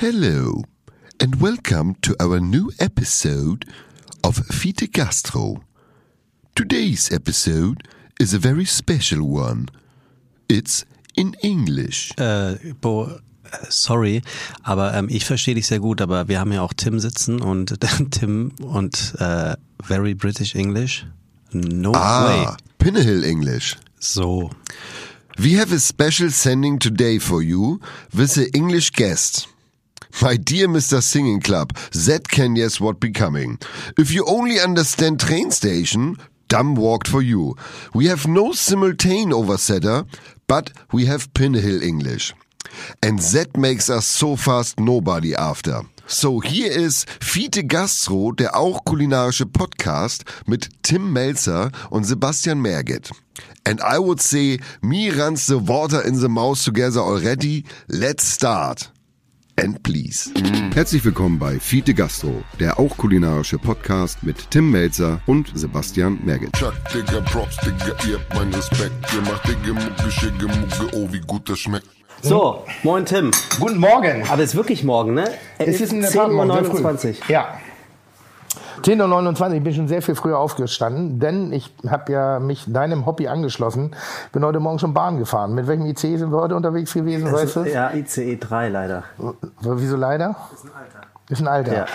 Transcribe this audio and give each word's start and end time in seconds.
Hello, 0.00 0.62
and 1.18 1.40
welcome 1.40 1.96
to 2.02 2.14
our 2.20 2.38
new 2.38 2.70
episode 2.78 3.64
of 4.22 4.36
Fiete 4.46 4.86
Gastro. 4.92 5.64
Today's 6.54 7.10
episode 7.10 7.82
is 8.20 8.32
a 8.32 8.38
very 8.38 8.64
special 8.64 9.26
one. 9.28 9.68
It's 10.48 10.86
in 11.16 11.34
English. 11.42 12.12
Äh, 12.16 12.74
Bo, 12.80 13.18
sorry, 13.70 14.22
aber 14.62 14.94
ähm, 14.94 15.08
ich 15.10 15.24
verstehe 15.24 15.56
dich 15.56 15.66
sehr 15.66 15.80
gut, 15.80 16.00
aber 16.00 16.28
wir 16.28 16.38
haben 16.38 16.52
ja 16.52 16.62
auch 16.62 16.74
Tim 16.74 17.00
sitzen 17.00 17.40
und 17.40 17.74
Tim 18.12 18.52
und 18.62 19.16
äh, 19.18 19.56
very 19.82 20.14
British 20.14 20.54
English. 20.54 21.06
No 21.50 21.90
way. 21.92 22.46
Ah, 22.46 22.56
Pinnahill 22.78 23.24
English. 23.24 23.76
So. 23.98 24.48
We 25.36 25.58
have 25.58 25.74
a 25.74 25.80
special 25.80 26.30
sending 26.30 26.78
today 26.78 27.18
for 27.18 27.42
you 27.42 27.80
with 28.12 28.36
an 28.36 28.46
English 28.54 28.92
guest. 28.92 29.48
My 30.22 30.36
dear 30.36 30.68
Mr. 30.68 31.00
Singing 31.02 31.40
Club, 31.40 31.74
that 31.92 32.28
can 32.28 32.54
guess 32.54 32.80
what 32.80 32.98
becoming. 32.98 33.58
If 33.96 34.10
you 34.10 34.24
only 34.26 34.58
understand 34.58 35.20
train 35.20 35.50
station, 35.50 36.16
dumb 36.48 36.74
walked 36.74 37.06
for 37.06 37.22
you. 37.22 37.54
We 37.94 38.06
have 38.06 38.26
no 38.26 38.50
simultane 38.50 39.32
oversetter, 39.32 40.06
but 40.48 40.72
we 40.92 41.06
have 41.06 41.32
Pinnahill 41.34 41.82
English. 41.82 42.34
And 43.02 43.18
that 43.18 43.56
makes 43.56 43.88
us 43.88 44.06
so 44.06 44.36
fast 44.36 44.80
nobody 44.80 45.34
after. 45.34 45.82
So 46.06 46.40
hier 46.42 46.72
ist 46.72 47.06
Fiete 47.20 47.64
Gastro, 47.64 48.32
der 48.32 48.56
auch 48.56 48.84
kulinarische 48.84 49.46
Podcast 49.46 50.24
mit 50.46 50.70
Tim 50.82 51.12
Melzer 51.12 51.70
und 51.90 52.04
Sebastian 52.04 52.60
Merget. 52.60 53.10
And 53.64 53.80
I 53.80 53.98
would 53.98 54.20
say, 54.20 54.58
me 54.80 55.10
runs 55.10 55.46
the 55.46 55.68
water 55.68 56.02
in 56.02 56.18
the 56.18 56.28
mouth 56.28 56.64
together 56.64 57.00
already. 57.00 57.64
Let's 57.88 58.24
start. 58.24 58.90
And 59.60 59.82
please. 59.82 60.30
Herzlich 60.74 61.04
willkommen 61.04 61.38
bei 61.38 61.58
Fiete 61.58 61.92
Gastro, 61.92 62.44
der 62.60 62.78
auch 62.78 62.96
kulinarische 62.96 63.58
Podcast 63.58 64.22
mit 64.22 64.50
Tim 64.50 64.70
Melzer 64.70 65.20
und 65.26 65.50
Sebastian 65.54 66.18
Merget. 66.24 66.52
Chuck, 66.52 66.74
Digga, 66.94 67.20
Props, 67.22 67.56
Digga, 67.56 67.94
ihr 68.08 68.18
habt 68.18 68.34
meinen 68.34 68.54
Respekt. 68.54 68.92
Ihr 69.12 69.20
macht 69.22 69.48
Digga, 69.48 69.74
Mucke, 69.74 70.10
Schicke, 70.10 70.46
Mucke, 70.46 70.96
oh, 70.96 71.08
wie 71.10 71.20
gut 71.20 71.48
das 71.48 71.58
schmeckt. 71.58 71.88
So, 72.22 72.64
moin 72.82 73.04
Tim. 73.04 73.30
Guten 73.58 73.78
Morgen. 73.78 74.24
Aber 74.28 74.42
es 74.42 74.50
ist 74.50 74.56
wirklich 74.56 74.84
morgen, 74.84 75.14
ne? 75.14 75.28
Es 75.58 75.80
ist 75.80 75.92
in 75.92 76.00
der 76.02 76.10
10 76.10 76.20
Tat 76.20 76.28
Uhr 76.30 76.34
morgen, 76.34 76.52
sehr 76.52 76.64
früh. 76.64 76.80
29. 76.80 77.20
Ja. 77.28 77.58
10.29 78.82 79.40
Uhr, 79.48 79.54
ich 79.54 79.62
bin 79.62 79.74
schon 79.74 79.88
sehr 79.88 80.02
viel 80.02 80.14
früher 80.14 80.38
aufgestanden, 80.38 81.18
denn 81.20 81.52
ich 81.52 81.74
habe 81.88 82.12
ja 82.12 82.40
mich 82.40 82.64
deinem 82.66 83.06
Hobby 83.06 83.28
angeschlossen. 83.28 83.94
Bin 84.32 84.44
heute 84.44 84.60
Morgen 84.60 84.78
schon 84.78 84.94
Bahn 84.94 85.18
gefahren. 85.18 85.54
Mit 85.54 85.66
welchem 85.66 85.86
IC 85.86 85.98
sind 85.98 86.30
wir 86.30 86.40
heute 86.40 86.56
unterwegs 86.56 86.92
gewesen, 86.94 87.32
weißt 87.32 87.56
du? 87.56 87.64
Ja, 87.64 87.92
ICE 87.92 88.36
3 88.36 88.68
leider. 88.68 89.04
Wieso 89.60 89.96
leider? 89.96 90.36
Ist 90.52 90.64
ein 90.64 90.70
Alter. 90.70 91.00
Ist 91.28 91.40
ein 91.40 91.48
Alter. 91.48 91.74
Ja. 91.74 91.86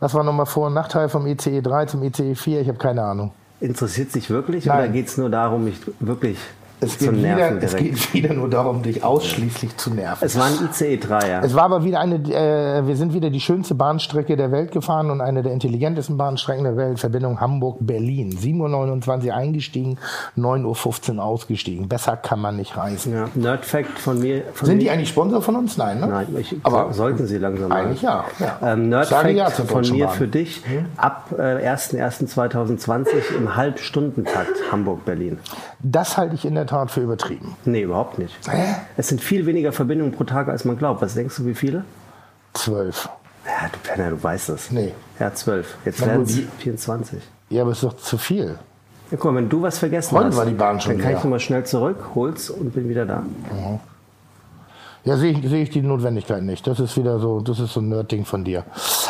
Was 0.00 0.14
war 0.14 0.24
nochmal 0.24 0.46
Vor- 0.46 0.66
und 0.66 0.74
Nachteil 0.74 1.08
vom 1.08 1.26
ICE 1.26 1.62
3 1.62 1.86
zum 1.86 2.02
ICE 2.02 2.34
4? 2.34 2.60
Ich 2.60 2.68
habe 2.68 2.78
keine 2.78 3.02
Ahnung. 3.02 3.32
Interessiert 3.60 4.10
sich 4.10 4.28
wirklich 4.30 4.66
Nein. 4.66 4.78
oder 4.78 4.88
geht 4.88 5.08
es 5.08 5.16
nur 5.16 5.30
darum, 5.30 5.64
mich 5.64 5.80
wirklich 6.00 6.38
Es 6.84 6.98
geht, 6.98 7.16
wieder, 7.16 7.62
es 7.62 7.76
geht 7.76 8.14
wieder 8.14 8.34
nur 8.34 8.48
darum, 8.50 8.82
dich 8.82 9.02
ausschließlich 9.02 9.76
zu 9.76 9.90
nerven. 9.90 10.24
Es 10.24 10.38
war 10.38 10.46
ein 10.46 10.68
ICE 10.70 10.96
3, 10.98 11.28
ja. 11.28 11.40
Es 11.42 11.54
war 11.54 11.64
aber 11.64 11.84
wieder 11.84 12.00
eine, 12.00 12.16
äh, 12.16 12.86
wir 12.86 12.96
sind 12.96 13.14
wieder 13.14 13.30
die 13.30 13.40
schönste 13.40 13.74
Bahnstrecke 13.74 14.36
der 14.36 14.52
Welt 14.52 14.72
gefahren 14.72 15.10
und 15.10 15.20
eine 15.20 15.42
der 15.42 15.52
intelligentesten 15.52 16.16
Bahnstrecken 16.16 16.64
der 16.64 16.76
Welt, 16.76 16.98
Verbindung 16.98 17.40
Hamburg-Berlin. 17.40 18.30
7.29 18.32 19.26
Uhr 19.26 19.34
eingestiegen, 19.34 19.98
9.15 20.36 21.16
Uhr 21.16 21.24
ausgestiegen. 21.24 21.88
Besser 21.88 22.16
kann 22.16 22.40
man 22.40 22.56
nicht 22.56 22.76
reisen. 22.76 23.12
ja. 23.12 23.28
Nerd 23.34 23.64
Fact 23.64 23.98
von 23.98 24.18
mir. 24.18 24.42
Von 24.52 24.66
Sind 24.66 24.76
mir. 24.76 24.84
die 24.84 24.90
eigentlich 24.90 25.08
Sponsor 25.08 25.42
von 25.42 25.56
uns? 25.56 25.76
Nein, 25.76 26.00
ne? 26.00 26.06
Nein, 26.06 26.26
ich, 26.38 26.54
Aber 26.62 26.92
sollten 26.92 27.26
sie 27.26 27.38
langsam 27.38 27.72
eigentlich 27.72 28.02
ja. 28.02 28.24
ja. 28.38 28.58
Ähm, 28.72 28.88
Nerd 28.88 29.06
Sage 29.08 29.30
ja 29.30 29.50
von 29.50 29.88
mir 29.90 30.06
Bahn. 30.06 30.14
für 30.16 30.28
dich. 30.28 30.62
Ab 30.96 31.34
äh, 31.36 31.68
1.1.2020 31.68 33.36
im 33.36 33.56
Halbstundentakt 33.56 34.72
Hamburg-Berlin. 34.72 35.38
Das 35.86 36.16
halte 36.16 36.34
ich 36.34 36.46
in 36.46 36.54
der 36.54 36.66
Tat 36.66 36.90
für 36.90 37.02
übertrieben. 37.02 37.56
Nee, 37.66 37.82
überhaupt 37.82 38.18
nicht. 38.18 38.34
Hä? 38.50 38.74
Es 38.96 39.08
sind 39.08 39.20
viel 39.20 39.44
weniger 39.44 39.70
Verbindungen 39.70 40.12
pro 40.12 40.24
Tag, 40.24 40.48
als 40.48 40.64
man 40.64 40.78
glaubt. 40.78 41.02
Was 41.02 41.12
denkst 41.14 41.36
du, 41.36 41.44
wie 41.44 41.54
viele? 41.54 41.84
Zwölf. 42.54 43.08
Ja, 43.44 43.68
du 43.70 43.78
Penner, 43.86 44.10
du 44.10 44.22
weißt 44.22 44.48
es. 44.48 44.70
Nee. 44.70 44.94
Ja, 45.20 45.34
zwölf. 45.34 45.76
Jetzt 45.84 46.00
Na 46.00 46.06
werden 46.06 46.20
gut, 46.20 46.30
es 46.30 46.36
die- 46.36 46.48
24. 46.58 47.22
Ja, 47.50 47.62
aber 47.62 47.72
ist 47.72 47.82
doch 47.82 47.96
zu 47.98 48.16
viel. 48.16 48.58
Ja, 49.10 49.18
guck 49.18 49.24
mal, 49.32 49.36
wenn 49.36 49.50
du 49.50 49.60
was 49.60 49.78
vergessen 49.78 50.16
Heute 50.16 50.28
hast, 50.28 50.36
war 50.38 50.46
die 50.46 50.54
Bahn 50.54 50.80
schon 50.80 50.92
dann 50.92 51.00
kann 51.02 51.10
leer. 51.10 51.18
ich 51.18 51.24
nochmal 51.24 51.40
schnell 51.40 51.64
zurück, 51.66 51.98
hol's 52.14 52.48
und 52.48 52.72
bin 52.74 52.88
wieder 52.88 53.04
da. 53.04 53.22
Ja, 55.04 55.18
sehe 55.18 55.32
ich, 55.32 55.46
sehe 55.48 55.62
ich 55.62 55.68
die 55.70 55.82
Notwendigkeit 55.82 56.42
nicht. 56.42 56.66
Das 56.66 56.80
ist 56.80 56.96
wieder 56.96 57.18
so, 57.18 57.40
das 57.40 57.58
ist 57.60 57.74
so 57.74 57.80
ein 57.80 57.90
Nerd-Ding 57.90 58.24
von 58.24 58.42
dir. 58.42 58.64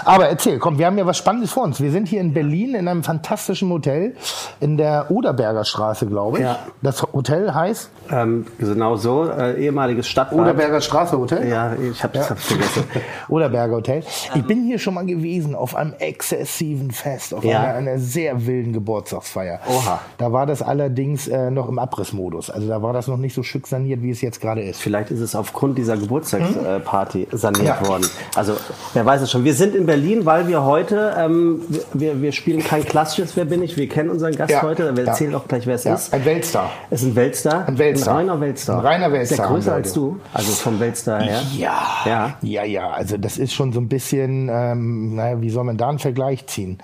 Aber 0.05 0.29
erzähl, 0.29 0.59
komm, 0.59 0.77
wir 0.79 0.87
haben 0.87 0.99
ja 0.99 1.07
was 1.07 1.17
Spannendes 1.19 1.53
vor 1.53 1.63
uns. 1.63 1.81
Wir 1.81 1.93
sind 1.93 2.09
hier 2.09 2.21
in 2.21 2.35
Berlin 2.35 2.75
in 2.75 2.89
einem 2.89 3.05
fantastischen 3.05 3.71
Hotel 3.71 4.17
in 4.59 4.77
der 4.77 5.07
Oderberger 5.13 5.65
Straße, 5.65 6.07
glaube 6.07 6.39
ich. 6.39 6.45
Ja. 6.45 6.59
Das 6.83 7.01
Hotel 7.13 7.55
heißt 7.55 7.91
Ähm, 8.11 8.45
genau 8.59 8.97
so, 8.97 9.29
äh, 9.31 9.55
ehemaliges 9.65 10.09
Stadtbad. 10.09 10.41
Oderberger 10.41 10.81
Straße 10.81 11.17
Hotel? 11.17 11.49
Ja, 11.49 11.75
ich 11.75 12.03
habe 12.03 12.19
das 12.19 12.27
vergessen. 12.27 12.85
Oderberger 13.29 13.77
Hotel. 13.77 14.03
Ich 14.35 14.45
bin 14.45 14.65
hier 14.65 14.81
schon 14.81 14.95
mal 14.95 15.07
gewesen 15.07 15.55
auf 15.55 15.77
einem 15.77 15.93
exzessiven 16.01 16.91
Fest, 16.91 17.33
auf 17.33 17.45
Ja. 17.45 17.61
einer, 17.61 17.75
einer 17.75 17.99
sehr 17.99 18.47
wilden 18.47 18.73
Geburtstagsfeier. 18.73 19.61
Oha. 19.69 20.01
Da 20.19 20.33
war 20.33 20.47
das 20.47 20.61
allerdings 20.61 21.29
äh, 21.29 21.53
noch 21.53 21.69
im 21.69 21.79
Abrissmodus. 21.79 22.51
Also 22.51 22.67
da 22.67 22.83
war 22.83 22.93
das 22.93 23.07
noch 23.07 23.17
nicht 23.17 23.35
so 23.35 23.45
schick 23.45 23.69
saniert, 23.69 24.03
wie 24.03 24.11
es 24.11 24.21
jetzt 24.23 24.41
gerade 24.41 24.61
ist. 24.63 24.81
Vielleicht 24.81 25.13
ist 25.13 25.21
es 25.21 25.37
aufgrund 25.37 25.79
dieser 25.79 25.84
Geburtstagsparty 25.97 27.29
saniert 27.33 27.65
Ja. 27.81 27.87
worden. 27.89 28.07
Also, 28.35 28.55
wer 28.95 29.05
weiß 29.07 29.23
es 29.23 29.31
schon. 29.31 29.45
Wir 29.45 29.55
sind 29.55 29.75
in 29.75 29.87
Berlin, 29.87 30.25
weil 30.25 30.49
wir 30.49 30.65
heute, 30.65 31.15
ähm, 31.19 31.61
wir, 31.93 32.21
wir 32.23 32.33
spielen 32.33 32.63
kein 32.65 32.85
klassisches 32.85 33.37
Wer 33.37 33.45
bin 33.45 33.63
ich? 33.63 33.77
Wir 33.77 33.89
kennen 33.89 34.11
unseren 34.11 34.35
Gast 34.35 34.51
Ja. 34.51 34.63
heute. 34.63 34.97
Wir 34.97 35.05
Ja. 35.05 35.11
erzählen 35.11 35.35
auch 35.35 35.47
gleich, 35.47 35.67
wer 35.67 35.75
es 35.75 35.85
Ja, 35.85 35.95
ist. 35.95 36.13
ein 36.15 36.25
Weltstar. 36.25 36.71
Es 36.91 37.03
ist 37.03 37.09
ein 37.09 37.17
Weltstar. 37.17 37.69
Ein 37.69 37.79
Weltstar. 37.79 38.15
Ein 38.17 38.21
reiner 38.29 38.41
Weltstar. 38.41 38.79
Ein 38.81 38.87
reiner 38.87 39.13
Weltstar 39.13 39.35
Ist 39.37 39.39
der 39.41 39.47
größer 39.49 39.73
als 39.75 39.93
du? 39.93 40.19
Also 40.33 40.53
vom 40.53 40.81
Weltstar 40.81 41.21
her? 41.23 41.41
Ja. 41.57 41.75
Ja. 42.07 42.35
Ja, 42.43 42.65
ja, 42.65 42.91
also 42.91 43.17
das 43.19 43.39
ist 43.39 43.53
schon 43.53 43.73
so 43.73 43.81
ein 43.81 43.89
bisschen, 43.89 44.49
ähm, 44.51 45.15
naja, 45.17 45.41
wie 45.41 45.51
soll 45.51 45.65
man 45.65 45.77
da 45.77 45.89
einen 45.89 45.99
Vergleich 45.99 46.47
ziehen? 46.47 46.79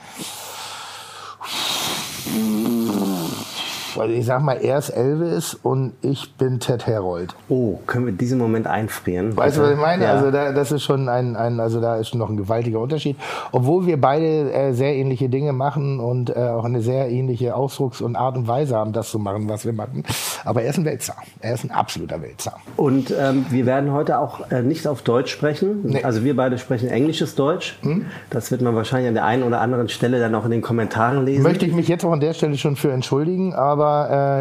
Also 4.00 4.14
ich 4.14 4.24
sag 4.24 4.42
mal, 4.42 4.54
er 4.54 4.78
ist 4.78 4.90
Elvis 4.90 5.54
und 5.54 5.92
ich 6.00 6.34
bin 6.34 6.58
Ted 6.58 6.86
Herold. 6.86 7.34
Oh, 7.48 7.78
können 7.86 8.06
wir 8.06 8.12
diesen 8.12 8.38
Moment 8.38 8.66
einfrieren? 8.66 9.36
Weißt 9.36 9.58
du, 9.58 9.62
was 9.62 9.72
ich 9.72 9.76
meine? 9.76 10.04
Ja. 10.04 10.12
Also 10.14 10.30
da, 10.30 10.52
das 10.52 10.72
ist 10.72 10.82
schon 10.82 11.08
ein, 11.08 11.36
ein, 11.36 11.60
also 11.60 11.80
da 11.80 11.96
ist 11.96 12.14
noch 12.14 12.30
ein 12.30 12.36
gewaltiger 12.36 12.80
Unterschied. 12.80 13.16
Obwohl 13.52 13.86
wir 13.86 14.00
beide 14.00 14.52
äh, 14.52 14.72
sehr 14.72 14.94
ähnliche 14.94 15.28
Dinge 15.28 15.52
machen 15.52 16.00
und 16.00 16.30
äh, 16.30 16.38
auch 16.38 16.64
eine 16.64 16.80
sehr 16.80 17.10
ähnliche 17.10 17.54
Ausdrucks- 17.54 18.00
und 18.00 18.16
Art 18.16 18.36
und 18.36 18.48
Weise 18.48 18.74
haben, 18.74 18.92
das 18.92 19.10
zu 19.10 19.18
machen, 19.18 19.48
was 19.48 19.66
wir 19.66 19.74
machen. 19.74 20.02
Aber 20.44 20.62
er 20.62 20.70
ist 20.70 20.78
ein 20.78 20.86
Weltstar. 20.86 21.18
Er 21.40 21.54
ist 21.54 21.64
ein 21.64 21.70
absoluter 21.70 22.22
Weltstar. 22.22 22.58
Und 22.76 23.14
ähm, 23.18 23.44
wir 23.50 23.66
werden 23.66 23.92
heute 23.92 24.18
auch 24.18 24.50
äh, 24.50 24.62
nicht 24.62 24.86
auf 24.86 25.02
Deutsch 25.02 25.30
sprechen. 25.30 25.80
Nee. 25.82 25.98
Hm? 25.98 26.04
Also 26.06 26.24
wir 26.24 26.34
beide 26.34 26.56
sprechen 26.56 26.88
englisches 26.88 27.34
Deutsch. 27.34 27.78
Das 28.30 28.50
wird 28.50 28.62
man 28.62 28.74
wahrscheinlich 28.74 29.08
an 29.08 29.14
der 29.14 29.24
einen 29.24 29.42
oder 29.42 29.60
anderen 29.60 29.88
Stelle 29.88 30.20
dann 30.20 30.34
auch 30.34 30.46
in 30.46 30.50
den 30.52 30.62
Kommentaren 30.62 31.26
lesen. 31.26 31.42
Möchte 31.42 31.66
ich 31.66 31.74
mich 31.74 31.88
jetzt 31.88 32.04
auch 32.04 32.12
an 32.12 32.20
der 32.20 32.32
Stelle 32.32 32.56
schon 32.56 32.76
für 32.76 32.90
entschuldigen, 32.92 33.52
aber 33.52 33.89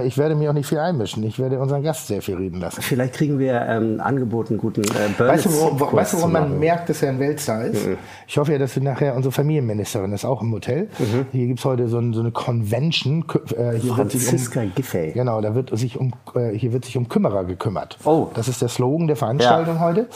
äh, 0.01 0.07
ich 0.07 0.17
werde 0.17 0.35
mir 0.35 0.49
auch 0.49 0.53
nicht 0.53 0.67
viel 0.67 0.79
einmischen. 0.79 1.23
Ich 1.23 1.39
werde 1.39 1.59
unseren 1.59 1.83
Gast 1.83 2.07
sehr 2.07 2.21
viel 2.21 2.35
reden 2.35 2.59
lassen. 2.59 2.81
Vielleicht 2.81 3.13
kriegen 3.13 3.39
wir 3.39 3.61
ähm, 3.61 3.99
Angeboten, 3.99 4.57
guten 4.57 4.83
äh, 4.83 5.19
Weißt 5.19 5.45
du, 5.45 5.51
wo, 5.51 5.79
wo, 5.79 5.93
weißt 5.93 6.13
du, 6.13 6.17
woran 6.17 6.31
man 6.31 6.59
merkt, 6.59 6.89
dass 6.89 7.01
er 7.01 7.09
ein 7.09 7.19
Weltstar 7.19 7.65
ist? 7.65 7.87
Ich 8.27 8.37
hoffe 8.37 8.51
ja, 8.51 8.57
dass 8.57 8.75
wir 8.75 8.83
nachher 8.83 9.15
unsere 9.15 9.31
Familienministerin 9.31 10.13
ist 10.13 10.25
auch 10.25 10.41
im 10.41 10.51
Hotel. 10.51 10.89
Hier 11.31 11.47
gibt's 11.47 11.65
heute 11.65 11.87
so, 11.87 11.99
ein, 11.99 12.13
so 12.13 12.21
eine 12.21 12.31
Convention. 12.31 13.25
Äh, 13.55 13.77
hier 13.77 13.93
Franziska 13.93 14.61
um, 14.61 14.71
Giffey. 14.75 15.11
Genau, 15.13 15.41
da 15.41 15.55
wird 15.55 15.77
sich 15.77 15.97
um 15.97 16.13
äh, 16.35 16.51
hier 16.51 16.73
wird 16.73 16.85
sich 16.85 16.97
um 16.97 17.07
Kümmerer 17.09 17.43
gekümmert. 17.45 17.97
Oh. 18.05 18.27
Das 18.33 18.47
ist 18.47 18.61
der 18.61 18.69
Slogan 18.69 19.07
der 19.07 19.15
Veranstaltung 19.15 19.79
heute. 19.79 20.07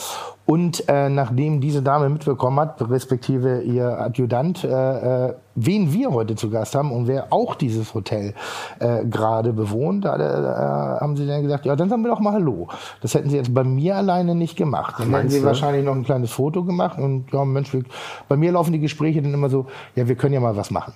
Und 0.46 0.90
äh, 0.90 1.08
nachdem 1.08 1.62
diese 1.62 1.82
Dame 1.82 2.10
mitbekommen 2.10 2.60
hat, 2.60 2.90
respektive 2.90 3.62
ihr 3.62 3.98
Adjutant, 4.00 4.66
äh, 4.66 5.28
äh, 5.28 5.34
wen 5.56 5.94
wir 5.94 6.12
heute 6.12 6.36
zu 6.36 6.50
Gast 6.50 6.76
haben 6.76 6.92
und 6.92 7.08
wer 7.08 7.32
auch 7.32 7.56
dieses 7.56 7.94
Hotel 7.94 8.34
äh, 8.80 9.06
gerade 9.06 9.54
bewohnt, 9.54 10.04
da 10.04 10.18
äh, 10.18 11.00
haben 11.00 11.16
sie 11.16 11.26
dann 11.26 11.44
gesagt, 11.44 11.66
ja, 11.66 11.78
dann 11.78 11.88
sagen 11.88 12.04
wir 12.04 12.10
doch 12.10 12.20
mal 12.20 12.34
Hallo. 12.34 12.68
Das 13.02 13.14
hätten 13.14 13.30
sie 13.30 13.38
jetzt 13.38 13.54
bei 13.54 13.64
mir 13.64 13.96
alleine 13.96 14.36
nicht 14.36 14.58
gemacht. 14.58 14.96
Dann 15.00 15.14
hätten 15.14 15.30
sie 15.30 15.40
du? 15.40 15.46
wahrscheinlich 15.46 15.86
noch 15.86 15.96
ein 15.96 16.04
kleines 16.04 16.32
Foto 16.32 16.66
gemacht 16.66 17.00
und 17.00 17.32
ja, 17.32 17.46
Mensch, 17.46 17.72
wir, 17.74 17.84
bei 18.28 18.36
mir 18.36 18.52
laufen 18.52 18.74
die 18.74 18.80
Gespräche 18.80 19.22
dann 19.22 19.34
immer 19.34 19.50
so, 19.50 19.68
ja, 19.96 20.10
wir 20.10 20.16
können 20.16 20.34
ja 20.34 20.42
mal 20.42 20.58
was 20.58 20.72
machen. 20.72 20.94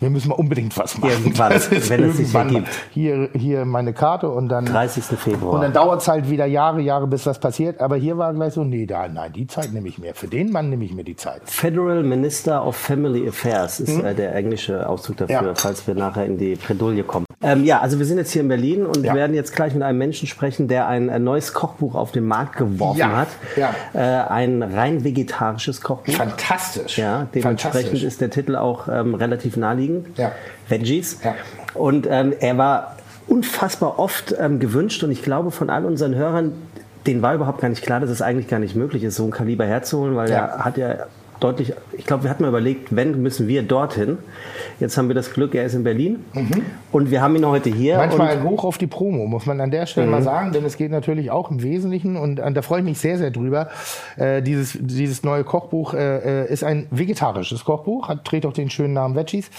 Wir 0.00 0.08
müssen 0.10 0.28
mal 0.30 0.34
unbedingt 0.36 0.76
was 0.78 0.96
machen. 0.98 1.10
Irgendwann, 1.12 1.52
Das 1.52 1.68
ist 1.68 1.90
wenn 1.90 2.02
es 2.04 2.16
sich 2.16 2.26
irgendwann 2.34 2.48
ergibt. 2.48 2.66
mal. 2.68 2.72
Hier, 2.90 3.28
hier 3.34 3.64
meine 3.66 3.92
Karte 3.92 4.30
und 4.30 4.48
dann. 4.48 4.64
30. 4.64 5.04
Februar. 5.04 5.52
Und 5.54 5.60
dann 5.60 5.72
dauert 5.74 6.00
es 6.00 6.08
halt 6.08 6.30
wieder 6.30 6.46
Jahre, 6.46 6.80
Jahre, 6.80 7.06
bis 7.06 7.26
was 7.26 7.38
passiert. 7.38 7.80
Aber 7.80 7.96
hier 7.96 8.16
war 8.16 8.32
gleich 8.32 8.54
so, 8.54 8.64
nee, 8.64 8.86
da, 8.86 9.06
nein, 9.08 9.32
die 9.34 9.46
Zeit 9.46 9.72
nehme 9.72 9.88
ich 9.88 9.98
mir. 9.98 10.14
Für 10.14 10.26
den 10.26 10.50
Mann 10.52 10.70
nehme 10.70 10.84
ich 10.84 10.94
mir 10.94 11.04
die 11.04 11.16
Zeit. 11.16 11.42
Federal 11.44 12.02
Minister 12.02 12.66
of 12.66 12.76
Family 12.76 13.28
Affairs 13.28 13.78
ist 13.80 13.98
äh, 14.02 14.14
der 14.14 14.34
englische 14.34 14.88
Ausdruck 14.88 15.18
dafür. 15.18 15.34
Ja. 15.48 15.54
falls 15.54 15.86
wir 15.86 15.94
nachher 15.94 16.24
in 16.24 16.38
die 16.38 16.56
Bredouille 16.56 17.02
kommen. 17.04 17.26
Ähm, 17.42 17.64
ja, 17.64 17.80
also 17.80 17.98
wir 17.98 18.06
sind 18.06 18.18
jetzt 18.18 18.32
hier 18.32 18.42
in 18.42 18.48
Berlin 18.48 18.84
und 18.86 19.02
Ja. 19.04 19.14
werden 19.14 19.34
jetzt 19.34 19.54
gleich 19.54 19.72
mit 19.74 19.82
einem 19.82 19.98
Menschen 19.98 20.28
sprechen, 20.28 20.68
der 20.68 20.88
ein, 20.88 21.08
ein 21.10 21.24
neues 21.24 21.52
Kochbuch 21.54 21.94
auf 21.94 22.12
den 22.12 22.24
Markt 22.24 22.56
geworfen 22.56 22.98
Ja. 22.98 23.16
hat. 23.16 23.28
Ja. 23.56 23.74
Äh, 23.94 24.28
ein 24.30 24.62
rein 24.62 25.04
vegetarisches 25.04 25.80
Kochbuch. 25.82 26.12
Fantastisch. 26.14 26.98
Ja, 26.98 27.26
dementsprechend 27.34 27.72
Fantastisch. 27.82 28.02
ist 28.02 28.20
der 28.20 28.30
Titel 28.30 28.56
auch 28.56 28.88
ähm, 28.88 29.14
relativ 29.14 29.56
naheliegend. 29.56 29.89
Ja. 30.16 30.32
Veggies. 30.68 31.18
Ja. 31.24 31.34
Und 31.74 32.06
ähm, 32.10 32.32
er 32.40 32.56
war 32.58 32.96
unfassbar 33.26 33.98
oft 33.98 34.34
ähm, 34.38 34.58
gewünscht 34.58 35.02
und 35.04 35.10
ich 35.10 35.22
glaube 35.22 35.50
von 35.50 35.70
all 35.70 35.84
unseren 35.84 36.14
Hörern, 36.14 36.52
denen 37.06 37.22
war 37.22 37.34
überhaupt 37.34 37.60
gar 37.60 37.68
nicht 37.68 37.82
klar, 37.82 38.00
dass 38.00 38.10
es 38.10 38.22
eigentlich 38.22 38.48
gar 38.48 38.58
nicht 38.58 38.74
möglich 38.74 39.04
ist, 39.04 39.16
so 39.16 39.24
ein 39.24 39.30
Kaliber 39.30 39.64
herzuholen, 39.64 40.16
weil 40.16 40.30
Ja. 40.30 40.36
er 40.46 40.64
hat 40.64 40.76
ja 40.76 41.06
deutlich, 41.40 41.72
ich 41.92 42.06
glaube, 42.06 42.24
wir 42.24 42.30
hatten 42.30 42.42
mal 42.42 42.48
überlegt, 42.50 42.94
wenn, 42.94 43.20
müssen 43.22 43.48
wir 43.48 43.62
dorthin. 43.62 44.18
Jetzt 44.78 44.96
haben 44.96 45.08
wir 45.08 45.14
das 45.14 45.32
Glück, 45.32 45.54
er 45.54 45.64
ist 45.64 45.74
in 45.74 45.84
Berlin 45.84 46.24
und 46.92 47.10
wir 47.10 47.22
haben 47.22 47.34
ihn 47.36 47.46
heute 47.46 47.70
hier. 47.70 47.94
Mhm. 47.94 48.00
Manchmal 48.00 48.42
Hoch 48.42 48.64
auf 48.64 48.78
die 48.78 48.86
Promo, 48.86 49.26
muss 49.26 49.46
man 49.46 49.60
an 49.60 49.70
der 49.70 49.86
Stelle 49.86 50.06
Mhm. 50.06 50.12
mal 50.12 50.22
sagen, 50.22 50.52
denn 50.52 50.64
es 50.64 50.76
geht 50.76 50.90
natürlich 50.90 51.30
auch 51.30 51.50
im 51.50 51.62
Wesentlichen 51.62 52.16
und 52.16 52.36
da 52.36 52.62
freue 52.62 52.80
ich 52.80 52.84
mich 52.84 52.98
sehr, 52.98 53.18
sehr 53.18 53.30
drüber. 53.30 53.68
Äh, 54.16 54.42
dieses, 54.42 54.76
dieses 54.80 55.22
neue 55.24 55.44
Kochbuch 55.44 55.94
äh, 55.94 56.42
äh, 56.44 56.52
ist 56.52 56.64
ein 56.64 56.86
vegetarisches 56.90 57.64
Kochbuch, 57.64 58.08
hat, 58.08 58.24
trägt 58.24 58.46
auch 58.46 58.52
den 58.52 58.70
schönen 58.70 58.94
Namen 58.94 59.14
Veggies 59.16 59.50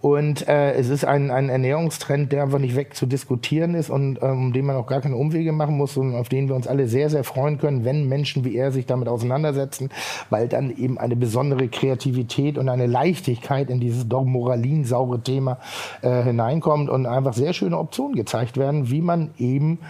und 0.00 0.48
äh, 0.48 0.72
es 0.72 0.88
ist 0.88 1.04
ein, 1.04 1.30
ein 1.30 1.50
Ernährungstrend, 1.50 2.32
der 2.32 2.44
einfach 2.44 2.58
nicht 2.58 2.74
weg 2.74 2.96
zu 2.96 3.04
diskutieren 3.04 3.74
ist 3.74 3.90
und 3.90 4.18
ähm, 4.22 4.54
den 4.54 4.64
man 4.64 4.76
auch 4.76 4.86
gar 4.86 5.02
keine 5.02 5.16
Umwege 5.16 5.52
machen 5.52 5.76
muss 5.76 5.98
und 5.98 6.14
auf 6.14 6.30
den 6.30 6.48
wir 6.48 6.54
uns 6.56 6.66
alle 6.66 6.88
sehr, 6.88 7.10
sehr 7.10 7.22
freuen 7.22 7.58
können, 7.58 7.84
wenn 7.84 8.08
Menschen 8.08 8.44
wie 8.44 8.56
er 8.56 8.72
sich 8.72 8.86
damit 8.86 9.08
auseinandersetzen, 9.08 9.90
weil 10.30 10.48
dann 10.48 10.74
eben 10.74 10.96
eine 10.96 11.16
besondere 11.16 11.68
Kreativität 11.68 12.56
und 12.56 12.70
eine 12.70 12.86
Leichtigkeit 12.86 13.68
in 13.68 13.78
dieses 13.78 14.08
doch 14.08 14.24
moralinsaure 14.24 15.20
Thema 15.20 15.58
äh, 16.00 16.22
hineinkommt 16.22 16.88
und 16.88 17.04
einfach 17.04 17.34
sehr 17.34 17.52
schöne 17.52 17.76
Optionen 17.76 18.16
gezeigt 18.16 18.56
werden, 18.56 18.90
wie 18.90 19.02
man 19.02 19.30
eben 19.36 19.80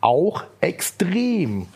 auch 0.00 0.42
extrem 0.60 1.66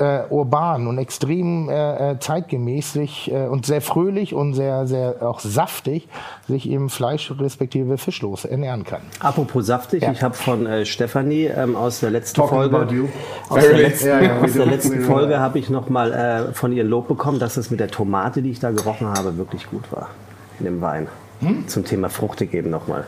äh, 0.00 0.22
urban 0.30 0.86
und 0.86 0.98
extrem 0.98 1.68
äh, 1.68 2.12
äh, 2.12 2.18
zeitgemäß 2.18 2.92
sich 2.94 3.30
äh, 3.30 3.46
und 3.46 3.66
sehr 3.66 3.80
fröhlich 3.80 4.34
und 4.34 4.54
sehr, 4.54 4.86
sehr 4.86 5.16
auch 5.20 5.40
saftig 5.40 6.08
sich 6.48 6.68
eben 6.68 6.88
Fleisch 6.90 7.32
respektive 7.38 7.98
fischlos 7.98 8.44
ernähren 8.44 8.84
kann. 8.84 9.02
Apropos 9.20 9.66
saftig, 9.66 10.02
Ja. 10.02 10.12
ich 10.12 10.22
habe 10.22 10.34
von 10.34 10.66
äh, 10.66 10.84
Stefanie 10.84 11.44
ähm, 11.46 11.76
aus 11.76 12.00
der 12.00 12.10
letzten 12.10 12.36
Talking 12.36 12.70
Folge, 12.70 13.08
aus 13.48 13.62
der 13.62 13.76
letzten, 13.78 14.08
Ja, 14.08 14.20
ja, 14.20 14.40
aus 14.40 14.52
der 14.52 14.66
letzten. 14.66 15.00
Folge 15.02 15.38
habe 15.38 15.58
ich 15.58 15.70
nochmal 15.70 16.12
äh, 16.12 16.54
von 16.54 16.72
ihr 16.72 16.84
Lob 16.84 17.08
bekommen, 17.08 17.38
dass 17.38 17.56
es 17.56 17.70
mit 17.70 17.80
der 17.80 17.88
Tomate, 17.88 18.42
die 18.42 18.50
ich 18.50 18.60
da 18.60 18.70
gerochen 18.70 19.06
habe, 19.08 19.36
wirklich 19.36 19.68
gut 19.68 19.90
war 19.92 20.08
in 20.58 20.64
dem 20.64 20.80
Wein. 20.80 21.08
Hm? 21.40 21.68
Zum 21.68 21.84
Thema 21.84 22.08
fruchtig 22.08 22.52
eben 22.54 22.70
nochmal. 22.70 23.04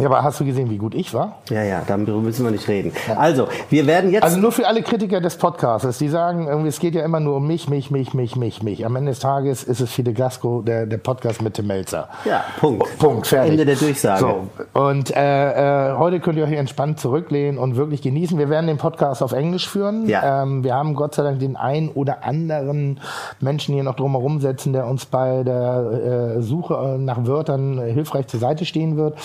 Ja, 0.00 0.06
aber 0.06 0.22
hast 0.22 0.40
du 0.40 0.44
gesehen, 0.44 0.70
wie 0.70 0.78
gut 0.78 0.94
ich 0.94 1.12
war? 1.14 1.38
Ja, 1.50 1.62
ja, 1.62 1.82
darüber 1.86 2.18
müssen 2.18 2.44
wir 2.44 2.50
nicht 2.50 2.68
reden. 2.68 2.92
Also, 3.16 3.48
wir 3.68 3.86
werden 3.86 4.10
jetzt. 4.10 4.22
Also 4.22 4.38
nur 4.38 4.52
für 4.52 4.66
alle 4.66 4.82
Kritiker 4.82 5.20
des 5.20 5.36
Podcasts, 5.36 5.98
die 5.98 6.08
sagen, 6.08 6.48
irgendwie, 6.48 6.68
es 6.68 6.78
geht 6.78 6.94
ja 6.94 7.04
immer 7.04 7.20
nur 7.20 7.36
um 7.36 7.46
mich, 7.46 7.68
mich, 7.68 7.90
mich, 7.90 8.14
mich, 8.14 8.36
mich, 8.36 8.62
mich. 8.62 8.86
Am 8.86 8.96
Ende 8.96 9.12
des 9.12 9.20
Tages 9.20 9.64
ist 9.64 9.80
es 9.80 9.90
Fide 9.92 10.12
Gasco, 10.12 10.62
der, 10.62 10.86
der 10.86 10.98
Podcast 10.98 11.42
mit 11.42 11.58
dem 11.58 11.66
Melzer. 11.66 12.08
ja, 12.24 12.44
Punkt. 12.58 12.98
Punkt, 12.98 13.26
fertig. 13.26 13.52
Ende 13.52 13.66
der 13.66 13.76
Durchsage. 13.76 14.20
So, 14.20 14.80
und 14.80 15.14
äh, 15.14 15.90
äh, 15.90 15.96
heute 15.96 16.20
könnt 16.20 16.38
ihr 16.38 16.44
euch 16.44 16.52
entspannt 16.52 17.00
zurücklehnen 17.00 17.58
und 17.58 17.76
wirklich 17.76 18.02
genießen. 18.02 18.38
Wir 18.38 18.48
werden 18.48 18.66
den 18.66 18.78
Podcast 18.78 19.22
auf 19.22 19.32
Englisch 19.32 19.68
führen. 19.68 20.08
Ja. 20.08 20.42
Ähm, 20.42 20.64
wir 20.64 20.74
haben 20.74 20.94
Gott 20.94 21.14
sei 21.14 21.22
Dank 21.22 21.38
den 21.40 21.56
ein 21.56 21.88
oder 21.88 22.24
anderen 22.24 23.00
Menschen 23.40 23.74
hier 23.74 23.84
noch 23.84 23.96
drumherum 23.96 24.40
setzen, 24.40 24.72
der 24.72 24.86
uns 24.86 25.06
bei 25.06 25.42
der 25.42 26.36
äh, 26.38 26.42
Suche 26.42 26.96
nach 26.98 27.26
Wörtern 27.26 27.80
hilfreich 27.80 28.26
zur 28.26 28.40
Seite 28.40 28.64
stehen 28.64 28.96
wird. 28.96 29.16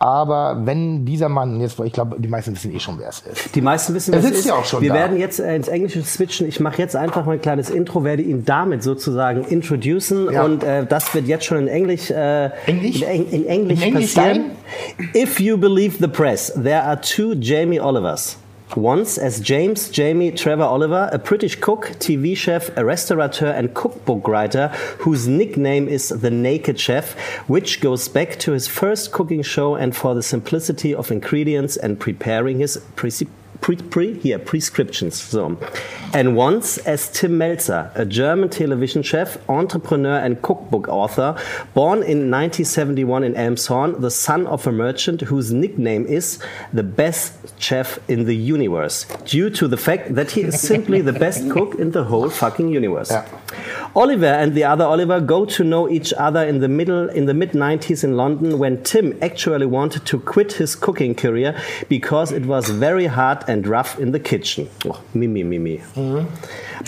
Aber 0.00 0.60
wenn 0.64 1.04
dieser 1.04 1.28
Mann, 1.28 1.60
jetzt, 1.60 1.80
ich 1.80 1.92
glaube, 1.92 2.16
die 2.20 2.28
meisten 2.28 2.52
wissen 2.54 2.72
eh 2.74 2.78
schon, 2.78 2.98
wer 3.00 3.08
es 3.08 3.18
ist. 3.20 3.54
Die 3.54 3.60
meisten 3.60 3.94
wissen, 3.94 4.12
Er 4.12 4.18
was 4.18 4.24
es 4.24 4.30
sitzt 4.30 4.40
ist. 4.42 4.46
ja 4.46 4.54
auch 4.54 4.64
schon 4.64 4.80
Wir 4.80 4.90
da. 4.90 4.94
werden 4.94 5.18
jetzt 5.18 5.40
äh, 5.40 5.56
ins 5.56 5.66
Englische 5.68 6.02
switchen. 6.02 6.46
Ich 6.46 6.60
mache 6.60 6.78
jetzt 6.80 6.94
einfach 6.94 7.24
mal 7.26 7.32
ein 7.32 7.40
kleines 7.40 7.68
Intro, 7.68 8.04
werde 8.04 8.22
ihn 8.22 8.44
damit 8.44 8.82
sozusagen 8.84 9.42
introducen 9.44 10.30
Ja. 10.32 10.44
und 10.44 10.62
äh, 10.62 10.86
das 10.86 11.12
wird 11.14 11.26
jetzt 11.26 11.46
schon 11.46 11.58
in 11.58 11.68
Englisch, 11.68 12.10
äh, 12.10 12.50
Englisch? 12.66 13.02
In, 13.02 13.28
in 13.30 13.46
Englisch 13.46 13.78
In 13.80 13.94
Englisch 13.94 14.14
passieren. 14.14 14.44
If 15.16 15.40
you 15.40 15.56
believe 15.58 15.96
the 15.98 16.08
press, 16.08 16.52
there 16.54 16.82
are 16.84 17.00
two 17.00 17.34
Jamie 17.34 17.80
Olivers. 17.80 18.36
Once 18.76 19.16
as 19.16 19.40
James 19.40 19.88
Jamie 19.88 20.30
Trevor 20.30 20.62
Oliver, 20.62 21.08
a 21.10 21.18
British 21.18 21.56
cook, 21.56 21.86
TV 21.98 22.36
chef, 22.36 22.70
a 22.76 22.84
restaurateur, 22.84 23.50
and 23.50 23.74
cookbook 23.74 24.28
writer 24.28 24.68
whose 24.98 25.26
nickname 25.26 25.88
is 25.88 26.10
The 26.10 26.30
Naked 26.30 26.78
Chef, 26.78 27.14
which 27.48 27.80
goes 27.80 28.08
back 28.08 28.38
to 28.40 28.52
his 28.52 28.68
first 28.68 29.10
cooking 29.10 29.42
show 29.42 29.74
and 29.74 29.96
for 29.96 30.14
the 30.14 30.22
simplicity 30.22 30.94
of 30.94 31.10
ingredients 31.10 31.78
and 31.78 31.98
preparing 31.98 32.58
his 32.58 32.76
preci- 32.94 33.28
Pre, 33.68 33.76
pre, 33.76 34.14
here, 34.14 34.38
prescriptions. 34.38 35.20
So. 35.20 35.58
And 36.14 36.34
once 36.34 36.78
as 36.78 37.10
Tim 37.10 37.38
Mälzer, 37.38 37.94
a 37.94 38.06
German 38.06 38.48
television 38.48 39.02
chef, 39.02 39.36
entrepreneur, 39.46 40.16
and 40.20 40.40
cookbook 40.40 40.88
author, 40.88 41.36
born 41.74 41.98
in 41.98 42.30
1971 42.30 43.24
in 43.24 43.34
Elmshorn, 43.34 44.00
the 44.00 44.10
son 44.10 44.46
of 44.46 44.66
a 44.66 44.72
merchant 44.72 45.20
whose 45.20 45.52
nickname 45.52 46.06
is 46.06 46.38
the 46.72 46.82
best 46.82 47.34
chef 47.60 47.98
in 48.08 48.24
the 48.24 48.34
universe, 48.34 49.04
due 49.26 49.50
to 49.50 49.68
the 49.68 49.76
fact 49.76 50.14
that 50.14 50.30
he 50.30 50.40
is 50.40 50.58
simply 50.58 51.02
the 51.02 51.12
best 51.12 51.50
cook 51.50 51.74
in 51.74 51.90
the 51.90 52.04
whole 52.04 52.30
fucking 52.30 52.70
universe. 52.70 53.10
Yeah. 53.10 53.28
Oliver 53.94 54.26
and 54.26 54.54
the 54.54 54.64
other 54.64 54.84
Oliver 54.84 55.20
go 55.20 55.44
to 55.44 55.64
know 55.64 55.88
each 55.88 56.12
other 56.14 56.44
in 56.44 56.60
the 56.60 56.68
middle 56.68 57.08
in 57.08 57.26
the 57.26 57.34
mid 57.34 57.52
90s 57.52 58.04
in 58.04 58.16
London 58.16 58.58
when 58.58 58.82
Tim 58.82 59.18
actually 59.22 59.66
wanted 59.66 60.04
to 60.06 60.20
quit 60.20 60.52
his 60.52 60.76
cooking 60.76 61.14
career 61.14 61.58
because 61.88 62.30
it 62.30 62.46
was 62.46 62.68
very 62.70 63.06
hard 63.06 63.44
and 63.48 63.57
rough 63.66 63.98
in 63.98 64.12
the 64.12 64.20
kitchen. 64.20 64.68
Oh, 64.84 65.02
me 65.14 65.26
me 65.26 65.42
me 65.42 65.58
me. 65.58 65.82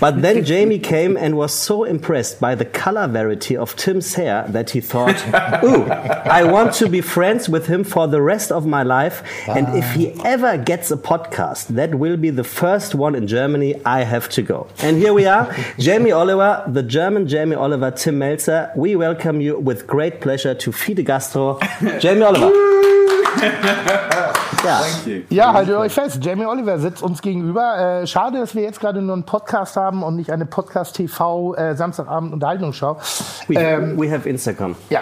But 0.01 0.23
then 0.23 0.45
Jamie 0.45 0.79
came 0.79 1.17
and 1.17 1.37
was 1.37 1.53
so 1.53 1.85
impressed 1.85 2.41
by 2.41 2.55
the 2.55 2.65
color 2.65 3.09
variety 3.09 3.57
of 3.57 3.75
Tim's 3.77 4.15
hair 4.15 4.47
that 4.49 4.71
he 4.71 4.81
thought, 4.81 5.17
"Ooh, 5.65 5.85
I 5.87 6.45
want 6.45 6.75
to 6.75 6.89
be 6.89 7.01
friends 7.01 7.49
with 7.49 7.67
him 7.67 7.85
for 7.85 8.07
the 8.07 8.23
rest 8.23 8.53
of 8.53 8.67
my 8.67 8.83
life 8.83 9.23
and 9.49 9.67
if 9.77 9.91
he 9.93 10.13
ah. 10.13 10.23
ever 10.25 10.57
gets 10.57 10.91
a 10.91 10.97
podcast, 10.97 11.69
that 11.69 11.95
will 11.95 12.17
be 12.17 12.31
the 12.31 12.45
first 12.45 12.95
one 12.95 13.15
in 13.15 13.27
Germany 13.27 13.75
I 13.85 14.05
have 14.05 14.29
to 14.31 14.43
go." 14.43 14.69
And 14.83 14.97
here 14.97 15.13
we 15.13 15.27
are, 15.27 15.55
Jamie 15.79 16.13
Oliver, 16.13 16.63
the 16.67 16.83
German 16.83 17.27
Jamie 17.27 17.57
Oliver, 17.57 17.91
Tim 17.91 18.19
Mälzer. 18.19 18.75
We 18.77 18.97
welcome 18.97 19.41
you 19.41 19.59
with 19.59 19.87
great 19.87 20.21
pleasure 20.21 20.55
to 20.55 20.71
Fiete 20.71 21.05
Gastro. 21.05 21.59
Jamie 21.99 22.23
Oliver. 22.23 22.71
ja. 24.65 24.83
Ja, 25.29 25.53
haltet 25.53 25.75
euch 25.77 25.93
fest. 25.93 26.19
Jamie 26.25 26.45
Oliver 26.47 26.79
sitzt 26.79 27.03
uns 27.03 27.23
gegenüber. 27.23 28.01
Äh, 28.03 28.07
schade, 28.07 28.39
dass 28.39 28.55
wir 28.55 28.63
jetzt 28.63 28.81
gerade 28.81 29.01
nur 29.03 29.15
einen 29.15 29.25
Podcast 29.25 29.77
haben 29.77 30.03
und 30.03 30.17
nicht 30.17 30.31
eine 30.31 30.47
Podcast-TV 30.47 31.55
äh, 31.55 31.75
Samstagabend 31.77 32.33
Unterhaltungsschau. 32.33 32.99
We, 33.49 33.55
Ähm, 33.55 34.01
we 34.01 34.11
have 34.11 34.29
Instagram. 34.29 34.77
ja. 34.91 35.01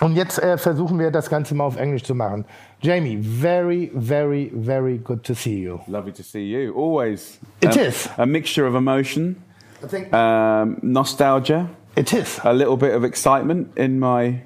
Und 0.00 0.16
jetzt 0.16 0.42
äh, 0.42 0.56
versuchen 0.56 0.98
wir 0.98 1.10
das 1.10 1.28
Ganze 1.28 1.54
mal 1.54 1.64
auf 1.64 1.76
Englisch 1.76 2.04
zu 2.04 2.14
machen. 2.14 2.46
Jamie, 2.80 3.18
very, 3.22 3.92
very, 3.94 4.50
very 4.64 4.96
good 4.96 5.22
to 5.24 5.34
see 5.34 5.58
you. 5.64 5.78
Lovely 5.86 6.12
to 6.12 6.22
see 6.22 6.40
you. 6.50 6.72
Always. 6.74 7.38
It 7.60 7.76
a, 7.76 7.80
is. 7.82 8.08
A 8.16 8.24
mixture 8.24 8.66
of 8.66 8.74
emotion, 8.74 9.36
I 9.84 9.86
think 9.88 10.10
um, 10.14 10.78
nostalgia, 10.80 11.68
it 11.96 12.14
is. 12.14 12.40
a 12.44 12.52
little 12.52 12.78
bit 12.78 12.94
of 12.94 13.04
excitement 13.04 13.76
in 13.76 14.00
my 14.00 14.40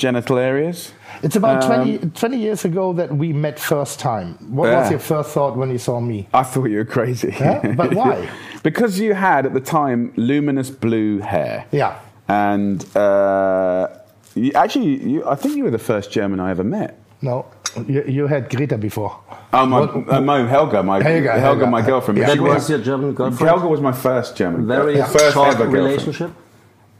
genital 0.00 0.38
areas. 0.38 0.92
It's 1.22 1.36
about 1.36 1.62
um, 1.64 1.84
20, 1.84 2.10
20 2.10 2.36
years 2.38 2.64
ago 2.64 2.92
that 2.94 3.14
we 3.14 3.32
met 3.32 3.60
first 3.60 4.00
time. 4.00 4.34
What 4.56 4.70
was 4.70 4.90
your 4.90 4.98
first 4.98 5.30
thought 5.30 5.56
when 5.56 5.70
you 5.70 5.78
saw 5.78 6.00
me? 6.00 6.26
I 6.32 6.42
thought 6.42 6.64
you 6.64 6.78
were 6.78 6.86
crazy. 6.86 7.34
Yeah? 7.38 7.74
But 7.76 7.94
why? 7.94 8.28
because 8.62 8.98
you 8.98 9.12
had 9.14 9.44
at 9.46 9.52
the 9.52 9.60
time 9.60 10.12
luminous 10.16 10.70
blue 10.70 11.18
hair. 11.18 11.66
Yeah. 11.70 12.00
And 12.28 12.84
uh, 12.96 13.88
you, 14.34 14.52
actually, 14.54 15.02
you, 15.12 15.28
I 15.28 15.34
think 15.34 15.56
you 15.56 15.64
were 15.64 15.70
the 15.70 15.86
first 15.92 16.10
German 16.10 16.40
I 16.40 16.50
ever 16.50 16.64
met. 16.64 16.98
No, 17.22 17.44
you, 17.86 18.02
you 18.04 18.26
had 18.26 18.48
Greta 18.48 18.78
before. 18.78 19.12
Oh, 19.52 19.66
my, 19.66 19.80
What- 19.80 20.08
uh, 20.14 20.20
my 20.22 20.38
Helga, 20.48 20.82
my 20.82 21.02
Helga, 21.02 21.32
Helga, 21.32 21.40
Helga. 21.40 21.66
my 21.66 21.82
girlfriend. 21.82 22.18
Yeah. 22.18 22.30
She 22.32 22.38
That 22.38 22.42
was 22.44 22.70
your 22.70 22.78
German 22.78 23.12
girlfriend? 23.12 23.46
Helga 23.50 23.68
was 23.68 23.80
my 23.82 23.92
first 23.92 24.36
German. 24.36 24.66
Very 24.66 24.96
first 24.96 25.34
short 25.34 25.48
ever 25.48 25.64
girlfriend. 25.64 25.84
relationship. 25.86 26.30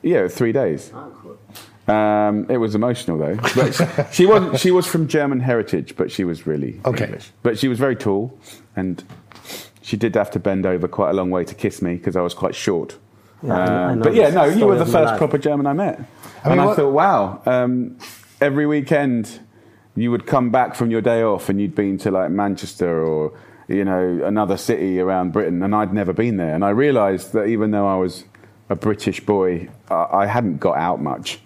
Yeah, 0.03 0.29
three 0.29 0.53
days. 0.53 0.93
Um, 1.91 2.47
it 2.49 2.59
was 2.59 2.75
emotional 2.75 3.19
though. 3.19 3.37
But 3.55 3.73
she, 3.75 3.85
she 4.13 4.27
was 4.27 4.61
she 4.61 4.71
was 4.71 4.87
from 4.87 5.09
German 5.09 5.41
heritage, 5.41 5.97
but 5.97 6.11
she 6.11 6.25
was 6.25 6.47
really 6.47 6.81
Okay. 6.85 7.05
English. 7.07 7.31
But 7.43 7.59
she 7.59 7.69
was 7.69 7.79
very 7.79 7.97
tall, 7.97 8.39
and 8.77 9.03
she 9.83 9.97
did 9.97 10.15
have 10.15 10.31
to 10.33 10.39
bend 10.39 10.67
over 10.67 10.87
quite 10.89 11.11
a 11.11 11.15
long 11.15 11.31
way 11.31 11.45
to 11.45 11.55
kiss 11.55 11.83
me 11.83 11.95
because 11.97 12.17
I 12.17 12.21
was 12.23 12.35
quite 12.35 12.55
short. 12.55 12.97
Yeah, 13.43 13.55
I 13.57 13.61
I 13.61 13.65
Um, 13.93 13.99
know 13.99 14.05
but 14.05 14.15
yeah, 14.15 14.31
no, 14.31 14.45
you 14.45 14.67
were 14.67 14.79
the 14.79 14.87
first 14.87 15.17
proper 15.17 15.39
German 15.39 15.67
I 15.67 15.73
met, 15.73 15.99
I 15.99 16.49
mean, 16.49 16.53
and 16.53 16.61
I 16.61 16.67
what- 16.67 16.77
thought, 16.77 16.93
wow, 16.93 17.41
um, 17.47 17.97
every 18.41 18.67
weekend 18.67 19.41
you 19.97 20.11
would 20.11 20.27
come 20.27 20.51
back 20.51 20.75
from 20.77 20.91
your 20.91 21.01
day 21.01 21.23
off 21.23 21.49
and 21.49 21.61
you'd 21.61 21.75
been 21.75 21.99
to 21.99 22.11
like 22.11 22.31
Manchester 22.31 23.03
or 23.05 23.33
you 23.67 23.85
know 23.85 24.21
another 24.25 24.57
city 24.57 25.01
around 25.01 25.33
Britain, 25.33 25.63
and 25.63 25.75
I'd 25.75 25.93
never 25.93 26.13
been 26.13 26.37
there. 26.37 26.55
And 26.55 26.65
I 26.65 26.71
realised 26.71 27.33
that 27.33 27.47
even 27.47 27.71
though 27.71 27.87
I 27.89 27.97
was 27.97 28.25
a 28.69 28.77
British 28.77 29.21
boy, 29.25 29.69
I, 29.91 30.07
I 30.23 30.27
hadn't 30.27 30.59
got 30.59 30.77
out 30.77 31.01
much. 31.03 31.41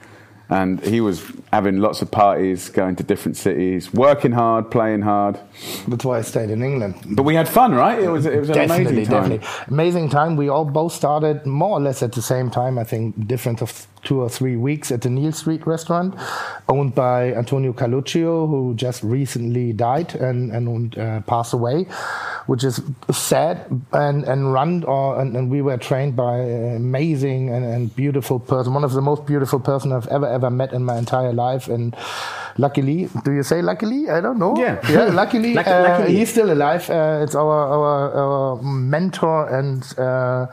And 0.51 0.85
he 0.85 1.01
was 1.01 1.25
having 1.53 1.79
lots 1.79 2.03
of 2.03 2.11
parties, 2.11 2.69
going 2.69 2.97
to 2.97 3.03
different 3.03 3.37
cities, 3.37 3.93
working 3.95 4.33
hard, 4.33 4.71
playing 4.71 5.03
hard. 5.03 5.39
That's 5.89 6.05
why 6.05 6.19
I 6.19 6.23
stayed 6.23 6.51
in 6.51 6.63
England. 6.63 6.97
But 7.11 7.23
we 7.23 7.35
had 7.35 7.49
fun, 7.49 7.75
right? 7.75 7.99
It 7.99 8.09
was 8.09 8.27
it 8.27 8.39
was 8.39 8.51
an 8.51 8.57
definitely, 8.57 8.87
amazing 8.87 9.05
time. 9.07 9.31
definitely. 9.31 9.49
Amazing 9.69 10.09
time. 10.11 10.37
We 10.37 10.49
all 10.49 10.65
both 10.65 10.93
started 10.93 11.47
more 11.47 11.79
or 11.79 11.81
less 11.81 12.03
at 12.03 12.13
the 12.13 12.23
same 12.23 12.51
time. 12.51 12.79
I 12.79 12.85
think 12.85 13.27
difference 13.27 13.63
of 13.63 13.87
two 14.05 14.21
or 14.21 14.29
three 14.29 14.57
weeks 14.57 14.93
at 14.93 15.01
the 15.01 15.11
Neal 15.11 15.33
Street 15.33 15.67
restaurant, 15.67 16.15
owned 16.69 16.95
by 16.95 17.33
Antonio 17.33 17.73
Carluccio, 17.73 18.47
who 18.47 18.75
just 18.75 19.03
recently 19.03 19.73
died 19.73 20.15
and 20.15 20.53
and 20.53 20.99
uh, 20.99 21.21
passed 21.23 21.55
away, 21.55 21.87
which 22.47 22.65
is 22.65 22.81
sad 23.11 23.65
and 23.93 24.25
and 24.25 24.53
run 24.53 24.85
or 24.85 25.21
and, 25.21 25.37
and 25.37 25.51
we 25.51 25.63
were 25.63 25.79
trained 25.79 26.15
by 26.15 26.37
an 26.37 26.77
amazing 26.77 27.51
and, 27.51 27.65
and 27.65 27.97
beautiful 27.97 28.39
person, 28.39 28.75
one 28.75 28.85
of 28.85 28.93
the 28.93 29.01
most 29.01 29.25
beautiful 29.27 29.59
person 29.59 29.93
I've 29.93 30.09
ever 30.09 30.27
ever 30.35 30.51
met 30.51 30.73
in 30.73 30.85
my 30.85 30.99
entire 30.99 31.33
life, 31.33 31.69
and. 31.69 31.95
Luckily, 32.57 33.09
do 33.25 33.33
you 33.33 33.43
say 33.43 33.63
luckily? 33.63 34.09
I 34.09 34.21
don't 34.21 34.39
know. 34.39 34.55
Yeah. 34.57 34.79
yeah. 34.89 35.07
Luckily, 35.23 35.55
Luck- 35.55 35.67
uh, 35.67 35.83
luckily. 35.89 36.15
he's 36.17 36.31
still 36.31 36.53
alive. 36.53 36.89
Uh, 36.89 37.19
it's 37.25 37.35
our 37.35 37.51
our, 37.51 38.15
our 38.15 38.63
mentor 38.63 39.49
and 39.59 39.83
uh, 39.99 40.47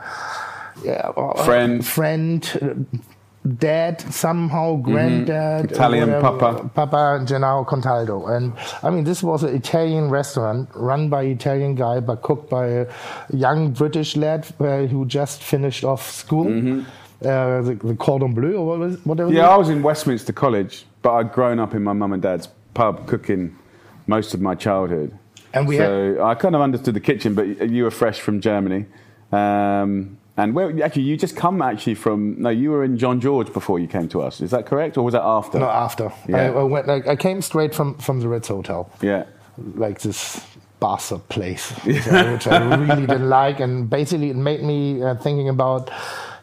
yeah, 0.82 1.12
our 1.16 1.44
Friend. 1.44 1.86
friend, 1.86 2.42
uh, 2.60 3.46
dad, 3.58 4.00
somehow 4.12 4.76
granddad, 4.82 5.66
Mm-hmm. 5.66 5.74
Italian 5.74 6.08
whatever, 6.10 6.38
papa. 6.38 6.68
Papa 6.74 7.24
Gennaro 7.24 7.64
Contaldo. 7.64 8.28
And 8.36 8.52
I 8.82 8.90
mean, 8.90 9.04
this 9.04 9.22
was 9.22 9.44
an 9.44 9.54
Italian 9.54 10.10
restaurant 10.10 10.70
run 10.74 11.08
by 11.08 11.22
Italian 11.22 11.76
guy, 11.76 12.00
but 12.00 12.22
cooked 12.22 12.50
by 12.50 12.66
a 12.66 12.86
young 13.32 13.70
British 13.70 14.16
lad 14.16 14.46
uh, 14.58 14.86
who 14.90 15.06
just 15.06 15.40
finished 15.40 15.84
off 15.84 16.10
school. 16.10 16.84
Uh, 17.24 17.62
the, 17.62 17.74
the 17.74 17.94
Cordon 17.94 18.34
Bleu 18.34 18.56
or 18.56 18.66
what 18.66 18.78
was 18.78 18.96
whatever. 19.04 19.32
Yeah, 19.32 19.48
I 19.48 19.56
was 19.56 19.68
in 19.68 19.82
Westminster 19.82 20.32
College, 20.32 20.84
but 21.02 21.12
I'd 21.14 21.32
grown 21.32 21.58
up 21.58 21.74
in 21.74 21.82
my 21.82 21.92
mum 21.92 22.12
and 22.12 22.22
dad's 22.22 22.48
pub 22.74 23.06
cooking 23.06 23.56
most 24.06 24.34
of 24.34 24.40
my 24.40 24.54
childhood. 24.54 25.16
And 25.54 25.68
we 25.68 25.76
so 25.76 26.24
I 26.24 26.34
kind 26.34 26.54
of 26.54 26.60
understood 26.62 26.94
the 26.94 27.00
kitchen, 27.00 27.34
but 27.34 27.68
you 27.70 27.84
were 27.84 27.90
fresh 27.90 28.20
from 28.20 28.40
Germany. 28.40 28.86
Um, 29.30 30.18
and 30.36 30.54
where 30.54 30.82
actually 30.82 31.02
you 31.02 31.16
just 31.16 31.36
come 31.36 31.60
actually 31.60 31.94
from? 31.94 32.40
No, 32.40 32.48
you 32.48 32.70
were 32.70 32.84
in 32.84 32.96
John 32.96 33.20
George 33.20 33.52
before 33.52 33.78
you 33.78 33.86
came 33.86 34.08
to 34.08 34.22
us. 34.22 34.40
Is 34.40 34.50
that 34.50 34.64
correct, 34.64 34.96
or 34.96 35.04
was 35.04 35.12
that 35.12 35.22
after? 35.22 35.58
No, 35.58 35.68
after. 35.68 36.10
Yeah. 36.26 36.36
I, 36.36 36.46
I 36.46 36.62
went. 36.62 36.88
I, 36.88 37.02
I 37.12 37.16
came 37.16 37.42
straight 37.42 37.74
from 37.74 37.98
from 37.98 38.20
the 38.20 38.28
Ritz 38.28 38.48
Hotel. 38.48 38.90
Yeah. 39.02 39.24
like 39.74 40.00
this 40.00 40.44
bastard 40.80 41.28
place, 41.28 41.70
which, 41.84 42.08
I, 42.08 42.32
which 42.32 42.46
I 42.46 42.74
really 42.74 43.06
didn't 43.06 43.28
like, 43.28 43.60
and 43.60 43.88
basically 43.88 44.30
it 44.30 44.36
made 44.36 44.62
me 44.62 45.02
uh, 45.02 45.14
thinking 45.16 45.48
about 45.50 45.90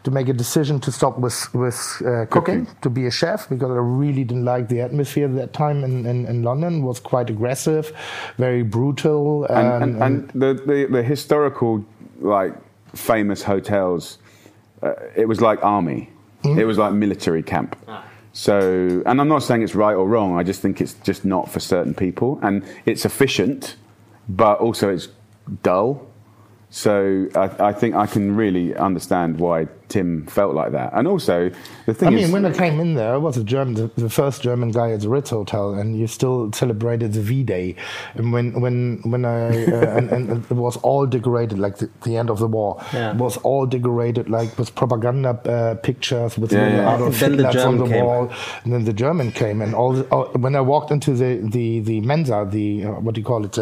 to 0.03 0.11
make 0.11 0.29
a 0.29 0.33
decision 0.33 0.79
to 0.79 0.91
stop 0.91 1.19
with 1.19 1.53
with 1.53 2.01
uh, 2.05 2.25
cooking, 2.27 2.67
to 2.81 2.89
be 2.89 3.05
a 3.05 3.11
chef, 3.11 3.49
because 3.49 3.69
I 3.71 3.81
really 4.03 4.23
didn't 4.23 4.45
like 4.45 4.69
the 4.69 4.81
atmosphere 4.81 5.27
at 5.27 5.35
that 5.35 5.53
time 5.53 5.83
in, 5.83 6.05
in, 6.05 6.25
in 6.25 6.43
London. 6.43 6.79
It 6.79 6.83
was 6.83 6.99
quite 6.99 7.29
aggressive, 7.29 7.91
very 8.37 8.63
brutal, 8.63 9.45
um, 9.49 9.57
and, 9.57 9.83
and, 9.83 10.03
and 10.03 10.29
the, 10.29 10.53
the, 10.53 10.87
the 10.89 11.03
historical 11.03 11.85
like 12.21 12.53
famous 12.95 13.43
hotels 13.43 14.17
uh, 14.81 14.93
it 15.15 15.27
was 15.27 15.41
like 15.41 15.63
army. 15.63 16.09
It 16.43 16.65
was 16.65 16.77
like 16.77 16.93
military 16.93 17.43
camp. 17.43 17.75
So 18.31 19.03
and 19.05 19.19
i'm 19.19 19.27
not 19.27 19.43
saying 19.43 19.63
it's 19.63 19.75
right 19.75 19.95
or 19.95 20.07
wrong 20.07 20.37
i 20.37 20.43
just 20.43 20.61
think 20.61 20.79
it's 20.79 20.93
just 21.03 21.25
not 21.25 21.49
for 21.51 21.59
certain 21.59 21.93
people. 21.93 22.39
And 22.41 22.63
it's 22.85 23.03
efficient 23.03 23.75
but 24.29 24.59
also 24.59 24.89
it's 24.89 25.09
dull 25.63 26.07
so 26.71 27.27
I, 27.35 27.69
I 27.69 27.73
think 27.73 27.95
I 27.95 28.05
can 28.05 28.35
really 28.35 28.75
understand 28.75 29.39
why 29.39 29.67
Tim 29.87 30.27
felt 30.27 30.53
like 30.53 30.71
that, 30.73 30.91
and 30.93 31.07
also 31.07 31.49
the 31.87 31.93
thing 31.95 32.09
I 32.09 32.11
is, 32.17 32.23
mean, 32.31 32.31
when 32.31 32.45
I 32.45 32.55
came 32.55 32.79
in 32.79 32.93
there, 32.93 33.13
I 33.15 33.17
was 33.17 33.37
a 33.37 33.43
German, 33.43 33.73
the, 33.73 33.87
the 33.97 34.09
first 34.09 34.43
German 34.43 34.69
guy 34.71 34.91
at 34.91 35.01
the 35.01 35.09
Ritz 35.09 35.31
Hotel, 35.31 35.73
and 35.73 35.97
you 35.97 36.05
still 36.05 36.51
celebrated 36.53 37.13
the 37.13 37.21
V-Day. 37.21 37.75
And 38.13 38.31
when 38.31 38.61
when 38.61 39.01
when 39.03 39.25
I 39.25 39.65
uh, 39.65 39.97
and, 39.97 40.11
and 40.11 40.29
it 40.45 40.51
was 40.51 40.77
all 40.77 41.07
decorated 41.07 41.57
like 41.57 41.77
the, 41.77 41.89
the 42.03 42.17
end 42.17 42.29
of 42.29 42.37
the 42.37 42.47
war. 42.47 42.77
Yeah. 42.93 43.11
It 43.11 43.17
was 43.17 43.37
all 43.37 43.65
decorated 43.65 44.29
like 44.29 44.55
with 44.59 44.75
propaganda 44.75 45.29
uh, 45.49 45.75
pictures 45.81 46.37
with 46.37 46.51
Yeah, 46.53 46.67
yeah. 46.69 46.95
Adolf 46.95 47.19
Then 47.19 47.37
the 47.37 47.47
on 47.47 47.53
German 47.53 47.77
the 47.79 47.87
came. 47.95 48.05
wall, 48.05 48.31
and 48.63 48.73
then 48.73 48.85
the 48.85 48.93
German 48.93 49.31
came, 49.31 49.61
and 49.63 49.73
all. 49.73 49.93
The, 49.93 50.03
all 50.11 50.25
when 50.33 50.55
I 50.55 50.61
walked 50.61 50.91
into 50.91 51.13
the 51.15 51.37
the 51.49 51.79
the 51.79 52.01
Mensa, 52.01 52.47
the 52.47 52.85
uh, 52.85 52.91
what 52.99 53.15
do 53.15 53.21
you 53.21 53.25
call 53.25 53.43
it? 53.43 53.57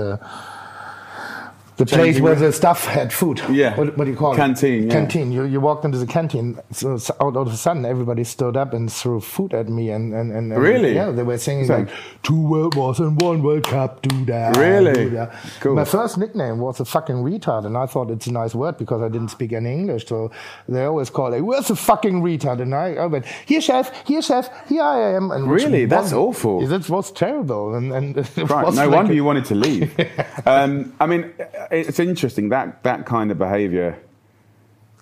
The 1.77 1.85
place 1.85 2.19
where 2.19 2.33
the 2.35 2.51
staff 2.51 2.85
had 2.85 3.13
food. 3.13 3.39
Yeah. 3.51 3.75
What, 3.77 3.95
what 3.97 4.05
do 4.05 4.11
you 4.11 4.17
call 4.17 4.35
Canteen, 4.35 4.83
it? 4.83 4.85
yeah. 4.87 4.93
Canteen. 4.93 5.31
You, 5.31 5.43
you 5.43 5.59
walked 5.59 5.85
into 5.85 5.99
the 5.99 6.07
canteen. 6.07 6.59
So, 6.71 6.97
so 6.97 7.15
out 7.21 7.37
of 7.37 7.47
a 7.47 7.55
sudden, 7.55 7.85
everybody 7.85 8.23
stood 8.23 8.57
up 8.57 8.73
and 8.73 8.91
threw 8.91 9.19
food 9.21 9.53
at 9.53 9.69
me. 9.69 9.91
And, 9.91 10.11
and, 10.13 10.31
and, 10.31 10.51
and 10.51 10.61
Really? 10.61 10.95
Yeah, 10.95 11.11
they 11.11 11.21
were 11.23 11.37
singing 11.37 11.65
So- 11.67 11.77
like 11.77 11.89
two 12.23 12.41
World 12.47 12.73
Wars 12.75 12.99
and 12.99 13.21
one 13.21 13.43
World 13.43 13.63
Cup. 13.65 14.01
Do 14.01 14.25
that. 14.25 14.57
Really? 14.57 14.93
do 14.93 15.09
that." 15.11 15.35
Cool. 15.59 15.75
My 15.75 15.85
first 15.85 16.17
nickname 16.17 16.57
was 16.59 16.79
a 16.79 16.85
fucking 16.85 17.17
retard, 17.17 17.65
and 17.67 17.77
I 17.77 17.85
thought 17.85 18.09
it's 18.09 18.25
a 18.27 18.31
nice 18.31 18.55
word 18.55 18.77
because 18.77 19.01
I 19.03 19.09
didn't 19.09 19.29
speak 19.29 19.53
any 19.53 19.71
English. 19.71 20.07
So 20.07 20.31
they 20.67 20.83
always 20.85 21.11
call 21.11 21.31
it, 21.33 21.41
"Where's 21.41 21.67
the 21.67 21.75
fucking 21.75 22.21
retard?" 22.23 22.59
And 22.59 22.73
I, 22.73 22.95
I 22.95 23.05
went, 23.05 23.25
"Here, 23.45 23.61
chef. 23.61 23.91
Here, 24.07 24.21
chef. 24.23 24.49
Here 24.67 24.81
I 24.81 25.13
am." 25.15 25.29
And 25.29 25.49
Really? 25.49 25.85
That's 25.85 26.05
was- 26.05 26.13
awful. 26.13 26.65
That 26.65 26.89
was 26.89 27.11
terrible. 27.11 27.75
And, 27.75 27.93
and 27.93 28.17
Right. 28.49 28.73
No 28.73 28.87
like 28.87 28.89
wonder 28.91 29.11
a- 29.11 29.15
you 29.15 29.23
wanted 29.23 29.45
to 29.45 29.55
leave. 29.55 29.93
um, 30.47 30.93
I 30.99 31.05
mean, 31.05 31.31
it's 31.71 31.99
interesting 31.99 32.49
that 32.49 32.83
that 32.83 33.05
kind 33.05 33.31
of 33.31 33.37
behaviour 33.37 33.97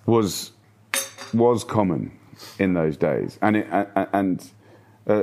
was 0.06 0.52
was 1.34 1.64
common 1.64 2.16
in 2.58 2.74
those 2.74 2.96
days, 2.96 3.38
and 3.42 3.56
it, 3.56 3.66
a- 3.70 4.08
and 4.12 4.50
uh, 5.06 5.22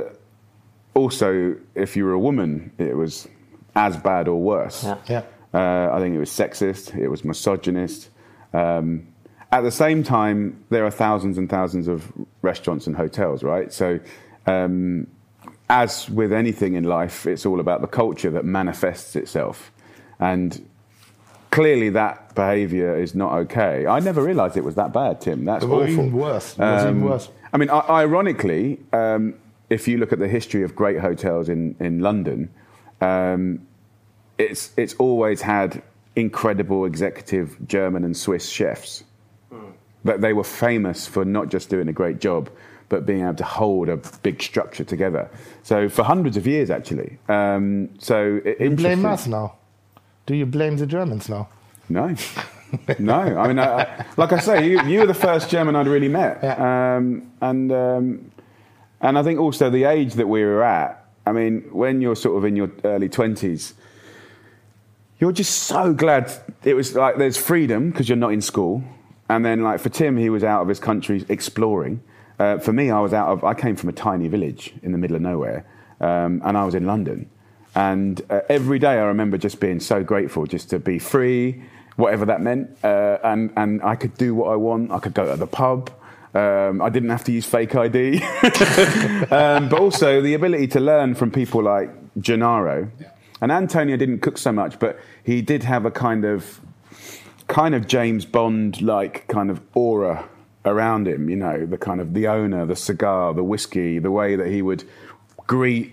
also 0.94 1.56
if 1.74 1.96
you 1.96 2.04
were 2.04 2.12
a 2.12 2.18
woman, 2.18 2.72
it 2.78 2.96
was 2.96 3.28
as 3.76 3.96
bad 3.96 4.28
or 4.28 4.40
worse. 4.40 4.84
Yeah. 4.84 4.98
Yeah. 5.08 5.22
Uh, 5.52 5.94
I 5.94 6.00
think 6.00 6.14
it 6.14 6.18
was 6.18 6.30
sexist. 6.30 6.96
It 6.96 7.08
was 7.08 7.24
misogynist. 7.24 8.10
Um, 8.52 9.06
at 9.52 9.60
the 9.62 9.70
same 9.70 10.02
time, 10.02 10.64
there 10.70 10.84
are 10.84 10.90
thousands 10.90 11.38
and 11.38 11.48
thousands 11.48 11.86
of 11.86 12.10
restaurants 12.42 12.86
and 12.88 12.96
hotels, 12.96 13.44
right? 13.44 13.72
So, 13.72 14.00
um, 14.46 15.06
as 15.70 16.10
with 16.10 16.32
anything 16.32 16.74
in 16.74 16.84
life, 16.84 17.24
it's 17.26 17.46
all 17.46 17.60
about 17.60 17.80
the 17.80 17.86
culture 17.86 18.30
that 18.30 18.44
manifests 18.44 19.14
itself. 19.14 19.70
And 20.18 20.68
clearly, 21.54 21.88
that 21.90 22.34
behavior 22.34 22.90
is 23.04 23.14
not 23.14 23.32
okay. 23.42 23.86
I 23.86 23.98
never 24.00 24.20
realized 24.30 24.56
it 24.56 24.64
was 24.64 24.74
that 24.82 24.92
bad, 24.92 25.20
Tim. 25.20 25.44
That's 25.44 25.64
awful. 25.64 25.88
even 25.88 26.12
worse. 26.12 26.48
It 26.54 26.58
was 26.60 26.82
even 26.84 26.96
Um, 27.02 27.08
worse. 27.10 27.28
I 27.52 27.56
mean, 27.58 27.70
i- 27.70 27.88
ironically, 28.02 28.80
um, 28.92 29.34
if 29.70 29.86
you 29.88 29.96
look 29.98 30.12
at 30.12 30.18
the 30.18 30.28
history 30.38 30.62
of 30.66 30.74
great 30.82 30.98
hotels 31.08 31.48
in, 31.48 31.76
in 31.80 32.00
London, 32.00 32.50
um, 33.00 33.42
it's, 34.38 34.72
it's 34.76 34.94
always 34.94 35.42
had 35.42 35.82
incredible 36.16 36.84
executive 36.84 37.56
German 37.66 38.04
and 38.04 38.16
Swiss 38.16 38.48
chefs. 38.48 39.04
but 40.04 40.20
they 40.20 40.34
were 40.34 40.44
famous 40.44 41.06
for 41.06 41.24
not 41.24 41.48
just 41.48 41.70
doing 41.70 41.88
a 41.88 41.92
great 41.92 42.18
job, 42.20 42.50
but 42.90 43.06
being 43.06 43.22
able 43.22 43.34
to 43.34 43.44
hold 43.44 43.88
a 43.88 43.96
big 44.22 44.42
structure 44.42 44.84
together. 44.84 45.30
So 45.62 45.88
for 45.88 46.02
hundreds 46.02 46.36
of 46.36 46.46
years, 46.46 46.68
actually. 46.70 47.10
Um, 47.28 47.88
so 47.98 48.38
i- 48.44 48.56
You 48.64 48.70
blame 48.76 49.06
us 49.06 49.26
now. 49.26 49.54
Do 50.26 50.34
you 50.34 50.46
blame 50.46 50.76
the 50.76 50.86
Germans 50.86 51.28
now? 51.28 51.48
No, 51.88 52.14
no. 52.98 53.14
I 53.20 53.48
mean, 53.48 53.58
I, 53.58 53.82
I, 53.82 54.06
like 54.16 54.32
I 54.32 54.38
say, 54.38 54.66
you, 54.68 54.82
you 54.84 55.00
were 55.00 55.06
the 55.06 55.14
first 55.14 55.50
German 55.50 55.76
I'd 55.76 55.86
really 55.86 56.08
met, 56.08 56.38
Yeah. 56.42 56.96
um, 56.96 57.30
and 57.40 57.70
um, 57.72 58.30
and 59.00 59.18
I 59.18 59.22
think 59.22 59.38
also 59.38 59.68
the 59.70 59.84
age 59.84 60.14
that 60.14 60.26
we 60.28 60.42
were 60.42 60.62
at. 60.62 61.04
I 61.26 61.32
mean, 61.32 61.62
when 61.72 62.00
you're 62.00 62.16
sort 62.16 62.36
of 62.38 62.44
in 62.44 62.56
your 62.56 62.70
early 62.84 63.08
twenties, 63.08 63.74
you're 65.18 65.32
just 65.32 65.64
so 65.64 65.92
glad 65.92 66.32
it 66.64 66.74
was 66.74 66.94
like 66.94 67.16
there's 67.16 67.36
freedom 67.36 67.90
because 67.90 68.08
you're 68.08 68.16
not 68.16 68.32
in 68.32 68.40
school, 68.40 68.82
and 69.28 69.44
then 69.44 69.62
like 69.62 69.80
for 69.80 69.90
Tim, 69.90 70.16
he 70.16 70.30
was 70.30 70.42
out 70.44 70.62
of 70.62 70.68
his 70.68 70.80
country 70.80 71.24
exploring. 71.28 72.02
Uh, 72.38 72.58
for 72.58 72.72
me, 72.72 72.90
I 72.90 73.00
was 73.00 73.12
out 73.12 73.28
of. 73.28 73.44
I 73.44 73.52
came 73.54 73.76
from 73.76 73.90
a 73.90 73.92
tiny 73.92 74.28
village 74.28 74.72
in 74.82 74.92
the 74.92 74.98
middle 74.98 75.16
of 75.16 75.22
nowhere, 75.22 75.66
um, 76.00 76.40
and 76.44 76.56
I 76.56 76.64
was 76.64 76.74
in 76.74 76.86
London. 76.86 77.28
And 77.74 78.20
uh, 78.30 78.40
every 78.48 78.78
day, 78.78 78.92
I 78.92 79.04
remember 79.04 79.38
just 79.38 79.60
being 79.60 79.80
so 79.80 80.02
grateful 80.04 80.46
just 80.46 80.70
to 80.70 80.78
be 80.78 80.98
free, 80.98 81.62
whatever 81.96 82.24
that 82.26 82.40
meant, 82.40 82.76
uh, 82.84 83.18
and 83.24 83.52
and 83.56 83.82
I 83.82 83.96
could 83.96 84.16
do 84.16 84.34
what 84.34 84.50
I 84.50 84.56
want. 84.56 84.92
I 84.92 84.98
could 85.00 85.14
go 85.14 85.26
to 85.26 85.36
the 85.36 85.46
pub. 85.46 85.90
Um, 86.34 86.82
I 86.82 86.88
didn't 86.88 87.10
have 87.10 87.24
to 87.24 87.32
use 87.32 87.46
fake 87.46 87.74
ID, 87.76 88.22
um, 89.30 89.68
but 89.68 89.78
also 89.78 90.20
the 90.20 90.34
ability 90.34 90.66
to 90.68 90.80
learn 90.80 91.14
from 91.14 91.30
people 91.30 91.62
like 91.62 91.90
Gennaro. 92.20 92.90
And 93.40 93.52
Antonio 93.52 93.96
didn't 93.96 94.20
cook 94.20 94.38
so 94.38 94.52
much, 94.52 94.78
but 94.78 94.98
he 95.22 95.42
did 95.42 95.64
have 95.64 95.84
a 95.84 95.90
kind 95.90 96.24
of 96.24 96.60
kind 97.46 97.74
of 97.74 97.86
James 97.86 98.24
Bond 98.24 98.82
like 98.82 99.28
kind 99.28 99.50
of 99.50 99.60
aura 99.74 100.28
around 100.64 101.06
him, 101.06 101.28
you 101.28 101.36
know, 101.36 101.66
the 101.66 101.76
kind 101.76 102.00
of 102.00 102.14
the 102.14 102.26
owner, 102.26 102.64
the 102.66 102.76
cigar, 102.76 103.34
the 103.34 103.44
whiskey, 103.44 103.98
the 103.98 104.10
way 104.10 104.34
that 104.36 104.46
he 104.46 104.62
would 104.62 104.84
greet 105.46 105.92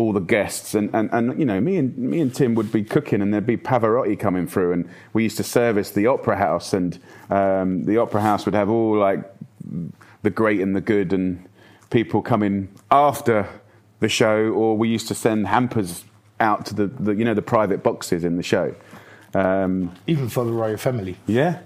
all 0.00 0.12
the 0.12 0.20
guests 0.20 0.74
and, 0.74 0.90
and, 0.94 1.10
and 1.12 1.38
you 1.38 1.44
know 1.44 1.60
me 1.60 1.76
and 1.76 1.96
me 1.96 2.20
and 2.20 2.34
Tim 2.34 2.54
would 2.54 2.72
be 2.72 2.82
cooking 2.82 3.20
and 3.20 3.32
there'd 3.32 3.46
be 3.46 3.56
Pavarotti 3.56 4.18
coming 4.18 4.46
through 4.46 4.72
and 4.72 4.88
we 5.12 5.22
used 5.22 5.36
to 5.36 5.44
service 5.44 5.90
the 5.90 6.06
opera 6.06 6.36
house 6.36 6.72
and 6.72 6.98
um, 7.28 7.84
the 7.84 7.98
opera 7.98 8.22
house 8.22 8.44
would 8.46 8.54
have 8.54 8.70
all 8.70 8.96
like 8.96 9.22
the 10.22 10.30
great 10.30 10.60
and 10.60 10.74
the 10.74 10.80
good 10.80 11.12
and 11.12 11.46
people 11.90 12.22
coming 12.22 12.68
after 12.90 13.46
the 14.00 14.08
show 14.08 14.48
or 14.50 14.76
we 14.76 14.88
used 14.88 15.08
to 15.08 15.14
send 15.14 15.46
hampers 15.46 16.04
out 16.40 16.64
to 16.66 16.74
the, 16.74 16.86
the 16.86 17.14
you 17.14 17.24
know 17.24 17.34
the 17.34 17.42
private 17.42 17.82
boxes 17.82 18.24
in 18.24 18.36
the 18.36 18.42
show 18.42 18.74
um, 19.34 19.94
Even 20.06 20.28
for 20.28 20.44
the 20.44 20.52
royal 20.52 20.76
family. 20.76 21.16
yeah 21.26 21.60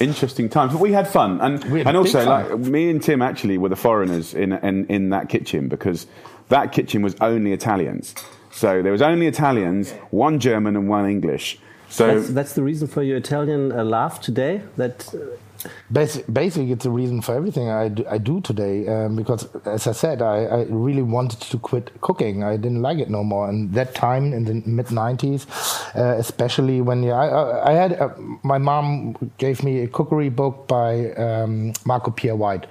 interesting 0.00 0.48
times 0.48 0.72
but 0.72 0.80
we 0.80 0.90
had 0.92 1.06
fun 1.06 1.40
and 1.40 1.62
had 1.62 1.86
and 1.86 1.96
also 1.96 2.24
fun. 2.24 2.50
like 2.50 2.58
me 2.58 2.90
and 2.90 3.00
Tim 3.00 3.22
actually 3.22 3.58
were 3.58 3.68
the 3.68 3.76
foreigners 3.76 4.34
in, 4.34 4.52
in 4.52 4.86
in 4.86 5.10
that 5.10 5.28
kitchen 5.28 5.68
because 5.68 6.08
that 6.48 6.72
kitchen 6.72 7.02
was 7.02 7.14
only 7.20 7.52
Italians 7.52 8.14
so 8.50 8.82
there 8.82 8.92
was 8.92 9.02
only 9.02 9.26
Italians 9.26 9.92
one 10.10 10.38
German 10.38 10.76
and 10.76 10.88
one 10.88 11.08
English 11.08 11.58
so 11.94 12.06
That's, 12.06 12.30
that's 12.30 12.52
the 12.54 12.62
reason 12.62 12.88
for 12.88 13.04
your 13.04 13.18
Italian 13.18 13.70
uh, 13.70 13.84
laugh 13.84 14.20
today. 14.20 14.62
That 14.76 15.14
uh, 15.14 15.68
Basi- 15.92 16.24
Basically, 16.32 16.72
it's 16.72 16.84
a 16.84 16.90
reason 16.90 17.22
for 17.22 17.34
everything 17.36 17.70
I 17.70 17.88
do, 17.88 18.04
I 18.10 18.18
do 18.18 18.40
today. 18.40 18.86
Um, 18.88 19.14
because, 19.14 19.46
as 19.64 19.86
I 19.86 19.92
said, 19.92 20.20
I, 20.20 20.44
I 20.44 20.62
really 20.68 21.02
wanted 21.02 21.40
to 21.42 21.58
quit 21.58 21.92
cooking. 22.00 22.42
I 22.42 22.56
didn't 22.56 22.82
like 22.82 22.98
it 22.98 23.10
no 23.10 23.22
more. 23.22 23.48
And 23.48 23.72
that 23.74 23.94
time 23.94 24.32
in 24.32 24.44
the 24.44 24.54
mid 24.66 24.86
'90s, 24.86 25.46
uh, 25.94 26.18
especially 26.18 26.80
when 26.80 27.04
yeah, 27.04 27.14
I, 27.14 27.26
I, 27.26 27.70
I 27.70 27.72
had 27.74 27.92
uh, 28.00 28.08
my 28.42 28.58
mom 28.58 29.16
gave 29.38 29.62
me 29.62 29.82
a 29.82 29.86
cookery 29.86 30.30
book 30.30 30.66
by 30.66 31.12
um, 31.12 31.74
Marco 31.86 32.10
Pierre 32.10 32.36
White. 32.36 32.66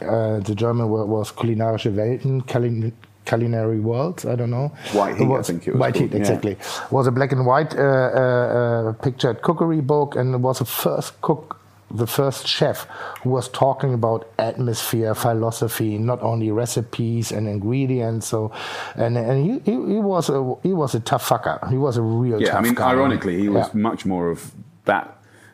Uh, 0.00 0.40
the 0.40 0.54
German 0.54 0.88
word 0.88 1.06
was 1.06 1.30
Kulinarische 1.30 1.94
Welten, 1.94 2.44
Culin- 2.46 2.92
Culinary 3.26 3.80
world. 3.80 4.24
I 4.26 4.34
don't 4.36 4.50
know. 4.50 4.68
White 4.92 5.16
Heat, 5.16 5.30
I 5.30 5.42
think 5.42 5.66
it 5.68 5.72
was 5.72 5.80
White 5.80 5.94
called, 5.94 6.04
Heat, 6.04 6.12
yeah. 6.12 6.18
exactly 6.20 6.56
was 6.90 7.06
a 7.06 7.12
black 7.12 7.32
and 7.32 7.44
white 7.44 7.74
uh, 7.76 7.80
uh, 7.82 8.88
uh, 8.90 8.92
pictured 9.02 9.42
cookery 9.42 9.80
book, 9.82 10.16
and 10.16 10.34
it 10.34 10.38
was 10.38 10.58
the 10.60 10.64
first 10.64 11.20
cook, 11.20 11.58
the 11.90 12.06
first 12.06 12.46
chef 12.46 12.86
who 13.22 13.30
was 13.30 13.48
talking 13.48 13.92
about 13.94 14.28
atmosphere, 14.38 15.14
philosophy, 15.14 15.98
not 15.98 16.20
only 16.22 16.50
recipes 16.50 17.32
and 17.32 17.46
ingredients. 17.48 18.26
So, 18.28 18.50
and 18.96 19.16
and 19.18 19.36
he, 19.46 19.52
he, 19.70 19.72
he 19.94 20.00
was 20.00 20.28
a 20.30 20.54
he 20.62 20.72
was 20.72 20.94
a 20.94 21.00
tough 21.00 21.28
fucker. 21.28 21.58
He 21.70 21.76
was 21.78 21.96
a 21.96 22.02
real 22.02 22.40
yeah 22.40 22.48
tough 22.52 22.58
I 22.58 22.62
mean 22.62 22.74
guy. 22.74 22.90
ironically 22.90 23.38
he 23.38 23.48
was 23.48 23.66
Yeah. 23.68 23.80
much 23.90 24.06
more 24.06 24.30
of 24.30 24.52
that 24.84 25.06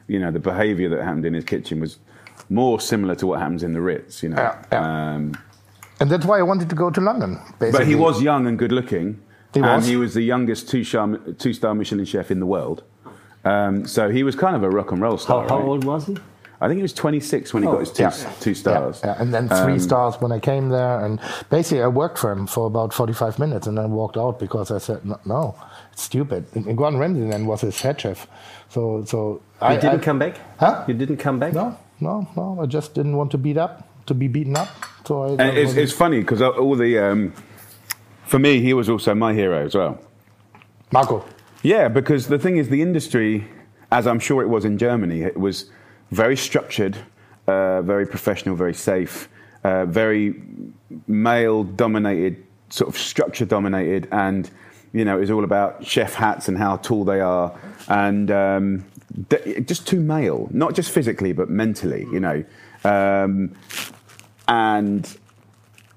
you 0.09 0.19
know 0.19 0.31
the 0.31 0.41
behaviour 0.41 0.89
that 0.91 1.03
happened 1.03 1.25
in 1.27 1.35
his 1.35 1.45
kitchen 1.45 1.81
was 1.81 1.99
more 2.51 2.81
similar 2.81 3.15
to 3.15 3.27
what 3.27 3.39
happens 3.41 3.63
in 3.63 3.73
the 3.73 3.81
Ritz 3.81 4.23
you 4.23 4.29
know 4.31 4.37
Yeah, 4.43 4.55
yeah. 4.73 5.15
Um, 5.15 5.33
and 6.03 6.11
that's 6.11 6.27
why 6.27 6.39
I 6.39 6.43
wanted 6.43 6.69
to 6.69 6.75
go 6.75 6.91
to 6.91 7.01
London. 7.01 7.39
Basically. 7.59 7.71
But 7.79 7.87
he 7.87 7.95
was 7.95 8.21
young 8.21 8.47
and 8.47 8.59
good 8.59 8.73
looking. 8.73 9.21
He 9.55 9.61
and 9.61 9.77
was. 9.77 9.87
he 9.87 9.97
was 9.97 10.15
the 10.15 10.23
youngest 10.23 10.69
two 10.69 10.83
star, 10.85 11.17
two 11.39 11.53
star 11.53 11.75
Michelin 11.75 12.05
chef 12.05 12.31
in 12.31 12.41
the 12.41 12.47
world. 12.47 12.83
Um, 13.45 13.87
so 13.87 14.09
he 14.11 14.23
was 14.23 14.35
kind 14.37 14.55
of 14.57 14.63
a 14.63 14.71
rock 14.71 14.93
and 14.93 15.01
roll 15.01 15.19
star. 15.19 15.49
how 15.49 15.59
right? 15.59 15.65
old 15.65 15.85
was 15.85 16.07
he? 16.07 16.17
I 16.61 16.69
think 16.69 16.77
he 16.79 16.83
was 16.83 16.93
26 16.93 17.53
when 17.53 17.65
he 17.65 17.69
got 17.69 17.81
his 17.81 17.91
two, 17.93 18.05
Oh, 18.05 18.11
Yeah. 18.17 18.33
two 18.41 18.55
stars. 18.55 19.01
Yeah, 19.03 19.11
yeah. 19.17 19.21
and 19.23 19.35
then 19.35 19.49
three 19.49 19.73
Um, 19.75 19.81
stars 19.81 20.15
when 20.21 20.31
I 20.31 20.39
came 20.39 20.69
there. 20.69 21.05
And 21.05 21.19
basically, 21.51 21.83
I 21.83 21.89
worked 21.89 22.19
for 22.19 22.31
him 22.31 22.47
for 22.47 22.67
about 22.69 22.93
45 22.95 23.39
minutes 23.41 23.67
and 23.67 23.77
then 23.77 23.91
walked 23.91 24.17
out 24.17 24.39
because 24.39 24.71
I 24.71 24.79
said, 24.79 25.05
no, 25.05 25.19
no 25.25 25.55
it's 25.93 26.03
stupid. 26.05 26.45
And 26.55 26.67
and 26.69 26.79
Gordon 26.79 27.01
Ramsay 27.01 27.29
then 27.29 27.47
was 27.47 27.61
his 27.63 27.81
head 27.83 28.01
chef. 28.01 28.29
So, 28.69 29.05
so 29.05 29.19
You 29.61 29.67
I 29.73 29.75
didn't 29.77 30.01
I- 30.03 30.05
come 30.05 30.19
back. 30.21 30.35
Huh? 30.61 30.85
You 30.87 30.95
didn't 30.95 31.17
come 31.19 31.39
back. 31.41 31.53
No, 31.53 31.77
no, 32.01 32.29
no. 32.37 32.59
I 32.63 32.67
just 32.67 32.95
didn't 32.95 33.17
want 33.17 33.31
to 33.33 33.39
beat 33.39 33.59
up, 33.59 33.83
to 34.07 34.15
be 34.15 34.29
beaten 34.29 34.57
up. 34.57 34.69
So 35.07 35.37
it's, 35.39 35.75
it's 35.75 35.93
funny 35.93 36.21
because 36.21 36.43
all 36.43 36.77
the, 36.77 36.99
um, 36.99 37.33
for 38.25 38.39
me, 38.39 38.61
he 38.61 38.73
was 38.73 38.89
also 38.89 39.15
my 39.15 39.35
hero 39.35 39.65
as 39.65 39.75
well. 39.75 39.99
Marco. 40.93 41.25
Yeah, 41.63 41.89
because 41.89 42.29
the 42.29 42.39
thing 42.39 42.57
is, 42.57 42.69
the 42.69 42.83
industry, 42.83 43.47
as 43.91 44.07
I'm 44.07 44.19
sure 44.19 44.43
it 44.43 44.49
was 44.49 44.65
in 44.65 44.79
Germany, 44.79 45.23
it 45.23 45.37
was 45.37 45.71
very 46.11 46.37
structured, 46.37 46.97
uh, 47.47 47.83
very 47.83 48.07
professional, 48.07 48.57
very 48.57 48.75
safe, 48.75 49.29
uh, 49.65 49.87
very 49.87 50.43
male 51.07 51.65
dominated, 51.65 52.45
sort 52.69 52.89
of 52.89 52.99
structure 52.99 53.45
dominated, 53.45 54.09
and 54.13 54.51
you 54.93 55.05
know, 55.05 55.17
it 55.17 55.21
was 55.21 55.31
all 55.31 55.45
about 55.45 55.85
chef 55.87 56.15
hats 56.15 56.49
and 56.49 56.59
how 56.59 56.77
tall 56.77 57.05
they 57.05 57.21
are, 57.21 57.57
and 57.89 58.31
um, 58.31 58.85
just 59.65 59.87
too 59.87 60.01
male, 60.01 60.49
not 60.53 60.75
just 60.75 60.91
physically 60.91 61.33
but 61.33 61.49
mentally, 61.49 62.03
you 62.13 62.21
know. 62.21 62.45
Um, 62.85 63.55
and 64.49 65.17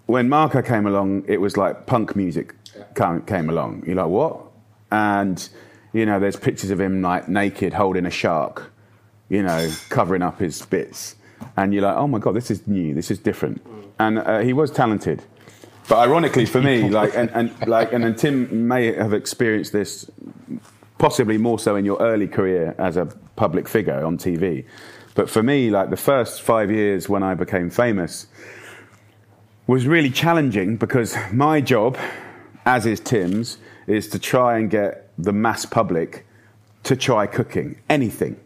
when 0.06 0.30
Marco 0.30 0.62
came 0.62 0.86
along, 0.86 1.26
it 1.28 1.42
was 1.42 1.58
like 1.58 1.86
punk 1.86 2.16
music 2.16 2.54
came, 2.96 3.22
came 3.24 3.50
along. 3.50 3.84
You're 3.86 3.96
like, 3.96 4.08
what? 4.08 4.42
And, 4.92 5.48
you 5.94 6.06
know, 6.06 6.20
there's 6.20 6.36
pictures 6.36 6.70
of 6.70 6.80
him 6.80 7.02
like 7.02 7.28
naked 7.28 7.74
holding 7.74 8.06
a 8.06 8.12
shark, 8.12 8.72
you 9.30 9.44
know, 9.44 9.72
covering 9.90 10.22
up 10.22 10.40
his 10.40 10.64
bits. 10.66 11.16
And 11.58 11.74
you're 11.74 11.84
like, 11.84 11.96
oh 11.96 12.08
my 12.08 12.20
God, 12.20 12.36
this 12.36 12.52
is 12.52 12.66
new, 12.68 12.94
this 12.94 13.12
is 13.12 13.20
different. 13.20 13.66
And 14.00 14.20
uh, 14.20 14.40
he 14.40 14.54
was 14.54 14.72
talented. 14.72 15.24
But 15.88 16.00
ironically 16.00 16.46
for 16.46 16.62
me, 16.62 16.90
like, 16.90 17.16
and, 17.16 17.30
and, 17.32 17.68
like, 17.68 17.94
and, 17.94 18.04
and 18.04 18.18
Tim 18.18 18.68
may 18.68 18.94
have 18.94 19.14
experienced 19.14 19.72
this 19.72 20.10
possibly 20.98 21.38
more 21.38 21.60
so 21.60 21.76
in 21.76 21.86
your 21.86 22.02
early 22.02 22.28
career 22.28 22.74
as 22.78 22.98
a 22.98 23.06
public 23.36 23.68
figure 23.68 24.04
on 24.04 24.18
TV. 24.18 24.66
But 25.16 25.30
for 25.30 25.42
me, 25.42 25.70
like 25.72 25.90
the 25.90 25.98
first 25.98 26.42
five 26.42 26.70
years 26.70 27.10
when 27.10 27.24
I 27.24 27.34
became 27.34 27.70
famous, 27.70 28.28
was 29.66 29.88
really 29.88 30.12
challenging 30.12 30.78
because 30.78 31.18
my 31.32 31.62
job, 31.62 31.98
as 32.66 32.86
is 32.86 33.00
Tim's, 33.00 33.58
is 33.88 34.08
to 34.10 34.20
try 34.20 34.58
and 34.58 34.70
get 34.70 35.10
the 35.18 35.34
mass 35.34 35.66
public 35.66 36.26
to 36.84 36.96
try 36.96 37.26
cooking 37.26 37.78
anything. 37.90 38.40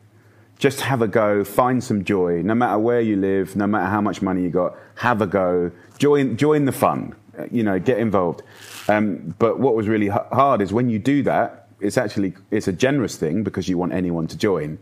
Just 0.60 0.82
have 0.82 1.02
a 1.02 1.08
go, 1.08 1.44
find 1.44 1.84
some 1.84 2.04
joy, 2.04 2.42
no 2.42 2.54
matter 2.54 2.78
where 2.78 3.02
you 3.02 3.16
live, 3.16 3.56
no 3.56 3.66
matter 3.66 3.90
how 3.90 4.02
much 4.02 4.22
money 4.22 4.44
you 4.44 4.50
got, 4.50 4.76
have 4.96 5.22
a 5.22 5.28
go, 5.28 5.72
join, 5.98 6.38
join 6.38 6.66
the 6.66 6.72
fun, 6.72 7.16
you 7.50 7.64
know, 7.64 7.80
get 7.80 7.98
involved. 7.98 8.44
Um, 8.88 9.34
but 9.40 9.60
what 9.60 9.76
was 9.76 9.88
really 9.88 10.08
h- 10.08 10.28
hard 10.32 10.62
is 10.62 10.72
when 10.72 10.90
you 10.90 11.00
do 11.00 11.24
that, 11.24 11.68
it's 11.80 11.98
actually 11.98 12.34
it's 12.52 12.68
a 12.68 12.74
generous 12.74 13.16
thing 13.16 13.44
because 13.44 13.70
you 13.70 13.78
want 13.78 13.94
anyone 13.94 14.28
to 14.28 14.38
join. 14.38 14.78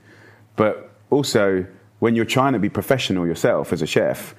But 0.56 0.92
also, 1.12 1.66
when 2.00 2.16
you're 2.16 2.26
trying 2.26 2.54
to 2.54 2.60
be 2.60 2.70
professional 2.70 3.26
yourself 3.26 3.74
as 3.74 3.82
a 3.82 3.88
chef, 3.88 4.36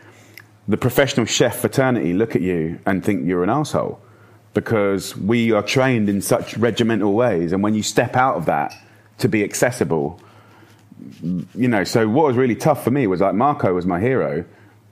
the 0.66 0.76
professional 0.76 1.26
chef 1.26 1.60
fraternity 1.60 2.12
look 2.12 2.36
at 2.36 2.42
you 2.42 2.78
and 2.86 3.04
think 3.04 3.26
you're 3.26 3.42
an 3.42 3.50
asshole 3.50 4.00
because 4.54 5.16
we 5.16 5.52
are 5.52 5.62
trained 5.62 6.08
in 6.08 6.20
such 6.20 6.56
regimental 6.56 7.14
ways. 7.14 7.52
And 7.52 7.62
when 7.62 7.74
you 7.74 7.82
step 7.82 8.16
out 8.16 8.36
of 8.36 8.46
that 8.46 8.74
to 9.18 9.28
be 9.28 9.42
accessible, 9.44 10.20
you 11.22 11.68
know, 11.68 11.84
so 11.84 12.08
what 12.08 12.26
was 12.26 12.36
really 12.36 12.56
tough 12.56 12.84
for 12.84 12.90
me 12.90 13.06
was 13.06 13.20
like 13.20 13.34
Marco 13.34 13.72
was 13.72 13.86
my 13.86 14.00
hero, 14.00 14.44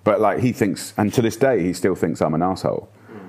but 0.04 0.20
like 0.20 0.38
he 0.38 0.52
thinks, 0.52 0.94
and 0.96 1.12
to 1.14 1.22
this 1.22 1.36
day, 1.36 1.62
he 1.62 1.72
still 1.72 1.94
thinks 1.94 2.22
I'm 2.22 2.34
an 2.34 2.42
asshole. 2.42 2.88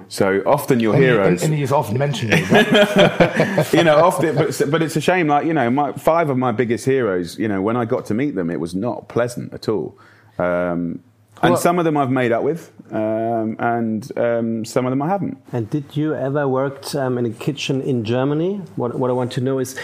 So 0.09 0.41
often 0.45 0.79
your 0.79 0.93
And, 0.95 1.03
he- 1.03 1.09
heroes, 1.09 1.43
and, 1.43 1.51
and 1.51 1.59
he's 1.59 1.71
often 1.71 1.97
mentioned 1.97 2.31
it. 2.33 3.73
you 3.73 3.83
know, 3.83 3.97
often, 3.97 4.35
but, 4.35 4.61
but 4.71 4.81
it's 4.81 4.95
a 4.95 5.01
shame. 5.01 5.27
Like 5.27 5.45
you 5.45 5.53
know, 5.53 5.69
my, 5.69 5.91
five 5.93 6.29
of 6.29 6.37
my 6.37 6.51
biggest 6.51 6.85
heroes. 6.85 7.37
You 7.37 7.47
know, 7.47 7.61
when 7.61 7.75
I 7.75 7.85
got 7.85 8.05
to 8.07 8.13
meet 8.13 8.35
them, 8.35 8.49
it 8.49 8.59
was 8.59 8.73
not 8.73 9.09
pleasant 9.09 9.53
at 9.53 9.67
all. 9.67 9.97
Um, 10.39 10.99
and 11.43 11.51
Well- 11.53 11.57
some 11.57 11.77
of 11.77 11.85
them 11.85 11.97
I've 11.97 12.09
made 12.09 12.31
up 12.31 12.41
with, 12.43 12.71
um, 12.91 13.55
and 13.59 14.17
um, 14.17 14.65
some 14.65 14.85
of 14.87 14.91
them 14.91 15.01
I 15.03 15.07
haven't. 15.09 15.37
And 15.51 15.69
did 15.69 15.95
you 15.95 16.15
ever 16.15 16.47
worked 16.47 16.95
um, 16.95 17.17
in 17.19 17.25
a 17.27 17.29
kitchen 17.29 17.81
in 17.81 18.03
Germany? 18.03 18.61
What, 18.75 18.97
what 18.97 19.09
I 19.11 19.13
want 19.13 19.33
to 19.33 19.41
know 19.41 19.59
is 19.59 19.77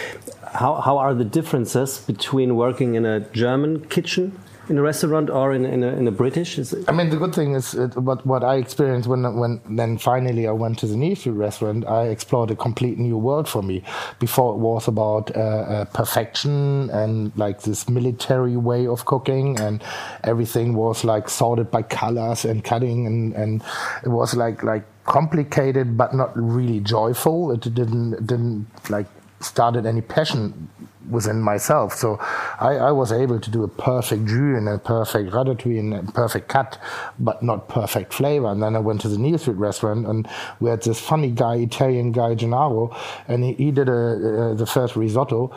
how, 0.52 0.76
how 0.80 0.98
are 0.98 1.14
the 1.14 1.24
differences 1.24 1.98
between 2.00 2.56
working 2.56 2.96
in 2.96 3.04
a 3.06 3.20
German 3.20 3.84
kitchen 3.86 4.36
in 4.68 4.78
a 4.78 4.82
restaurant 4.82 5.30
or 5.30 5.52
in, 5.52 5.64
in, 5.64 5.82
a, 5.82 5.88
in 5.88 6.06
a 6.08 6.10
British? 6.10 6.58
Is 6.58 6.72
it, 6.72 6.88
I 6.88 6.92
mean, 6.92 7.10
the 7.10 7.16
good 7.16 7.34
thing 7.34 7.54
is 7.54 7.74
it, 7.74 7.96
what 7.96 8.24
what 8.26 8.42
I 8.42 8.56
experienced 8.56 9.08
when 9.08 9.22
when 9.36 9.60
then 9.68 9.98
finally 9.98 10.46
I 10.46 10.52
went 10.52 10.78
to 10.80 10.86
the 10.86 10.96
Neal 10.96 11.16
Street 11.16 11.32
restaurant. 11.32 11.86
I 11.86 12.04
explored 12.04 12.50
a 12.50 12.56
complete 12.56 12.98
new 12.98 13.16
world 13.16 13.48
for 13.48 13.62
me. 13.62 13.82
Before 14.18 14.54
it 14.54 14.58
was 14.58 14.88
about 14.88 15.34
uh, 15.36 15.40
uh, 15.40 15.84
perfection 15.86 16.90
and 16.90 17.32
like 17.36 17.62
this 17.62 17.88
military 17.88 18.56
way 18.56 18.86
of 18.86 19.04
cooking, 19.04 19.58
and 19.60 19.82
everything 20.22 20.74
was 20.74 21.04
like 21.04 21.28
sorted 21.28 21.70
by 21.70 21.82
colors 21.82 22.44
and 22.44 22.64
cutting, 22.64 23.06
and 23.06 23.32
and 23.34 23.62
it 24.04 24.08
was 24.08 24.34
like 24.34 24.62
like 24.62 24.84
complicated 25.04 25.96
but 25.96 26.14
not 26.14 26.32
really 26.34 26.80
joyful. 26.80 27.52
It 27.52 27.60
didn't 27.60 28.26
didn't 28.26 28.66
like 28.88 29.06
started 29.44 29.86
any 29.86 30.00
passion 30.00 30.68
within 31.10 31.40
myself. 31.40 31.94
So 31.94 32.18
I, 32.58 32.76
I 32.76 32.92
was 32.92 33.12
able 33.12 33.38
to 33.38 33.50
do 33.50 33.62
a 33.62 33.68
perfect 33.68 34.26
jus 34.26 34.56
and 34.56 34.68
a 34.68 34.78
perfect 34.78 35.30
ratatouille 35.32 35.78
and 35.78 35.94
a 36.08 36.12
perfect 36.12 36.48
cut, 36.48 36.78
but 37.18 37.42
not 37.42 37.68
perfect 37.68 38.14
flavor. 38.14 38.46
And 38.46 38.62
then 38.62 38.74
I 38.76 38.78
went 38.78 39.00
to 39.02 39.08
the 39.08 39.18
Neal 39.18 39.38
Street 39.38 39.56
restaurant 39.56 40.06
and 40.06 40.28
we 40.60 40.70
had 40.70 40.82
this 40.82 40.98
funny 40.98 41.30
guy, 41.30 41.56
Italian 41.56 42.12
guy, 42.12 42.34
Gennaro, 42.34 42.96
and 43.28 43.44
he, 43.44 43.52
he 43.54 43.70
did 43.70 43.88
a, 43.88 43.92
uh, 43.92 44.54
the 44.54 44.66
first 44.66 44.96
risotto 44.96 45.54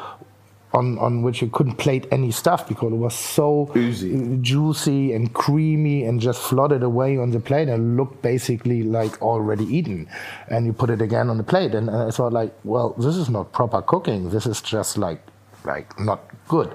on, 0.74 0.98
on 1.00 1.22
which 1.22 1.42
you 1.42 1.48
couldn't 1.48 1.76
plate 1.76 2.06
any 2.12 2.32
stuff 2.32 2.68
because 2.68 2.92
it 2.92 2.98
was 2.98 3.16
so 3.16 3.72
Oozy. 3.76 4.38
juicy 4.42 5.14
and 5.14 5.34
creamy 5.34 6.04
and 6.04 6.20
just 6.20 6.42
floated 6.42 6.84
away 6.84 7.18
on 7.18 7.32
the 7.32 7.40
plate 7.40 7.70
and 7.70 7.98
looked 7.98 8.22
basically 8.22 8.84
like 8.84 9.22
already 9.22 9.66
eaten. 9.66 10.10
And 10.50 10.66
you 10.66 10.74
put 10.74 10.90
it 10.90 11.02
again 11.02 11.30
on 11.30 11.38
the 11.38 11.44
plate, 11.44 11.74
and 11.74 11.90
uh, 11.90 12.08
I 12.08 12.12
thought 12.12 12.34
like, 12.34 12.54
well, 12.64 12.94
this 12.98 13.16
is 13.16 13.30
not 13.30 13.54
proper 13.54 13.82
cooking. 13.82 14.30
This 14.30 14.46
is 14.46 14.62
just 14.62 14.98
like 14.98 15.22
like 15.64 16.00
not 16.00 16.22
good. 16.48 16.74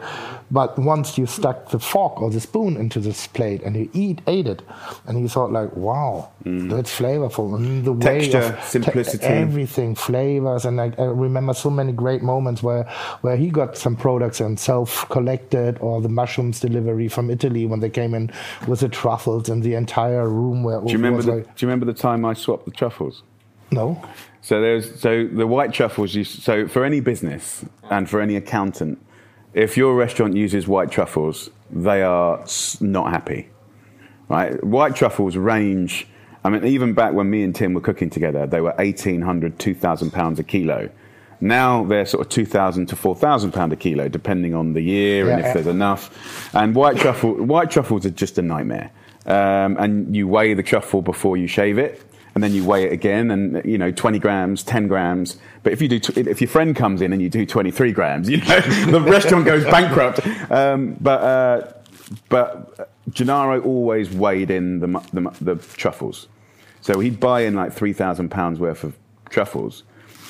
But 0.50 0.78
once 0.78 1.16
you 1.16 1.26
stuck 1.26 1.70
the 1.70 1.78
fork 1.78 2.20
or 2.20 2.30
the 2.30 2.40
spoon 2.40 2.76
into 2.76 3.00
this 3.00 3.26
plate 3.26 3.62
and 3.62 3.74
you 3.74 3.88
eat 3.92 4.20
ate 4.26 4.46
it, 4.46 4.62
and 5.06 5.20
you 5.20 5.28
thought 5.28 5.50
like, 5.50 5.74
wow, 5.74 6.30
mm. 6.44 6.70
that's 6.70 6.94
flavorful. 6.98 7.56
And 7.56 7.84
the 7.84 7.92
way 7.92 8.28
Texture, 8.28 8.56
of 8.58 8.64
simplicity. 8.64 9.24
everything, 9.24 9.94
flavors, 9.94 10.64
and 10.64 10.80
I, 10.80 10.92
I 10.98 11.04
remember 11.04 11.54
so 11.54 11.70
many 11.70 11.92
great 11.92 12.22
moments 12.22 12.62
where 12.62 12.84
where 13.22 13.36
he 13.36 13.48
got 13.48 13.76
some 13.76 13.96
products 13.96 14.40
and 14.40 14.58
self 14.58 15.08
collected, 15.08 15.78
or 15.78 16.00
the 16.00 16.08
mushrooms 16.08 16.60
delivery 16.60 17.08
from 17.08 17.30
Italy 17.30 17.66
when 17.66 17.80
they 17.80 17.90
came 17.90 18.14
in 18.14 18.30
with 18.66 18.80
the 18.80 18.88
truffles 18.88 19.48
and 19.48 19.62
the 19.62 19.74
entire 19.74 20.28
room 20.28 20.62
where 20.62 20.80
Do 20.80 20.92
you 20.92 20.98
remember 20.98 21.22
the, 21.22 21.32
like, 21.36 21.56
Do 21.56 21.64
you 21.64 21.68
remember 21.68 21.86
the 21.86 21.98
time 21.98 22.24
I 22.24 22.34
swapped 22.34 22.64
the 22.66 22.70
truffles? 22.72 23.22
no, 23.70 24.02
So 24.42 24.60
there's 24.60 25.00
so 25.00 25.26
the 25.26 25.46
white 25.46 25.72
truffles. 25.72 26.14
You, 26.14 26.24
so 26.24 26.68
for 26.68 26.84
any 26.84 27.00
business 27.00 27.64
and 27.90 28.10
for 28.10 28.20
any 28.20 28.36
accountant, 28.36 28.98
if 29.54 29.76
your 29.76 29.94
restaurant 29.94 30.36
uses 30.36 30.66
white 30.66 30.90
truffles, 30.90 31.48
they 31.70 32.02
are 32.02 32.44
not 32.80 33.10
happy. 33.10 33.48
Right? 34.28 34.62
White 34.64 34.96
truffles 34.96 35.36
range. 35.36 36.08
I 36.44 36.50
mean, 36.50 36.64
even 36.64 36.92
back 36.92 37.12
when 37.12 37.30
me 37.30 37.44
and 37.44 37.54
Tim 37.54 37.72
were 37.72 37.80
cooking 37.80 38.10
together, 38.10 38.46
they 38.46 38.60
were 38.60 38.74
1,800, 38.78 39.58
2,000 39.58 40.10
pounds 40.10 40.40
a 40.40 40.42
kilo. 40.42 40.90
Now 41.40 41.84
they're 41.84 42.06
sort 42.06 42.26
of 42.26 42.30
2,000 42.30 42.86
to 42.86 42.96
4,000 42.96 43.52
pound 43.52 43.72
a 43.72 43.76
kilo, 43.76 44.08
depending 44.08 44.54
on 44.54 44.72
the 44.72 44.80
year 44.80 45.28
and 45.28 45.40
if 45.40 45.46
yeah. 45.46 45.52
there's 45.54 45.66
enough. 45.66 46.54
And 46.54 46.74
white 46.74 46.96
truffle, 46.96 47.34
white 47.34 47.70
truffles 47.70 48.06
are 48.06 48.10
just 48.10 48.38
a 48.38 48.42
nightmare. 48.42 48.90
Um, 49.26 49.76
and 49.78 50.16
you 50.16 50.26
weigh 50.26 50.54
the 50.54 50.62
truffle 50.62 51.02
before 51.02 51.36
you 51.36 51.46
shave 51.46 51.78
it, 51.78 52.02
and 52.34 52.42
then 52.42 52.52
you 52.52 52.64
weigh 52.64 52.84
it 52.84 52.92
again, 52.92 53.30
and 53.30 53.64
you 53.64 53.78
know 53.78 53.90
20 53.90 54.18
grams, 54.18 54.62
10 54.62 54.88
grams. 54.88 55.36
But 55.62 55.72
if 55.72 55.82
you 55.82 55.88
do, 55.88 55.98
tw- 55.98 56.16
if 56.16 56.40
your 56.40 56.48
friend 56.48 56.74
comes 56.74 57.02
in 57.02 57.12
and 57.12 57.20
you 57.20 57.28
do 57.28 57.44
23 57.44 57.92
grams, 57.92 58.28
you 58.28 58.38
know 58.38 58.60
the 58.86 59.00
restaurant 59.00 59.44
goes 59.44 59.64
bankrupt. 59.64 60.20
Um, 60.50 60.96
but 61.00 61.20
uh, 61.22 61.72
but 62.28 62.90
Gennaro 63.10 63.60
always 63.62 64.10
weighed 64.10 64.50
in 64.50 64.80
the, 64.80 64.86
the, 65.12 65.30
the 65.40 65.56
truffles, 65.76 66.28
so 66.80 67.00
he'd 67.00 67.20
buy 67.20 67.42
in 67.42 67.54
like 67.54 67.72
3,000 67.72 68.30
pounds 68.30 68.58
worth 68.58 68.84
of 68.84 68.96
truffles, 69.30 69.82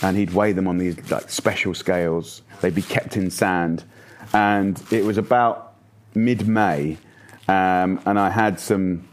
and 0.03 0.17
he'd 0.17 0.33
weigh 0.33 0.53
them 0.53 0.67
on 0.67 0.79
these 0.79 1.11
like 1.11 1.31
special 1.31 1.75
scales. 1.75 2.43
They'd 2.61 2.75
be 2.75 2.83
kept 2.83 3.17
in 3.17 3.31
sand, 3.31 3.85
and 4.33 4.83
it 4.91 5.05
was 5.05 5.19
about 5.19 5.75
mid-May, 6.15 6.99
um, 7.49 8.01
and 8.07 8.19
I 8.19 8.31
had 8.31 8.61
some 8.61 9.09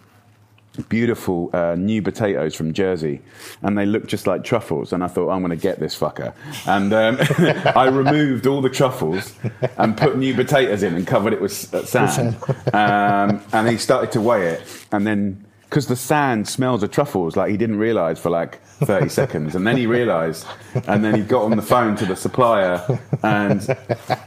beautiful 0.88 1.50
uh, 1.54 1.76
new 1.76 2.02
potatoes 2.02 2.56
from 2.56 2.74
Jersey, 2.74 3.22
and 3.62 3.78
they 3.78 3.86
looked 3.86 4.08
just 4.08 4.28
like 4.28 4.44
truffles. 4.44 4.94
And 4.94 5.04
I 5.04 5.08
thought, 5.08 5.30
I'm 5.30 5.42
going 5.42 5.52
to 5.52 5.62
get 5.62 5.80
this 5.80 5.98
fucker. 5.98 6.34
And 6.68 6.94
um, 6.94 7.18
I 7.76 7.88
removed 7.88 8.48
all 8.48 8.62
the 8.62 8.70
truffles 8.70 9.34
and 9.78 9.98
put 9.98 10.18
new 10.18 10.34
potatoes 10.34 10.84
in 10.84 10.96
and 10.96 11.06
covered 11.06 11.34
it 11.34 11.42
with 11.42 11.74
uh, 11.74 11.86
sand. 11.86 12.38
Um, 12.74 13.42
and 13.54 13.68
he 13.68 13.78
started 13.78 14.12
to 14.14 14.22
weigh 14.22 14.48
it, 14.48 14.86
and 14.92 15.06
then 15.06 15.46
because 15.70 15.86
the 15.86 15.96
sand 15.96 16.48
smells 16.48 16.82
of 16.82 16.90
truffles, 16.90 17.36
like 17.36 17.52
he 17.52 17.58
didn't 17.58 17.78
realize 17.78 18.18
for 18.18 18.32
like 18.32 18.60
30 18.64 19.08
seconds, 19.20 19.54
and 19.54 19.68
then 19.68 19.78
he 19.78 19.86
realized, 19.86 20.48
and 20.88 21.06
then 21.06 21.14
he 21.14 21.22
got 21.22 21.44
on 21.44 21.56
the 21.56 21.62
phone 21.62 21.96
to 21.98 22.08
the 22.08 22.16
supplier, 22.16 23.00
and 23.22 23.78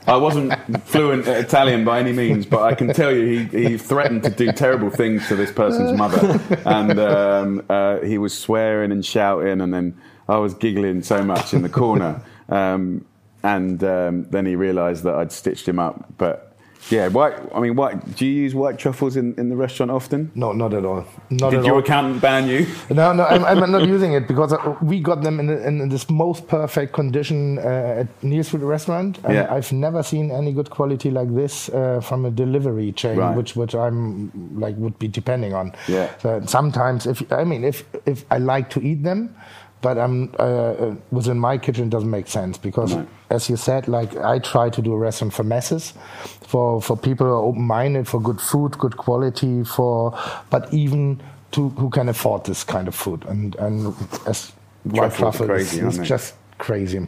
I 0.06 0.16
wasn't 0.16 0.54
fluent 0.86 1.26
at 1.26 1.44
Italian 1.44 1.84
by 1.84 1.98
any 1.98 2.12
means, 2.12 2.46
but 2.46 2.62
I 2.62 2.76
can 2.76 2.92
tell 2.92 3.10
you 3.10 3.40
he, 3.46 3.68
he 3.70 3.76
threatened 3.76 4.22
to 4.22 4.30
do 4.30 4.52
terrible 4.52 4.88
things 4.88 5.26
to 5.28 5.34
this 5.34 5.50
person's 5.50 5.98
mother, 5.98 6.40
and 6.64 6.98
um, 7.00 7.64
uh, 7.68 7.98
he 8.00 8.18
was 8.18 8.38
swearing 8.38 8.92
and 8.92 9.04
shouting, 9.04 9.60
and 9.60 9.74
then 9.74 10.00
I 10.28 10.38
was 10.38 10.54
giggling 10.54 11.02
so 11.02 11.24
much 11.24 11.52
in 11.52 11.62
the 11.62 11.68
corner, 11.68 12.22
um, 12.50 13.04
and 13.42 13.82
um, 13.82 14.30
then 14.30 14.46
he 14.46 14.54
realised 14.54 15.02
that 15.02 15.14
I'd 15.14 15.32
stitched 15.32 15.66
him 15.66 15.80
up, 15.80 16.06
but. 16.18 16.50
Yeah, 16.90 17.08
white. 17.08 17.34
I 17.54 17.60
mean, 17.60 17.76
white. 17.76 18.16
Do 18.16 18.26
you 18.26 18.32
use 18.42 18.54
white 18.54 18.76
truffles 18.78 19.16
in, 19.16 19.34
in 19.38 19.48
the 19.48 19.56
restaurant 19.56 19.90
often? 19.90 20.30
no, 20.34 20.52
not 20.52 20.74
at 20.74 20.84
all. 20.84 21.04
Not 21.30 21.50
Did 21.50 21.60
at 21.60 21.64
your 21.66 21.74
all. 21.76 21.80
accountant 21.80 22.20
ban 22.20 22.48
you? 22.48 22.66
No, 22.90 23.12
no, 23.12 23.24
I'm, 23.24 23.44
I'm 23.44 23.70
not 23.70 23.86
using 23.86 24.12
it 24.14 24.26
because 24.26 24.52
uh, 24.52 24.74
we 24.82 25.00
got 25.00 25.22
them 25.22 25.38
in, 25.40 25.48
in 25.50 25.88
this 25.88 26.10
most 26.10 26.48
perfect 26.48 26.92
condition 26.92 27.58
uh, 27.58 28.00
at 28.02 28.22
Neal 28.22 28.42
Street 28.44 28.62
Restaurant, 28.64 29.18
and 29.24 29.34
Yeah. 29.34 29.54
I've 29.54 29.72
never 29.72 30.02
seen 30.02 30.30
any 30.30 30.52
good 30.52 30.70
quality 30.70 31.10
like 31.10 31.32
this 31.34 31.68
uh, 31.68 32.00
from 32.00 32.24
a 32.26 32.30
delivery 32.30 32.92
chain, 32.92 33.16
Right. 33.16 33.36
which 33.36 33.54
which 33.56 33.74
I'm 33.74 34.30
like 34.58 34.76
would 34.76 34.98
be 34.98 35.08
depending 35.08 35.54
on. 35.54 35.72
Yeah. 35.88 36.08
So 36.18 36.42
sometimes, 36.46 37.06
if 37.06 37.22
I 37.32 37.44
mean, 37.44 37.64
if 37.64 37.84
if 38.06 38.24
I 38.30 38.38
like 38.38 38.68
to 38.70 38.80
eat 38.82 39.02
them, 39.04 39.34
but 39.82 39.98
I'm 39.98 40.34
uh, 40.38 40.42
uh, 40.42 40.94
within 41.10 41.38
my 41.38 41.58
kitchen, 41.58 41.84
it 41.88 41.90
doesn't 41.90 42.10
make 42.10 42.28
sense 42.28 42.56
because. 42.58 42.96
As 43.30 43.48
you 43.48 43.56
said, 43.56 43.88
like 43.88 44.14
I 44.18 44.40
try 44.40 44.68
to 44.68 44.82
do 44.82 44.92
a 44.92 44.98
restaurant 44.98 45.32
for 45.32 45.42
masses, 45.42 45.94
for 46.42 46.82
for 46.82 46.98
people 46.98 47.26
who 47.26 47.32
are 47.32 47.44
open-minded, 47.48 48.06
for 48.06 48.20
good 48.20 48.40
food, 48.42 48.76
good 48.76 48.98
quality, 48.98 49.64
for 49.64 50.12
but 50.50 50.62
even 50.70 51.18
to 51.52 51.70
who 51.70 51.88
can 51.88 52.10
afford 52.10 52.44
this 52.44 52.62
kind 52.62 52.88
of 52.88 52.94
food. 52.94 53.24
And 53.24 53.56
and 53.56 53.94
as 54.26 54.52
white 54.84 55.14
truffle 55.14 55.50
is, 55.50 55.72
is 55.72 55.98
just 56.06 56.34
crazy 56.58 56.98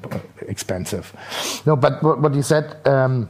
expensive. 0.48 1.12
No, 1.66 1.76
but 1.76 2.02
what, 2.02 2.22
what 2.22 2.34
you 2.34 2.42
said. 2.42 2.74
Um, 2.86 3.28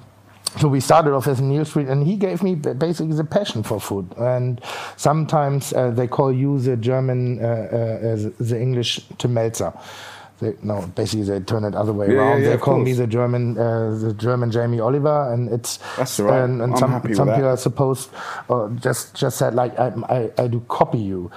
so 0.59 0.69
we 0.69 0.81
started 0.81 1.13
off 1.15 1.27
as 1.27 1.41
a 1.41 1.45
New 1.45 1.65
Street, 1.65 1.89
and 1.89 2.07
he 2.07 2.17
gave 2.17 2.43
me 2.43 2.55
basically 2.55 3.15
the 3.17 3.25
passion 3.25 3.63
for 3.63 3.81
food. 3.81 4.07
And 4.17 4.61
sometimes 4.97 5.73
uh, 5.73 5.91
they 5.91 6.07
call 6.07 6.33
you 6.33 6.59
the 6.59 6.77
German, 6.77 7.41
uh, 7.45 7.47
uh, 7.47 8.31
the 8.39 8.59
English 8.61 9.01
Tim 9.19 9.35
Mälzer. 9.35 9.73
They, 10.41 10.55
no, 10.63 10.83
basically 10.97 11.25
they 11.25 11.39
turn 11.41 11.65
it 11.65 11.75
other 11.77 11.93
way 11.93 12.09
Yeah, 12.09 12.15
around. 12.15 12.43
yeah, 12.43 12.51
they 12.51 12.57
call 12.59 12.79
me 12.81 12.93
the 12.93 13.07
German, 13.07 13.57
uh, 13.57 13.97
the 13.97 14.13
German 14.15 14.51
Jamie 14.51 14.81
Oliver, 14.81 15.33
and 15.33 15.49
it's 15.49 15.79
That's 15.97 16.19
right. 16.19 16.43
And, 16.43 16.61
and 16.61 16.73
I'm 16.73 16.79
some 16.79 16.91
happy 16.91 17.09
with 17.09 17.17
some 17.17 17.29
that. 17.29 17.37
people 17.37 17.51
are 17.51 17.57
supposed 17.57 18.11
uh, 18.51 18.69
just 18.71 19.15
just 19.15 19.39
said 19.39 19.55
like 19.55 19.79
I, 19.79 19.93
I 20.09 20.31
I 20.37 20.49
do 20.49 20.61
copy 20.69 20.99
you, 20.99 21.31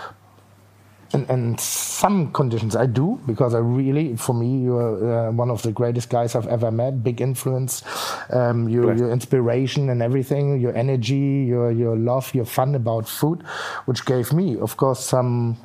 in, 1.14 1.26
in 1.26 1.58
some 1.58 2.32
conditions 2.32 2.76
I 2.76 2.86
do 2.86 3.20
because 3.26 3.54
I 3.54 3.60
really, 3.60 4.16
for 4.18 4.34
me, 4.34 4.64
you're 4.64 5.28
uh, 5.28 5.32
one 5.32 5.50
of 5.50 5.62
the 5.62 5.72
greatest 5.72 6.10
guys 6.10 6.36
I've 6.36 6.48
ever 6.48 6.72
met. 6.72 7.04
Big 7.04 7.22
influence, 7.22 7.84
um, 8.32 8.68
your, 8.68 8.88
Bless. 8.88 9.00
your 9.00 9.12
inspiration 9.12 9.90
and 9.90 10.02
everything, 10.02 10.60
your 10.60 10.76
energy, 10.76 11.46
your 11.48 11.72
your 11.72 11.96
love, 11.96 12.34
your 12.34 12.46
fun 12.46 12.76
about 12.76 13.08
food, 13.08 13.42
which 13.86 14.06
gave 14.06 14.34
me, 14.34 14.58
of 14.58 14.78
course, 14.78 15.00
some 15.00 15.58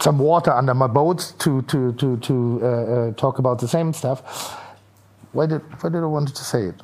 some 0.00 0.18
water 0.18 0.50
under 0.50 0.74
my 0.74 0.86
boat 0.86 1.34
to 1.38 1.62
to 1.62 1.92
to 1.92 2.16
to 2.18 2.60
uh, 2.62 2.66
uh, 2.66 3.12
talk 3.12 3.38
about 3.38 3.58
the 3.60 3.68
same 3.68 3.92
stuff. 3.92 4.58
Why 5.32 5.46
did 5.46 5.62
why 5.82 5.90
did 5.90 6.02
I 6.02 6.06
want 6.06 6.34
to 6.34 6.44
say 6.44 6.64
it? 6.64 6.82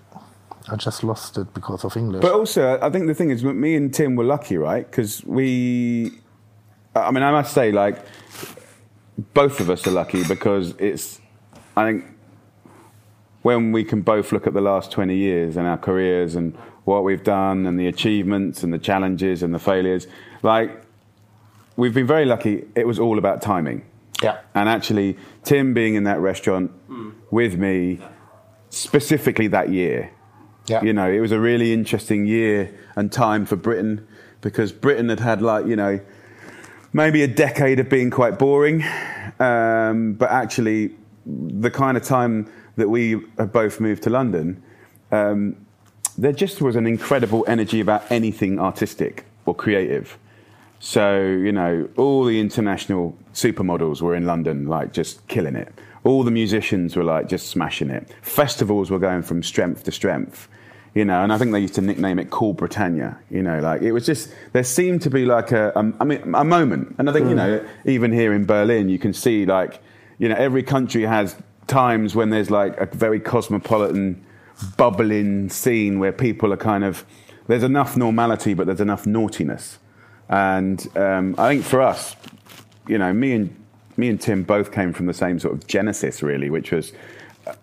I 0.68 0.76
just 0.76 1.04
lost 1.04 1.38
it 1.38 1.52
because 1.54 1.84
of 1.84 1.96
English. 1.96 2.22
But 2.22 2.32
also, 2.32 2.78
I 2.80 2.90
think 2.90 3.06
the 3.06 3.14
thing 3.14 3.30
is, 3.30 3.44
me 3.44 3.76
and 3.76 3.94
Tim 3.94 4.16
were 4.16 4.24
lucky, 4.24 4.56
right? 4.56 4.84
Because 4.84 5.24
we, 5.24 6.10
I 7.00 7.10
mean, 7.10 7.22
I 7.22 7.30
must 7.30 7.52
say, 7.52 7.72
like, 7.72 7.98
both 9.34 9.60
of 9.60 9.70
us 9.70 9.86
are 9.86 9.90
lucky 9.90 10.24
because 10.24 10.74
it's, 10.78 11.20
I 11.76 11.84
think, 11.84 12.04
when 13.42 13.72
we 13.72 13.84
can 13.84 14.02
both 14.02 14.32
look 14.32 14.46
at 14.46 14.54
the 14.54 14.60
last 14.60 14.90
20 14.90 15.14
years 15.14 15.56
and 15.56 15.66
our 15.66 15.78
careers 15.78 16.34
and 16.34 16.56
what 16.84 17.04
we've 17.04 17.22
done 17.22 17.66
and 17.66 17.78
the 17.78 17.86
achievements 17.86 18.62
and 18.62 18.72
the 18.72 18.78
challenges 18.78 19.42
and 19.42 19.54
the 19.54 19.58
failures, 19.58 20.06
like, 20.42 20.82
we've 21.76 21.94
been 21.94 22.06
very 22.06 22.24
lucky. 22.24 22.64
It 22.74 22.86
was 22.86 22.98
all 22.98 23.18
about 23.18 23.42
timing. 23.42 23.84
Yeah. 24.22 24.38
And 24.54 24.68
actually, 24.68 25.16
Tim 25.44 25.74
being 25.74 25.94
in 25.94 26.04
that 26.04 26.20
restaurant 26.20 26.70
with 27.30 27.56
me, 27.58 28.00
specifically 28.70 29.46
that 29.48 29.68
year, 29.70 30.10
Yeah. 30.66 30.82
you 30.82 30.92
know, 30.92 31.10
it 31.10 31.20
was 31.20 31.32
a 31.32 31.38
really 31.38 31.72
interesting 31.72 32.26
year 32.26 32.70
and 32.96 33.12
time 33.12 33.44
for 33.46 33.56
Britain 33.56 34.06
because 34.40 34.72
Britain 34.72 35.08
had 35.10 35.20
had 35.20 35.42
like, 35.42 35.66
you 35.66 35.76
know, 35.76 36.00
maybe 36.92 37.22
a 37.22 37.28
decade 37.28 37.80
of 37.80 37.88
being 37.88 38.10
quite 38.10 38.38
boring, 38.38 38.84
um, 39.38 40.14
but 40.14 40.30
actually, 40.30 40.94
the 41.26 41.70
kind 41.70 41.96
of 41.96 42.02
time 42.02 42.50
that 42.76 42.88
we 42.88 43.20
have 43.38 43.52
both 43.52 43.80
moved 43.80 44.02
to 44.04 44.10
London, 44.10 44.62
um, 45.12 45.56
there 46.18 46.32
just 46.32 46.62
was 46.62 46.76
an 46.76 46.86
incredible 46.86 47.44
energy 47.48 47.80
about 47.80 48.10
anything 48.10 48.58
artistic 48.58 49.24
or 49.44 49.54
creative. 49.54 50.18
So, 50.78 51.20
you 51.20 51.52
know, 51.52 51.88
all 51.96 52.24
the 52.24 52.38
international 52.38 53.16
supermodels 53.32 54.00
were 54.02 54.14
in 54.14 54.26
London, 54.26 54.66
like 54.66 54.92
just 54.92 55.26
killing 55.28 55.56
it. 55.56 55.72
All 56.04 56.22
the 56.22 56.30
musicians 56.30 56.96
were 56.96 57.04
like 57.04 57.28
just 57.28 57.48
smashing 57.48 57.90
it. 57.90 58.08
Festivals 58.22 58.90
were 58.90 58.98
going 58.98 59.22
from 59.22 59.42
strength 59.42 59.84
to 59.84 59.92
strength, 59.92 60.48
you 60.96 61.04
know, 61.04 61.22
and 61.22 61.30
I 61.30 61.36
think 61.36 61.52
they 61.52 61.60
used 61.60 61.74
to 61.74 61.82
nickname 61.82 62.18
it 62.18 62.30
Cool 62.30 62.54
Britannia, 62.54 63.18
you 63.30 63.42
know, 63.42 63.60
like 63.60 63.82
it 63.82 63.92
was 63.92 64.06
just, 64.06 64.32
there 64.54 64.64
seemed 64.64 65.02
to 65.02 65.10
be 65.10 65.26
like 65.26 65.52
a, 65.52 65.70
a 65.76 65.92
I 66.00 66.04
mean, 66.04 66.34
a 66.34 66.42
moment. 66.42 66.96
And 66.96 67.10
I 67.10 67.12
think, 67.12 67.28
you 67.28 67.34
know, 67.34 67.62
even 67.84 68.12
here 68.12 68.32
in 68.32 68.46
Berlin, 68.46 68.88
you 68.88 68.98
can 68.98 69.12
see 69.12 69.44
like, 69.44 69.82
you 70.16 70.26
know, 70.26 70.36
every 70.36 70.62
country 70.62 71.02
has 71.02 71.36
times 71.66 72.14
when 72.14 72.30
there's 72.30 72.50
like 72.50 72.78
a 72.78 72.86
very 72.86 73.20
cosmopolitan, 73.20 74.24
bubbling 74.78 75.50
scene 75.50 75.98
where 75.98 76.12
people 76.12 76.50
are 76.50 76.56
kind 76.56 76.82
of 76.82 77.04
there's 77.46 77.62
enough 77.62 77.94
normality, 77.98 78.54
but 78.54 78.66
there's 78.66 78.80
enough 78.80 79.06
naughtiness. 79.06 79.78
And 80.30 80.88
um, 80.96 81.34
I 81.36 81.50
think 81.50 81.64
for 81.64 81.82
us, 81.82 82.16
you 82.88 82.96
know, 82.96 83.12
me 83.12 83.32
and 83.32 83.54
me 83.98 84.08
and 84.08 84.18
Tim 84.18 84.44
both 84.44 84.72
came 84.72 84.94
from 84.94 85.04
the 85.04 85.14
same 85.14 85.40
sort 85.40 85.52
of 85.52 85.66
genesis, 85.66 86.22
really, 86.22 86.48
which 86.48 86.72
was 86.72 86.94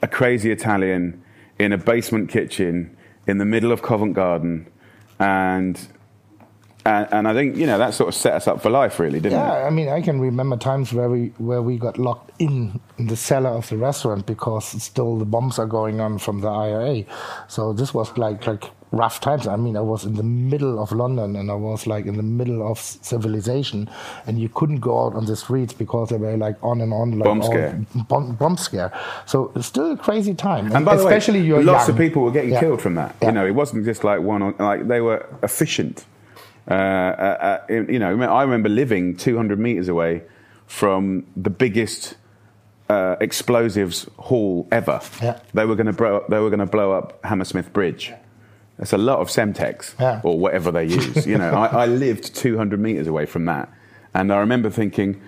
a 0.03 0.07
crazy 0.07 0.51
Italian 0.51 1.19
in 1.57 1.73
a 1.73 1.79
basement 1.79 2.29
kitchen 2.29 2.95
in 3.27 3.37
the 3.37 3.45
middle 3.45 3.71
of 3.71 3.81
Covent 3.81 4.13
Garden, 4.13 4.67
and 5.19 5.79
and, 6.85 7.07
and 7.11 7.27
I 7.27 7.33
think 7.33 7.55
you 7.55 7.65
know 7.65 7.77
that 7.77 7.93
sort 7.93 8.09
of 8.09 8.15
set 8.15 8.33
us 8.33 8.47
up 8.47 8.61
for 8.61 8.69
life, 8.69 8.99
really, 8.99 9.19
didn't 9.19 9.39
it? 9.39 9.41
Yeah, 9.41 9.65
I 9.65 9.69
mean, 9.69 9.87
I 9.87 10.01
can 10.01 10.19
remember 10.19 10.57
times 10.57 10.93
where 10.93 11.09
we 11.09 11.27
where 11.37 11.61
we 11.61 11.77
got 11.77 11.97
locked 11.97 12.31
in 12.39 12.79
in 12.97 13.07
the 13.07 13.15
cellar 13.15 13.51
of 13.51 13.69
the 13.69 13.77
restaurant 13.77 14.25
because 14.25 14.81
still 14.83 15.17
the 15.17 15.25
bombs 15.25 15.59
are 15.59 15.65
going 15.65 16.01
on 16.01 16.17
from 16.17 16.41
the 16.41 16.49
IRA. 16.49 17.03
So 17.47 17.71
this 17.71 17.93
was 17.93 18.17
like 18.17 18.45
like 18.45 18.65
rough 18.93 19.19
times. 19.19 19.47
I 19.47 19.55
mean, 19.57 19.75
I 19.75 19.81
was 19.81 20.05
in 20.05 20.13
the 20.13 20.23
middle 20.23 20.81
of 20.81 20.91
London 20.91 21.35
and 21.35 21.49
I 21.49 21.55
was 21.55 21.85
like 21.87 22.05
in 22.05 22.15
the 22.15 22.23
middle 22.23 22.61
of 22.65 22.79
civilization, 22.79 23.89
and 24.27 24.39
you 24.39 24.47
couldn't 24.49 24.79
go 24.79 25.05
out 25.05 25.15
on 25.15 25.25
the 25.25 25.35
streets 25.35 25.73
because 25.73 26.09
they 26.09 26.17
were 26.17 26.37
like 26.37 26.55
on 26.63 26.79
and 26.79 26.93
on 26.93 27.17
like 27.19 27.25
Bomb 27.25 27.41
all- 27.41 27.47
scare. 27.51 27.85
bomb, 28.07 28.35
bomb 28.35 28.55
scare. 28.57 28.91
So 29.25 29.51
it's 29.55 29.65
still 29.67 29.91
a 29.91 29.97
crazy 29.97 30.33
time, 30.33 30.71
And 30.71 30.85
by 30.85 30.95
the 30.95 31.03
especially 31.05 31.39
way, 31.41 31.47
you're 31.47 31.63
lots 31.63 31.87
young. 31.87 31.95
of 31.97 32.01
people 32.01 32.21
were 32.23 32.31
getting 32.31 32.51
Yeah. 32.53 32.59
killed 32.59 32.81
from 32.81 32.95
that. 32.95 33.15
Yeah. 33.21 33.27
You 33.29 33.33
know, 33.33 33.45
it 33.47 33.55
wasn't 33.55 33.83
just 33.85 34.03
like 34.03 34.21
one 34.21 34.41
on 34.43 34.55
like 34.59 34.87
they 34.87 35.01
were 35.01 35.25
efficient. 35.43 36.05
Uh, 36.69 36.73
uh, 36.73 37.59
uh, 37.69 37.73
you 37.89 37.99
know, 37.99 38.21
I 38.21 38.41
remember 38.43 38.69
living 38.69 39.17
200 39.17 39.59
meters 39.59 39.89
away 39.89 40.21
from 40.67 41.25
the 41.35 41.49
biggest 41.49 42.15
uh, 42.89 43.15
explosives 43.19 44.07
hall 44.17 44.67
ever. 44.71 45.01
Yeah. 45.21 45.39
They 45.53 45.65
were 45.65 45.75
going 45.75 45.87
to 45.87 45.93
blow 45.93 46.17
up. 46.17 46.27
They 46.29 46.39
were 46.39 46.49
going 46.49 46.59
to 46.59 46.65
blow 46.65 46.91
up 46.93 47.19
Hammersmith 47.25 47.73
Bridge. 47.73 48.13
That's 48.77 48.93
a 48.93 48.97
lot 48.97 49.19
of 49.19 49.27
Semtex 49.29 49.93
Yeah. 49.99 50.19
or 50.23 50.39
whatever 50.39 50.71
they 50.71 50.85
use. 50.99 51.27
you 51.27 51.37
know, 51.37 51.51
I, 51.51 51.83
I 51.83 51.85
lived 51.85 52.35
200 52.35 52.79
meters 52.79 53.07
away 53.07 53.25
from 53.25 53.45
that, 53.45 53.69
and 54.13 54.31
I 54.33 54.37
remember 54.39 54.69
thinking, 54.69 55.21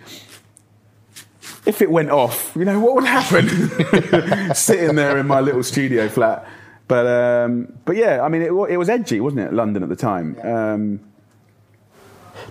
if 1.66 1.82
it 1.82 1.90
went 1.92 2.10
off, 2.12 2.54
you 2.56 2.66
know, 2.66 2.80
what 2.80 2.96
would 2.96 3.06
happen? 3.06 3.48
Sitting 4.56 4.96
there 4.96 5.18
in 5.18 5.28
my 5.28 5.40
little 5.42 5.64
studio 5.64 6.08
flat. 6.10 6.46
But 6.88 7.08
um, 7.08 7.74
but 7.86 7.96
yeah, 7.96 8.22
I 8.22 8.30
mean, 8.30 8.44
it, 8.44 8.52
it 8.70 8.78
was 8.78 8.90
edgy, 8.90 9.20
wasn't 9.20 9.42
it? 9.42 9.54
London 9.54 9.82
at 9.82 9.90
the 9.90 9.96
time. 9.96 10.38
Um, 10.44 11.00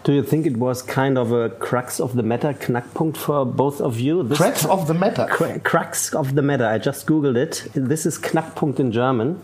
Do 0.03 0.13
you 0.13 0.25
think 0.25 0.45
it 0.47 0.57
was 0.57 0.83
kind 0.83 1.17
of 1.17 1.31
a 1.31 1.51
crux 1.51 2.01
of 2.01 2.17
the 2.17 2.25
matter, 2.25 2.53
Knackpunkt 2.53 3.17
for 3.17 3.45
both 3.47 3.81
of 3.81 4.01
you? 4.01 4.25
This 4.25 4.39
Cracks 4.39 4.65
of 4.65 4.89
the 4.89 4.95
matter. 4.95 5.27
Cra- 5.31 5.61
crux 5.61 6.13
of 6.15 6.35
the 6.35 6.43
matter. 6.43 6.67
I 6.67 6.79
just 6.79 7.07
googled 7.07 7.37
it. 7.37 7.69
This 7.75 8.07
is 8.07 8.19
Knackpunkt 8.19 8.81
in 8.81 8.91
German. 8.91 9.41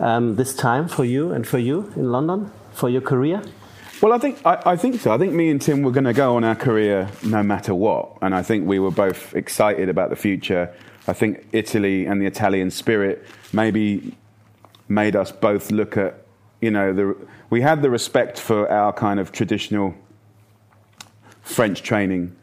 Um, 0.00 0.36
this 0.36 0.56
time 0.56 0.88
for 0.88 1.04
you 1.04 1.32
and 1.32 1.46
for 1.46 1.58
you 1.58 1.92
in 1.94 2.10
London 2.10 2.50
for 2.72 2.88
your 2.88 3.02
career. 3.02 3.42
Well, 4.00 4.14
I 4.14 4.18
think 4.18 4.40
I, 4.46 4.62
I 4.64 4.76
think 4.76 4.98
so. 4.98 5.12
I 5.12 5.18
think 5.18 5.34
me 5.34 5.50
and 5.50 5.60
Tim 5.60 5.82
were 5.82 5.90
going 5.90 6.04
to 6.04 6.14
go 6.14 6.36
on 6.36 6.44
our 6.44 6.54
career 6.56 7.10
no 7.22 7.42
matter 7.42 7.74
what, 7.74 8.16
and 8.22 8.34
I 8.34 8.42
think 8.42 8.66
we 8.66 8.78
were 8.78 8.90
both 8.90 9.34
excited 9.36 9.90
about 9.90 10.08
the 10.08 10.16
future. 10.16 10.74
I 11.06 11.12
think 11.12 11.46
Italy 11.52 12.06
and 12.06 12.18
the 12.20 12.26
Italian 12.26 12.70
spirit 12.70 13.26
maybe 13.52 14.16
made 14.88 15.16
us 15.16 15.32
both 15.32 15.70
look 15.70 15.96
at, 15.96 16.24
you 16.60 16.70
know, 16.70 16.92
the, 16.92 17.16
we 17.50 17.60
had 17.60 17.82
the 17.82 17.90
respect 17.90 18.40
for 18.40 18.70
our 18.70 18.92
kind 18.92 19.20
of 19.20 19.32
traditional 19.32 19.94
French 21.42 21.82
training, 21.82 22.34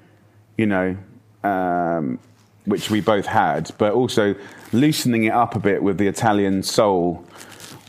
you 0.57 0.67
know, 0.67 0.95
um, 1.43 2.19
which 2.65 2.91
we 2.91 3.01
both 3.01 3.25
had, 3.25 3.71
but 3.77 3.93
also 3.93 4.35
loosening 4.73 5.23
it 5.23 5.33
up 5.33 5.55
a 5.55 5.59
bit 5.59 5.81
with 5.81 5.97
the 5.97 6.07
Italian 6.07 6.61
soul. 6.61 7.25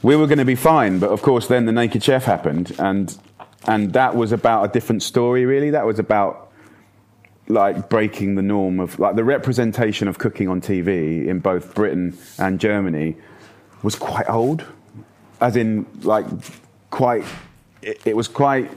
We 0.03 0.15
were 0.15 0.27
going 0.27 0.39
to 0.39 0.45
be 0.45 0.55
fine, 0.55 1.01
but 1.01 1.11
of 1.11 1.23
course, 1.23 1.49
then 1.49 1.67
the 1.67 1.73
Naked 1.73 2.05
Chef 2.05 2.25
happened, 2.25 2.75
and 2.79 3.17
and 3.67 3.93
that 3.95 4.15
was 4.15 4.33
about 4.33 4.65
a 4.65 4.69
different 4.69 5.03
story. 5.03 5.45
Really, 5.45 5.71
that 5.71 5.85
was 5.85 5.99
about 5.99 6.53
like 7.49 7.89
breaking 7.89 8.35
the 8.35 8.43
norm 8.43 8.79
of 8.79 8.99
like 8.99 9.17
the 9.17 9.25
representation 9.25 10.07
of 10.07 10.19
cooking 10.19 10.49
on 10.49 10.61
TV 10.61 11.27
in 11.27 11.41
both 11.41 11.75
Britain 11.75 12.17
and 12.39 12.61
Germany 12.61 13.17
was 13.83 13.97
quite 13.97 14.29
old, 14.29 14.65
as 15.41 15.57
in 15.57 15.87
like 16.03 16.27
quite. 16.91 17.25
It, 17.83 18.01
it 18.07 18.17
was 18.17 18.29
quite. 18.29 18.71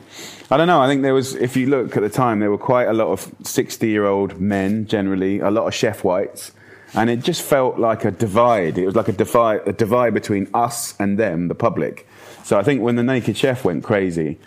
I 0.49 0.57
don't 0.57 0.67
know. 0.67 0.81
I 0.81 0.87
think 0.87 1.01
there 1.01 1.13
was. 1.13 1.35
If 1.35 1.55
you 1.55 1.67
look 1.67 1.95
at 1.97 2.01
the 2.01 2.09
time, 2.09 2.39
there 2.39 2.51
were 2.51 2.57
quite 2.57 2.87
a 2.87 2.93
lot 2.93 3.07
of 3.07 3.31
sixty-year-old 3.43 4.39
men 4.39 4.87
generally, 4.87 5.39
a 5.39 5.51
lot 5.51 5.67
of 5.67 5.73
chef 5.73 6.03
whites, 6.03 6.51
and 6.93 7.09
it 7.09 7.21
just 7.21 7.41
felt 7.41 7.79
like 7.79 8.05
a 8.05 8.11
divide. 8.11 8.77
It 8.77 8.85
was 8.85 8.95
like 8.95 9.07
a 9.07 9.13
divide, 9.13 9.67
a 9.67 9.73
divide 9.73 10.13
between 10.13 10.49
us 10.53 10.93
and 10.99 11.17
them, 11.17 11.47
the 11.47 11.55
public. 11.55 12.07
So 12.43 12.57
I 12.57 12.63
think 12.63 12.81
when 12.81 12.95
the 12.95 13.03
Naked 13.03 13.37
Chef 13.37 13.63
went 13.63 13.83
crazy, 13.83 14.39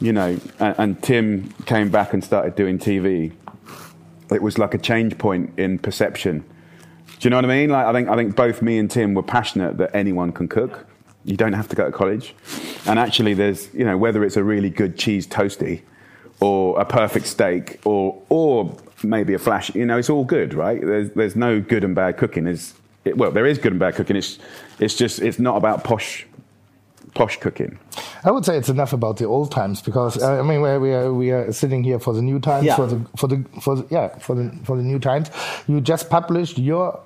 you 0.00 0.12
know, 0.12 0.38
and, 0.58 0.74
and 0.78 1.02
Tim 1.02 1.50
came 1.66 1.90
back 1.90 2.14
and 2.14 2.24
started 2.24 2.54
doing 2.54 2.78
TV, 2.78 3.32
it 4.30 4.42
was 4.42 4.58
like 4.58 4.74
a 4.74 4.78
change 4.78 5.18
point 5.18 5.52
in 5.58 5.78
perception. 5.78 6.44
Do 7.20 7.26
you 7.26 7.30
know 7.30 7.36
what 7.36 7.44
I 7.44 7.48
mean? 7.48 7.70
Like 7.70 7.86
I 7.86 7.92
think 7.92 8.08
I 8.08 8.16
think 8.16 8.34
both 8.34 8.62
me 8.62 8.78
and 8.78 8.90
Tim 8.90 9.14
were 9.14 9.22
passionate 9.22 9.76
that 9.78 9.94
anyone 9.94 10.32
can 10.32 10.48
cook. 10.48 10.86
You 11.24 11.36
don't 11.36 11.52
have 11.52 11.68
to 11.68 11.76
go 11.76 11.84
to 11.84 11.92
college. 11.92 12.34
And 12.86 12.98
actually 12.98 13.34
there's, 13.34 13.72
you 13.74 13.84
know, 13.84 13.98
whether 13.98 14.24
it's 14.24 14.38
a 14.38 14.44
really 14.44 14.70
good 14.70 14.96
cheese 14.96 15.26
toasty 15.26 15.82
or 16.40 16.80
a 16.80 16.84
perfect 16.86 17.26
steak 17.26 17.78
or 17.84 18.22
or 18.30 18.74
maybe 19.04 19.34
a 19.34 19.38
flash, 19.38 19.74
you 19.74 19.86
know, 19.86 19.98
it's 19.98 20.10
all 20.10 20.24
good, 20.24 20.54
right? 20.54 20.80
There's 20.80 21.10
there's 21.12 21.36
no 21.36 21.60
good 21.60 21.84
and 21.84 21.94
bad 21.94 22.16
cooking. 22.16 22.44
There's 22.44 22.74
it, 23.04 23.16
well, 23.16 23.30
there 23.30 23.46
is 23.46 23.58
good 23.58 23.72
and 23.72 23.80
bad 23.80 23.94
cooking. 23.94 24.16
It's 24.16 24.38
it's 24.78 24.94
just 24.94 25.20
it's 25.20 25.38
not 25.38 25.56
about 25.56 25.84
posh 25.84 26.26
posh 27.14 27.38
cooking. 27.38 27.78
I 28.24 28.30
would 28.30 28.44
say 28.44 28.56
it's 28.56 28.68
enough 28.68 28.92
about 28.92 29.16
the 29.16 29.24
old 29.24 29.50
times 29.50 29.82
because 29.82 30.22
uh, 30.22 30.38
I 30.38 30.42
mean 30.42 30.60
we 30.62 30.78
we 30.78 30.92
are 30.94 31.12
we 31.12 31.30
are 31.30 31.52
sitting 31.52 31.82
here 31.82 31.98
for 31.98 32.12
the 32.12 32.22
new 32.22 32.38
times 32.38 32.66
Yeah. 32.66 32.76
for 32.76 32.86
the 32.86 33.00
for 33.16 33.26
the 33.26 33.44
for 33.60 33.76
the, 33.76 33.86
yeah 33.90 34.16
for 34.18 34.34
the 34.34 34.50
for 34.64 34.76
the 34.76 34.82
new 34.82 34.98
times. 34.98 35.30
You 35.66 35.80
just 35.80 36.08
published 36.10 36.58
your 36.58 37.00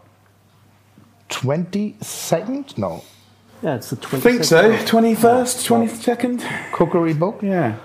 twenty 1.28 1.96
second 2.00 2.76
no 2.76 3.02
Yeah, 3.62 3.76
it's 3.76 3.90
the 3.90 3.96
20 3.96 4.16
I 4.16 4.20
think 4.20 4.44
so. 4.44 4.76
Twenty 4.86 5.14
first, 5.14 5.64
twenty 5.66 5.88
second. 5.88 6.44
cookery 6.72 7.14
book. 7.14 7.40
Yeah. 7.42 7.76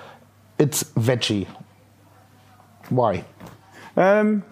It's 0.58 0.84
veggie. 0.98 1.48
Why? 2.90 3.24
Um, 4.00 4.46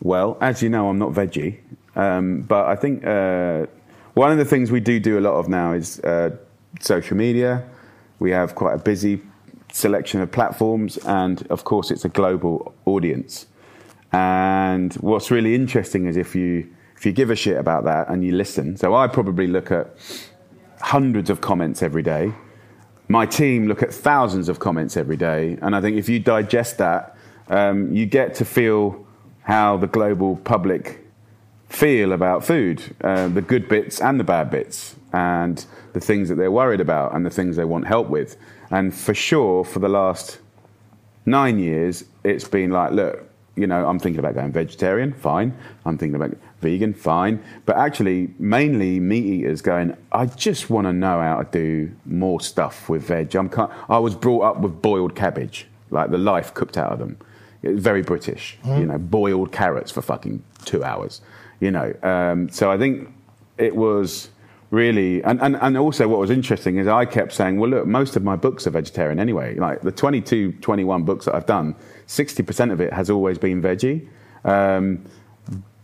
well, 0.00 0.38
as 0.40 0.62
you 0.62 0.70
know, 0.70 0.88
I'm 0.88 0.98
not 0.98 1.12
veggie, 1.12 1.58
um, 1.94 2.40
but 2.42 2.66
I 2.66 2.76
think 2.76 3.04
uh, 3.04 3.66
one 4.14 4.32
of 4.32 4.38
the 4.38 4.46
things 4.46 4.70
we 4.70 4.80
do 4.80 4.98
do 4.98 5.18
a 5.18 5.20
lot 5.20 5.34
of 5.34 5.50
now 5.50 5.72
is 5.74 6.00
uh, 6.00 6.34
social 6.80 7.14
media. 7.14 7.68
We 8.20 8.30
have 8.30 8.54
quite 8.54 8.72
a 8.72 8.78
busy 8.78 9.20
selection 9.70 10.22
of 10.22 10.32
platforms, 10.32 10.96
and 11.04 11.46
of 11.48 11.64
course, 11.64 11.90
it's 11.90 12.06
a 12.06 12.08
global 12.08 12.74
audience. 12.86 13.46
And 14.12 14.94
what's 14.94 15.30
really 15.30 15.54
interesting 15.54 16.06
is 16.06 16.16
if 16.16 16.34
you 16.34 16.66
if 16.96 17.04
you 17.04 17.12
give 17.12 17.28
a 17.28 17.36
shit 17.36 17.58
about 17.58 17.84
that 17.84 18.08
and 18.08 18.24
you 18.24 18.32
listen. 18.32 18.78
So 18.78 18.94
I 18.94 19.08
probably 19.08 19.46
look 19.46 19.70
at 19.70 19.94
hundreds 20.80 21.28
of 21.28 21.42
comments 21.42 21.82
every 21.82 22.02
day. 22.02 22.32
My 23.08 23.26
team 23.26 23.66
look 23.66 23.82
at 23.82 23.92
thousands 23.92 24.48
of 24.48 24.58
comments 24.58 24.96
every 24.96 25.18
day, 25.18 25.58
and 25.60 25.76
I 25.76 25.82
think 25.82 25.98
if 25.98 26.08
you 26.08 26.18
digest 26.18 26.78
that, 26.78 27.11
um, 27.48 27.94
you 27.94 28.06
get 28.06 28.34
to 28.36 28.44
feel 28.44 29.04
how 29.42 29.76
the 29.76 29.86
global 29.86 30.36
public 30.36 31.04
feel 31.68 32.12
about 32.12 32.44
food, 32.44 32.94
uh, 33.02 33.28
the 33.28 33.42
good 33.42 33.68
bits 33.68 34.00
and 34.00 34.20
the 34.20 34.24
bad 34.24 34.50
bits, 34.50 34.94
and 35.12 35.64
the 35.92 36.00
things 36.00 36.28
that 36.28 36.36
they're 36.36 36.50
worried 36.50 36.80
about 36.80 37.14
and 37.14 37.24
the 37.24 37.30
things 37.30 37.56
they 37.56 37.64
want 37.64 37.86
help 37.86 38.08
with. 38.08 38.36
And 38.70 38.94
for 38.94 39.14
sure, 39.14 39.64
for 39.64 39.78
the 39.78 39.88
last 39.88 40.38
nine 41.26 41.58
years, 41.58 42.04
it's 42.24 42.46
been 42.46 42.70
like, 42.70 42.92
look, 42.92 43.28
you 43.56 43.66
know, 43.66 43.86
I'm 43.86 43.98
thinking 43.98 44.18
about 44.18 44.34
going 44.34 44.52
vegetarian, 44.52 45.12
fine. 45.12 45.54
I'm 45.84 45.98
thinking 45.98 46.14
about 46.14 46.36
vegan, 46.60 46.94
fine. 46.94 47.42
But 47.66 47.76
actually, 47.76 48.32
mainly 48.38 48.98
meat 48.98 49.24
eaters 49.24 49.60
going, 49.60 49.94
I 50.10 50.26
just 50.26 50.70
want 50.70 50.86
to 50.86 50.92
know 50.92 51.20
how 51.20 51.42
to 51.42 51.50
do 51.50 51.94
more 52.06 52.40
stuff 52.40 52.88
with 52.88 53.02
veg. 53.02 53.34
I'm 53.34 53.50
I 53.88 53.98
was 53.98 54.14
brought 54.14 54.42
up 54.42 54.60
with 54.60 54.80
boiled 54.80 55.14
cabbage, 55.14 55.66
like 55.90 56.10
the 56.10 56.18
life 56.18 56.54
cooked 56.54 56.78
out 56.78 56.92
of 56.92 56.98
them. 56.98 57.18
Very 57.62 58.02
British, 58.02 58.58
you 58.64 58.86
know, 58.86 58.98
boiled 58.98 59.52
carrots 59.52 59.90
for 59.90 60.02
fucking 60.02 60.42
two 60.64 60.82
hours, 60.82 61.20
you 61.60 61.70
know. 61.70 61.94
Um, 62.02 62.48
so 62.48 62.70
I 62.70 62.78
think 62.78 63.08
it 63.58 63.76
was 63.76 64.30
really 64.72 65.22
and, 65.22 65.40
and, 65.42 65.56
and 65.56 65.76
also 65.76 66.08
what 66.08 66.18
was 66.18 66.30
interesting 66.30 66.78
is 66.78 66.88
i 66.88 67.04
kept 67.04 67.30
saying 67.32 67.58
well 67.58 67.68
look 67.68 67.86
most 67.86 68.16
of 68.16 68.24
my 68.24 68.34
books 68.34 68.66
are 68.66 68.70
vegetarian 68.70 69.20
anyway. 69.20 69.54
Like 69.54 69.82
the 69.82 69.92
22 69.92 70.52
21 70.52 71.04
books 71.04 71.26
that 71.26 71.34
i've 71.34 71.46
done 71.46 71.76
60% 72.08 72.72
of 72.72 72.80
it 72.80 72.92
has 72.92 73.08
always 73.10 73.38
been 73.38 73.62
veggie. 73.62 74.08
Um, 74.44 75.04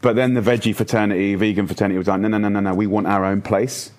but 0.00 0.16
then 0.16 0.34
the 0.34 0.40
veggie 0.40 0.74
fraternity 0.74 1.34
vegan 1.34 1.66
fraternity 1.66 1.98
was 1.98 2.08
like 2.08 2.20
no 2.20 2.28
no 2.28 2.38
no 2.38 2.48
no 2.48 2.60
no 2.60 2.74
we 2.74 2.86
want 2.86 3.06
our 3.06 3.24
own 3.24 3.42
place. 3.42 3.92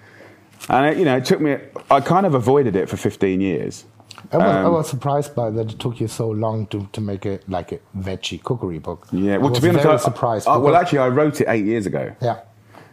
And 0.67 0.87
it, 0.87 0.97
you 0.97 1.05
know 1.05 1.17
it 1.17 1.25
took 1.25 1.39
me 1.39 1.57
i 1.91 2.01
kind 2.01 2.25
of 2.25 2.33
avoided 2.33 2.75
it 2.75 2.89
for 2.89 2.97
15 2.97 3.41
years 3.41 3.85
I 4.31 4.37
was, 4.37 4.45
I 4.45 4.63
Um, 4.63 4.73
was 4.73 4.89
surprised 4.89 5.35
by 5.35 5.49
that 5.49 5.71
it 5.71 5.79
took 5.79 5.99
you 5.99 6.07
so 6.07 6.29
long 6.29 6.67
to, 6.67 6.87
to 6.93 7.01
make 7.01 7.25
it 7.25 7.47
like 7.49 7.71
a 7.71 7.79
veggie 7.97 8.41
cookery 8.43 8.79
book. 8.79 9.07
Yeah, 9.11 9.35
I 9.35 9.37
well, 9.37 9.51
to 9.53 9.61
be 9.61 9.69
honest, 9.69 9.85
I, 9.85 9.97
surprised. 9.97 10.47
I- 10.47 10.57
well, 10.57 10.75
actually, 10.75 10.99
I 10.99 11.07
wrote 11.09 11.41
it 11.41 11.47
eight 11.47 11.65
years 11.65 11.85
ago. 11.85 12.15
yeah, 12.21 12.39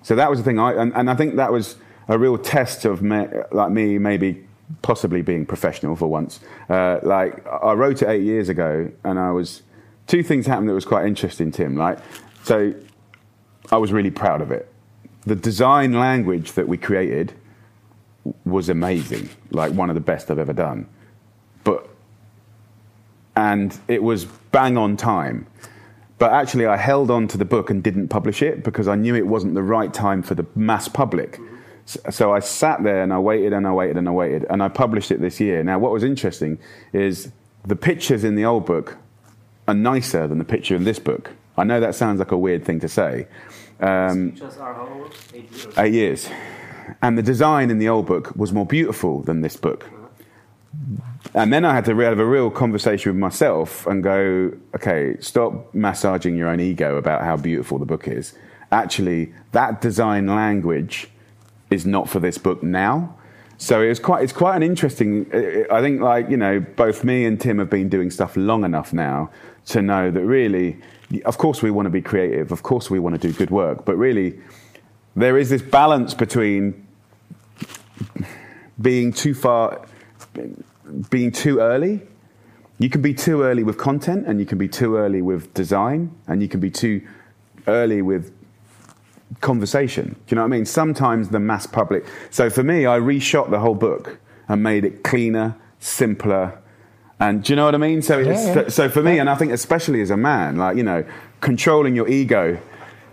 So 0.02 0.14
that 0.16 0.30
was 0.30 0.38
the 0.38 0.44
thing, 0.44 0.58
I, 0.58 0.72
and, 0.80 0.92
and 0.94 1.10
I 1.10 1.14
think 1.14 1.36
that 1.36 1.52
was 1.52 1.76
a 2.08 2.18
real 2.18 2.38
test 2.38 2.84
of 2.84 3.02
me, 3.02 3.26
like 3.52 3.70
me, 3.70 3.98
maybe 3.98 4.46
possibly 4.82 5.22
being 5.22 5.44
professional 5.46 5.96
for 5.96 6.06
once. 6.08 6.40
Uh, 6.68 6.98
like 7.02 7.44
I 7.46 7.72
wrote 7.72 8.02
it 8.02 8.08
eight 8.08 8.22
years 8.22 8.48
ago, 8.48 8.90
and 9.04 9.18
I 9.18 9.30
was 9.32 9.62
two 10.06 10.22
things 10.22 10.46
happened 10.46 10.68
that 10.68 10.74
was 10.74 10.84
quite 10.84 11.06
interesting, 11.06 11.50
Tim. 11.50 11.76
Like, 11.76 11.98
so 12.44 12.72
I 13.72 13.76
was 13.76 13.92
really 13.92 14.10
proud 14.10 14.40
of 14.40 14.50
it. 14.52 14.72
The 15.24 15.34
design 15.34 15.92
language 15.94 16.52
that 16.52 16.68
we 16.68 16.76
created 16.76 17.32
was 18.44 18.68
amazing, 18.68 19.28
like 19.50 19.72
one 19.72 19.88
of 19.88 19.94
the 19.94 20.00
best 20.00 20.30
I've 20.30 20.38
ever 20.38 20.52
done. 20.52 20.86
But 21.66 21.88
and 23.34 23.78
it 23.88 24.02
was 24.02 24.24
bang 24.24 24.78
on 24.78 24.96
time. 24.96 25.46
But 26.18 26.32
actually, 26.32 26.64
I 26.64 26.76
held 26.76 27.10
on 27.10 27.28
to 27.28 27.36
the 27.36 27.44
book 27.44 27.68
and 27.68 27.82
didn't 27.82 28.08
publish 28.08 28.40
it 28.40 28.64
because 28.64 28.88
I 28.88 28.94
knew 28.94 29.14
it 29.14 29.26
wasn't 29.26 29.54
the 29.54 29.62
right 29.62 29.92
time 29.92 30.22
for 30.22 30.34
the 30.34 30.46
mass 30.54 30.88
public. 30.88 31.38
So 31.84 32.32
I 32.32 32.38
sat 32.38 32.82
there 32.82 33.02
and 33.02 33.12
I 33.12 33.18
waited 33.18 33.52
and 33.52 33.66
I 33.66 33.72
waited 33.72 33.96
and 33.98 34.08
I 34.08 34.12
waited 34.12 34.46
and 34.48 34.62
I 34.62 34.68
published 34.68 35.10
it 35.10 35.20
this 35.20 35.38
year. 35.40 35.62
Now, 35.62 35.78
what 35.78 35.92
was 35.92 36.02
interesting 36.02 36.58
is 36.92 37.30
the 37.66 37.76
pictures 37.76 38.24
in 38.24 38.36
the 38.36 38.44
old 38.44 38.64
book 38.64 38.96
are 39.68 39.74
nicer 39.74 40.26
than 40.26 40.38
the 40.38 40.44
picture 40.44 40.74
in 40.74 40.84
this 40.84 40.98
book. 40.98 41.32
I 41.58 41.64
know 41.64 41.80
that 41.80 41.94
sounds 41.94 42.18
like 42.18 42.32
a 42.32 42.38
weird 42.38 42.64
thing 42.64 42.80
to 42.80 42.88
say. 42.88 43.26
Um, 43.80 44.30
Pictures 44.30 44.56
are 44.56 44.72
how 44.72 44.88
old? 44.88 45.14
Eight 45.34 45.50
years. 45.50 45.78
eight 45.78 45.92
years. 45.92 46.28
And 47.02 47.18
the 47.18 47.22
design 47.22 47.70
in 47.70 47.78
the 47.78 47.88
old 47.88 48.06
book 48.06 48.34
was 48.36 48.52
more 48.52 48.66
beautiful 48.66 49.22
than 49.22 49.42
this 49.42 49.56
book. 49.56 49.90
And 51.34 51.52
then 51.52 51.64
I 51.64 51.74
had 51.74 51.84
to 51.86 51.96
have 51.98 52.18
a 52.18 52.24
real 52.24 52.50
conversation 52.50 53.12
with 53.12 53.18
myself 53.18 53.86
and 53.86 54.02
go, 54.02 54.52
okay, 54.74 55.16
stop 55.20 55.74
massaging 55.74 56.36
your 56.36 56.48
own 56.48 56.60
ego 56.60 56.96
about 56.96 57.22
how 57.22 57.36
beautiful 57.36 57.78
the 57.78 57.84
book 57.84 58.08
is. 58.08 58.34
Actually, 58.72 59.32
that 59.52 59.80
design 59.80 60.26
language 60.26 61.08
is 61.70 61.84
not 61.84 62.08
for 62.08 62.20
this 62.20 62.38
book 62.38 62.62
now. 62.62 63.14
So 63.58 63.80
it's 63.80 64.00
quite, 64.00 64.22
it's 64.22 64.32
quite 64.32 64.56
an 64.56 64.62
interesting. 64.62 65.26
I 65.70 65.80
think, 65.80 66.00
like 66.00 66.28
you 66.28 66.36
know, 66.36 66.60
both 66.60 67.04
me 67.04 67.24
and 67.24 67.40
Tim 67.40 67.58
have 67.58 67.70
been 67.70 67.88
doing 67.88 68.10
stuff 68.10 68.36
long 68.36 68.64
enough 68.64 68.92
now 68.92 69.30
to 69.66 69.82
know 69.82 70.10
that 70.10 70.24
really, 70.24 70.78
of 71.24 71.38
course, 71.38 71.62
we 71.62 71.70
want 71.70 71.86
to 71.86 71.90
be 71.90 72.02
creative. 72.02 72.52
Of 72.52 72.62
course, 72.62 72.90
we 72.90 72.98
want 72.98 73.20
to 73.20 73.28
do 73.28 73.32
good 73.32 73.50
work. 73.50 73.84
But 73.84 73.96
really, 73.96 74.38
there 75.14 75.38
is 75.38 75.48
this 75.48 75.62
balance 75.62 76.12
between 76.12 76.86
being 78.80 79.12
too 79.12 79.32
far, 79.32 79.86
being 81.10 81.32
too 81.32 81.58
early. 81.60 82.02
You 82.78 82.90
can 82.90 83.00
be 83.00 83.14
too 83.14 83.42
early 83.42 83.62
with 83.62 83.78
content, 83.78 84.26
and 84.26 84.38
you 84.38 84.46
can 84.46 84.58
be 84.58 84.68
too 84.68 84.96
early 84.96 85.22
with 85.22 85.52
design, 85.54 86.14
and 86.26 86.42
you 86.42 86.48
can 86.48 86.60
be 86.60 86.70
too 86.70 87.00
early 87.66 88.02
with 88.02 88.32
conversation. 89.40 90.08
Do 90.08 90.18
you 90.28 90.36
know 90.36 90.42
what 90.42 90.48
I 90.52 90.56
mean? 90.56 90.66
Sometimes 90.66 91.30
the 91.30 91.40
mass 91.40 91.66
public. 91.66 92.04
So 92.30 92.50
for 92.50 92.62
me, 92.62 92.86
I 92.86 92.98
reshot 92.98 93.50
the 93.50 93.58
whole 93.58 93.74
book 93.74 94.18
and 94.48 94.62
made 94.62 94.84
it 94.84 95.02
cleaner, 95.04 95.56
simpler. 95.80 96.60
And 97.18 97.42
do 97.42 97.52
you 97.52 97.56
know 97.56 97.64
what 97.64 97.74
I 97.74 97.78
mean? 97.78 98.02
So, 98.02 98.18
Yeah, 98.18 98.54
yeah. 98.54 98.68
so 98.68 98.88
for 98.88 99.02
me, 99.02 99.18
and 99.18 99.28
I 99.28 99.34
think 99.34 99.52
especially 99.52 100.00
as 100.02 100.10
a 100.10 100.16
man, 100.16 100.56
like 100.56 100.76
you 100.76 100.82
know, 100.82 101.04
controlling 101.40 101.96
your 101.96 102.08
ego 102.08 102.58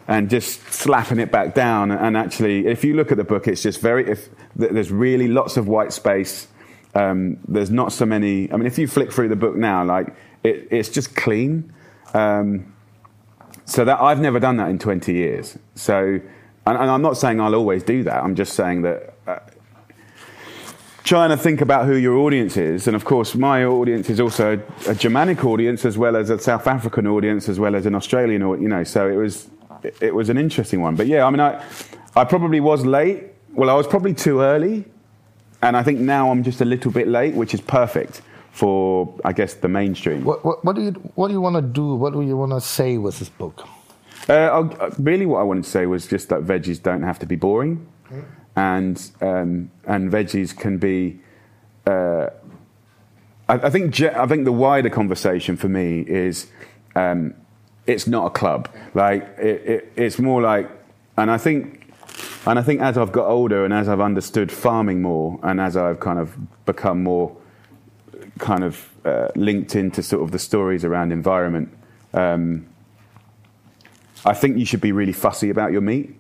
and 0.08 0.30
just 0.30 0.62
slapping 0.74 1.20
it 1.20 1.32
back 1.32 1.56
down. 1.56 1.90
And 1.90 2.18
actually, 2.18 2.68
if 2.68 2.84
you 2.84 2.96
look 2.96 3.12
at 3.12 3.18
the 3.18 3.24
book, 3.24 3.48
it's 3.48 3.64
just 3.64 3.80
very. 3.80 4.10
If 4.10 4.30
there's 4.56 4.92
really 4.92 5.28
lots 5.28 5.58
of 5.58 5.68
white 5.68 5.94
space. 5.94 6.48
Um, 6.96 7.38
there's 7.48 7.72
not 7.72 7.92
so 7.92 8.06
many. 8.06 8.52
I 8.52 8.58
mean, 8.58 8.68
if 8.68 8.78
you 8.78 8.88
flick 8.88 9.12
through 9.12 9.30
the 9.30 9.36
book 9.36 9.56
now, 9.56 9.84
like 9.84 10.16
it, 10.44 10.68
it's 10.72 10.90
just 10.90 11.16
clean. 11.16 11.74
Um, 12.14 12.74
so 13.66 13.86
that 13.86 14.02
I've 14.02 14.20
never 14.20 14.40
done 14.40 14.58
that 14.58 14.70
in 14.70 14.78
20 14.78 15.14
years. 15.14 15.58
So, 15.76 16.20
and, 16.66 16.78
and 16.78 16.92
I'm 16.92 17.02
not 17.02 17.18
saying 17.18 17.40
I'll 17.40 17.56
always 17.56 17.84
do 17.84 18.04
that. 18.04 18.24
I'm 18.24 18.36
just 18.36 18.54
saying 18.54 18.82
that 18.84 19.14
uh, 19.26 19.40
trying 21.04 21.30
to 21.30 21.38
think 21.38 21.62
about 21.62 21.86
who 21.86 21.96
your 21.96 22.18
audience 22.18 22.58
is, 22.58 22.88
and 22.88 22.96
of 22.96 23.06
course, 23.06 23.36
my 23.36 23.64
audience 23.64 24.10
is 24.10 24.20
also 24.20 24.62
a, 24.88 24.92
a 24.92 24.96
Germanic 24.96 25.44
audience 25.46 25.86
as 25.86 25.98
well 25.98 26.16
as 26.16 26.30
a 26.30 26.40
South 26.40 26.68
African 26.68 27.08
audience 27.08 27.50
as 27.50 27.60
well 27.60 27.76
as 27.76 27.86
an 27.86 27.96
Australian, 27.96 28.42
you 28.62 28.68
know. 28.68 28.84
So 28.84 29.10
it 29.10 29.16
was 29.16 29.50
it 30.02 30.14
was 30.14 30.30
an 30.30 30.38
interesting 30.38 30.82
one. 30.82 30.96
But 30.96 31.08
yeah, 31.08 31.26
I 31.26 31.30
mean, 31.30 31.40
I 31.40 31.64
I 32.16 32.26
probably 32.26 32.60
was 32.60 32.86
late. 32.86 33.26
Well, 33.54 33.70
I 33.70 33.74
was 33.74 33.88
probably 33.88 34.14
too 34.14 34.42
early, 34.42 34.86
and 35.64 35.78
I 35.78 35.82
think 35.82 36.00
now 36.00 36.30
I'm 36.30 36.44
just 36.44 36.62
a 36.62 36.66
little 36.66 36.92
bit 36.92 37.08
late, 37.08 37.34
which 37.34 37.54
is 37.54 37.62
perfect 37.62 38.22
for 38.52 39.14
I 39.26 39.34
guess 39.34 39.56
the 39.56 39.68
mainstream. 39.68 40.24
what, 40.24 40.46
what, 40.46 40.64
what 40.64 40.76
do 40.76 40.84
you 40.84 40.92
what 41.16 41.30
do 41.30 41.34
you 41.34 41.42
want 41.42 41.56
to 41.56 41.62
do? 41.62 41.96
What 41.96 42.14
do 42.14 42.22
you 42.22 42.38
want 42.38 42.52
to 42.52 42.62
say 42.62 42.98
with 42.98 43.18
this 43.20 43.30
book? 43.30 43.68
Uh, 44.30 44.34
uh, 44.34 44.92
really, 45.00 45.26
what 45.26 45.40
I 45.40 45.44
wanted 45.44 45.64
to 45.64 45.70
say 45.70 45.86
was 45.86 46.06
just 46.08 46.30
that 46.30 46.42
veggies 46.42 46.82
don't 46.82 47.04
have 47.04 47.20
to 47.20 47.26
be 47.26 47.36
boring, 47.36 47.88
and 48.56 49.02
um, 49.22 49.72
and 49.86 50.12
veggies 50.12 50.56
can 50.56 50.78
be. 50.78 51.20
Uh, 51.88 52.28
I, 53.50 53.56
I 53.56 53.70
think 53.70 54.00
I 54.02 54.28
think 54.28 54.46
the 54.46 54.54
wider 54.54 54.90
conversation 54.90 55.58
for 55.58 55.68
me 55.68 56.02
is 56.02 56.48
um, 56.96 57.34
it's 57.88 58.08
not 58.08 58.28
a 58.28 58.30
club. 58.30 58.70
Like 58.94 59.24
it, 59.40 59.62
it, 59.66 59.94
it's 59.96 60.20
more 60.20 60.42
like, 60.42 60.70
and 61.18 61.30
I 61.30 61.38
think, 61.38 61.83
and 62.46 62.60
I 62.60 62.62
think 62.62 62.82
as 62.82 62.98
I've 62.98 63.12
got 63.12 63.28
older 63.28 63.66
and 63.66 63.74
as 63.74 63.88
I've 63.88 64.02
understood 64.02 64.52
farming 64.52 65.02
more, 65.02 65.40
and 65.44 65.60
as 65.60 65.78
I've 65.78 66.00
kind 66.00 66.20
of 66.20 66.36
become 66.66 67.04
more 67.04 67.36
kind 68.40 68.64
of 68.64 68.90
uh, 69.06 69.28
linked 69.36 69.76
into 69.76 70.02
sort 70.02 70.24
of 70.24 70.32
the 70.32 70.40
stories 70.40 70.84
around 70.84 71.12
environment. 71.12 71.70
Um, 72.14 72.68
I 74.26 74.34
think 74.34 74.58
you 74.58 74.66
should 74.66 74.82
be 74.82 74.92
really 74.92 75.14
fussy 75.14 75.50
about 75.50 75.72
your 75.72 75.82
meat. 75.82 76.16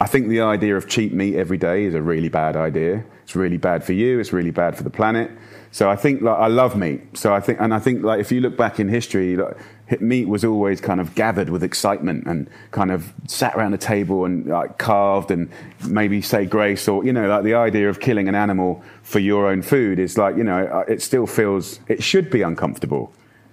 I 0.00 0.06
think 0.06 0.28
the 0.28 0.40
idea 0.40 0.76
of 0.76 0.88
cheap 0.88 1.12
meat 1.12 1.36
every 1.36 1.56
day 1.56 1.84
is 1.84 1.94
a 1.94 2.02
really 2.02 2.28
bad 2.28 2.56
idea. 2.56 3.04
It's 3.22 3.36
really 3.36 3.56
bad 3.56 3.84
for 3.84 3.92
you. 3.92 4.18
It's 4.18 4.32
really 4.32 4.50
bad 4.50 4.76
for 4.76 4.82
the 4.82 4.90
planet. 4.90 5.30
So 5.70 5.88
I 5.88 5.96
think 5.96 6.22
like 6.22 6.38
I 6.38 6.48
love 6.48 6.76
meat. 6.76 7.16
So 7.16 7.32
I 7.32 7.40
think, 7.40 7.60
and 7.60 7.72
I 7.72 7.78
think 7.78 8.02
like 8.02 8.20
if 8.20 8.32
you 8.32 8.40
look 8.40 8.56
back 8.56 8.80
in 8.80 8.88
history, 8.88 9.36
like, 9.36 9.56
meat 10.00 10.28
was 10.28 10.44
always 10.44 10.80
kind 10.80 11.00
of 11.00 11.14
gathered 11.14 11.50
with 11.50 11.62
excitement 11.62 12.26
and 12.26 12.48
kind 12.70 12.90
of 12.90 13.12
sat 13.26 13.54
around 13.54 13.74
a 13.74 13.78
table 13.78 14.24
and 14.24 14.46
like 14.46 14.78
carved 14.78 15.30
and 15.30 15.50
maybe 15.86 16.22
say 16.22 16.46
grace 16.46 16.88
or 16.88 17.04
you 17.04 17.12
know 17.12 17.28
like 17.28 17.44
the 17.44 17.54
idea 17.54 17.88
of 17.88 18.00
killing 18.00 18.28
an 18.28 18.34
animal 18.34 18.82
for 19.02 19.18
your 19.18 19.46
own 19.46 19.62
food 19.62 19.98
is 19.98 20.16
like 20.16 20.36
you 20.36 20.44
know 20.44 20.66
uh, 20.66 20.84
it 20.88 21.02
still 21.02 21.26
feels 21.26 21.80
it 21.88 22.02
should 22.02 22.30
be 22.30 22.42
uncomfortable. 22.42 23.12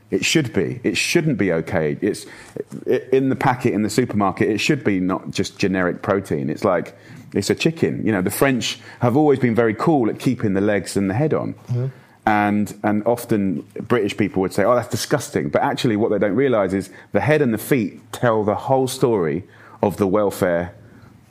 It 0.09 0.25
should 0.25 0.51
be. 0.51 0.81
It 0.83 0.97
shouldn't 0.97 1.37
be 1.37 1.53
okay. 1.53 1.97
It's 2.01 2.25
it, 2.85 3.07
in 3.13 3.29
the 3.29 3.35
packet 3.35 3.73
in 3.73 3.81
the 3.81 3.89
supermarket. 3.89 4.49
It 4.49 4.57
should 4.57 4.83
be 4.83 4.99
not 4.99 5.31
just 5.31 5.57
generic 5.57 6.01
protein. 6.01 6.49
It's 6.49 6.65
like 6.65 6.97
it's 7.33 7.49
a 7.49 7.55
chicken. 7.55 8.05
You 8.05 8.11
know, 8.11 8.21
the 8.21 8.31
French 8.31 8.79
have 8.99 9.15
always 9.15 9.39
been 9.39 9.55
very 9.55 9.73
cool 9.73 10.09
at 10.09 10.19
keeping 10.19 10.53
the 10.53 10.61
legs 10.61 10.97
and 10.97 11.09
the 11.09 11.13
head 11.13 11.33
on, 11.33 11.55
and 12.25 12.77
and 12.83 13.05
often 13.05 13.61
British 13.87 14.15
people 14.15 14.41
would 14.41 14.53
say, 14.53 14.63
"Oh, 14.63 14.75
that's 14.75 14.87
disgusting," 14.87 15.49
but 15.49 15.61
actually, 15.61 15.95
what 15.95 16.11
they 16.11 16.19
don't 16.19 16.35
realise 16.35 16.73
is 16.73 16.89
the 17.11 17.21
head 17.21 17.41
and 17.41 17.53
the 17.53 17.57
feet 17.57 17.99
tell 18.11 18.43
the 18.43 18.55
whole 18.55 18.87
story 18.87 19.43
of 19.81 19.97
the 19.97 20.07
welfare 20.07 20.75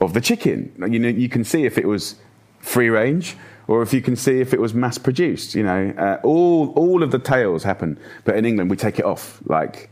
of 0.01 0.15
the 0.15 0.21
chicken. 0.21 0.73
You 0.79 0.99
know, 0.99 1.09
you 1.09 1.29
can 1.29 1.45
see 1.45 1.65
if 1.65 1.79
it 1.79 1.87
was 1.87 2.17
free 2.61 2.89
range 2.89 3.37
or 3.69 3.83
if 3.83 3.95
you 3.95 4.03
can 4.03 4.17
see 4.17 4.41
if 4.41 4.53
it 4.53 4.61
was 4.61 4.75
mass 4.75 4.99
produced. 4.99 5.55
You 5.55 5.63
know, 5.63 5.95
uh, 5.97 6.19
all 6.25 6.71
all 6.71 7.03
of 7.03 7.13
the 7.13 7.19
tales 7.19 7.63
happen, 7.63 7.99
but 8.25 8.37
in 8.37 8.45
England 8.45 8.71
we 8.71 8.77
take 8.77 8.99
it 8.99 9.05
off. 9.05 9.41
Like, 9.47 9.91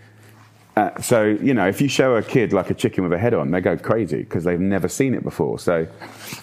uh, 0.78 1.00
so 1.00 1.24
you 1.24 1.54
know, 1.54 1.66
if 1.68 1.80
you 1.80 1.88
show 1.88 2.14
a 2.16 2.22
kid 2.22 2.52
like 2.52 2.70
a 2.70 2.74
chicken 2.74 3.02
with 3.04 3.12
a 3.12 3.18
head 3.18 3.34
on, 3.34 3.50
they 3.50 3.60
go 3.60 3.76
crazy 3.76 4.18
because 4.22 4.44
they've 4.44 4.60
never 4.60 4.88
seen 4.88 5.12
it 5.14 5.22
before. 5.22 5.58
So, 5.58 5.86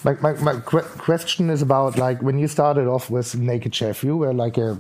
My, 0.04 0.14
my, 0.26 0.34
my 0.48 0.60
que- 0.72 0.90
question 1.10 1.50
is 1.50 1.62
about 1.62 1.98
like 1.98 2.22
when 2.22 2.38
you 2.38 2.48
started 2.48 2.88
off 2.88 3.10
with 3.10 3.36
Naked 3.36 3.74
Chef, 3.74 4.04
you 4.04 4.18
were 4.18 4.34
like 4.34 4.58
a 4.58 4.78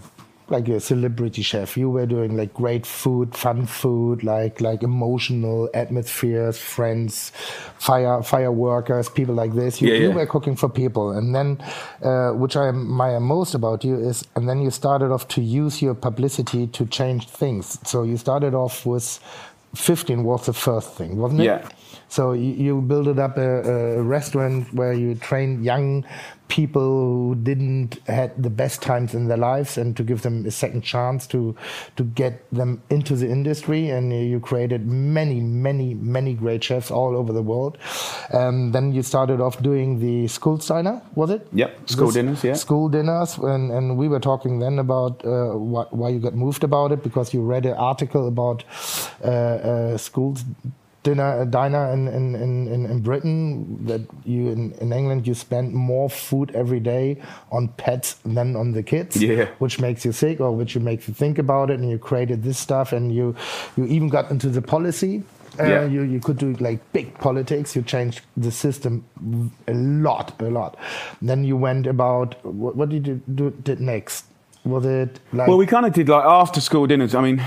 like 0.47 0.67
a 0.67 0.79
celebrity 0.79 1.41
chef. 1.41 1.77
You 1.77 1.89
were 1.89 2.05
doing 2.05 2.38
like 2.38 2.53
great 2.53 2.86
food, 2.86 3.36
fun 3.36 3.65
food, 3.65 4.23
like 4.23 4.62
like 4.62 4.84
emotional 4.84 5.69
atmospheres, 5.73 6.58
friends, 6.58 7.31
fire 7.79 8.21
fireworkers, 8.23 9.13
people 9.13 9.36
like 9.36 9.53
this. 9.53 9.81
You, 9.81 9.91
Yeah, 9.91 9.99
you 9.99 10.12
were 10.12 10.25
cooking 10.25 10.55
for 10.55 10.69
people, 10.69 11.12
and 11.12 11.36
then 11.36 11.58
uh, 12.01 12.31
which 12.31 12.55
I 12.55 12.69
admire 12.69 13.19
most 13.19 13.55
about 13.55 13.84
you 13.84 13.97
is, 13.97 14.25
and 14.36 14.47
then 14.47 14.62
you 14.62 14.71
started 14.71 15.12
off 15.12 15.27
to 15.29 15.41
use 15.41 15.81
your 15.81 15.95
publicity 15.95 16.67
to 16.67 16.86
change 16.86 17.27
things. 17.27 17.79
So 17.88 18.03
you 18.03 18.17
started 18.17 18.53
off 18.53 18.86
with 18.86 19.19
15 19.75 20.23
was 20.23 20.45
the 20.45 20.53
first 20.53 20.93
thing, 20.93 21.17
wasn't 21.17 21.41
it? 21.41 21.45
Yeah. 21.45 21.67
So 22.09 22.33
you, 22.33 22.53
you 22.53 22.81
built 22.81 23.07
up 23.19 23.37
a, 23.37 23.97
a 23.97 24.01
restaurant 24.01 24.73
where 24.73 24.93
you 24.93 25.15
train 25.15 25.63
young 25.63 26.05
people 26.47 26.81
who 26.81 27.35
didn't 27.41 27.99
had 28.07 28.31
the 28.41 28.51
best 28.51 28.81
times 28.81 29.15
in 29.15 29.27
their 29.27 29.37
lives 29.37 29.79
and 29.79 29.97
to 29.97 30.03
give 30.03 30.21
them 30.21 30.45
a 30.45 30.51
second 30.51 30.81
chance 30.83 31.25
to 31.25 31.55
to 31.95 32.03
get 32.03 32.47
them 32.51 32.81
into 32.89 33.15
the 33.15 33.27
industry. 33.27 33.89
And 33.89 34.13
you 34.13 34.39
created 34.39 34.85
many 34.87 35.39
many 35.39 35.95
many 35.95 36.33
great 36.35 36.63
chefs 36.63 36.91
all 36.91 37.17
over 37.17 37.33
the 37.33 37.41
world. 37.41 37.77
Um, 38.31 38.71
then 38.71 38.93
you 38.93 39.01
started 39.01 39.41
off 39.41 39.62
doing 39.62 39.99
the 39.99 40.27
school 40.27 40.58
diner 40.58 41.01
was 41.15 41.29
it? 41.31 41.47
Yep, 41.53 41.89
school 41.89 42.08
This- 42.08 42.15
dinners, 42.15 42.43
yeah. 42.43 42.53
school 42.53 42.89
dinners. 42.89 43.37
And, 43.37 43.71
and 43.71 43.97
we 43.97 44.08
were 44.08 44.19
talking 44.19 44.60
then 44.60 44.79
about 44.79 45.25
uh, 45.25 45.53
why, 45.58 45.85
why 45.89 46.10
you 46.10 46.19
got 46.19 46.35
moved 46.35 46.63
about 46.63 46.91
it 46.91 47.01
because 47.03 47.33
you 47.33 47.41
read 47.41 47.65
an 47.65 47.73
article 47.73 48.27
about 48.27 48.63
uh, 49.23 49.27
uh, 49.27 49.97
schools 49.97 50.43
dinner 51.06 51.29
uh, 51.41 51.45
diner 51.45 51.83
in, 51.93 52.08
in, 52.17 52.25
in, 52.45 52.67
in- 52.75 52.85
in 52.91 52.99
Britain 53.10 53.35
that 53.89 54.01
you 54.25 54.49
in, 54.56 54.63
in 54.83 54.91
England 54.99 55.27
you 55.27 55.35
spend 55.35 55.73
more 55.73 56.10
food 56.10 56.51
every 56.63 56.79
day 56.93 57.06
on 57.51 57.67
pets 57.83 58.15
than 58.37 58.56
on 58.56 58.73
the 58.77 58.83
kids 58.83 59.15
Yeah. 59.21 59.45
which 59.63 59.79
makes 59.79 60.03
you 60.06 60.12
sick 60.12 60.41
or 60.41 60.51
which 60.60 60.75
makes 60.89 61.08
you 61.08 61.13
think 61.13 61.37
about 61.45 61.69
it 61.69 61.79
and 61.79 61.89
you 61.89 61.97
created 62.10 62.43
this 62.43 62.58
stuff 62.67 62.91
and 62.97 63.13
you 63.17 63.35
you 63.77 63.85
even 63.95 64.10
got 64.10 64.31
into 64.31 64.49
the 64.49 64.62
policy 64.75 65.13
uh, 65.60 65.63
Yeah. 65.71 65.85
you, 65.95 66.01
you 66.13 66.19
could 66.19 66.37
do 66.45 66.49
like 66.67 66.79
big 66.97 67.08
politics 67.27 67.75
you 67.75 67.81
changed 67.95 68.21
the 68.45 68.51
system 68.51 69.03
a 69.67 69.73
lot 70.08 70.33
a 70.41 70.49
lot 70.60 70.75
then 71.21 71.43
you 71.45 71.56
went 71.67 71.85
about 71.87 72.35
what, 72.43 72.75
what 72.75 72.89
did 72.89 73.08
you 73.08 73.21
do 73.41 73.51
did 73.63 73.79
next 73.79 74.25
was 74.73 74.85
it 74.85 75.19
like 75.31 75.47
Well, 75.47 75.60
we 75.63 75.67
kind 75.67 75.85
of 75.85 75.93
did 75.93 76.10
like 76.10 76.25
after 76.25 76.60
school 76.60 76.87
dinners. 76.87 77.13
I 77.13 77.21
mean, 77.21 77.37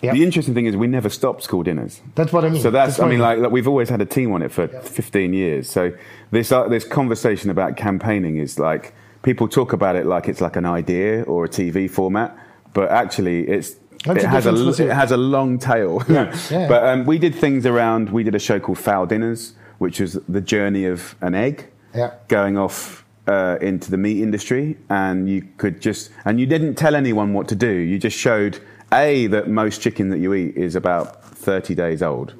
Yeah. 0.00 0.12
the 0.12 0.22
interesting 0.22 0.54
thing 0.54 0.66
is 0.66 0.76
we 0.76 0.86
never 0.86 1.08
stopped 1.08 1.42
school 1.42 1.62
dinners. 1.64 2.00
that's 2.14 2.32
what 2.32 2.44
i 2.44 2.48
mean 2.48 2.62
So 2.62 2.70
that's, 2.70 2.98
what 2.98 3.06
I 3.06 3.08
mean, 3.08 3.18
mean. 3.18 3.28
like, 3.28 3.38
like, 3.38 3.50
we've 3.50 3.66
always 3.66 3.88
had 3.88 4.00
a 4.00 4.06
team 4.06 4.32
on 4.32 4.42
it 4.42 4.52
for 4.52 4.68
15 4.68 5.32
years. 5.32 5.68
So 5.68 5.92
this 6.30 6.52
uh, 6.52 6.68
this 6.68 6.84
conversation 6.84 7.50
about 7.50 7.76
campaigning 7.76 8.36
is 8.36 8.58
like 8.58 8.94
people 9.22 9.48
talk 9.48 9.72
about 9.72 9.96
it 9.96 10.06
like 10.06 10.28
it's 10.28 10.40
like 10.40 10.56
an 10.56 10.64
idea 10.66 11.22
or 11.24 11.44
a 11.44 11.48
TV 11.48 11.90
format, 11.90 12.36
but 12.74 12.90
actually 12.90 13.48
it's 13.48 13.76
it 14.06 14.22
has 14.24 14.46
a 14.46 14.54
it 14.88 14.92
has 14.94 15.10
a 15.10 15.16
long 15.16 15.58
tail. 15.58 16.02
yeah. 16.08 16.68
But 16.68 16.84
um, 16.84 17.04
we 17.04 17.18
did 17.18 17.34
things 17.34 17.66
around. 17.66 18.10
We 18.10 18.22
did 18.22 18.34
a 18.36 18.38
show 18.38 18.60
called 18.60 18.78
Fowl 18.78 19.06
Dinners, 19.06 19.54
which 19.78 19.98
was 19.98 20.12
the 20.28 20.40
journey 20.40 20.84
of 20.84 21.16
an 21.20 21.34
egg 21.34 21.66
Yeah. 21.94 22.12
going 22.28 22.56
off. 22.56 23.04
Uh, 23.26 23.58
into 23.60 23.90
the 23.90 23.98
meat 23.98 24.22
industry, 24.22 24.78
and 24.88 25.28
you 25.28 25.42
could 25.58 25.82
just 25.82 26.10
and 26.24 26.40
you 26.40 26.46
didn't 26.46 26.76
tell 26.76 26.94
anyone 26.96 27.34
what 27.34 27.46
to 27.46 27.54
do. 27.54 27.68
You 27.90 27.98
just 27.98 28.16
showed 28.16 28.58
a 28.92 29.26
that 29.28 29.48
most 29.48 29.80
chicken 29.80 30.10
that 30.10 30.18
you 30.18 30.34
eat 30.34 30.56
is 30.56 30.74
about 30.74 31.24
thirty 31.24 31.74
days 31.74 32.02
old. 32.02 32.34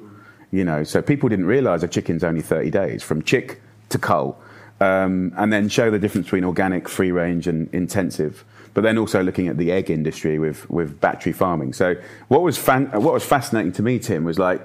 You 0.51 0.63
know, 0.63 0.83
so 0.83 1.01
people 1.01 1.29
didn't 1.29 1.45
realise 1.45 1.83
a 1.83 1.87
chicken's 1.87 2.23
only 2.23 2.41
thirty 2.41 2.71
days 2.71 3.03
from 3.03 3.21
chick 3.21 3.61
to 3.89 3.97
cull, 3.99 4.39
um, 4.79 5.33
and 5.37 5.53
then 5.53 5.69
show 5.69 5.91
the 5.91 5.99
difference 5.99 6.27
between 6.27 6.43
organic, 6.43 6.89
free 6.89 7.11
range, 7.11 7.47
and 7.47 7.69
intensive. 7.73 8.43
But 8.73 8.81
then 8.81 8.97
also 8.97 9.23
looking 9.23 9.47
at 9.47 9.57
the 9.57 9.71
egg 9.71 9.89
industry 9.89 10.39
with 10.39 10.69
with 10.69 10.99
battery 10.99 11.33
farming. 11.33 11.73
So 11.73 11.95
what 12.27 12.41
was 12.41 12.57
fan- 12.57 12.91
what 12.91 13.13
was 13.13 13.23
fascinating 13.23 13.71
to 13.73 13.83
me, 13.83 13.99
Tim, 13.99 14.23
was 14.23 14.39
like 14.39 14.61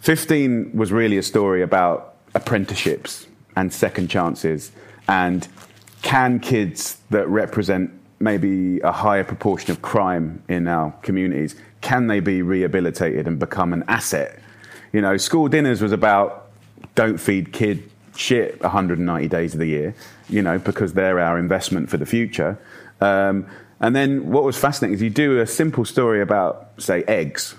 fifteen 0.00 0.70
was 0.76 0.92
really 0.92 1.18
a 1.18 1.22
story 1.22 1.62
about 1.62 2.14
apprenticeships 2.34 3.26
and 3.56 3.72
second 3.72 4.08
chances 4.08 4.70
and 5.08 5.48
can 6.02 6.38
kids 6.38 6.98
that 7.10 7.26
represent 7.28 7.90
maybe 8.18 8.80
a 8.80 8.92
higher 8.92 9.24
proportion 9.24 9.70
of 9.70 9.82
crime 9.82 10.42
in 10.48 10.66
our 10.66 10.90
communities 11.02 11.54
can 11.80 12.06
they 12.06 12.20
be 12.20 12.42
rehabilitated 12.42 13.26
and 13.26 13.38
become 13.38 13.72
an 13.72 13.84
asset 13.88 14.38
you 14.92 15.00
know 15.00 15.16
school 15.16 15.48
dinners 15.48 15.82
was 15.82 15.92
about 15.92 16.50
don't 16.94 17.18
feed 17.18 17.52
kid 17.52 17.90
shit 18.14 18.60
190 18.62 19.28
days 19.28 19.52
of 19.52 19.60
the 19.60 19.66
year 19.66 19.94
you 20.28 20.40
know 20.40 20.58
because 20.58 20.94
they're 20.94 21.20
our 21.20 21.38
investment 21.38 21.90
for 21.90 21.98
the 21.98 22.06
future 22.06 22.58
um, 23.00 23.46
and 23.80 23.94
then 23.94 24.30
what 24.30 24.42
was 24.42 24.56
fascinating 24.56 24.94
is 24.94 25.02
you 25.02 25.10
do 25.10 25.38
a 25.40 25.46
simple 25.46 25.84
story 25.84 26.22
about 26.22 26.70
say 26.78 27.02
eggs 27.04 27.54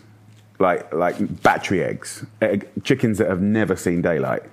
like 0.60 0.94
like 0.94 1.44
battery 1.44 1.84
eggs, 1.84 2.26
egg, 2.42 2.68
chickens 2.84 3.18
that 3.20 3.30
have 3.30 3.42
never 3.42 3.76
seen 3.76 4.02
daylight. 4.02 4.44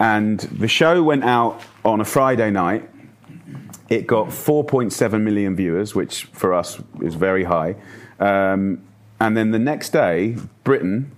And 0.00 0.40
the 0.40 0.68
show 0.68 1.02
went 1.02 1.24
out 1.24 1.62
on 1.84 2.00
a 2.00 2.04
Friday 2.04 2.50
night. 2.50 2.88
It 3.88 4.06
got 4.06 4.28
4.7 4.28 5.20
million 5.22 5.56
viewers, 5.56 5.94
which 5.94 6.24
for 6.26 6.52
us 6.52 6.80
is 7.02 7.14
very 7.14 7.44
high. 7.44 7.76
Um, 8.20 8.82
and 9.20 9.36
then 9.36 9.50
the 9.50 9.58
next 9.58 9.90
day, 9.90 10.36
Britain 10.64 11.10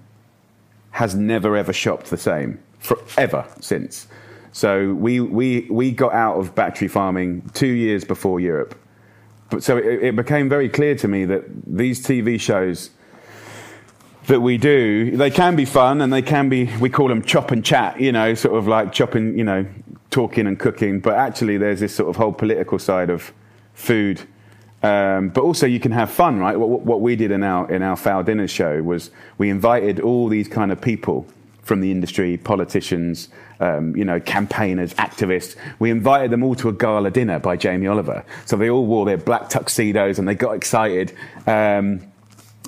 has 0.92 1.14
never 1.14 1.56
ever 1.56 1.72
shopped 1.72 2.10
the 2.10 2.16
same 2.16 2.60
forever 2.78 3.46
since. 3.60 4.06
So 4.52 4.94
we, 4.94 5.20
we, 5.20 5.66
we 5.70 5.90
got 5.92 6.12
out 6.12 6.36
of 6.36 6.54
battery 6.54 6.88
farming 6.88 7.48
two 7.54 7.68
years 7.68 8.04
before 8.04 8.40
Europe. 8.40 8.76
But 9.50 9.62
so 9.62 9.76
it, 9.76 10.02
it 10.02 10.16
became 10.16 10.48
very 10.48 10.68
clear 10.68 10.94
to 10.96 11.08
me 11.08 11.24
that 11.26 11.44
these 11.66 12.04
TV 12.04 12.40
shows 12.40 12.90
that 14.26 14.40
we 14.40 14.58
do, 14.58 15.16
they 15.16 15.30
can 15.30 15.56
be 15.56 15.64
fun 15.64 16.00
and 16.00 16.12
they 16.12 16.22
can 16.22 16.48
be, 16.48 16.64
we 16.78 16.88
call 16.88 17.08
them 17.08 17.22
chop 17.22 17.50
and 17.50 17.64
chat, 17.64 18.00
you 18.00 18.12
know, 18.12 18.34
sort 18.34 18.56
of 18.56 18.68
like 18.68 18.92
chopping, 18.92 19.36
you 19.36 19.44
know, 19.44 19.66
talking 20.10 20.46
and 20.46 20.58
cooking. 20.58 21.00
But 21.00 21.14
actually, 21.14 21.56
there's 21.56 21.80
this 21.80 21.94
sort 21.94 22.08
of 22.10 22.16
whole 22.16 22.32
political 22.32 22.78
side 22.78 23.10
of 23.10 23.32
food. 23.74 24.20
Um, 24.82 25.28
but 25.28 25.42
also, 25.42 25.66
you 25.66 25.80
can 25.80 25.92
have 25.92 26.10
fun, 26.10 26.38
right? 26.38 26.58
What, 26.58 26.82
what 26.82 27.00
we 27.00 27.16
did 27.16 27.30
in 27.30 27.42
our, 27.42 27.70
in 27.70 27.82
our 27.82 27.96
Fowl 27.96 28.22
Dinner 28.22 28.48
show 28.48 28.82
was 28.82 29.10
we 29.38 29.50
invited 29.50 30.00
all 30.00 30.28
these 30.28 30.48
kind 30.48 30.72
of 30.72 30.80
people 30.80 31.26
from 31.62 31.80
the 31.80 31.90
industry, 31.90 32.36
politicians, 32.36 33.28
um, 33.60 33.94
you 33.94 34.04
know, 34.04 34.18
campaigners, 34.18 34.94
activists. 34.94 35.54
We 35.78 35.90
invited 35.90 36.30
them 36.30 36.42
all 36.42 36.54
to 36.56 36.68
a 36.68 36.72
gala 36.72 37.10
dinner 37.10 37.38
by 37.38 37.56
Jamie 37.56 37.86
Oliver. 37.86 38.24
So 38.46 38.56
they 38.56 38.70
all 38.70 38.86
wore 38.86 39.04
their 39.04 39.18
black 39.18 39.50
tuxedos 39.50 40.18
and 40.18 40.26
they 40.26 40.34
got 40.34 40.52
excited. 40.52 41.14
Um, 41.46 42.00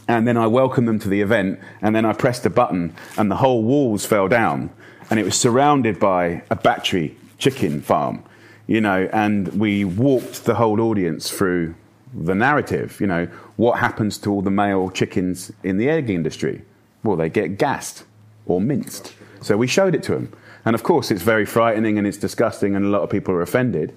and 0.08 0.28
then 0.28 0.36
I 0.36 0.46
welcomed 0.46 0.86
them 0.86 0.98
to 1.00 1.08
the 1.08 1.20
event, 1.20 1.60
and 1.80 1.94
then 1.94 2.04
I 2.04 2.12
pressed 2.12 2.44
a 2.44 2.50
button, 2.50 2.94
and 3.16 3.30
the 3.30 3.36
whole 3.36 3.62
walls 3.62 4.04
fell 4.04 4.26
down, 4.26 4.70
and 5.10 5.18
it 5.18 5.24
was 5.24 5.38
surrounded 5.38 6.00
by 6.00 6.42
a 6.50 6.56
battery 6.56 7.16
chicken 7.42 7.80
farm, 7.82 8.22
you 8.68 8.80
know, 8.80 9.08
and 9.12 9.48
we 9.58 9.84
walked 9.84 10.44
the 10.44 10.54
whole 10.54 10.80
audience 10.80 11.28
through 11.28 11.74
the 12.14 12.34
narrative, 12.34 13.00
you 13.00 13.06
know, 13.06 13.26
what 13.56 13.80
happens 13.80 14.16
to 14.18 14.30
all 14.30 14.42
the 14.42 14.50
male 14.50 14.90
chickens 14.90 15.50
in 15.64 15.76
the 15.76 15.90
egg 15.90 16.08
industry? 16.08 16.62
Well, 17.02 17.16
they 17.16 17.28
get 17.28 17.58
gassed 17.58 18.04
or 18.46 18.60
minced. 18.60 19.14
So 19.40 19.56
we 19.56 19.66
showed 19.66 19.96
it 19.96 20.04
to 20.04 20.12
them. 20.12 20.32
And 20.64 20.76
of 20.76 20.84
course, 20.84 21.10
it's 21.10 21.22
very 21.22 21.44
frightening 21.44 21.98
and 21.98 22.06
it's 22.06 22.16
disgusting, 22.16 22.76
and 22.76 22.84
a 22.84 22.88
lot 22.88 23.02
of 23.02 23.10
people 23.10 23.34
are 23.34 23.42
offended. 23.42 23.92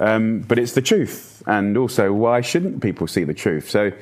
Um, 0.00 0.40
but 0.40 0.58
it's 0.58 0.72
the 0.72 0.82
truth. 0.82 1.42
And 1.46 1.76
also, 1.76 2.12
why 2.12 2.40
shouldn't 2.40 2.82
people 2.82 3.06
see 3.06 3.22
the 3.22 3.34
truth? 3.34 3.70
So 3.70 3.92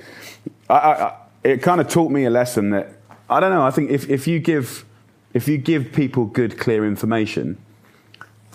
I, 0.71 0.75
I, 0.75 1.17
it 1.45 1.61
kind 1.63 1.83
of 1.83 1.89
taught 1.89 2.11
me 2.11 2.25
a 2.25 2.31
lesson 2.31 2.71
that, 2.71 2.95
I 3.29 3.41
don't 3.41 3.51
know, 3.51 3.63
I 3.63 3.71
think 3.71 3.91
if, 3.91 4.09
if, 4.09 4.27
you 4.27 4.39
give, 4.39 4.87
if 5.35 5.49
you 5.49 5.59
give 5.59 5.93
people 5.93 6.25
good, 6.25 6.59
clear 6.59 6.87
information, 6.87 7.59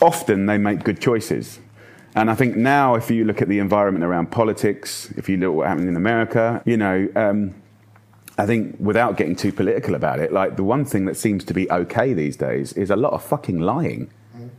often 0.01 0.45
they 0.45 0.57
make 0.57 0.83
good 0.83 0.99
choices. 0.99 1.59
And 2.15 2.29
I 2.29 2.35
think 2.35 2.57
now, 2.57 2.95
if 2.95 3.09
you 3.09 3.23
look 3.23 3.41
at 3.41 3.47
the 3.47 3.59
environment 3.59 4.03
around 4.03 4.31
politics, 4.31 5.13
if 5.15 5.29
you 5.29 5.37
look 5.37 5.47
at 5.47 5.53
what 5.53 5.67
happened 5.67 5.87
in 5.87 5.95
America, 5.95 6.61
you 6.65 6.75
know, 6.75 7.07
um, 7.15 7.55
I 8.37 8.45
think 8.45 8.75
without 8.79 9.15
getting 9.17 9.35
too 9.35 9.51
political 9.53 9.95
about 9.95 10.19
it, 10.19 10.33
like 10.33 10.57
the 10.57 10.63
one 10.63 10.83
thing 10.83 11.05
that 11.05 11.15
seems 11.15 11.45
to 11.45 11.53
be 11.53 11.71
okay 11.71 12.13
these 12.13 12.35
days 12.35 12.73
is 12.73 12.89
a 12.89 12.95
lot 12.95 13.13
of 13.13 13.23
fucking 13.23 13.59
lying. 13.59 14.11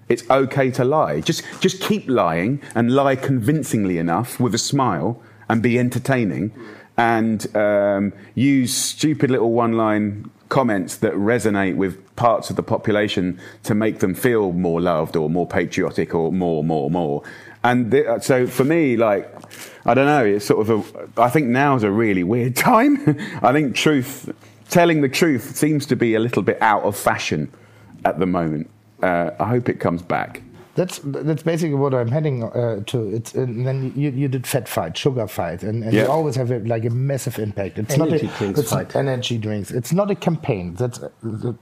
It's 0.08 0.28
okay 0.30 0.70
to 0.72 0.84
lie. 0.84 1.20
Just, 1.20 1.42
just 1.60 1.80
keep 1.80 2.08
lying 2.08 2.60
and 2.74 2.94
lie 2.94 3.16
convincingly 3.16 3.98
enough 3.98 4.38
with 4.38 4.54
a 4.54 4.58
smile 4.58 5.22
and 5.48 5.62
be 5.62 5.78
entertaining 5.78 6.52
and 6.96 7.54
um, 7.56 8.12
use 8.34 8.74
stupid 8.74 9.30
little 9.30 9.52
one 9.52 9.72
line 9.72 10.30
comments 10.52 10.96
that 10.98 11.14
resonate 11.14 11.76
with 11.76 12.14
parts 12.14 12.50
of 12.50 12.56
the 12.56 12.62
population 12.62 13.40
to 13.62 13.74
make 13.74 14.00
them 14.00 14.14
feel 14.14 14.52
more 14.52 14.82
loved 14.82 15.16
or 15.16 15.30
more 15.30 15.46
patriotic 15.46 16.14
or 16.14 16.30
more, 16.30 16.62
more, 16.62 16.90
more. 16.90 17.22
And 17.64 17.90
th- 17.90 18.22
so 18.22 18.46
for 18.46 18.62
me, 18.62 18.98
like, 18.98 19.32
I 19.86 19.94
don't 19.94 20.04
know, 20.04 20.26
it's 20.26 20.44
sort 20.44 20.68
of 20.68 20.70
a, 20.70 21.22
I 21.22 21.30
think 21.30 21.46
now's 21.46 21.84
a 21.84 21.90
really 21.90 22.22
weird 22.22 22.54
time. 22.70 22.98
I 23.42 23.50
think 23.52 23.74
truth, 23.74 24.30
telling 24.68 25.00
the 25.00 25.08
truth 25.08 25.56
seems 25.56 25.86
to 25.86 25.96
be 25.96 26.14
a 26.14 26.20
little 26.20 26.42
bit 26.42 26.60
out 26.60 26.82
of 26.82 26.98
fashion 26.98 27.50
at 28.04 28.18
the 28.18 28.26
moment. 28.26 28.68
Uh, 29.02 29.30
I 29.40 29.46
hope 29.46 29.70
it 29.70 29.80
comes 29.80 30.02
back. 30.02 30.42
That's 30.74 31.00
that's 31.04 31.42
basically 31.42 31.74
what 31.74 31.92
I'm 31.92 32.08
heading 32.08 32.44
uh, 32.44 32.82
to. 32.86 33.14
It's 33.14 33.34
and 33.34 33.66
then 33.66 33.92
you, 33.94 34.10
you 34.10 34.26
did 34.28 34.46
fat 34.46 34.66
fight, 34.68 34.96
sugar 34.96 35.26
fight, 35.26 35.62
and, 35.62 35.84
and 35.84 35.92
Yeah. 35.92 36.04
you 36.04 36.08
always 36.08 36.34
have 36.36 36.50
a, 36.50 36.60
like 36.60 36.86
a 36.86 36.90
massive 36.90 37.38
impact. 37.38 37.78
It's 37.78 37.92
Energy 37.94 38.26
not 38.26 38.34
a, 38.34 38.38
drinks 38.38 38.60
it's 38.60 38.70
fight. 38.70 38.96
energy 38.96 39.36
drinks. 39.36 39.70
It's 39.70 39.92
not 39.92 40.10
a 40.10 40.14
campaign. 40.14 40.74
That's 40.74 40.98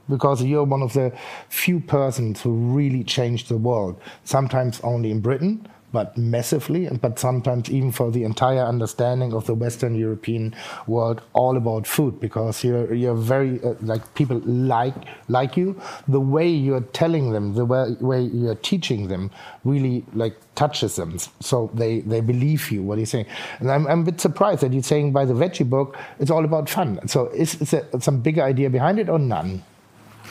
because 0.09 0.41
you're 0.43 0.63
one 0.63 0.81
of 0.81 0.93
the 0.93 1.11
few 1.49 1.81
persons 1.81 2.41
who 2.41 2.51
really 2.53 3.03
changed 3.03 3.49
the 3.49 3.57
world. 3.57 3.99
Sometimes 4.23 4.79
only 4.81 5.11
in 5.11 5.19
Britain, 5.19 5.67
but 5.91 6.17
massively, 6.17 6.87
but 7.01 7.19
sometimes 7.19 7.69
even 7.69 7.91
for 7.91 8.11
the 8.11 8.23
entire 8.23 8.63
understanding 8.63 9.33
of 9.33 9.45
the 9.45 9.53
Western 9.53 9.95
European 9.95 10.55
world, 10.87 11.21
all 11.33 11.57
about 11.57 11.85
food 11.87 12.19
because 12.19 12.63
you're 12.63 12.93
you're 12.93 13.15
very 13.15 13.61
uh, 13.63 13.73
like 13.81 14.13
people 14.15 14.39
like 14.45 14.95
like 15.27 15.57
you. 15.57 15.79
The 16.07 16.19
way 16.19 16.47
you're 16.47 16.81
telling 16.93 17.31
them, 17.31 17.53
the 17.55 17.65
way, 17.65 17.95
way 17.99 18.21
you're 18.21 18.55
teaching 18.55 19.07
them, 19.07 19.31
really 19.63 20.05
like 20.13 20.35
touches 20.55 20.95
them. 20.95 21.17
So 21.39 21.69
they 21.73 21.99
they 22.01 22.21
believe 22.21 22.71
you 22.71 22.83
what 22.83 22.95
are 22.95 23.01
you're 23.01 23.05
saying. 23.07 23.25
And 23.59 23.71
I'm 23.71 23.85
I'm 23.87 24.01
a 24.01 24.03
bit 24.03 24.21
surprised 24.21 24.61
that 24.61 24.73
you're 24.73 24.83
saying 24.83 25.11
by 25.11 25.25
the 25.25 25.33
veggie 25.33 25.69
book 25.69 25.97
it's 26.19 26.31
all 26.31 26.45
about 26.45 26.69
fun. 26.69 27.07
So 27.07 27.27
is, 27.27 27.55
is 27.61 27.71
there 27.71 27.85
some 27.99 28.21
bigger 28.21 28.43
idea 28.43 28.69
behind 28.69 28.99
it 28.99 29.09
or 29.09 29.19
none? 29.19 29.63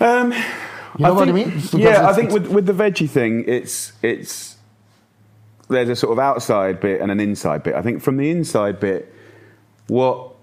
Um, 0.00 0.32
You 0.98 1.04
know 1.06 1.14
what 1.14 1.28
I 1.28 1.32
think- 1.32 1.46
mean? 1.46 1.60
Because 1.60 1.80
yeah, 1.80 2.08
I 2.08 2.12
think 2.14 2.32
with, 2.32 2.48
with 2.48 2.66
the 2.66 2.72
veggie 2.72 3.08
thing, 3.08 3.44
it's 3.46 3.92
it's 4.02 4.49
there's 5.70 5.88
a 5.88 5.96
sort 5.96 6.12
of 6.12 6.18
outside 6.18 6.80
bit 6.80 7.00
and 7.00 7.10
an 7.10 7.20
inside 7.20 7.62
bit. 7.62 7.74
I 7.74 7.82
think 7.82 8.02
from 8.02 8.16
the 8.16 8.30
inside 8.30 8.80
bit, 8.80 9.12
what 9.86 10.34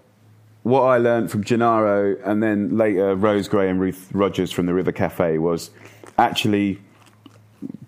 what 0.63 0.81
I 0.81 0.97
learned 0.97 1.31
from 1.31 1.43
Gennaro 1.43 2.17
and 2.25 2.43
then 2.43 2.77
later 2.77 3.15
Rose 3.15 3.47
Gray 3.47 3.69
and 3.69 3.79
Ruth 3.79 4.09
Rogers 4.11 4.51
from 4.51 4.65
the 4.65 4.73
River 4.73 4.91
Cafe 4.91 5.37
was 5.37 5.69
actually 6.17 6.79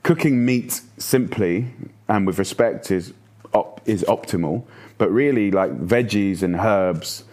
cooking 0.03 0.45
meat 0.45 0.81
simply 0.97 1.67
and 2.07 2.25
with 2.25 2.39
respect 2.39 2.89
is 2.91 3.13
op- 3.53 3.81
is 3.85 4.03
optimal, 4.07 4.63
but 4.97 5.11
really 5.11 5.51
like 5.51 5.71
veggies 5.79 6.41
and 6.41 6.55
herbs 6.55 7.23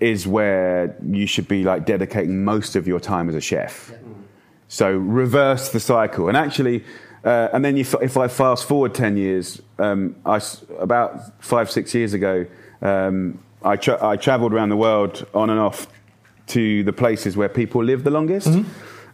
is 0.00 0.26
where 0.26 0.96
you 1.06 1.26
should 1.26 1.48
be 1.48 1.64
like 1.64 1.86
dedicating 1.86 2.44
most 2.44 2.76
of 2.76 2.86
your 2.86 3.00
time 3.00 3.28
as 3.28 3.34
a 3.34 3.40
chef. 3.40 3.92
So 4.68 4.90
reverse 4.90 5.70
the 5.70 5.80
cycle, 5.80 6.28
and 6.28 6.36
actually, 6.36 6.84
uh, 7.24 7.48
and 7.52 7.64
then 7.64 7.76
if, 7.76 7.94
if 8.02 8.16
I 8.16 8.28
fast 8.28 8.66
forward 8.66 8.94
ten 8.94 9.16
years, 9.16 9.60
um, 9.78 10.16
I 10.26 10.40
about 10.78 11.42
five 11.42 11.70
six 11.70 11.94
years 11.94 12.12
ago, 12.12 12.46
um, 12.82 13.38
I, 13.62 13.76
tra- 13.76 14.04
I 14.04 14.16
travelled 14.16 14.52
around 14.52 14.68
the 14.68 14.76
world 14.76 15.26
on 15.34 15.48
and 15.50 15.58
off 15.58 15.86
to 16.48 16.84
the 16.84 16.92
places 16.92 17.36
where 17.36 17.48
people 17.48 17.82
live 17.82 18.04
the 18.04 18.10
longest. 18.10 18.48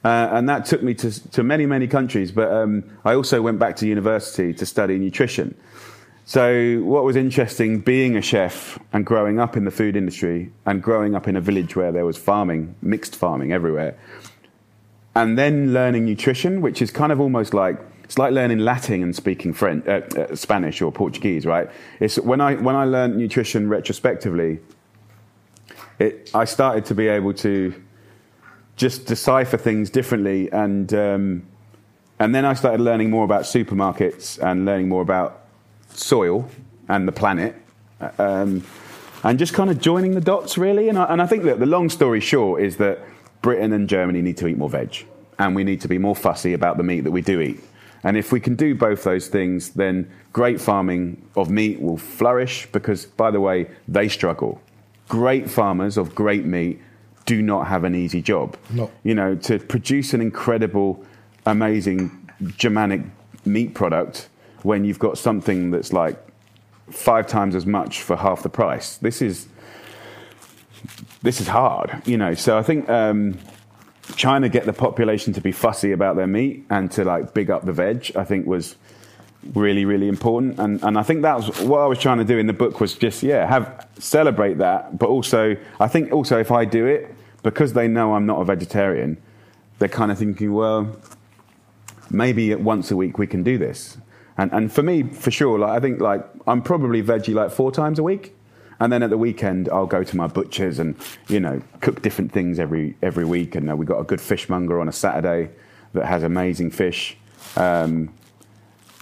Uh, 0.02 0.28
and 0.32 0.48
that 0.48 0.64
took 0.64 0.82
me 0.82 0.94
to, 0.94 1.30
to 1.30 1.42
many, 1.42 1.66
many 1.66 1.86
countries. 1.86 2.32
But 2.32 2.50
um, 2.50 2.84
I 3.04 3.14
also 3.14 3.42
went 3.42 3.58
back 3.58 3.76
to 3.76 3.86
university 3.86 4.52
to 4.54 4.66
study 4.66 4.98
nutrition. 4.98 5.54
So, 6.24 6.80
what 6.84 7.04
was 7.04 7.16
interesting 7.16 7.80
being 7.80 8.16
a 8.16 8.22
chef 8.22 8.78
and 8.92 9.04
growing 9.04 9.40
up 9.40 9.56
in 9.56 9.64
the 9.64 9.70
food 9.70 9.96
industry 9.96 10.52
and 10.64 10.82
growing 10.82 11.14
up 11.14 11.26
in 11.26 11.36
a 11.36 11.40
village 11.40 11.74
where 11.74 11.90
there 11.92 12.06
was 12.06 12.16
farming, 12.16 12.74
mixed 12.82 13.16
farming 13.16 13.52
everywhere, 13.52 13.98
and 15.14 15.36
then 15.36 15.72
learning 15.72 16.04
nutrition, 16.04 16.60
which 16.60 16.80
is 16.80 16.90
kind 16.90 17.10
of 17.10 17.20
almost 17.20 17.52
like 17.52 17.78
it's 18.10 18.18
like 18.18 18.32
learning 18.32 18.58
Latin 18.58 19.04
and 19.04 19.14
speaking 19.14 19.52
French, 19.52 19.86
uh, 19.86 20.00
uh, 20.18 20.34
Spanish 20.34 20.82
or 20.82 20.90
Portuguese, 20.90 21.46
right? 21.46 21.70
It's 22.00 22.18
when 22.18 22.40
I 22.40 22.56
when 22.56 22.74
I 22.74 22.84
learned 22.84 23.16
nutrition 23.16 23.68
retrospectively, 23.68 24.58
it, 26.00 26.28
I 26.34 26.44
started 26.44 26.84
to 26.86 26.94
be 26.96 27.06
able 27.06 27.32
to 27.34 27.72
just 28.74 29.06
decipher 29.06 29.56
things 29.56 29.90
differently, 29.90 30.50
and 30.50 30.92
um, 30.92 31.46
and 32.18 32.34
then 32.34 32.44
I 32.44 32.54
started 32.54 32.80
learning 32.80 33.10
more 33.10 33.22
about 33.22 33.42
supermarkets 33.42 34.42
and 34.42 34.64
learning 34.64 34.88
more 34.88 35.02
about 35.02 35.46
soil 35.90 36.50
and 36.88 37.06
the 37.06 37.12
planet. 37.12 37.54
Um, 38.18 38.64
and 39.22 39.38
just 39.38 39.54
kind 39.54 39.70
of 39.70 39.80
joining 39.80 40.16
the 40.16 40.20
dots, 40.20 40.58
really. 40.58 40.88
And 40.88 40.98
I, 40.98 41.04
and 41.04 41.22
I 41.22 41.28
think 41.28 41.44
that 41.44 41.60
the 41.60 41.66
long 41.66 41.88
story 41.88 42.18
short 42.18 42.60
is 42.60 42.78
that 42.78 42.98
Britain 43.40 43.72
and 43.72 43.88
Germany 43.88 44.20
need 44.20 44.38
to 44.38 44.48
eat 44.48 44.58
more 44.58 44.68
veg, 44.68 45.06
and 45.38 45.54
we 45.54 45.62
need 45.62 45.80
to 45.82 45.88
be 45.88 45.98
more 45.98 46.16
fussy 46.16 46.54
about 46.54 46.76
the 46.76 46.82
meat 46.82 47.02
that 47.02 47.12
we 47.12 47.22
do 47.22 47.40
eat. 47.40 47.60
And 48.02 48.16
if 48.16 48.32
we 48.32 48.40
can 48.40 48.54
do 48.54 48.74
both 48.74 49.04
those 49.04 49.28
things, 49.28 49.70
then 49.70 50.10
great 50.32 50.60
farming 50.60 51.22
of 51.36 51.50
meat 51.50 51.80
will 51.80 51.98
flourish 51.98 52.66
because, 52.72 53.06
by 53.06 53.30
the 53.30 53.40
way, 53.40 53.68
they 53.86 54.08
struggle. 54.08 54.60
Great 55.08 55.50
farmers 55.50 55.96
of 55.96 56.14
great 56.14 56.44
meat 56.44 56.80
do 57.26 57.42
not 57.42 57.66
have 57.66 57.84
an 57.84 57.94
easy 57.94 58.22
job. 58.22 58.56
No. 58.70 58.90
You 59.04 59.14
know, 59.14 59.34
to 59.36 59.58
produce 59.58 60.14
an 60.14 60.20
incredible, 60.20 61.04
amazing 61.46 62.30
Germanic 62.56 63.02
meat 63.44 63.74
product 63.74 64.28
when 64.62 64.84
you've 64.84 64.98
got 64.98 65.18
something 65.18 65.70
that's 65.70 65.92
like 65.92 66.18
five 66.90 67.26
times 67.26 67.54
as 67.54 67.66
much 67.66 68.02
for 68.02 68.16
half 68.16 68.42
the 68.42 68.48
price. 68.48 68.96
This 68.96 69.22
is 69.22 69.48
this 71.22 71.40
is 71.40 71.48
hard, 71.48 72.02
you 72.06 72.16
know. 72.16 72.34
So 72.34 72.56
I 72.56 72.62
think 72.62 72.88
um, 72.88 73.38
trying 74.16 74.42
to 74.42 74.48
get 74.48 74.66
the 74.66 74.72
population 74.72 75.32
to 75.34 75.40
be 75.40 75.52
fussy 75.52 75.92
about 75.92 76.16
their 76.16 76.26
meat 76.26 76.64
and 76.70 76.90
to 76.92 77.04
like 77.04 77.34
big 77.34 77.50
up 77.50 77.64
the 77.64 77.72
veg, 77.72 78.12
I 78.16 78.24
think 78.24 78.46
was 78.46 78.76
really 79.54 79.84
really 79.84 80.08
important. 80.08 80.58
And 80.58 80.82
and 80.82 80.98
I 80.98 81.02
think 81.02 81.22
that 81.22 81.36
was 81.36 81.60
what 81.62 81.80
I 81.80 81.86
was 81.86 81.98
trying 81.98 82.18
to 82.18 82.24
do 82.24 82.38
in 82.38 82.46
the 82.46 82.52
book 82.52 82.80
was 82.80 82.94
just 82.94 83.22
yeah 83.22 83.46
have 83.46 83.88
celebrate 83.98 84.58
that, 84.58 84.98
but 84.98 85.08
also 85.08 85.56
I 85.78 85.88
think 85.88 86.12
also 86.12 86.38
if 86.38 86.50
I 86.50 86.64
do 86.64 86.86
it 86.86 87.14
because 87.42 87.72
they 87.72 87.88
know 87.88 88.14
I'm 88.14 88.26
not 88.26 88.40
a 88.40 88.44
vegetarian, 88.44 89.16
they're 89.78 89.88
kind 89.88 90.10
of 90.10 90.18
thinking 90.18 90.52
well 90.52 90.96
maybe 92.10 92.54
once 92.54 92.90
a 92.90 92.96
week 92.96 93.18
we 93.18 93.26
can 93.26 93.42
do 93.42 93.56
this. 93.56 93.96
And, 94.36 94.52
and 94.52 94.72
for 94.72 94.82
me, 94.82 95.02
for 95.02 95.30
sure, 95.30 95.58
like, 95.58 95.70
I 95.70 95.80
think 95.80 96.00
like 96.00 96.24
I'm 96.46 96.62
probably 96.62 97.02
veggie 97.02 97.34
like 97.34 97.50
four 97.50 97.70
times 97.70 97.98
a 97.98 98.02
week. 98.02 98.34
And 98.80 98.92
then 98.92 99.02
at 99.02 99.10
the 99.10 99.18
weekend, 99.18 99.68
I'll 99.68 99.86
go 99.86 100.02
to 100.02 100.16
my 100.16 100.26
butchers 100.26 100.78
and, 100.78 100.96
you 101.28 101.38
know, 101.38 101.62
cook 101.80 102.02
different 102.02 102.32
things 102.32 102.58
every, 102.58 102.96
every 103.02 103.26
week. 103.26 103.54
And 103.54 103.70
uh, 103.70 103.76
we've 103.76 103.86
got 103.86 104.00
a 104.00 104.04
good 104.04 104.20
fishmonger 104.20 104.80
on 104.80 104.88
a 104.88 104.92
Saturday 104.92 105.50
that 105.92 106.06
has 106.06 106.22
amazing 106.22 106.70
fish. 106.70 107.16
Um, 107.56 108.12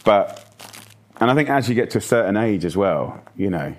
but, 0.05 0.45
and 1.21 1.31
I 1.31 1.35
think 1.35 1.49
as 1.49 1.69
you 1.69 1.75
get 1.75 1.91
to 1.91 1.99
a 1.99 2.03
certain 2.03 2.37
age 2.37 2.65
as 2.65 2.77
well, 2.77 3.23
you 3.37 3.51
know, 3.51 3.75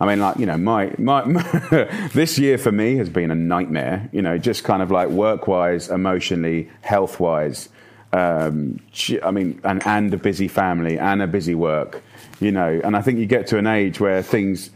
I 0.00 0.06
mean, 0.06 0.20
like, 0.20 0.36
you 0.36 0.46
know, 0.46 0.56
my, 0.56 0.94
my, 0.98 1.22
this 2.14 2.38
year 2.38 2.56
for 2.56 2.70
me 2.70 2.96
has 2.96 3.08
been 3.08 3.32
a 3.32 3.34
nightmare, 3.34 4.08
you 4.12 4.22
know, 4.22 4.38
just 4.38 4.62
kind 4.62 4.82
of 4.82 4.92
like 4.92 5.08
work 5.08 5.48
wise, 5.48 5.90
emotionally, 5.90 6.70
health 6.82 7.18
wise. 7.18 7.68
Um, 8.12 8.78
I 9.22 9.30
mean, 9.32 9.60
and, 9.64 9.84
and 9.86 10.14
a 10.14 10.16
busy 10.16 10.46
family 10.48 10.98
and 10.98 11.20
a 11.20 11.26
busy 11.26 11.54
work, 11.54 12.02
you 12.40 12.52
know, 12.52 12.80
and 12.84 12.96
I 12.96 13.02
think 13.02 13.18
you 13.18 13.26
get 13.26 13.48
to 13.48 13.58
an 13.58 13.66
age 13.66 13.98
where 13.98 14.22
things, 14.22 14.70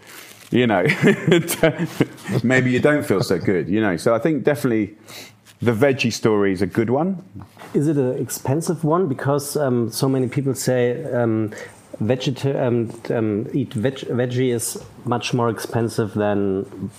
you 0.53 0.67
know, 0.67 0.83
maybe 2.45 2.71
you 2.71 2.79
don't 2.79 3.05
feel 3.05 3.23
so 3.23 3.39
good, 3.39 3.69
you 3.69 3.81
know. 3.81 3.97
So 3.97 4.15
I 4.15 4.19
think 4.19 4.45
definitely 4.45 4.97
the 5.61 5.73
veggie 5.73 6.13
story 6.13 6.53
is 6.53 6.61
a 6.61 6.67
good 6.67 6.91
one. 6.91 7.23
Is 7.73 7.89
it 7.89 7.97
an 7.97 8.19
expensive 8.19 8.85
one? 8.85 9.09
Because 9.09 9.57
um, 9.57 9.91
so 9.91 10.09
many 10.09 10.29
people 10.29 10.55
say 10.55 11.05
um, 11.13 11.53
vegeta- 12.03 12.61
um, 12.61 13.17
um, 13.17 13.49
eat 13.53 13.73
veg 13.73 14.01
veggie 14.09 14.53
is 14.53 14.83
much 15.05 15.33
more 15.33 15.49
expensive 15.49 16.13
than 16.15 16.91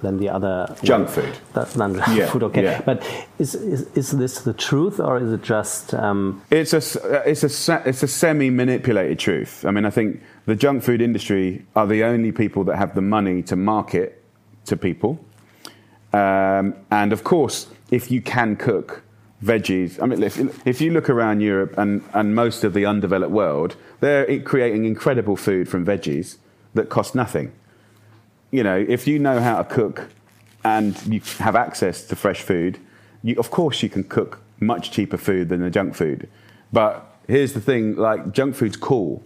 than 0.00 0.18
the 0.18 0.28
other 0.28 0.74
Junk 0.82 1.08
way. 1.08 1.14
food. 1.14 1.38
Than 1.76 1.94
junk 1.94 2.16
Yeah, 2.16 2.26
food. 2.30 2.42
Okay, 2.44 2.62
yeah. 2.64 2.80
but 2.84 3.02
is, 3.38 3.54
is 3.54 3.86
is 3.94 4.10
this 4.12 4.40
the 4.40 4.52
truth 4.52 4.98
or 5.00 5.18
is 5.18 5.32
it 5.32 5.42
just? 5.42 5.94
Um, 5.94 6.42
It's 6.50 6.72
a 6.72 6.80
it's 7.28 7.44
a 7.68 7.82
it's 7.88 8.02
a 8.02 8.08
semi 8.08 8.50
manipulated 8.50 9.18
truth. 9.18 9.64
I 9.64 9.70
mean, 9.70 9.84
I 9.84 9.90
think 9.90 10.20
the 10.46 10.54
junk 10.56 10.82
food 10.82 11.00
industry 11.00 11.64
are 11.74 11.86
the 11.86 12.04
only 12.04 12.32
people 12.32 12.64
that 12.64 12.76
have 12.76 12.94
the 12.94 13.02
money 13.02 13.42
to 13.42 13.56
market 13.56 14.22
to 14.66 14.76
people, 14.76 15.18
um, 16.12 16.74
and 16.90 17.12
of 17.12 17.24
course, 17.24 17.66
if 17.90 18.10
you 18.10 18.20
can 18.22 18.56
cook 18.56 19.02
veggies, 19.44 20.00
I 20.00 20.06
mean, 20.06 20.22
if, 20.22 20.38
if 20.66 20.80
you 20.80 20.92
look 20.92 21.10
around 21.10 21.40
Europe 21.40 21.74
and 21.76 22.02
and 22.14 22.34
most 22.34 22.64
of 22.64 22.72
the 22.74 22.86
undeveloped 22.86 23.32
world, 23.32 23.76
they're 24.00 24.40
creating 24.40 24.84
incredible 24.84 25.36
food 25.36 25.68
from 25.68 25.84
veggies 25.84 26.38
that 26.74 26.88
cost 26.88 27.14
nothing. 27.14 27.52
You 28.52 28.62
know, 28.62 28.76
if 28.88 29.06
you 29.08 29.18
know 29.18 29.40
how 29.40 29.60
to 29.62 29.64
cook 29.68 30.08
and 30.64 30.94
you 31.12 31.20
have 31.38 31.56
access 31.56 32.04
to 32.04 32.14
fresh 32.16 32.42
food, 32.42 32.78
you, 33.24 33.34
of 33.38 33.50
course 33.50 33.82
you 33.82 33.88
can 33.88 34.04
cook 34.04 34.40
much 34.60 34.92
cheaper 34.92 35.16
food 35.16 35.48
than 35.48 35.60
the 35.60 35.70
junk 35.70 35.94
food. 35.96 36.28
But 36.72 37.04
here's 37.26 37.54
the 37.54 37.60
thing: 37.60 37.96
like 37.96 38.32
junk 38.32 38.54
food's 38.54 38.76
cool. 38.76 39.22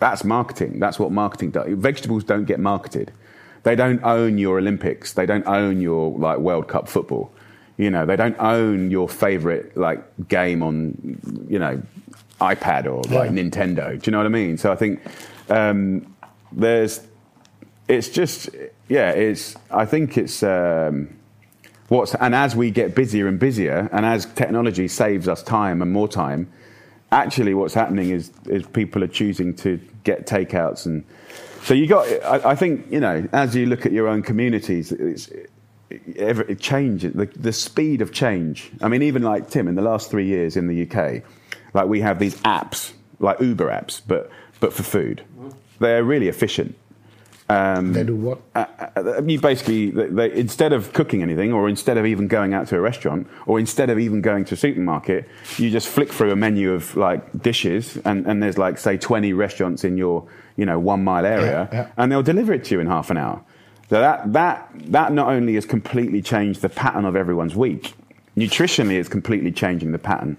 That's 0.00 0.24
marketing. 0.24 0.78
That's 0.78 0.98
what 0.98 1.10
marketing 1.12 1.52
does. 1.52 1.66
Vegetables 1.78 2.24
don't 2.24 2.44
get 2.44 2.60
marketed. 2.60 3.12
They 3.62 3.74
don't 3.74 4.02
own 4.04 4.36
your 4.36 4.58
Olympics. 4.58 5.14
They 5.14 5.26
don't 5.26 5.46
own 5.46 5.80
your 5.80 6.16
like 6.18 6.38
World 6.38 6.68
Cup 6.68 6.88
football. 6.88 7.32
You 7.78 7.90
know, 7.90 8.04
they 8.06 8.16
don't 8.16 8.36
own 8.38 8.90
your 8.90 9.08
favorite 9.08 9.76
like 9.76 10.28
game 10.28 10.62
on 10.62 11.18
you 11.48 11.58
know 11.58 11.80
iPad 12.40 12.84
or 12.86 13.02
like 13.14 13.30
Yeah. 13.30 13.42
Nintendo. 13.42 13.90
Do 14.00 14.08
you 14.08 14.12
know 14.12 14.18
what 14.18 14.26
I 14.26 14.30
mean? 14.30 14.58
So 14.58 14.70
I 14.72 14.76
think 14.76 15.00
um, 15.48 16.14
there's 16.52 17.06
it's 17.88 18.08
just 18.08 18.50
yeah 18.88 19.10
it's 19.10 19.56
i 19.70 19.84
think 19.84 20.18
it's 20.18 20.42
um, 20.42 21.08
what's 21.88 22.14
and 22.16 22.34
as 22.34 22.56
we 22.56 22.70
get 22.70 22.94
busier 22.94 23.28
and 23.28 23.38
busier 23.38 23.88
and 23.92 24.04
as 24.04 24.26
technology 24.26 24.88
saves 24.88 25.28
us 25.28 25.42
time 25.42 25.82
and 25.82 25.92
more 25.92 26.08
time 26.08 26.50
actually 27.12 27.54
what's 27.54 27.74
happening 27.74 28.10
is 28.10 28.30
is 28.46 28.66
people 28.66 29.02
are 29.02 29.08
choosing 29.08 29.54
to 29.54 29.80
get 30.04 30.26
takeouts 30.26 30.86
and 30.86 31.04
so 31.62 31.74
you 31.74 31.86
got 31.86 32.06
i, 32.24 32.50
I 32.50 32.54
think 32.54 32.86
you 32.90 33.00
know 33.00 33.28
as 33.32 33.54
you 33.54 33.66
look 33.66 33.86
at 33.86 33.92
your 33.92 34.08
own 34.08 34.22
communities 34.22 34.92
it's 34.92 35.30
ever 36.16 36.42
it 36.42 36.58
changes 36.58 37.12
the, 37.12 37.26
the 37.36 37.52
speed 37.52 38.02
of 38.02 38.12
change 38.12 38.72
i 38.82 38.88
mean 38.88 39.02
even 39.02 39.22
like 39.22 39.48
tim 39.48 39.68
in 39.68 39.76
the 39.76 39.82
last 39.82 40.10
three 40.10 40.26
years 40.26 40.56
in 40.56 40.66
the 40.66 40.82
uk 40.82 41.22
like 41.74 41.86
we 41.86 42.00
have 42.00 42.18
these 42.18 42.34
apps 42.38 42.92
like 43.20 43.40
Uber 43.40 43.68
apps, 43.68 44.00
but 44.06 44.30
but 44.60 44.72
for 44.72 44.82
food. 44.82 45.22
They're 45.78 46.04
really 46.04 46.28
efficient. 46.28 46.76
Um, 47.48 47.92
They 47.92 48.02
do 48.02 48.16
what? 48.16 48.38
uh, 48.56 48.64
uh, 48.96 49.22
you 49.22 49.38
basically 49.40 49.90
they, 49.90 50.06
they, 50.08 50.32
instead 50.32 50.72
of 50.72 50.92
cooking 50.92 51.22
anything 51.22 51.52
or 51.52 51.68
instead 51.68 51.96
of 51.96 52.04
even 52.04 52.26
going 52.26 52.54
out 52.54 52.66
to 52.68 52.76
a 52.76 52.80
restaurant 52.80 53.28
or 53.46 53.60
instead 53.60 53.88
of 53.88 53.98
even 54.00 54.20
going 54.20 54.44
to 54.46 54.54
a 54.54 54.56
supermarket 54.56 55.28
you 55.56 55.70
just 55.70 55.86
flick 55.86 56.12
through 56.12 56.32
a 56.32 56.36
menu 56.36 56.72
of 56.72 56.96
like 56.96 57.22
dishes 57.42 57.98
and, 58.04 58.26
and 58.26 58.42
there's 58.42 58.58
like 58.58 58.78
say 58.78 58.96
20 58.98 59.32
restaurants 59.32 59.84
in 59.84 59.96
your 59.96 60.26
you 60.56 60.66
know 60.66 60.78
one 60.80 61.04
mile 61.04 61.24
area 61.24 61.68
Yeah, 61.72 61.78
yeah. 61.82 61.88
and 61.96 62.10
they'll 62.10 62.24
deliver 62.24 62.52
it 62.52 62.64
to 62.64 62.74
you 62.74 62.80
in 62.80 62.88
half 62.88 63.10
an 63.10 63.16
hour 63.16 63.40
so 63.90 64.00
that 64.00 64.32
that 64.32 64.68
that 64.90 65.12
not 65.12 65.28
only 65.28 65.54
has 65.54 65.64
completely 65.66 66.22
changed 66.22 66.62
the 66.62 66.68
pattern 66.68 67.04
of 67.04 67.14
everyone's 67.14 67.54
week 67.54 67.94
nutritionally 68.36 68.98
it's 68.98 69.08
completely 69.08 69.52
changing 69.52 69.92
the 69.92 69.98
pattern 70.00 70.36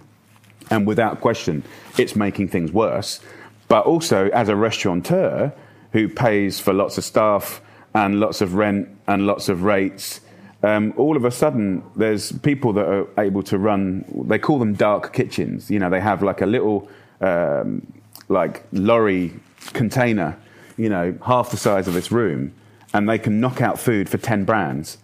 and 0.70 0.86
without 0.86 1.22
question, 1.22 1.64
it's 1.98 2.14
making 2.18 2.50
things 2.50 2.74
worse. 2.74 3.22
But 3.70 3.86
also, 3.86 4.28
as 4.32 4.50
a 4.50 4.56
restaurateur 4.58 5.54
who 5.98 6.08
pays 6.08 6.60
for 6.60 6.74
lots 6.74 7.00
of 7.00 7.04
staff 7.04 7.60
and 7.96 8.20
lots 8.20 8.40
of 8.40 8.54
rent 8.54 8.88
and 9.08 9.26
lots 9.26 9.50
of 9.50 9.64
rates, 9.64 10.22
um, 10.62 10.94
all 10.96 11.18
of 11.18 11.26
a 11.26 11.32
sudden, 11.32 11.82
there's 11.96 12.32
people 12.32 12.72
that 12.74 12.86
are 12.86 13.08
able 13.18 13.42
to 13.42 13.58
run. 13.58 14.06
They 14.28 14.38
call 14.38 14.60
them 14.60 14.76
dark 14.76 15.12
kitchens. 15.12 15.72
You 15.72 15.80
know, 15.80 15.90
they 15.90 16.00
have 16.00 16.22
like 16.22 16.42
a 16.42 16.46
little 16.46 16.88
um, 17.20 17.82
like 18.30 18.64
lorry 18.72 19.34
container, 19.74 20.38
you 20.78 20.90
know, 20.90 21.18
half 21.26 21.50
the 21.50 21.58
size 21.58 21.88
of 21.88 21.96
this 21.96 22.12
room, 22.12 22.54
and 22.94 23.10
they 23.10 23.18
can 23.18 23.40
knock 23.40 23.60
out 23.60 23.80
food 23.80 24.08
for 24.08 24.20
ten 24.20 24.46
brands, 24.46 25.00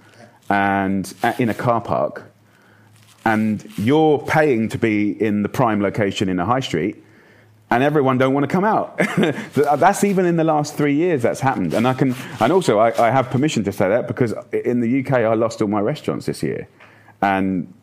and 0.48 1.12
uh, 1.24 1.34
in 1.40 1.50
a 1.50 1.56
car 1.56 1.82
park 1.82 2.30
and 3.26 3.66
you're 3.78 4.20
paying 4.20 4.68
to 4.70 4.78
be 4.78 5.12
in 5.22 5.44
the 5.44 5.50
prime 5.50 5.82
location 5.82 6.28
in 6.30 6.40
a 6.40 6.46
high 6.46 6.60
street 6.60 7.03
and 7.74 7.84
everyone 7.84 8.20
don't 8.20 8.36
want 8.36 8.44
to 8.44 8.48
come 8.48 8.64
out. 8.64 8.98
That's 9.56 10.04
even 10.04 10.28
in 10.28 10.38
the 10.38 10.44
last 10.44 10.76
three 10.76 10.94
years 10.94 11.24
that's 11.24 11.40
happened. 11.40 11.74
And 11.74 11.88
i 11.88 11.94
can 11.94 12.16
and 12.40 12.54
also 12.54 12.78
I, 12.78 13.08
I 13.08 13.10
have 13.10 13.32
permission 13.32 13.64
to 13.64 13.72
say 13.72 13.90
that 13.90 14.08
because 14.08 14.34
in 14.52 14.80
the 14.80 15.00
uk 15.00 15.12
i 15.12 15.34
lost 15.34 15.62
all 15.62 15.68
my 15.68 15.80
restaurants 15.80 16.28
this 16.28 16.44
year. 16.44 16.68
And 17.22 17.74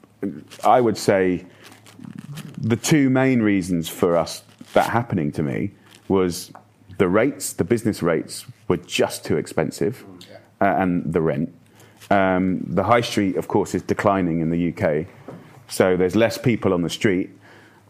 i 0.64 0.80
would 0.80 0.97
say 0.97 1.45
the 2.57 2.76
two 2.76 3.11
main 3.11 3.43
reasons 3.43 3.88
for 3.88 4.16
us 4.16 4.45
that 4.74 4.91
happening 4.91 5.32
to 5.32 5.43
me 5.43 5.72
was 6.09 6.53
the 6.99 7.09
rates 7.09 7.53
the 7.55 7.64
business 7.64 8.01
rates 8.01 8.47
were 8.68 8.76
just 8.76 9.24
too 9.24 9.36
expensive 9.38 10.05
uh, 10.61 10.66
and 10.66 11.12
the 11.12 11.20
rent. 11.20 11.53
Um, 12.11 12.64
the 12.66 12.84
high 12.84 13.03
street, 13.03 13.36
of 13.36 13.47
course, 13.49 13.74
is 13.74 13.82
declining 13.82 14.41
in 14.41 14.51
the 14.51 14.62
UK, 14.70 15.07
so 15.68 15.97
there's 15.97 16.16
less 16.16 16.38
people 16.38 16.72
on 16.72 16.82
the 16.82 16.91
street. 16.91 17.30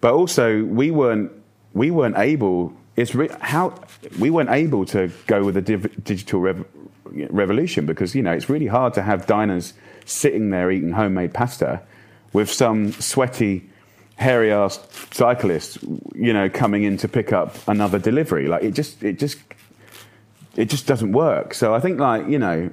But 0.01 0.13
also, 0.15 0.63
we 0.65 0.91
weren't 0.91 1.31
we 1.75 1.91
weren't 1.91 2.19
able. 2.19 2.73
It's 2.97 3.15
re- 3.15 3.31
how 3.41 3.75
we 4.19 4.31
weren't 4.31 4.51
able 4.51 4.85
to 4.87 5.11
go 5.27 5.45
with 5.45 5.55
the 5.55 5.63
div- 5.63 6.05
digital 6.05 6.41
rev- 6.41 6.65
revolution 7.05 7.87
because 7.87 8.15
you 8.15 8.23
know 8.23 8.33
it's 8.33 8.49
really 8.49 8.67
hard 8.67 8.95
to 8.95 9.03
have 9.03 9.27
diners 9.27 9.75
sitting 10.05 10.51
there 10.51 10.71
eating 10.71 10.93
homemade 10.93 11.33
pasta 11.33 11.81
with 12.33 12.51
some 12.51 12.93
sweaty, 12.93 13.69
hairy 14.17 14.53
ass 14.53 14.81
cyclist, 15.13 15.79
you 16.15 16.33
know, 16.33 16.49
coming 16.49 16.85
in 16.85 16.97
to 16.99 17.09
pick 17.09 17.33
up 17.33 17.57
another 17.69 17.99
delivery. 17.99 18.47
Like 18.47 18.63
it 18.63 18.73
just 18.73 19.03
it 19.03 19.19
just 19.19 19.39
it 20.57 20.69
just 20.69 20.87
doesn't 20.87 21.13
work. 21.13 21.55
So 21.55 21.75
I 21.75 21.81
think 21.81 21.99
like 21.99 22.29
you 22.29 22.39
know 22.39 22.71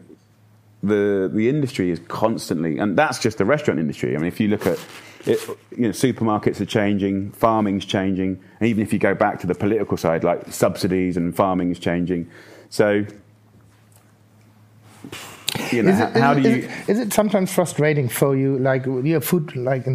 the 0.83 1.29
the 1.33 1.49
industry 1.49 1.91
is 1.91 1.99
constantly, 2.07 2.77
and 2.77 2.97
that's 2.97 3.19
just 3.19 3.37
the 3.37 3.45
restaurant 3.45 3.79
industry. 3.79 4.15
I 4.15 4.17
mean, 4.19 4.27
if 4.27 4.39
you 4.39 4.47
look 4.47 4.65
at 4.65 4.79
it, 5.27 5.39
you 5.71 5.83
know, 5.83 5.89
supermarkets 5.89 6.59
are 6.61 6.65
changing, 6.65 7.31
farming's 7.31 7.85
changing, 7.85 8.41
and 8.59 8.69
even 8.69 8.83
if 8.83 8.93
you 8.93 8.99
go 8.99 9.13
back 9.13 9.39
to 9.41 9.47
the 9.47 9.55
political 9.55 9.97
side, 9.97 10.23
like 10.23 10.51
subsidies 10.51 11.17
and 11.17 11.35
farming 11.35 11.71
is 11.71 11.79
changing. 11.79 12.29
So, 12.69 13.05
you 15.73 15.83
know, 15.83 15.91
Is 15.91 15.99
it, 15.99 16.09
how 16.17 16.33
is 16.33 16.43
do 16.43 16.49
it- 16.49 16.63
you? 16.63 16.69
Is 16.87 16.99
it, 16.99 17.13
sometimes 17.13 17.53
frustrating 17.53 18.07
for 18.09 18.35
you? 18.35 18.57
Like 18.59 18.85
you're 18.85 19.17
a 19.17 19.21
food, 19.21 19.55
like 19.55 19.85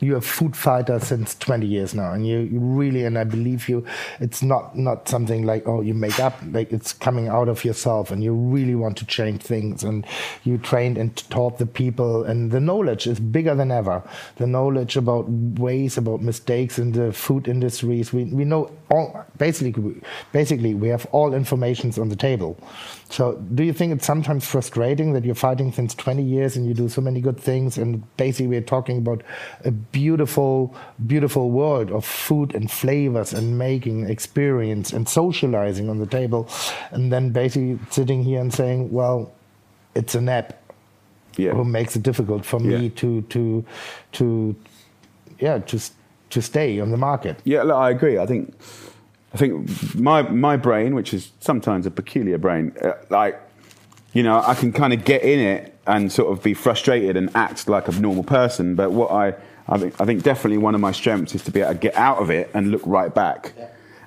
you're 0.00 0.18
a 0.18 0.22
food 0.22 0.56
fighter 0.56 0.98
since 1.00 1.34
20 1.36 1.66
years 1.66 1.94
now, 1.94 2.12
and 2.12 2.26
you, 2.26 2.38
you 2.40 2.58
really, 2.60 3.04
and 3.04 3.18
I 3.18 3.24
believe 3.24 3.68
you, 3.68 3.84
it's 4.20 4.42
not 4.42 4.76
not 4.76 5.08
something 5.08 5.44
like 5.44 5.66
oh 5.68 5.80
you 5.80 5.94
make 5.94 6.18
up, 6.20 6.38
like 6.52 6.72
it's 6.72 6.92
coming 6.92 7.28
out 7.28 7.48
of 7.48 7.64
yourself, 7.64 8.10
and 8.10 8.22
you 8.22 8.32
really 8.32 8.74
want 8.74 8.96
to 8.98 9.06
change 9.06 9.42
things, 9.42 9.84
and 9.84 10.06
you 10.44 10.58
trained 10.58 10.98
and 10.98 11.16
taught 11.30 11.58
the 11.58 11.66
people, 11.66 12.24
and 12.24 12.50
the 12.50 12.60
knowledge 12.60 13.06
is 13.06 13.20
bigger 13.20 13.54
than 13.54 13.70
ever. 13.70 14.02
The 14.36 14.46
knowledge 14.46 14.96
about 14.96 15.28
ways, 15.28 15.96
about 15.98 16.22
mistakes 16.22 16.78
in 16.78 16.92
the 16.92 17.12
food 17.12 17.48
industries, 17.48 18.12
we 18.12 18.24
we 18.24 18.44
know 18.44 18.70
all 18.90 19.24
basically 19.38 20.00
basically 20.32 20.74
we 20.74 20.88
have 20.88 21.06
all 21.12 21.32
informations 21.34 21.98
on 21.98 22.08
the 22.08 22.16
table. 22.16 22.56
So 23.10 23.34
do 23.54 23.64
you 23.64 23.72
think 23.72 23.92
it's 23.92 24.06
sometimes 24.06 24.46
frustrating 24.46 25.12
that 25.14 25.24
you're 25.24 25.34
fighting 25.34 25.72
since 25.72 25.94
20 25.96 26.22
years 26.22 26.56
and 26.56 26.64
you 26.64 26.74
do 26.74 26.88
so 26.88 27.00
many 27.00 27.20
good 27.20 27.38
things 27.40 27.76
and 27.76 28.04
basically 28.16 28.46
we're 28.46 28.60
talking 28.60 28.98
about 28.98 29.22
a 29.64 29.72
beautiful 29.72 30.72
beautiful 31.06 31.50
world 31.50 31.90
of 31.90 32.04
food 32.04 32.54
and 32.54 32.70
flavors 32.70 33.32
and 33.32 33.58
making 33.58 34.08
experience 34.08 34.92
and 34.92 35.08
socializing 35.08 35.88
on 35.90 35.98
the 35.98 36.06
table 36.06 36.48
and 36.92 37.12
then 37.12 37.30
basically 37.30 37.78
sitting 37.90 38.22
here 38.22 38.40
and 38.40 38.54
saying 38.54 38.90
well 38.92 39.32
it's 39.96 40.14
an 40.14 40.28
app 40.28 40.52
Yeah. 41.36 41.52
who 41.52 41.64
makes 41.64 41.96
it 41.96 42.02
difficult 42.04 42.44
for 42.44 42.60
me 42.60 42.76
Yeah. 42.84 42.90
to 43.02 43.22
to 43.22 43.64
to 44.12 44.54
yeah 45.40 45.58
to 45.58 45.80
to 46.30 46.40
stay 46.40 46.78
on 46.80 46.90
the 46.92 46.96
market 46.96 47.40
Yeah, 47.44 47.64
look, 47.64 47.76
I 47.76 47.90
agree. 47.90 48.18
I 48.18 48.26
think, 48.26 48.54
I 49.32 49.36
think 49.36 49.94
my 49.94 50.22
my 50.22 50.56
brain, 50.56 50.94
which 50.94 51.14
is 51.14 51.30
sometimes 51.40 51.86
a 51.86 51.90
peculiar 51.90 52.38
brain, 52.38 52.72
uh, 52.82 52.92
like, 53.10 53.40
you 54.12 54.22
know, 54.22 54.42
I 54.44 54.54
can 54.54 54.72
kind 54.72 54.92
of 54.92 55.04
get 55.04 55.22
in 55.22 55.38
it 55.38 55.76
and 55.86 56.10
sort 56.10 56.32
of 56.32 56.42
be 56.42 56.54
frustrated 56.54 57.16
and 57.16 57.34
act 57.36 57.68
like 57.68 57.88
a 57.88 57.92
normal 57.92 58.24
person. 58.24 58.74
But 58.74 58.90
what 58.92 59.10
I, 59.10 59.34
I 59.68 59.78
think, 59.78 60.00
I 60.00 60.04
think 60.04 60.22
definitely 60.22 60.58
one 60.58 60.74
of 60.74 60.80
my 60.80 60.92
strengths 60.92 61.34
is 61.34 61.42
to 61.44 61.50
be 61.52 61.60
able 61.60 61.72
to 61.72 61.78
get 61.78 61.94
out 61.94 62.18
of 62.18 62.30
it 62.30 62.50
and 62.54 62.70
look 62.70 62.82
right 62.84 63.14
back. 63.14 63.52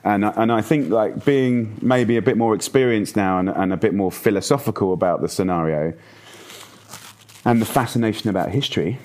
And, 0.03 0.25
I- 0.25 0.33
and 0.35 0.51
I 0.51 0.61
think 0.61 0.89
like 0.89 1.23
being 1.23 1.77
maybe 1.81 2.17
a 2.17 2.21
bit 2.21 2.37
more 2.37 2.53
experienced 2.53 3.15
now 3.15 3.39
and, 3.39 3.49
and 3.49 3.71
a 3.73 3.77
bit 3.77 3.93
more 3.93 4.11
philosophical 4.11 4.91
about 4.93 5.21
the 5.21 5.29
scenario 5.29 5.93
and 7.45 7.61
the 7.61 7.65
fascination 7.65 8.29
about 8.29 8.49
history, 8.51 8.99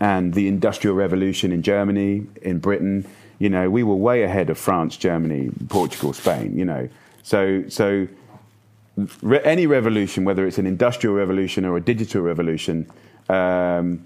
and 0.00 0.34
the 0.34 0.48
Industrial 0.48 0.94
Revolution 0.94 1.50
in 1.52 1.62
Germany, 1.62 2.26
in 2.42 2.58
Britain. 2.58 3.06
You 3.38 3.48
know, 3.48 3.70
we 3.70 3.82
were 3.82 3.94
way 3.94 4.22
ahead 4.22 4.50
of 4.50 4.58
France, 4.58 4.96
Germany, 4.96 5.50
Portugal, 5.68 6.12
Spain. 6.12 6.58
You 6.58 6.64
know, 6.64 6.88
so 7.22 7.64
so 7.68 8.08
re- 9.22 9.40
any 9.44 9.66
revolution, 9.66 10.24
whether 10.24 10.46
it's 10.46 10.58
an 10.58 10.66
industrial 10.66 11.14
revolution 11.14 11.64
or 11.64 11.76
a 11.76 11.80
digital 11.80 12.22
revolution, 12.22 12.90
um, 13.28 14.04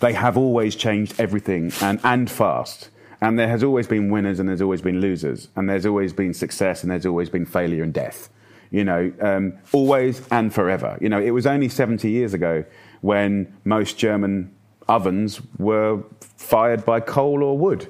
they 0.00 0.12
have 0.12 0.36
always 0.36 0.76
changed 0.76 1.14
everything 1.18 1.72
and 1.80 2.00
and 2.04 2.30
fast. 2.30 2.90
And 3.20 3.38
there 3.38 3.48
has 3.48 3.62
always 3.62 3.86
been 3.86 4.10
winners 4.10 4.38
and 4.38 4.48
there's 4.48 4.60
always 4.60 4.82
been 4.82 5.00
losers, 5.00 5.48
and 5.56 5.68
there's 5.68 5.86
always 5.86 6.12
been 6.12 6.34
success 6.34 6.82
and 6.82 6.90
there's 6.90 7.06
always 7.06 7.30
been 7.30 7.46
failure 7.46 7.82
and 7.82 7.92
death. 7.92 8.28
You 8.70 8.84
know, 8.84 9.12
um, 9.20 9.54
always 9.72 10.26
and 10.30 10.52
forever. 10.52 10.98
You 11.00 11.08
know, 11.08 11.20
it 11.20 11.30
was 11.30 11.46
only 11.46 11.68
70 11.68 12.10
years 12.10 12.34
ago 12.34 12.64
when 13.02 13.56
most 13.64 13.98
German 13.98 14.52
ovens 14.88 15.40
were 15.58 16.02
fired 16.36 16.84
by 16.84 17.00
coal 17.00 17.42
or 17.42 17.56
wood. 17.56 17.88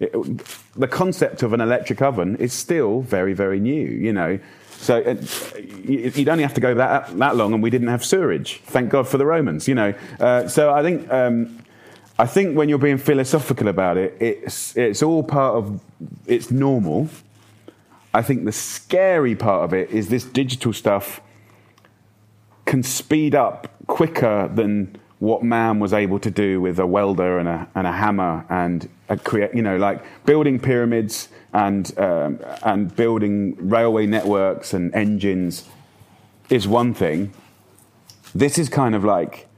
It, 0.00 0.12
the 0.74 0.88
concept 0.88 1.42
of 1.42 1.52
an 1.52 1.60
electric 1.60 2.00
oven 2.02 2.36
is 2.36 2.52
still 2.52 3.02
very, 3.02 3.34
very 3.34 3.60
new, 3.60 3.86
you 3.86 4.12
know. 4.12 4.38
So 4.78 4.98
uh, 5.02 5.14
you- 5.84 6.10
you'd 6.14 6.28
only 6.28 6.42
have 6.42 6.54
to 6.54 6.60
go 6.60 6.74
that, 6.74 7.16
that 7.18 7.36
long, 7.36 7.52
and 7.52 7.62
we 7.62 7.68
didn't 7.70 7.88
have 7.88 8.02
sewerage. 8.04 8.60
Thank 8.64 8.88
God 8.90 9.06
for 9.06 9.18
the 9.18 9.26
Romans, 9.26 9.68
you 9.68 9.74
know. 9.74 9.92
Uh, 10.18 10.48
so 10.48 10.72
I 10.72 10.82
think, 10.82 11.10
um, 11.12 11.58
I 12.18 12.26
think 12.26 12.56
when 12.56 12.68
you're 12.70 12.78
being 12.78 12.96
philosophical 12.98 13.68
about 13.68 13.98
it, 13.98 14.16
it's, 14.20 14.74
it's 14.76 15.02
all 15.02 15.22
part 15.22 15.54
of, 15.56 15.80
it's 16.26 16.50
normal. 16.50 17.08
I 18.14 18.22
think 18.22 18.44
the 18.46 18.52
scary 18.52 19.36
part 19.36 19.64
of 19.64 19.74
it 19.74 19.90
is 19.90 20.08
this 20.08 20.24
digital 20.24 20.72
stuff 20.72 21.20
can 22.64 22.82
speed 22.82 23.34
up 23.34 23.68
quicker 23.86 24.48
than 24.54 24.96
what 25.18 25.42
man 25.42 25.78
was 25.78 25.92
able 25.92 26.18
to 26.20 26.30
do 26.30 26.60
with 26.60 26.78
a 26.78 26.86
welder 26.86 27.38
and 27.38 27.48
a, 27.48 27.68
and 27.74 27.86
a 27.86 27.92
hammer 27.92 28.44
and 28.48 28.88
create, 29.16 29.54
you 29.54 29.62
know, 29.62 29.76
like 29.76 30.02
building 30.24 30.58
pyramids 30.58 31.28
and, 31.52 31.98
um, 31.98 32.40
and 32.62 32.94
building 32.94 33.56
railway 33.68 34.06
networks 34.06 34.72
and 34.72 34.94
engines 34.94 35.68
is 36.48 36.66
one 36.68 36.94
thing. 36.94 37.32
This 38.34 38.58
is 38.58 38.68
kind 38.68 38.94
of 38.94 39.04
like 39.04 39.48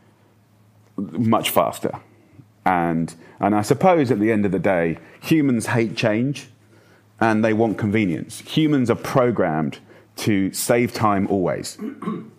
much 0.97 1.51
faster. 1.51 1.93
And, 2.65 3.15
and 3.41 3.55
I 3.55 3.63
suppose 3.63 4.11
at 4.11 4.21
the 4.21 4.31
end 4.31 4.47
of 4.47 4.53
the 4.53 4.59
day, 4.59 4.99
humans 5.21 5.67
hate 5.67 5.97
change 5.97 6.49
and 7.21 7.45
they 7.45 7.53
want 7.53 7.79
convenience. 7.79 8.41
Humans 8.41 8.91
are 8.91 8.97
programmed 8.97 9.79
to 10.17 10.53
save 10.53 10.93
time 10.93 11.27
always. 11.29 11.79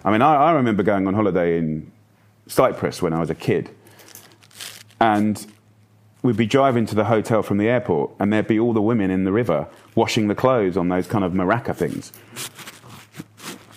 I 0.03 0.11
mean, 0.11 0.21
I, 0.21 0.35
I 0.35 0.51
remember 0.51 0.83
going 0.83 1.07
on 1.07 1.13
holiday 1.13 1.57
in 1.57 1.91
Cyprus 2.47 3.01
when 3.01 3.13
I 3.13 3.19
was 3.19 3.29
a 3.29 3.35
kid, 3.35 3.69
and 4.99 5.45
we'd 6.23 6.37
be 6.37 6.45
driving 6.47 6.85
to 6.87 6.95
the 6.95 7.03
hotel 7.05 7.43
from 7.43 7.57
the 7.57 7.67
airport, 7.69 8.11
and 8.19 8.33
there'd 8.33 8.47
be 8.47 8.59
all 8.59 8.73
the 8.73 8.81
women 8.81 9.11
in 9.11 9.25
the 9.25 9.31
river 9.31 9.67
washing 9.93 10.27
the 10.29 10.35
clothes 10.35 10.75
on 10.77 10.89
those 10.89 11.05
kind 11.05 11.23
of 11.23 11.33
maraca 11.33 11.75
things. 11.75 12.11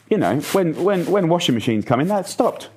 You 0.09 0.17
know, 0.19 0.39
when, 0.53 0.83
when, 0.83 1.05
when 1.07 1.29
washing 1.29 1.55
machines 1.55 1.85
come 1.85 2.01
in, 2.01 2.09
that 2.09 2.29
stopped. 2.29 2.71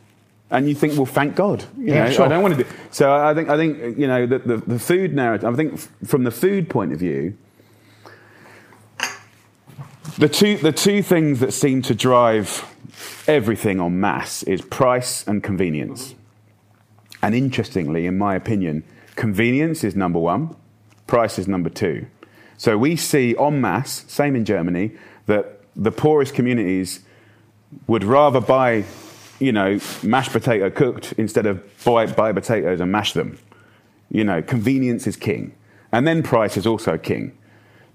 And 0.51 0.67
you 0.67 0.73
think, 0.73 0.95
well, 0.97 1.05
thank 1.05 1.35
God. 1.35 1.63
You 1.77 1.93
Yeah, 1.93 2.05
know, 2.05 2.11
sure. 2.11 2.25
I 2.25 2.27
don't 2.27 2.41
want 2.41 2.57
to 2.57 2.63
do. 2.63 2.69
So 2.89 3.13
I 3.13 3.35
think, 3.35 3.49
I 3.49 3.55
think 3.55 3.99
you 3.99 4.07
know, 4.07 4.25
the, 4.25 4.39
the, 4.39 4.57
the 4.57 4.79
food 4.79 5.13
narrative. 5.13 5.53
I 5.53 5.55
think 5.55 5.73
f- 5.75 5.89
from 6.07 6.23
the 6.23 6.31
food 6.31 6.71
point 6.71 6.91
of 6.91 6.97
view, 6.97 7.37
the 10.17 10.27
two, 10.27 10.57
the 10.57 10.71
two 10.71 11.03
things 11.03 11.39
that 11.39 11.53
seem 11.53 11.83
to 11.83 11.93
drive 11.93 12.65
everything 13.27 13.79
on 13.79 13.99
mass 13.99 14.41
is 14.43 14.61
price 14.61 15.25
and 15.27 15.43
convenience. 15.43 16.15
And 17.21 17.35
interestingly, 17.35 18.07
in 18.07 18.17
my 18.17 18.33
opinion, 18.35 18.83
convenience 19.15 19.83
is 19.83 19.95
number 19.95 20.19
one, 20.19 20.55
price 21.07 21.39
is 21.39 21.47
number 21.47 21.69
two. 21.69 22.05
So 22.57 22.77
we 22.77 22.95
see 22.95 23.35
en 23.37 23.61
masse, 23.61 24.03
same 24.07 24.35
in 24.35 24.45
Germany, 24.45 24.91
that 25.27 25.61
the 25.75 25.91
poorest 25.91 26.33
communities 26.33 27.01
would 27.87 28.03
rather 28.03 28.41
buy, 28.41 28.83
you 29.39 29.51
know, 29.51 29.79
mashed 30.03 30.31
potato 30.31 30.69
cooked 30.69 31.13
instead 31.13 31.45
of 31.45 31.63
buy, 31.85 32.05
buy 32.05 32.33
potatoes 32.33 32.81
and 32.81 32.91
mash 32.91 33.13
them. 33.13 33.39
You 34.11 34.23
know, 34.23 34.41
convenience 34.41 35.07
is 35.07 35.15
king. 35.15 35.53
And 35.91 36.07
then 36.07 36.23
price 36.23 36.57
is 36.57 36.67
also 36.67 36.97
king. 36.97 37.37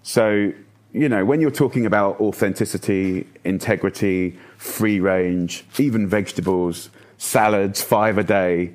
So, 0.02 0.52
you 0.92 1.08
know, 1.08 1.24
when 1.24 1.40
you're 1.40 1.50
talking 1.50 1.86
about 1.86 2.20
authenticity, 2.20 3.26
integrity, 3.44 4.38
free 4.56 5.00
range, 5.00 5.64
even 5.78 6.08
vegetables, 6.08 6.88
salads, 7.18 7.82
five 7.82 8.18
a 8.18 8.24
day, 8.24 8.72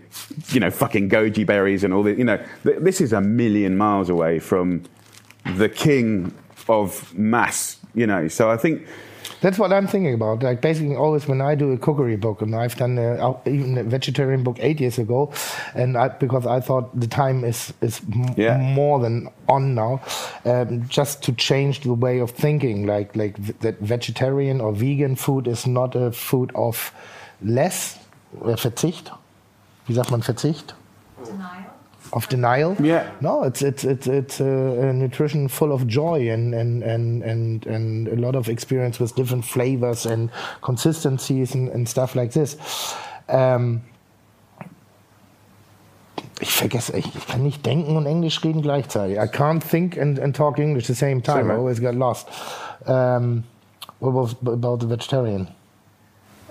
you 0.49 0.59
know, 0.59 0.71
fucking 0.71 1.09
goji 1.09 1.45
berries 1.45 1.83
and 1.83 1.93
all 1.93 2.03
this, 2.03 2.17
you 2.17 2.23
know, 2.25 2.37
th- 2.63 2.77
this 2.79 3.01
is 3.01 3.13
a 3.13 3.21
million 3.21 3.77
miles 3.77 4.09
away 4.09 4.39
from 4.39 4.83
the 5.57 5.69
king 5.69 6.33
of 6.67 7.13
mass, 7.17 7.77
you 7.95 8.05
know. 8.07 8.27
So 8.27 8.49
I 8.51 8.57
think, 8.57 8.85
That's 9.41 9.57
what 9.57 9.71
I'm 9.71 9.87
thinking 9.87 10.13
about. 10.13 10.43
Like 10.43 10.59
basically, 10.61 10.95
always 10.95 11.25
when 11.27 11.39
I 11.41 11.55
do 11.55 11.71
a 11.71 11.77
cookery 11.77 12.17
book, 12.17 12.41
and 12.41 12.53
I've 12.55 12.75
done 12.75 12.97
a, 12.97 13.35
even 13.47 13.77
a 13.77 13.83
vegetarian 13.83 14.43
book 14.43 14.57
eight 14.59 14.79
years 14.81 14.99
ago, 14.99 15.31
and 15.75 15.95
I, 15.97 16.09
because 16.09 16.45
I 16.45 16.59
thought 16.59 16.91
the 16.99 17.07
time 17.07 17.43
is 17.45 17.73
is 17.81 18.01
m- 18.13 18.33
Yeah. 18.37 18.57
more 18.57 18.99
than 18.99 19.29
on 19.47 19.75
now, 19.75 20.01
um, 20.45 20.83
just 20.89 21.23
to 21.23 21.31
change 21.33 21.81
the 21.81 21.93
way 21.93 22.19
of 22.19 22.31
thinking. 22.31 22.85
Like 22.85 23.15
like 23.15 23.35
that 23.61 23.79
vegetarian 23.79 24.59
or 24.61 24.73
vegan 24.73 25.15
food 25.15 25.47
is 25.47 25.65
not 25.65 25.95
a 25.95 26.11
food 26.11 26.51
of 26.53 26.91
less 27.41 27.97
Verzicht. 28.55 29.11
Wie 29.88 29.93
sagt 29.93 30.11
man 30.11 30.21
Verzicht? 30.21 30.75
Of 32.11 32.27
denial. 32.27 32.75
Yeah. 32.80 33.03
No, 33.21 33.43
it's 33.43 33.61
it's 33.61 33.84
it's 33.84 34.07
it's 34.07 34.39
a, 34.39 34.89
a 34.89 34.93
nutrition 34.93 35.47
full 35.47 35.71
of 35.71 35.86
joy 35.86 36.32
and 36.32 36.55
and 36.55 36.82
and 36.82 37.21
and 37.23 37.67
and 37.67 38.07
a 38.07 38.15
lot 38.15 38.36
of 38.36 38.49
experience 38.49 38.99
with 38.99 39.13
different 39.15 39.45
flavors 39.45 40.07
and 40.07 40.32
consistencies 40.61 41.53
and, 41.53 41.69
and 41.69 41.88
stuff 41.88 42.15
like 42.15 42.32
this. 42.32 42.57
Ähm, 43.27 43.82
ich 46.39 46.51
vergesse, 46.51 46.97
ich, 46.97 47.15
ich 47.15 47.27
kann 47.27 47.43
nicht 47.43 47.63
denken 47.65 47.95
und 47.95 48.07
Englisch 48.07 48.43
reden 48.43 48.61
gleichzeitig. 48.63 49.17
I 49.17 49.27
can't 49.27 49.61
think 49.61 49.97
and, 49.97 50.19
and 50.19 50.36
talk 50.36 50.57
English 50.57 50.86
at 50.89 50.95
the 50.95 50.99
same 50.99 51.21
time. 51.21 51.41
Same, 51.41 51.45
I 51.45 51.49
right? 51.49 51.59
always 51.59 51.80
get 51.80 51.93
lost. 51.93 52.27
Um, 52.88 53.43
what 53.99 54.13
was 54.13 54.36
about 54.41 54.80
the 54.80 54.88
vegetarian? 54.88 55.47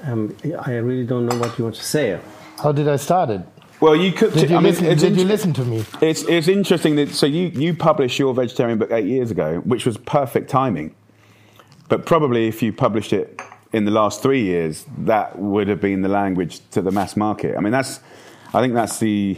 Um, 0.04 0.34
I 0.64 0.72
really 0.76 1.04
don't 1.06 1.26
know 1.26 1.36
what 1.36 1.58
you 1.58 1.64
want 1.64 1.76
to 1.76 1.84
say. 1.84 2.18
How 2.62 2.72
did 2.72 2.88
I 2.88 2.96
start 2.96 3.30
it? 3.30 3.40
well, 3.80 3.94
you 3.94 4.10
cooked 4.12 4.34
Did 4.34 4.44
it. 4.44 4.50
you, 4.50 4.56
I 4.56 4.60
mean, 4.60 4.70
listen, 4.72 4.86
it's 4.86 5.02
did 5.02 5.16
you 5.16 5.24
listen 5.24 5.52
to 5.54 5.64
me? 5.64 5.84
It's, 6.00 6.22
it's 6.24 6.48
interesting 6.48 6.96
that 6.96 7.10
so 7.10 7.26
you, 7.26 7.48
you 7.48 7.74
published 7.74 8.18
your 8.18 8.34
vegetarian 8.34 8.78
book 8.78 8.90
eight 8.90 9.06
years 9.06 9.30
ago, 9.30 9.58
which 9.64 9.86
was 9.86 9.96
perfect 9.98 10.50
timing. 10.50 10.94
But 11.88 12.04
probably 12.04 12.48
if 12.48 12.62
you 12.62 12.72
published 12.72 13.12
it 13.12 13.40
in 13.72 13.84
the 13.84 13.90
last 13.92 14.20
three 14.22 14.42
years, 14.42 14.84
that 14.98 15.38
would 15.38 15.68
have 15.68 15.80
been 15.80 16.02
the 16.02 16.08
language 16.08 16.60
to 16.70 16.82
the 16.82 16.90
mass 16.90 17.16
market. 17.16 17.56
I 17.56 17.60
mean, 17.60 17.72
that's 17.72 18.00
I 18.52 18.60
think 18.60 18.74
that's 18.74 18.98
the 18.98 19.36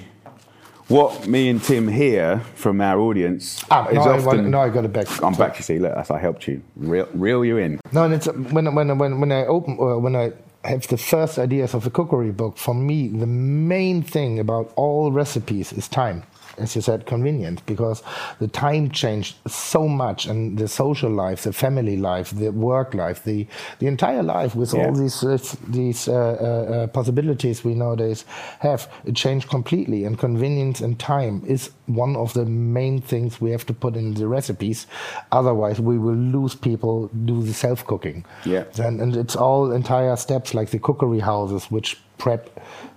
what 0.88 1.26
me 1.28 1.48
and 1.48 1.62
Tim 1.62 1.86
hear 1.86 2.40
from 2.56 2.80
our 2.80 2.98
audience 2.98 3.62
Ah, 3.70 3.86
is 3.88 3.94
no, 3.94 4.00
I, 4.02 4.08
often. 4.18 4.24
want- 4.26 4.46
no, 4.48 4.60
I 4.60 4.68
got 4.70 4.84
it 4.84 4.92
back. 4.92 5.22
I'm 5.22 5.34
back. 5.34 5.56
You 5.58 5.62
see, 5.62 5.78
look, 5.78 5.94
that's 5.94 6.10
I 6.10 6.18
helped 6.18 6.48
you 6.48 6.62
reel, 6.76 7.06
reel 7.14 7.44
you 7.44 7.58
in. 7.58 7.78
No, 7.92 8.04
and 8.04 8.14
it's 8.14 8.26
when 8.26 8.74
when 8.74 8.98
when 8.98 9.20
when 9.20 9.30
I 9.32 9.44
open 9.46 9.76
or 9.78 9.98
when 10.00 10.16
I 10.16 10.32
have 10.64 10.86
the 10.88 10.96
first 10.96 11.38
ideas 11.38 11.74
of 11.74 11.86
a 11.86 11.90
cookery 11.90 12.30
book. 12.30 12.56
For 12.58 12.74
me, 12.74 13.08
the 13.08 13.26
main 13.26 14.02
thing 14.02 14.38
about 14.38 14.72
all 14.76 15.12
recipes 15.12 15.72
is 15.72 15.88
time. 15.88 16.22
As 16.58 16.74
you 16.76 16.82
said, 16.82 17.06
convenient 17.06 17.64
because 17.66 18.02
the 18.38 18.48
time 18.48 18.90
changed 18.90 19.36
so 19.46 19.88
much, 19.88 20.26
and 20.26 20.58
the 20.58 20.68
social 20.68 21.10
life, 21.10 21.42
the 21.42 21.52
family 21.52 21.96
life, 21.96 22.30
the 22.30 22.50
work 22.50 22.94
life, 22.94 23.24
the 23.24 23.46
the 23.78 23.86
entire 23.86 24.22
life 24.22 24.54
with 24.54 24.74
all 24.74 24.92
these 24.92 25.24
uh, 25.24 25.38
these 25.68 26.08
uh, 26.08 26.14
uh, 26.14 26.86
possibilities 26.88 27.64
we 27.64 27.74
nowadays 27.74 28.24
have, 28.60 28.88
it 29.04 29.16
changed 29.16 29.48
completely. 29.48 30.04
And 30.04 30.18
convenience 30.18 30.80
and 30.80 30.98
time 30.98 31.42
is 31.46 31.70
one 31.86 32.16
of 32.16 32.32
the 32.34 32.44
main 32.44 33.00
things 33.00 33.40
we 33.40 33.50
have 33.50 33.66
to 33.66 33.74
put 33.74 33.96
in 33.96 34.14
the 34.14 34.26
recipes. 34.26 34.86
Otherwise, 35.32 35.80
we 35.80 35.98
will 35.98 36.14
lose 36.14 36.54
people 36.54 37.08
do 37.24 37.42
the 37.42 37.54
self 37.54 37.84
cooking. 37.86 38.24
Yeah. 38.44 38.64
And, 38.78 39.00
and 39.00 39.16
it's 39.16 39.36
all 39.36 39.72
entire 39.72 40.16
steps 40.16 40.54
like 40.54 40.70
the 40.70 40.78
cookery 40.78 41.20
houses, 41.20 41.70
which 41.70 41.96
prep 42.20 42.42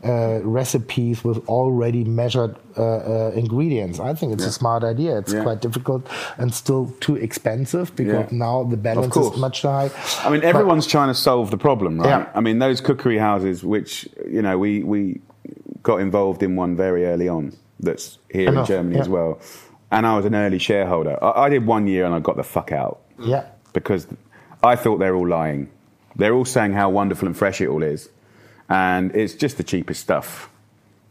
uh, 0.05 0.39
recipes 0.43 1.24
with 1.24 1.38
already 1.47 2.03
measured 2.03 2.55
uh, 2.78 2.82
uh, 2.84 3.32
ingredients. 3.43 3.99
I 3.99 4.13
think 4.13 4.34
it's 4.34 4.45
a 4.45 4.51
smart 4.51 4.84
idea. 4.84 5.17
It's 5.17 5.34
Yeah. 5.34 5.43
quite 5.43 5.61
difficult 5.61 6.01
and 6.38 6.53
still 6.53 6.84
too 6.99 7.15
expensive 7.15 7.95
because 7.95 8.28
Yeah. 8.32 8.38
now 8.47 8.63
the 8.74 8.78
balance 8.78 9.15
is 9.15 9.38
much 9.38 9.61
high. 9.61 9.89
I 10.26 10.30
mean, 10.30 10.41
But- 10.41 10.49
everyone's 10.53 10.88
trying 10.95 11.07
to 11.07 11.19
solve 11.30 11.51
the 11.51 11.57
problem, 11.57 11.99
right? 11.99 12.09
Yeah. 12.09 12.26
I 12.36 12.41
mean, 12.41 12.59
those 12.59 12.82
cookery 12.82 13.17
houses, 13.17 13.63
which 13.63 14.09
you 14.30 14.41
know, 14.41 14.57
we 14.57 14.71
we 14.84 15.21
got 15.84 15.97
involved 16.07 16.43
in 16.43 16.55
one 16.63 16.76
very 16.76 17.05
early 17.05 17.30
on. 17.30 17.53
That's 17.80 18.17
here 18.32 18.49
Enough, 18.49 18.69
in 18.69 18.76
Germany 18.76 18.95
yeah. 18.95 19.01
as 19.01 19.09
well, 19.09 19.39
and 19.91 20.05
I 20.05 20.15
was 20.17 20.26
an 20.26 20.36
early 20.36 20.59
shareholder. 20.59 21.15
I, 21.24 21.45
I 21.45 21.49
did 21.49 21.65
one 21.67 21.88
year 21.88 22.03
and 22.05 22.13
I 22.15 22.19
got 22.19 22.36
the 22.36 22.43
fuck 22.55 22.71
out 22.71 22.99
yeah. 23.19 23.43
because 23.74 24.07
I 24.71 24.76
thought 24.76 24.97
they're 24.99 25.15
all 25.15 25.28
lying. 25.28 25.69
They're 26.15 26.34
all 26.34 26.45
saying 26.45 26.74
how 26.74 26.89
wonderful 26.89 27.28
and 27.28 27.36
fresh 27.36 27.59
it 27.61 27.67
all 27.67 27.84
is, 27.84 28.09
and 28.74 29.15
it's 29.15 29.36
just 29.36 29.57
the 29.57 29.63
cheapest 29.63 30.01
stuff, 30.01 30.49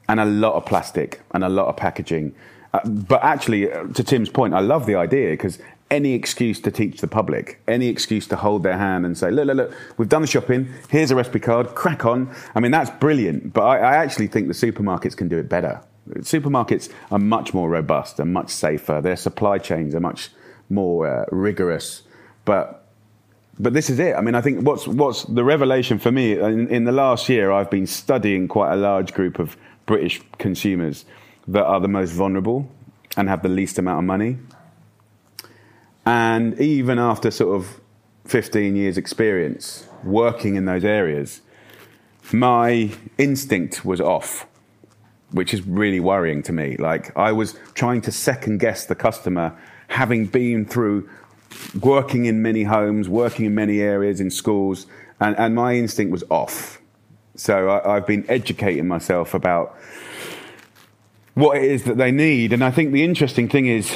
and 0.08 0.18
a 0.18 0.24
lot 0.24 0.54
of 0.54 0.66
plastic 0.66 1.20
and 1.30 1.44
a 1.44 1.48
lot 1.48 1.68
of 1.68 1.76
packaging. 1.76 2.34
Uh, 2.74 2.80
but 2.88 3.22
actually, 3.22 3.72
uh, 3.72 3.84
to 3.84 4.02
Tim's 4.02 4.28
point, 4.28 4.52
I 4.52 4.58
love 4.58 4.84
the 4.84 4.96
idea 4.96 5.30
because 5.30 5.60
any 5.88 6.12
excuse 6.14 6.58
to 6.62 6.72
teach 6.72 7.00
the 7.00 7.06
public, 7.06 7.60
any 7.68 7.86
excuse 7.86 8.26
to 8.26 8.36
hold 8.36 8.64
their 8.64 8.76
hand 8.76 9.06
and 9.06 9.16
say, 9.16 9.30
look, 9.30 9.46
look, 9.46 9.56
look, 9.56 9.74
we've 9.96 10.08
done 10.08 10.22
the 10.22 10.26
shopping. 10.26 10.72
Here's 10.88 11.12
a 11.12 11.14
recipe 11.14 11.38
card. 11.38 11.76
Crack 11.76 12.04
on. 12.04 12.34
I 12.56 12.58
mean, 12.58 12.72
that's 12.72 12.90
brilliant. 12.98 13.52
But 13.52 13.62
I, 13.62 13.78
I 13.78 13.96
actually 13.96 14.26
think 14.26 14.48
the 14.48 14.54
supermarkets 14.54 15.16
can 15.16 15.28
do 15.28 15.38
it 15.38 15.48
better. 15.48 15.82
Supermarkets 16.08 16.90
are 17.12 17.18
much 17.20 17.54
more 17.54 17.68
robust 17.68 18.18
and 18.18 18.32
much 18.32 18.50
safer. 18.50 19.00
Their 19.00 19.16
supply 19.16 19.58
chains 19.58 19.94
are 19.94 20.00
much 20.00 20.30
more 20.68 21.06
uh, 21.06 21.26
rigorous. 21.30 22.02
But 22.44 22.81
but 23.58 23.72
this 23.72 23.90
is 23.90 23.98
it. 23.98 24.14
I 24.14 24.20
mean, 24.20 24.34
I 24.34 24.40
think 24.40 24.66
what's 24.66 24.86
what's 24.88 25.24
the 25.24 25.44
revelation 25.44 25.98
for 25.98 26.10
me 26.10 26.32
in, 26.38 26.68
in 26.68 26.84
the 26.84 26.92
last 26.92 27.28
year, 27.28 27.52
I've 27.52 27.70
been 27.70 27.86
studying 27.86 28.48
quite 28.48 28.72
a 28.72 28.76
large 28.76 29.12
group 29.12 29.38
of 29.38 29.56
British 29.86 30.20
consumers 30.38 31.04
that 31.48 31.64
are 31.64 31.80
the 31.80 31.88
most 31.88 32.12
vulnerable 32.12 32.68
and 33.16 33.28
have 33.28 33.42
the 33.42 33.48
least 33.48 33.78
amount 33.78 33.98
of 33.98 34.04
money. 34.04 34.38
And 36.04 36.58
even 36.60 36.98
after 36.98 37.30
sort 37.30 37.56
of 37.56 37.80
15 38.24 38.76
years' 38.76 38.96
experience 38.96 39.86
working 40.02 40.56
in 40.56 40.64
those 40.64 40.84
areas, 40.84 41.42
my 42.32 42.90
instinct 43.18 43.84
was 43.84 44.00
off, 44.00 44.46
which 45.30 45.52
is 45.52 45.62
really 45.66 46.00
worrying 46.00 46.42
to 46.44 46.52
me. 46.52 46.76
Like, 46.76 47.16
I 47.16 47.32
was 47.32 47.54
trying 47.74 48.00
to 48.02 48.12
second 48.12 48.58
guess 48.58 48.86
the 48.86 48.94
customer, 48.94 49.56
having 49.88 50.26
been 50.26 50.64
through 50.64 51.08
working 51.80 52.24
in 52.26 52.42
many 52.42 52.62
homes, 52.64 53.08
working 53.08 53.44
in 53.46 53.54
many 53.54 53.80
areas, 53.80 54.20
in 54.20 54.30
schools, 54.30 54.86
and, 55.20 55.36
and 55.38 55.54
my 55.54 55.74
instinct 55.76 56.12
was 56.12 56.24
off. 56.30 56.80
So 57.34 57.68
I, 57.68 57.96
I've 57.96 58.06
been 58.06 58.24
educating 58.28 58.86
myself 58.88 59.34
about 59.34 59.76
what 61.34 61.56
it 61.56 61.64
is 61.64 61.84
that 61.84 61.96
they 61.96 62.10
need. 62.12 62.52
And 62.52 62.62
I 62.62 62.70
think 62.70 62.92
the 62.92 63.02
interesting 63.04 63.48
thing 63.48 63.66
is, 63.66 63.90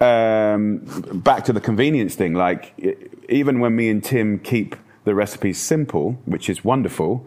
um, 0.00 0.78
back 1.14 1.44
to 1.46 1.52
the 1.52 1.60
convenience 1.60 2.14
thing, 2.14 2.34
like 2.34 2.72
i- 2.82 2.96
even 3.28 3.58
when 3.60 3.74
me 3.74 3.88
and 3.88 4.02
Tim 4.04 4.38
keep 4.38 4.76
the 5.04 5.14
recipes 5.14 5.58
simple, 5.58 6.12
which 6.26 6.48
is 6.48 6.64
wonderful, 6.64 7.26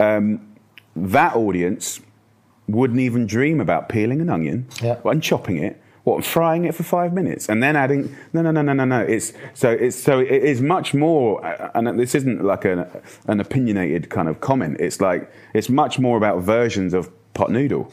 um, 0.00 0.40
that 0.96 1.36
audience 1.36 2.00
wouldn't 2.66 3.00
even 3.00 3.26
dream 3.26 3.60
about 3.60 3.88
peeling 3.90 4.20
an 4.22 4.30
onion 4.30 4.66
Yeah. 4.80 4.96
and 5.04 5.22
chopping 5.22 5.58
it. 5.58 5.80
What 6.04 6.24
frying 6.24 6.66
it 6.66 6.74
for 6.74 6.82
five 6.82 7.14
minutes 7.14 7.48
and 7.48 7.62
then 7.62 7.76
adding 7.76 8.14
no 8.34 8.42
no 8.42 8.50
no 8.50 8.60
no 8.60 8.74
no 8.74 8.84
no 8.84 9.00
it's 9.00 9.32
so 9.54 9.70
it's 9.70 9.96
so 9.96 10.20
it 10.20 10.42
is 10.52 10.60
much 10.60 10.92
more 10.92 11.44
uh, 11.44 11.70
and 11.74 11.98
this 11.98 12.14
isn't 12.14 12.44
like 12.44 12.66
an 12.66 12.86
an 13.26 13.40
opinionated 13.40 14.10
kind 14.10 14.28
of 14.28 14.40
comment 14.40 14.76
it's 14.80 15.00
like 15.00 15.32
it's 15.54 15.70
much 15.70 15.98
more 15.98 16.18
about 16.18 16.42
versions 16.42 16.92
of 16.92 17.10
pot 17.32 17.50
noodle 17.50 17.90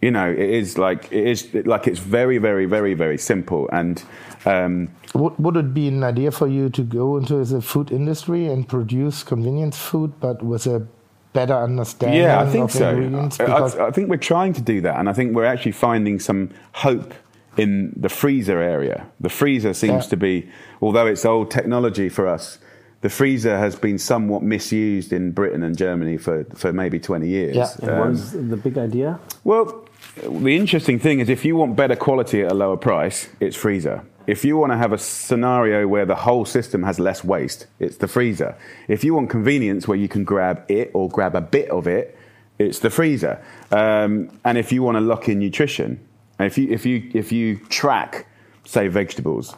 You 0.00 0.12
know, 0.12 0.30
it 0.30 0.38
is 0.38 0.78
like 0.78 1.10
it 1.10 1.26
is 1.26 1.52
like 1.66 1.88
it's 1.88 1.98
very, 1.98 2.38
very, 2.38 2.66
very, 2.66 2.94
very 2.94 3.18
simple. 3.18 3.68
And 3.72 4.00
um, 4.46 4.88
Would, 5.14 5.36
would 5.38 5.56
it 5.56 5.74
be 5.74 5.88
an 5.88 6.04
idea 6.04 6.30
for 6.30 6.46
you 6.46 6.70
to 6.70 6.82
go 6.84 7.16
into 7.16 7.44
the 7.44 7.60
food 7.60 7.90
industry 7.90 8.46
and 8.46 8.68
produce 8.68 9.24
convenience 9.24 9.76
food, 9.76 10.12
but 10.20 10.40
with 10.40 10.66
a 10.66 10.86
better 11.32 11.54
understanding 11.54 12.20
yeah, 12.22 12.40
I 12.40 12.46
think 12.46 12.64
of 12.64 12.72
so. 12.72 13.30
I, 13.40 13.44
I, 13.84 13.88
I 13.88 13.90
think 13.90 14.08
we're 14.08 14.16
trying 14.16 14.52
to 14.54 14.62
do 14.62 14.80
that, 14.82 14.98
and 14.98 15.08
I 15.08 15.12
think 15.12 15.34
we're 15.34 15.44
actually 15.44 15.72
finding 15.72 16.18
some 16.18 16.50
hope 16.72 17.14
in 17.56 17.92
the 17.96 18.08
freezer 18.08 18.60
area. 18.60 19.06
The 19.20 19.28
freezer 19.28 19.74
seems 19.74 20.04
Yeah. 20.04 20.10
to 20.10 20.16
be, 20.16 20.48
although 20.80 21.06
it's 21.06 21.24
old 21.24 21.50
technology 21.50 22.08
for 22.08 22.26
us. 22.26 22.58
The 23.00 23.08
freezer 23.08 23.56
has 23.58 23.76
been 23.76 23.98
somewhat 23.98 24.42
misused 24.42 25.12
in 25.12 25.30
Britain 25.32 25.62
and 25.62 25.76
Germany 25.76 26.16
for, 26.16 26.44
for 26.54 26.72
maybe 26.72 26.98
20 26.98 27.28
years. 27.28 27.56
Yeah. 27.56 27.68
And 27.82 27.90
Um, 27.90 27.98
what 27.98 28.08
is 28.10 28.32
the 28.32 28.56
big 28.56 28.76
idea? 28.78 29.20
Well, 29.44 29.84
the 30.22 30.56
interesting 30.56 30.98
thing 30.98 31.20
is 31.20 31.28
if 31.28 31.44
you 31.44 31.54
want 31.56 31.76
better 31.76 31.94
quality 31.96 32.42
at 32.42 32.50
a 32.50 32.54
lower 32.54 32.76
price, 32.76 33.28
it's 33.40 33.56
freezer. 33.56 34.02
If 34.28 34.44
you 34.44 34.58
want 34.58 34.72
to 34.72 34.76
have 34.76 34.92
a 34.92 34.98
scenario 34.98 35.88
where 35.88 36.04
the 36.04 36.14
whole 36.14 36.44
system 36.44 36.82
has 36.82 37.00
less 37.00 37.24
waste, 37.24 37.66
it's 37.78 37.96
the 37.96 38.06
freezer. 38.06 38.54
If 38.86 39.02
you 39.02 39.14
want 39.14 39.30
convenience 39.30 39.88
where 39.88 39.96
you 39.96 40.06
can 40.06 40.22
grab 40.22 40.70
it 40.70 40.90
or 40.92 41.08
grab 41.08 41.34
a 41.34 41.40
bit 41.40 41.70
of 41.70 41.86
it, 41.86 42.14
it's 42.58 42.80
the 42.80 42.90
freezer. 42.90 43.42
Um, 43.70 44.38
and 44.44 44.58
if 44.58 44.70
you 44.70 44.82
want 44.82 44.96
to 44.96 45.00
lock 45.00 45.30
in 45.30 45.38
nutrition, 45.38 46.06
if 46.38 46.58
you, 46.58 46.68
if 46.68 46.84
you, 46.84 47.10
if 47.14 47.32
you 47.32 47.56
track, 47.70 48.26
say, 48.66 48.88
vegetables, 48.88 49.56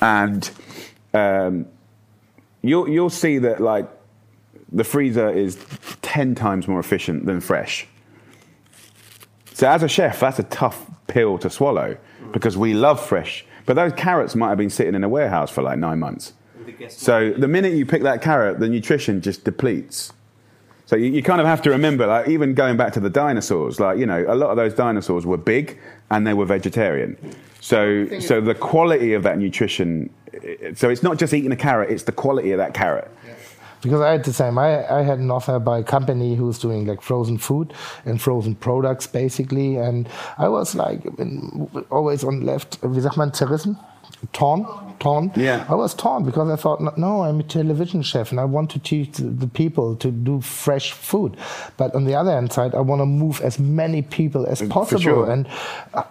and 0.00 0.48
um, 1.12 1.66
you'll, 2.62 2.88
you'll 2.88 3.10
see 3.10 3.38
that 3.38 3.60
like 3.60 3.90
the 4.70 4.84
freezer 4.84 5.30
is 5.30 5.58
10 6.02 6.36
times 6.36 6.68
more 6.68 6.78
efficient 6.78 7.26
than 7.26 7.40
fresh. 7.40 7.88
So 9.52 9.68
as 9.68 9.82
a 9.82 9.88
chef, 9.88 10.20
that's 10.20 10.38
a 10.38 10.44
tough 10.44 10.88
pill 11.08 11.38
to 11.38 11.50
swallow 11.50 11.96
because 12.32 12.56
we 12.56 12.72
love 12.72 13.04
fresh. 13.04 13.44
But 13.66 13.74
those 13.74 13.92
carrots 13.92 14.34
might 14.34 14.48
have 14.48 14.58
been 14.58 14.70
sitting 14.70 14.94
in 14.94 15.04
a 15.04 15.08
warehouse 15.08 15.50
for 15.50 15.62
like 15.62 15.78
nine 15.78 15.98
months. 15.98 16.32
So 16.88 17.32
the 17.32 17.48
minute 17.48 17.74
you 17.74 17.84
pick 17.84 18.02
that 18.02 18.22
carrot, 18.22 18.60
the 18.60 18.68
nutrition 18.68 19.20
just 19.20 19.44
depletes. 19.44 20.12
So 20.86 20.94
you, 20.94 21.10
you 21.10 21.22
kind 21.22 21.40
of 21.40 21.46
have 21.48 21.62
to 21.62 21.70
remember, 21.70 22.06
like 22.06 22.28
even 22.28 22.54
going 22.54 22.76
back 22.76 22.92
to 22.92 23.00
the 23.00 23.10
dinosaurs, 23.10 23.80
like 23.80 23.98
you 23.98 24.06
know, 24.06 24.24
a 24.28 24.36
lot 24.36 24.50
of 24.50 24.56
those 24.56 24.72
dinosaurs 24.72 25.26
were 25.26 25.36
big 25.36 25.78
and 26.10 26.24
they 26.26 26.32
were 26.32 26.44
vegetarian. 26.46 27.16
So 27.60 28.20
so 28.20 28.40
the 28.40 28.54
quality 28.54 29.12
of 29.12 29.24
that 29.24 29.38
nutrition. 29.38 30.10
So 30.74 30.88
it's 30.88 31.02
not 31.02 31.18
just 31.18 31.34
eating 31.34 31.50
a 31.50 31.56
carrot; 31.56 31.90
it's 31.90 32.04
the 32.04 32.12
quality 32.12 32.52
of 32.52 32.58
that 32.58 32.72
carrot. 32.72 33.10
Because 33.82 34.00
I 34.00 34.12
had 34.12 34.24
the 34.24 34.32
same. 34.32 34.58
I, 34.58 34.86
I 34.90 35.02
had 35.02 35.18
an 35.18 35.30
offer 35.30 35.58
by 35.58 35.78
a 35.78 35.84
company 35.84 36.34
who's 36.34 36.58
doing 36.58 36.86
like 36.86 37.02
frozen 37.02 37.38
food 37.38 37.72
and 38.04 38.20
frozen 38.20 38.54
products 38.54 39.06
basically. 39.06 39.76
And 39.76 40.08
I 40.38 40.48
was 40.48 40.74
like 40.74 41.02
always 41.90 42.24
on 42.24 42.44
left, 42.44 42.78
wie 42.82 43.00
sagt 43.00 43.16
man, 43.16 43.32
zerrissen? 43.32 43.76
Torn? 44.32 44.66
Torn? 44.98 45.30
Yeah. 45.36 45.66
I 45.68 45.74
was 45.74 45.94
torn 45.94 46.24
because 46.24 46.48
I 46.48 46.56
thought, 46.56 46.80
no, 46.96 47.22
I'm 47.22 47.40
a 47.40 47.42
television 47.42 48.02
chef 48.02 48.30
and 48.30 48.40
I 48.40 48.44
want 48.44 48.70
to 48.70 48.78
teach 48.78 49.12
the 49.12 49.24
the 49.24 49.46
people 49.46 49.94
to 49.96 50.10
do 50.10 50.40
fresh 50.40 50.92
food. 50.92 51.36
But 51.76 51.94
on 51.94 52.04
the 52.06 52.14
other 52.14 52.32
hand 52.32 52.52
side, 52.52 52.74
I 52.74 52.80
want 52.80 53.00
to 53.00 53.06
move 53.06 53.40
as 53.42 53.58
many 53.58 54.02
people 54.02 54.46
as 54.46 54.62
possible. 54.62 55.02
sure. 55.02 55.30
And 55.30 55.46
uh, 55.92 56.04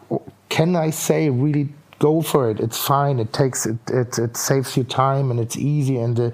can 0.50 0.76
I 0.76 0.92
say 0.92 1.30
really 1.30 1.70
go 2.00 2.22
for 2.22 2.50
it. 2.50 2.60
It's 2.60 2.78
fine. 2.78 3.20
It 3.20 3.32
takes 3.34 3.66
it, 3.66 3.78
it 3.90 4.18
it 4.20 4.36
saves 4.38 4.76
you 4.78 4.84
time 4.84 5.32
and 5.32 5.40
it's 5.40 5.58
easy. 5.58 5.98
And 5.98 6.16
the 6.16 6.34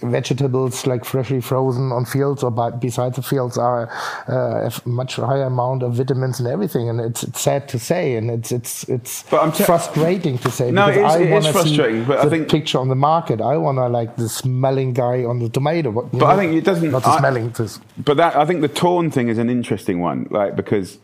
vegetables 0.00 0.86
like 0.86 1.04
freshly 1.04 1.40
frozen 1.40 1.92
on 1.92 2.04
fields 2.04 2.42
or 2.42 2.50
by, 2.50 2.70
beside 2.70 3.14
the 3.14 3.22
fields 3.22 3.56
are 3.58 3.88
uh, 4.28 4.62
have 4.64 4.84
much 4.86 5.16
higher 5.16 5.44
amount 5.44 5.82
of 5.82 5.94
vitamins 5.94 6.38
and 6.40 6.48
everything. 6.48 6.88
And 6.88 7.00
it's, 7.00 7.22
it's 7.22 7.40
sad 7.40 7.68
to 7.68 7.78
say, 7.78 8.16
and 8.16 8.30
it's 8.30 8.52
it's 8.52 8.84
it's 8.88 9.22
But 9.30 9.42
I'm 9.42 9.52
te- 9.52 9.64
frustrating 9.64 10.38
to 10.38 10.50
say. 10.50 10.70
No, 10.70 10.86
because 10.88 11.14
it 11.16 11.22
is- 11.22 11.28
I 11.28 11.32
wanna 11.32 11.52
frustrating, 11.52 12.02
See 12.02 12.08
but 12.08 12.18
I 12.18 12.28
think- 12.28 12.48
picture 12.48 12.78
on 12.78 12.88
the 12.88 12.94
market. 12.94 13.40
I 13.40 13.56
want 13.56 13.78
to 13.78 13.88
like 13.88 14.16
the 14.16 14.28
smelling 14.28 14.92
guy 14.92 15.24
on 15.24 15.38
the 15.40 15.48
tomato. 15.48 15.90
But, 15.92 16.12
But 16.12 16.24
I 16.24 16.36
think 16.36 16.54
it 16.54 16.64
doesn't- 16.64 16.90
Not 16.90 17.02
the 17.02 17.10
I- 17.10 17.18
smelling. 17.18 17.50
This, 17.50 17.80
But 18.04 18.16
that 18.18 18.36
I 18.36 18.44
think 18.44 18.60
the 18.60 18.68
torn 18.68 19.10
thing 19.10 19.28
is 19.28 19.38
an 19.38 19.50
interesting 19.50 20.00
one, 20.00 20.26
like 20.30 20.56
because 20.56 20.98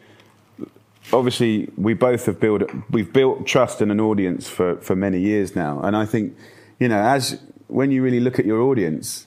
obviously 1.13 1.71
we 1.77 1.95
both 1.95 2.27
have 2.27 2.39
built 2.39 2.63
we've 2.91 3.13
built 3.13 3.47
trust 3.47 3.81
in 3.81 3.91
an 3.91 4.01
audience 4.01 4.49
for 4.49 4.77
for 4.77 4.95
many 4.95 5.21
years 5.21 5.57
now, 5.57 5.81
and 5.81 5.97
I 5.97 6.07
think 6.07 6.37
you 6.79 6.89
know 6.89 7.01
as 7.01 7.41
when 7.69 7.91
you 7.91 8.03
really 8.03 8.21
look 8.21 8.39
at 8.39 8.45
your 8.45 8.61
audience, 8.61 9.27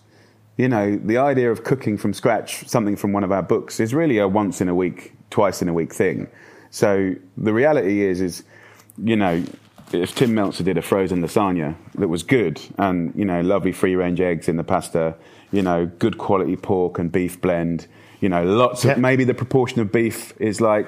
you 0.58 0.70
know 0.70 0.96
the 0.98 1.18
idea 1.18 1.52
of 1.52 1.64
cooking 1.64 1.98
from 1.98 2.14
scratch 2.14 2.68
something 2.68 2.96
from 2.96 3.12
one 3.12 3.24
of 3.24 3.32
our 3.32 3.44
books 3.44 3.80
is 3.80 3.94
really 3.94 4.18
a 4.18 4.28
once 4.28 4.62
in 4.62 4.70
a 4.70 4.76
week, 4.76 5.14
twice 5.30 5.62
in 5.62 5.68
a 5.70 5.74
week 5.74 5.94
thing. 5.94 6.28
So 6.70 7.16
the 7.38 7.54
reality 7.54 8.02
is 8.02 8.22
is 8.22 8.44
you 8.98 9.16
know 9.16 9.44
if 9.92 10.16
Tim 10.16 10.32
Mälzer 10.32 10.64
did 10.64 10.78
a 10.78 10.82
frozen 10.82 11.22
lasagna 11.22 11.76
that 11.96 12.08
was 12.08 12.24
good 12.24 12.60
and 12.78 13.14
you 13.16 13.26
know 13.26 13.42
lovely 13.42 13.72
free 13.72 13.96
range 13.96 14.22
eggs 14.22 14.48
in 14.48 14.58
the 14.58 14.64
pasta, 14.64 15.16
you 15.52 15.62
know 15.62 15.86
good 16.00 16.18
quality 16.18 16.56
pork 16.56 17.00
and 17.00 17.12
beef 17.12 17.40
blend, 17.42 17.88
you 18.22 18.30
know 18.30 18.44
lots 18.44 18.86
of 18.86 18.98
maybe 18.98 19.24
the 19.24 19.34
proportion 19.34 19.80
of 19.82 19.92
beef 19.92 20.34
is 20.40 20.62
like 20.62 20.88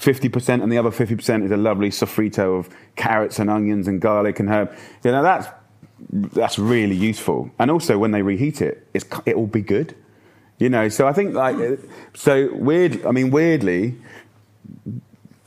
50% 0.00 0.62
and 0.62 0.72
the 0.72 0.78
other 0.78 0.90
50% 0.90 1.44
is 1.44 1.50
a 1.50 1.56
lovely 1.56 1.90
sofrito 1.90 2.58
of 2.58 2.70
carrots 2.96 3.38
and 3.38 3.50
onions 3.50 3.86
and 3.86 4.00
garlic 4.00 4.40
and 4.40 4.48
herb. 4.48 4.74
You 5.04 5.12
know 5.12 5.22
that's 5.22 5.48
that's 6.10 6.58
really 6.58 6.96
useful. 6.96 7.50
And 7.58 7.70
also 7.70 7.98
when 7.98 8.10
they 8.10 8.22
reheat 8.22 8.62
it, 8.62 8.86
it's, 8.94 9.04
it 9.26 9.36
will 9.36 9.46
be 9.46 9.60
good. 9.60 9.94
You 10.58 10.68
know, 10.68 10.88
so 10.88 11.06
I 11.06 11.12
think 11.12 11.34
like 11.34 11.56
so 12.14 12.48
weird. 12.54 13.04
I 13.06 13.12
mean, 13.12 13.30
weirdly, 13.30 13.96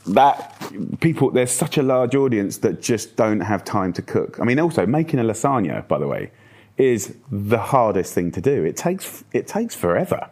that 0.08 0.72
people 1.00 1.32
there's 1.32 1.52
such 1.52 1.78
a 1.78 1.84
large 1.84 2.16
audience 2.16 2.58
that 2.58 2.82
just 2.82 3.16
don't 3.16 3.40
have 3.40 3.64
time 3.64 3.94
to 3.94 4.02
cook. 4.02 4.40
I 4.40 4.44
mean, 4.44 4.60
also 4.60 4.86
making 4.86 5.20
a 5.20 5.24
lasagna, 5.24 5.88
by 5.88 6.00
the 6.00 6.08
way, 6.08 6.32
is 6.78 7.16
the 7.32 7.60
hardest 7.60 8.14
thing 8.14 8.32
to 8.32 8.42
do. 8.42 8.64
It 8.64 8.76
takes 8.76 9.24
it 9.34 9.48
takes 9.48 9.76
forever. 9.76 10.30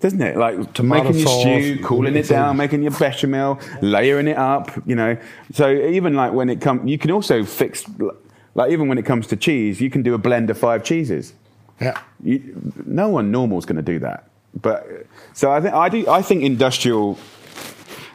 Doesn't 0.00 0.20
it? 0.20 0.36
Like 0.36 0.56
to 0.58 0.72
Tomato 0.72 1.04
making 1.04 1.18
your 1.20 1.28
sauce, 1.28 1.42
stew, 1.42 1.78
cooling 1.84 2.16
it 2.16 2.28
down, 2.28 2.56
making 2.56 2.82
your 2.82 2.92
bechamel, 2.92 3.60
layering 3.80 4.28
it 4.28 4.36
up. 4.36 4.70
You 4.86 4.96
know, 4.96 5.16
so 5.52 5.70
even 5.70 6.14
like 6.14 6.32
when 6.32 6.48
it 6.50 6.60
comes, 6.60 6.88
you 6.88 6.98
can 6.98 7.10
also 7.10 7.44
fix. 7.44 7.84
Like 8.54 8.70
even 8.70 8.88
when 8.88 8.98
it 8.98 9.04
comes 9.04 9.26
to 9.28 9.36
cheese, 9.36 9.80
you 9.80 9.90
can 9.90 10.02
do 10.02 10.14
a 10.14 10.18
blend 10.18 10.50
of 10.50 10.58
five 10.58 10.84
cheeses. 10.84 11.32
yeah. 11.80 12.00
You, 12.22 12.72
no 12.86 13.08
one 13.08 13.30
normal 13.30 13.58
is 13.58 13.66
going 13.66 13.76
to 13.76 13.82
do 13.82 13.98
that. 14.00 14.28
But 14.60 15.06
so 15.32 15.50
I 15.50 15.60
think 15.60 15.74
I 15.74 15.88
do. 15.88 16.08
I 16.08 16.22
think 16.22 16.42
industrial. 16.42 17.18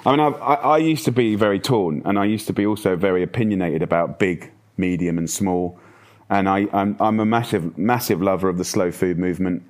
I 0.06 0.12
mean, 0.12 0.20
I, 0.22 0.28
I, 0.28 0.54
I 0.54 0.78
used 0.78 1.04
to 1.06 1.12
be 1.12 1.36
very 1.36 1.60
torn, 1.60 2.02
and 2.06 2.18
I 2.18 2.26
used 2.26 2.48
to 2.48 2.54
be 2.54 2.66
also 2.66 2.96
very 2.96 3.22
opinionated 3.22 3.82
about 3.84 4.18
big, 4.18 4.50
medium, 4.78 5.18
and 5.18 5.30
small. 5.30 5.78
And 6.30 6.48
I, 6.48 6.68
I'm, 6.72 6.96
I'm 7.00 7.20
a 7.20 7.26
massive, 7.26 7.78
massive 7.78 8.22
lover 8.22 8.50
of 8.50 8.58
the 8.58 8.64
slow 8.64 8.92
food 8.92 9.18
movement. 9.18 9.64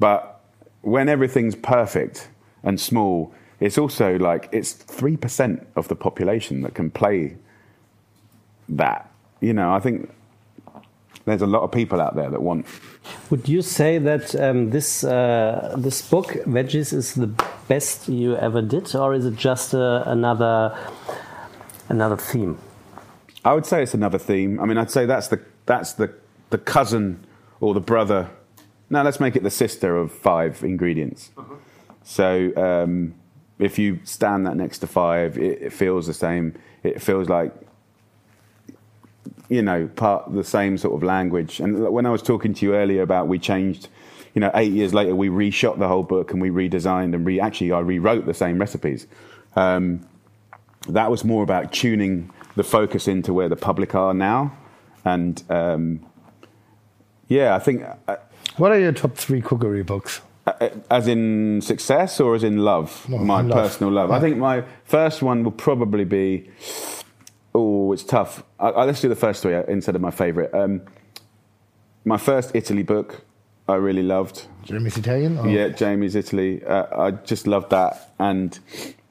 But 0.00 0.37
when 0.82 1.08
everything's 1.08 1.54
perfect 1.54 2.28
and 2.62 2.80
small, 2.80 3.32
it's 3.60 3.78
also 3.78 4.16
like 4.18 4.48
it's 4.52 4.72
three 4.72 5.16
percent 5.16 5.66
of 5.76 5.88
the 5.88 5.96
population 5.96 6.62
that 6.62 6.74
can 6.74 6.90
play 6.90 7.36
that. 8.68 9.10
You 9.40 9.52
know, 9.52 9.72
I 9.72 9.80
think 9.80 10.10
there's 11.24 11.42
a 11.42 11.46
lot 11.46 11.62
of 11.62 11.70
people 11.70 12.00
out 12.00 12.16
there 12.16 12.30
that 12.30 12.40
want 12.40 12.66
Would 13.30 13.48
you 13.48 13.62
say 13.62 13.98
that 13.98 14.34
um, 14.36 14.70
this 14.70 15.04
uh, 15.04 15.74
this 15.76 16.02
book, 16.02 16.28
Veggies, 16.46 16.92
is 16.92 17.14
the 17.14 17.30
best 17.68 18.08
you 18.08 18.36
ever 18.36 18.62
did, 18.62 18.94
or 18.94 19.14
is 19.14 19.26
it 19.26 19.36
just 19.36 19.74
uh, 19.74 20.02
another 20.06 20.76
another 21.88 22.16
theme? 22.16 22.58
I 23.44 23.54
would 23.54 23.66
say 23.66 23.82
it's 23.82 23.94
another 23.94 24.18
theme. 24.18 24.60
I 24.60 24.66
mean, 24.66 24.78
I'd 24.78 24.90
say 24.90 25.06
that's 25.06 25.28
the 25.28 25.40
that's 25.66 25.94
the 25.94 26.12
the 26.50 26.58
cousin 26.58 27.24
or 27.60 27.74
the 27.74 27.80
brother. 27.80 28.30
No, 28.90 29.02
let's 29.02 29.20
make 29.20 29.36
it 29.36 29.42
the 29.42 29.50
sister 29.50 29.96
of 29.96 30.12
five 30.12 30.62
ingredients. 30.64 31.30
So 32.02 32.52
um, 32.56 33.14
if 33.58 33.78
you 33.78 34.00
stand 34.04 34.46
that 34.46 34.56
next 34.56 34.78
to 34.78 34.86
five, 34.86 35.36
it, 35.36 35.62
it 35.62 35.72
feels 35.72 36.06
the 36.06 36.14
same. 36.14 36.54
It 36.82 37.02
feels 37.02 37.28
like 37.28 37.52
you 39.48 39.62
know 39.62 39.88
part 39.96 40.32
the 40.32 40.44
same 40.44 40.78
sort 40.78 40.94
of 40.94 41.02
language. 41.02 41.60
And 41.60 41.90
when 41.90 42.06
I 42.06 42.10
was 42.10 42.22
talking 42.22 42.54
to 42.54 42.66
you 42.66 42.74
earlier 42.74 43.02
about 43.02 43.28
we 43.28 43.38
changed. 43.38 43.88
You 44.34 44.40
know, 44.40 44.50
eight 44.54 44.72
years 44.72 44.94
later, 44.94 45.16
we 45.16 45.30
reshot 45.30 45.78
the 45.78 45.88
whole 45.88 46.04
book 46.04 46.32
and 46.32 46.40
we 46.40 46.50
redesigned 46.50 47.14
and 47.14 47.26
re. 47.26 47.40
Actually, 47.40 47.72
I 47.72 47.80
rewrote 47.80 48.26
the 48.26 48.34
same 48.34 48.58
recipes. 48.58 49.06
Um, 49.56 50.06
that 50.88 51.10
was 51.10 51.24
more 51.24 51.42
about 51.42 51.72
tuning 51.72 52.30
the 52.54 52.62
focus 52.62 53.08
into 53.08 53.32
where 53.32 53.48
the 53.48 53.56
public 53.56 53.94
are 53.94 54.14
now. 54.14 54.56
And 55.04 55.42
um, 55.48 56.06
yeah, 57.28 57.54
I 57.54 57.58
think, 57.58 57.84
uh, 58.06 58.16
What 58.58 58.72
are 58.72 58.78
your 58.78 58.92
top 58.92 59.16
three 59.16 59.40
cookery 59.40 59.82
books? 59.82 60.20
uh, 60.46 60.68
as 60.90 61.06
in 61.08 61.60
success 61.60 62.20
or 62.20 62.34
as 62.34 62.42
in 62.42 62.58
love, 62.58 63.06
No, 63.08 63.18
my 63.18 63.42
love. 63.42 63.52
personal 63.68 63.92
love. 63.92 64.10
I 64.10 64.18
think 64.20 64.36
my 64.38 64.64
first 64.84 65.22
one 65.22 65.44
will 65.44 65.52
probably 65.52 66.04
be. 66.04 66.50
Oh, 67.54 67.92
it's 67.92 68.04
tough. 68.04 68.42
I, 68.58 68.68
I, 68.68 68.84
let's 68.84 69.00
do 69.00 69.08
the 69.08 69.16
first 69.16 69.42
three 69.42 69.54
uh, 69.54 69.62
instead 69.64 69.94
of 69.94 70.00
my 70.00 70.10
favourite. 70.10 70.52
Um, 70.54 70.82
my 72.04 72.16
first 72.16 72.52
Italy 72.54 72.82
book, 72.82 73.22
I 73.68 73.74
really 73.74 74.02
loved. 74.02 74.46
Jamie's 74.64 74.96
Italian? 74.96 75.38
Or? 75.38 75.48
Yeah, 75.48 75.68
Jamie's 75.68 76.14
Italy. 76.14 76.64
Uh, 76.64 76.86
I 76.96 77.10
just 77.10 77.46
loved 77.46 77.70
that, 77.70 78.12
and 78.18 78.58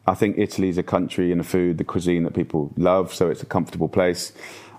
I 0.08 0.14
think 0.16 0.38
Italy's 0.38 0.78
a 0.78 0.84
country 0.84 1.32
and 1.32 1.41
a 1.41 1.43
food, 1.43 1.78
the 1.78 1.84
cuisine 1.84 2.24
that 2.24 2.34
people 2.34 2.72
love, 2.78 3.14
so 3.14 3.30
it's 3.30 3.43
a 3.43 3.45
comfortable 3.45 3.89
place. 3.89 4.32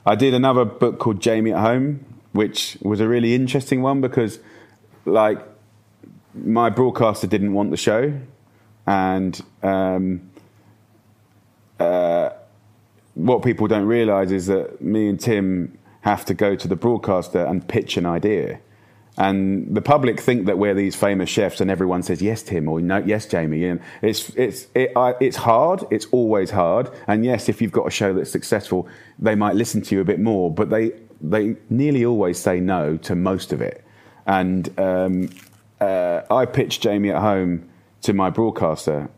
I 0.06 0.14
did 0.14 0.34
another 0.34 0.64
book 0.64 0.98
called 0.98 1.20
Jamie 1.20 1.52
at 1.52 1.60
Home, 1.60 2.04
which 2.32 2.78
was 2.82 3.00
a 3.00 3.06
really 3.08 3.34
interesting 3.34 3.82
one 3.82 4.00
because, 4.00 4.38
like, 5.08 5.38
my 6.34 6.70
broadcaster 6.70 7.26
didn't 7.26 7.52
want 7.52 7.70
the 7.70 7.76
show, 7.76 8.12
and 8.86 9.40
um, 9.62 10.30
uh, 11.80 12.30
what 13.14 13.42
people 13.42 13.66
don't 13.66 13.86
realise 13.86 14.30
is 14.30 14.46
that 14.46 14.80
me 14.80 15.08
and 15.08 15.18
Tim 15.18 15.78
have 16.02 16.24
to 16.26 16.34
go 16.34 16.54
to 16.54 16.68
the 16.68 16.76
broadcaster 16.76 17.44
and 17.44 17.66
pitch 17.66 17.96
an 17.96 18.06
idea. 18.06 18.60
And 19.16 19.74
the 19.74 19.82
public 19.82 20.20
think 20.20 20.46
that 20.46 20.58
we're 20.58 20.74
these 20.74 20.94
famous 20.94 21.28
chefs, 21.28 21.60
and 21.60 21.70
everyone 21.72 22.04
says 22.04 22.22
yes, 22.22 22.40
Tim, 22.44 22.68
or 22.68 22.80
no, 22.80 22.98
yes, 22.98 23.26
Jamie. 23.26 23.64
And 23.64 23.80
it's 24.00 24.30
it's 24.36 24.68
it, 24.76 24.92
I, 24.94 25.14
it's 25.20 25.36
hard. 25.36 25.84
It's 25.90 26.06
always 26.12 26.50
hard. 26.50 26.88
And 27.08 27.24
yes, 27.24 27.48
if 27.48 27.60
you've 27.60 27.72
got 27.72 27.88
a 27.88 27.90
show 27.90 28.14
that's 28.14 28.30
successful, 28.30 28.86
they 29.18 29.34
might 29.34 29.56
listen 29.56 29.82
to 29.82 29.94
you 29.96 30.00
a 30.00 30.04
bit 30.04 30.20
more. 30.20 30.54
But 30.54 30.70
they 30.70 30.92
they 31.20 31.56
nearly 31.68 32.04
always 32.04 32.38
say 32.38 32.60
no 32.60 32.96
to 32.98 33.16
most 33.16 33.52
of 33.52 33.60
it. 33.60 33.84
And 34.28 34.78
um, 34.78 35.30
uh, 35.80 36.20
I 36.30 36.44
pitched 36.44 36.82
Jamie 36.82 37.10
at 37.10 37.20
home 37.20 37.68
to 38.02 38.12
my 38.12 38.30
broadcaster, 38.30 39.08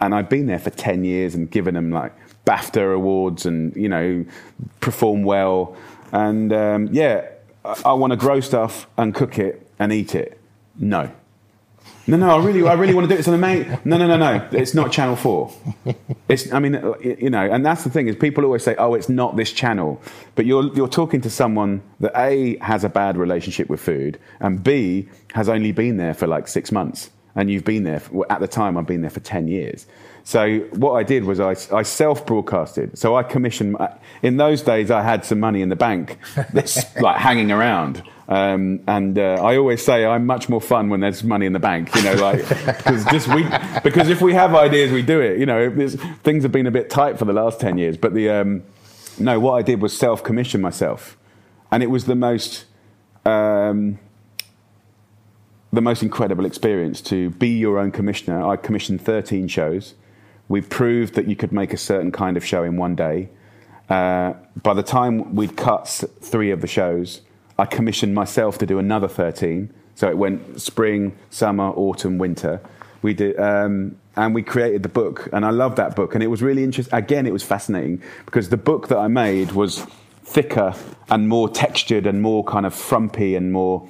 and 0.00 0.14
I'd 0.14 0.30
been 0.30 0.46
there 0.46 0.58
for 0.58 0.70
ten 0.70 1.04
years 1.04 1.34
and 1.34 1.50
given 1.50 1.74
them 1.74 1.90
like 1.90 2.14
BAFTA 2.46 2.94
awards 2.94 3.44
and 3.44 3.74
you 3.76 3.88
know 3.88 4.24
perform 4.80 5.24
well. 5.24 5.76
And 6.12 6.52
um, 6.52 6.88
yeah, 6.92 7.28
I, 7.64 7.82
I 7.86 7.92
want 7.94 8.12
to 8.12 8.16
grow 8.16 8.40
stuff 8.40 8.86
and 8.96 9.14
cook 9.14 9.38
it 9.38 9.68
and 9.78 9.92
eat 9.92 10.14
it. 10.14 10.40
No. 10.78 11.10
No, 12.06 12.18
no, 12.18 12.30
I 12.38 12.44
really, 12.44 12.66
I 12.68 12.74
really 12.74 12.92
want 12.92 13.08
to 13.08 13.14
do 13.14 13.18
it. 13.18 13.24
So, 13.24 13.36
mate, 13.36 13.66
no, 13.84 13.96
no, 13.96 14.06
no, 14.06 14.16
no. 14.18 14.48
It's 14.52 14.74
not 14.74 14.92
Channel 14.92 15.16
Four. 15.16 15.52
It's, 16.28 16.52
I 16.52 16.58
mean, 16.58 16.74
uh, 16.74 16.94
you 17.02 17.30
know, 17.30 17.50
and 17.50 17.64
that's 17.64 17.84
the 17.84 17.90
thing 17.90 18.08
is 18.08 18.16
people 18.16 18.44
always 18.44 18.62
say, 18.62 18.74
"Oh, 18.76 18.94
it's 18.94 19.08
not 19.08 19.36
this 19.36 19.52
channel," 19.52 20.00
but 20.34 20.44
you're 20.44 20.74
you're 20.74 20.88
talking 20.88 21.20
to 21.22 21.30
someone 21.30 21.82
that 22.00 22.12
a 22.16 22.58
has 22.58 22.84
a 22.84 22.88
bad 22.90 23.16
relationship 23.16 23.70
with 23.70 23.80
food, 23.80 24.18
and 24.40 24.62
b 24.62 25.08
has 25.32 25.48
only 25.48 25.72
been 25.72 25.96
there 25.96 26.14
for 26.14 26.26
like 26.26 26.46
six 26.46 26.70
months, 26.70 27.10
and 27.36 27.50
you've 27.50 27.64
been 27.64 27.84
there 27.84 28.00
for, 28.00 28.30
at 28.30 28.40
the 28.40 28.48
time. 28.48 28.76
I've 28.76 28.86
been 28.86 29.00
there 29.00 29.10
for 29.10 29.20
ten 29.20 29.48
years. 29.48 29.86
So 30.24 30.60
what 30.72 30.92
I 30.92 31.02
did 31.02 31.24
was 31.24 31.38
I, 31.38 31.54
I 31.76 31.82
self-broadcasted. 31.82 32.98
So 32.98 33.14
I 33.14 33.22
commissioned. 33.22 33.76
Uh, 33.78 33.88
in 34.22 34.38
those 34.38 34.62
days, 34.62 34.90
I 34.90 35.02
had 35.02 35.24
some 35.24 35.38
money 35.38 35.60
in 35.60 35.68
the 35.68 35.76
bank 35.76 36.18
that's 36.52 36.96
like 37.00 37.18
hanging 37.18 37.50
around. 37.52 38.02
Um, 38.26 38.80
and 38.86 39.18
uh, 39.18 39.38
I 39.42 39.56
always 39.58 39.84
say 39.84 40.06
I'm 40.06 40.24
much 40.24 40.48
more 40.48 40.60
fun 40.60 40.88
when 40.88 41.00
there's 41.00 41.22
money 41.22 41.44
in 41.44 41.52
the 41.52 41.58
bank, 41.58 41.94
you 41.94 42.02
know, 42.02 42.14
like 42.14 42.48
because 42.66 43.04
just 43.06 43.28
we 43.28 43.46
because 43.82 44.08
if 44.08 44.22
we 44.22 44.32
have 44.34 44.54
ideas, 44.54 44.92
we 44.92 45.02
do 45.02 45.20
it. 45.20 45.38
You 45.38 45.46
know, 45.46 45.70
things 46.22 46.42
have 46.42 46.52
been 46.52 46.66
a 46.66 46.70
bit 46.70 46.88
tight 46.88 47.18
for 47.18 47.26
the 47.26 47.34
last 47.34 47.60
ten 47.60 47.76
years, 47.76 47.98
but 47.98 48.14
the 48.14 48.30
um, 48.30 48.62
no, 49.18 49.38
what 49.38 49.54
I 49.54 49.62
did 49.62 49.82
was 49.82 49.96
self-commission 49.96 50.60
myself, 50.60 51.18
and 51.70 51.82
it 51.82 51.90
was 51.90 52.06
the 52.06 52.14
most 52.14 52.64
um, 53.26 53.98
the 55.74 55.82
most 55.82 56.02
incredible 56.02 56.46
experience 56.46 57.00
to 57.02 57.30
be 57.30 57.48
your 57.48 57.78
own 57.78 57.90
commissioner. 57.90 58.46
I 58.46 58.56
commissioned 58.56 59.00
13 59.00 59.48
shows. 59.48 59.94
We 60.48 60.60
proved 60.60 61.14
that 61.14 61.26
you 61.26 61.36
could 61.36 61.52
make 61.52 61.72
a 61.72 61.76
certain 61.76 62.12
kind 62.12 62.36
of 62.36 62.44
show 62.44 62.62
in 62.62 62.76
one 62.76 62.94
day. 62.94 63.30
Uh, 63.88 64.34
by 64.62 64.74
the 64.74 64.82
time 64.82 65.34
we'd 65.34 65.56
cut 65.56 65.88
three 66.20 66.50
of 66.50 66.60
the 66.60 66.66
shows, 66.66 67.22
I 67.58 67.66
commissioned 67.66 68.14
myself 68.14 68.58
to 68.58 68.66
do 68.66 68.78
another 68.78 69.08
13. 69.08 69.72
So 69.94 70.08
it 70.08 70.18
went 70.18 70.60
spring, 70.60 71.16
summer, 71.30 71.70
autumn, 71.70 72.18
winter. 72.18 72.60
We 73.02 73.14
did, 73.14 73.38
um, 73.38 73.96
and 74.16 74.34
we 74.34 74.42
created 74.42 74.82
the 74.82 74.88
book, 74.88 75.28
and 75.32 75.44
I 75.44 75.50
love 75.50 75.76
that 75.76 75.94
book. 75.94 76.14
And 76.14 76.22
it 76.22 76.28
was 76.28 76.42
really 76.42 76.64
interesting. 76.64 76.96
Again, 76.96 77.26
it 77.26 77.32
was 77.32 77.42
fascinating 77.42 78.02
because 78.24 78.48
the 78.48 78.56
book 78.56 78.88
that 78.88 78.98
I 78.98 79.08
made 79.08 79.52
was 79.52 79.86
thicker 80.24 80.74
and 81.10 81.28
more 81.28 81.48
textured 81.48 82.06
and 82.06 82.22
more 82.22 82.42
kind 82.44 82.66
of 82.66 82.74
frumpy 82.74 83.36
and 83.36 83.52
more 83.52 83.88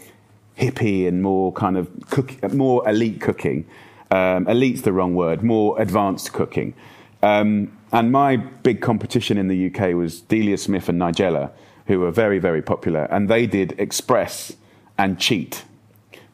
hippie 0.59 1.07
and 1.07 1.23
more 1.23 1.53
kind 1.53 1.77
of 1.77 1.89
cook, 2.11 2.53
more 2.53 2.87
elite 2.89 3.21
cooking. 3.21 3.67
Um, 4.11 4.47
elite's 4.49 4.83
the 4.83 4.93
wrong 4.93 5.15
word. 5.15 5.43
More 5.43 5.81
advanced 5.81 6.33
cooking. 6.33 6.75
Um, 7.23 7.77
and 7.93 8.13
my 8.13 8.37
big 8.37 8.81
competition 8.83 9.39
in 9.39 9.49
the 9.49 9.73
UK 9.73 9.95
was 9.95 10.21
Delia 10.21 10.59
Smith 10.59 10.89
and 10.89 11.01
Nigella, 11.01 11.53
who 11.87 12.01
were 12.01 12.11
very, 12.11 12.39
very 12.39 12.63
popular, 12.63 13.05
and 13.11 13.29
they 13.29 13.47
did 13.47 13.75
Express 13.79 14.57
and 14.97 15.19
Cheat, 15.19 15.65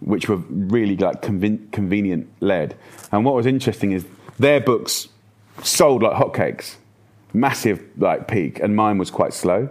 which 0.01 0.29
were 0.29 0.37
really 0.49 0.97
like 0.97 1.23
conven- 1.23 1.71
convenient 1.73 2.29
led. 2.41 2.77
And 3.13 3.25
what 3.25 3.35
was 3.35 3.47
interesting 3.47 3.93
is 3.93 4.07
their 4.39 4.61
books 4.61 5.09
sold 5.63 6.03
like 6.03 6.13
hotcakes, 6.13 6.77
massive 7.33 7.83
like 7.99 8.29
peak, 8.29 8.61
and 8.61 8.77
mine 8.77 8.99
was 8.99 9.11
quite 9.11 9.33
slow, 9.33 9.69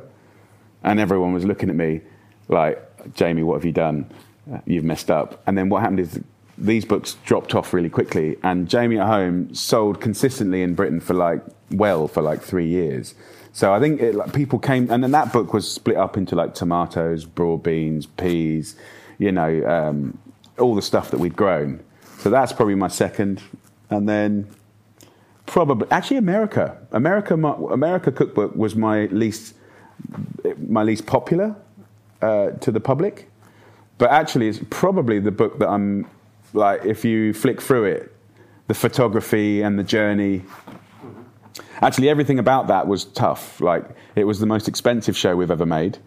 and 0.84 1.00
everyone 1.00 1.34
was 1.34 1.46
looking 1.46 1.70
at 1.70 1.76
me 1.76 2.02
like, 2.48 3.14
Jamie, 3.16 3.44
what 3.44 3.56
have 3.56 3.66
you 3.66 3.72
done? 3.72 4.12
Uh, 4.52 4.60
you've 4.66 4.84
messed 4.84 5.10
up. 5.12 5.42
And 5.46 5.58
then 5.58 5.70
what 5.70 5.82
happened 5.82 6.00
is 6.00 6.20
these 6.58 6.84
books 6.84 7.16
dropped 7.26 7.56
off 7.56 7.74
really 7.74 7.90
quickly, 7.90 8.38
and 8.44 8.70
Jamie 8.70 9.00
at 9.00 9.08
Home 9.08 9.54
sold 9.54 10.02
consistently 10.02 10.62
in 10.62 10.76
Britain 10.76 11.00
for 11.00 11.14
like 11.14 11.42
well 11.72 12.08
for 12.08 12.22
like 12.22 12.42
three 12.42 12.68
years. 12.68 13.16
So 13.52 13.74
I 13.74 13.80
think 13.80 14.02
it, 14.02 14.16
like, 14.16 14.34
people 14.34 14.60
came, 14.60 14.90
and 14.92 15.04
then 15.04 15.12
that 15.12 15.34
book 15.34 15.54
was 15.54 15.70
split 15.70 15.98
up 15.98 16.18
into 16.18 16.36
like 16.36 16.54
tomatoes, 16.54 17.26
broad 17.26 17.64
beans, 17.64 18.06
peas, 18.06 18.76
you 19.18 19.32
know, 19.32 19.66
um, 19.68 20.18
all 20.58 20.76
the 20.76 20.82
stuff 20.82 21.12
that 21.12 21.20
we'd 21.20 21.36
grown. 21.36 21.84
So 22.20 22.30
that's 22.30 22.54
probably 22.54 22.76
my 22.76 22.88
second, 22.88 23.42
and 23.90 24.08
then 24.08 24.48
probably 25.46 25.88
actually 25.90 26.18
America. 26.18 26.78
America, 26.92 27.36
my, 27.36 27.56
America 27.72 28.12
cookbook 28.12 28.56
was 28.56 28.76
my 28.76 29.06
least 29.08 29.56
my 30.68 30.84
least 30.84 31.06
popular 31.06 31.56
uh, 32.22 32.52
to 32.52 32.72
the 32.72 32.80
public, 32.80 33.30
but 33.98 34.10
actually 34.12 34.48
it's 34.48 34.60
probably 34.70 35.20
the 35.20 35.32
book 35.32 35.60
that 35.60 35.70
I'm 35.70 36.08
like. 36.54 36.86
If 36.86 37.04
you 37.04 37.34
flick 37.34 37.62
through 37.62 37.86
it, 37.86 38.16
the 38.68 38.74
photography 38.74 39.62
and 39.62 39.80
the 39.80 39.84
journey 39.84 40.44
Actually, 41.82 42.10
everything 42.10 42.40
about 42.40 42.68
that 42.68 42.88
was 42.88 43.06
tough. 43.06 43.60
Like 43.62 43.86
it 44.16 44.26
was 44.26 44.40
the 44.40 44.46
most 44.46 44.68
expensive 44.68 45.18
show 45.18 45.36
we've 45.36 45.52
ever 45.52 45.66
made. 45.66 45.98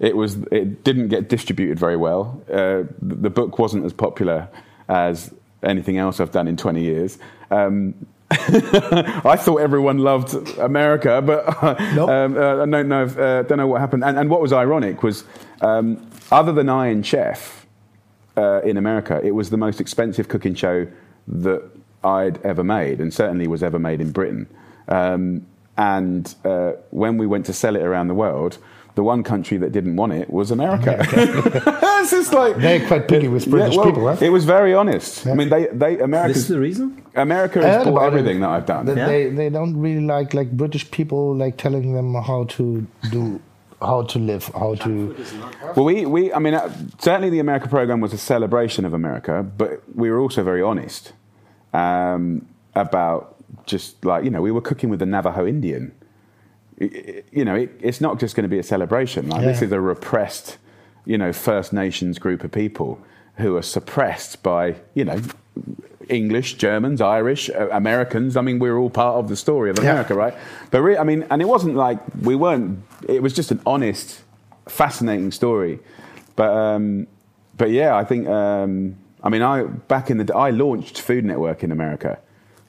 It 0.00 0.16
was. 0.16 0.36
It 0.50 0.84
didn't 0.84 1.08
get 1.08 1.28
distributed 1.28 1.78
very 1.78 1.96
well. 1.96 2.42
Uh, 2.50 2.84
the 3.00 3.30
book 3.30 3.58
wasn't 3.58 3.84
as 3.84 3.92
popular 3.92 4.48
as 4.88 5.32
anything 5.62 5.98
else 5.98 6.20
I've 6.20 6.32
done 6.32 6.48
in 6.48 6.56
20 6.56 6.82
years. 6.82 7.18
Um, 7.50 7.94
I 8.30 9.36
thought 9.36 9.58
everyone 9.58 9.98
loved 9.98 10.34
America, 10.58 11.22
but 11.22 11.46
nope. 11.94 12.08
um, 12.08 12.36
uh, 12.36 12.62
I 12.62 12.66
don't 12.66 12.88
know. 12.88 13.04
If, 13.04 13.18
uh, 13.18 13.42
don't 13.42 13.58
know 13.58 13.66
what 13.66 13.80
happened. 13.80 14.04
And, 14.04 14.18
and 14.18 14.30
what 14.30 14.40
was 14.40 14.52
ironic 14.52 15.02
was, 15.02 15.24
um, 15.60 16.10
other 16.32 16.52
than 16.52 16.68
Iron 16.68 17.02
Chef 17.02 17.66
uh, 18.36 18.60
in 18.62 18.76
America, 18.76 19.20
it 19.22 19.32
was 19.32 19.50
the 19.50 19.56
most 19.56 19.80
expensive 19.80 20.28
cooking 20.28 20.54
show 20.54 20.86
that 21.28 21.62
I'd 22.02 22.42
ever 22.42 22.64
made, 22.64 23.00
and 23.00 23.12
certainly 23.12 23.46
was 23.46 23.62
ever 23.62 23.78
made 23.78 24.00
in 24.00 24.10
Britain. 24.10 24.48
Um, 24.88 25.46
and 25.76 26.34
uh, 26.44 26.72
when 26.90 27.18
we 27.18 27.26
went 27.26 27.46
to 27.46 27.52
sell 27.52 27.76
it 27.76 27.82
around 27.82 28.08
the 28.08 28.14
world, 28.14 28.58
the 28.94 29.02
one 29.02 29.24
country 29.24 29.56
that 29.58 29.72
didn't 29.72 29.96
want 29.96 30.12
it 30.12 30.30
was 30.30 30.50
America. 30.50 30.96
it's 31.12 32.10
just 32.10 32.32
like 32.32 32.56
they're 32.56 32.86
quite 32.86 33.08
picky 33.08 33.26
with 33.26 33.50
British 33.50 33.74
yeah, 33.74 33.80
well, 33.80 33.86
people. 33.86 34.08
Huh? 34.08 34.16
It 34.24 34.28
was 34.28 34.44
very 34.44 34.72
honest. 34.72 35.26
Yeah. 35.26 35.32
I 35.32 35.34
mean, 35.34 35.48
they 35.48 35.66
they 35.66 35.98
America. 35.98 36.28
This 36.28 36.42
is 36.44 36.48
the 36.48 36.60
reason. 36.60 37.02
America 37.16 37.60
has 37.60 37.84
bought 37.84 38.04
everything 38.04 38.36
it. 38.36 38.40
that 38.40 38.50
I've 38.50 38.66
done. 38.66 38.86
They, 38.86 38.94
yeah. 38.96 39.06
they 39.06 39.30
they 39.30 39.48
don't 39.50 39.76
really 39.76 40.04
like 40.04 40.32
like 40.32 40.52
British 40.52 40.88
people 40.92 41.34
like 41.34 41.56
telling 41.56 41.92
them 41.92 42.14
how 42.14 42.44
to 42.44 42.86
do 43.10 43.40
how 43.80 44.02
to 44.02 44.18
live, 44.18 44.46
how 44.54 44.74
to. 44.76 45.16
Well, 45.76 45.84
we, 45.84 46.06
we 46.06 46.32
I 46.32 46.38
mean, 46.38 46.54
uh, 46.54 46.72
certainly 46.98 47.30
the 47.30 47.40
America 47.40 47.68
program 47.68 48.00
was 48.00 48.12
a 48.12 48.18
celebration 48.18 48.84
of 48.84 48.94
America, 48.94 49.42
but 49.42 49.82
we 49.94 50.10
were 50.10 50.20
also 50.20 50.42
very 50.42 50.62
honest 50.62 51.12
um, 51.72 52.46
about 52.74 53.33
just 53.66 54.04
like 54.04 54.24
you 54.24 54.30
know 54.30 54.42
we 54.42 54.50
were 54.50 54.60
cooking 54.60 54.90
with 54.90 55.00
the 55.00 55.06
Navajo 55.06 55.46
Indian. 55.46 55.94
It, 56.76 57.26
you 57.30 57.44
know, 57.44 57.54
it, 57.54 57.70
it's 57.80 58.00
not 58.00 58.18
just 58.18 58.34
going 58.34 58.42
to 58.42 58.48
be 58.48 58.58
a 58.58 58.62
celebration. 58.62 59.28
Like 59.28 59.42
yeah. 59.42 59.52
this 59.52 59.62
is 59.62 59.70
a 59.70 59.80
repressed, 59.80 60.58
you 61.04 61.16
know, 61.16 61.32
First 61.32 61.72
Nations 61.72 62.18
group 62.18 62.42
of 62.42 62.50
people 62.50 63.00
who 63.36 63.56
are 63.56 63.62
suppressed 63.62 64.42
by 64.42 64.76
you 64.94 65.04
know 65.04 65.20
English, 66.08 66.54
Germans, 66.54 67.00
Irish, 67.00 67.50
uh, 67.50 67.68
Americans. 67.70 68.36
I 68.36 68.40
mean, 68.40 68.58
we're 68.58 68.76
all 68.76 68.90
part 68.90 69.16
of 69.16 69.28
the 69.28 69.36
story 69.36 69.70
of 69.70 69.78
America, 69.78 70.14
yeah. 70.14 70.20
right? 70.20 70.34
But 70.70 70.82
re- 70.82 70.96
I 70.96 71.04
mean, 71.04 71.26
and 71.30 71.40
it 71.40 71.46
wasn't 71.46 71.76
like 71.76 71.98
we 72.22 72.34
weren't. 72.34 72.82
It 73.08 73.22
was 73.22 73.32
just 73.32 73.50
an 73.50 73.60
honest, 73.66 74.22
fascinating 74.66 75.30
story. 75.30 75.78
But 76.36 76.50
um, 76.50 77.06
but 77.56 77.70
yeah, 77.70 77.96
I 77.96 78.04
think. 78.04 78.28
Um, 78.28 78.96
I 79.22 79.30
mean, 79.30 79.40
I 79.40 79.62
back 79.62 80.10
in 80.10 80.18
the 80.18 80.36
I 80.36 80.50
launched 80.50 81.00
Food 81.00 81.24
Network 81.24 81.64
in 81.64 81.72
America. 81.72 82.18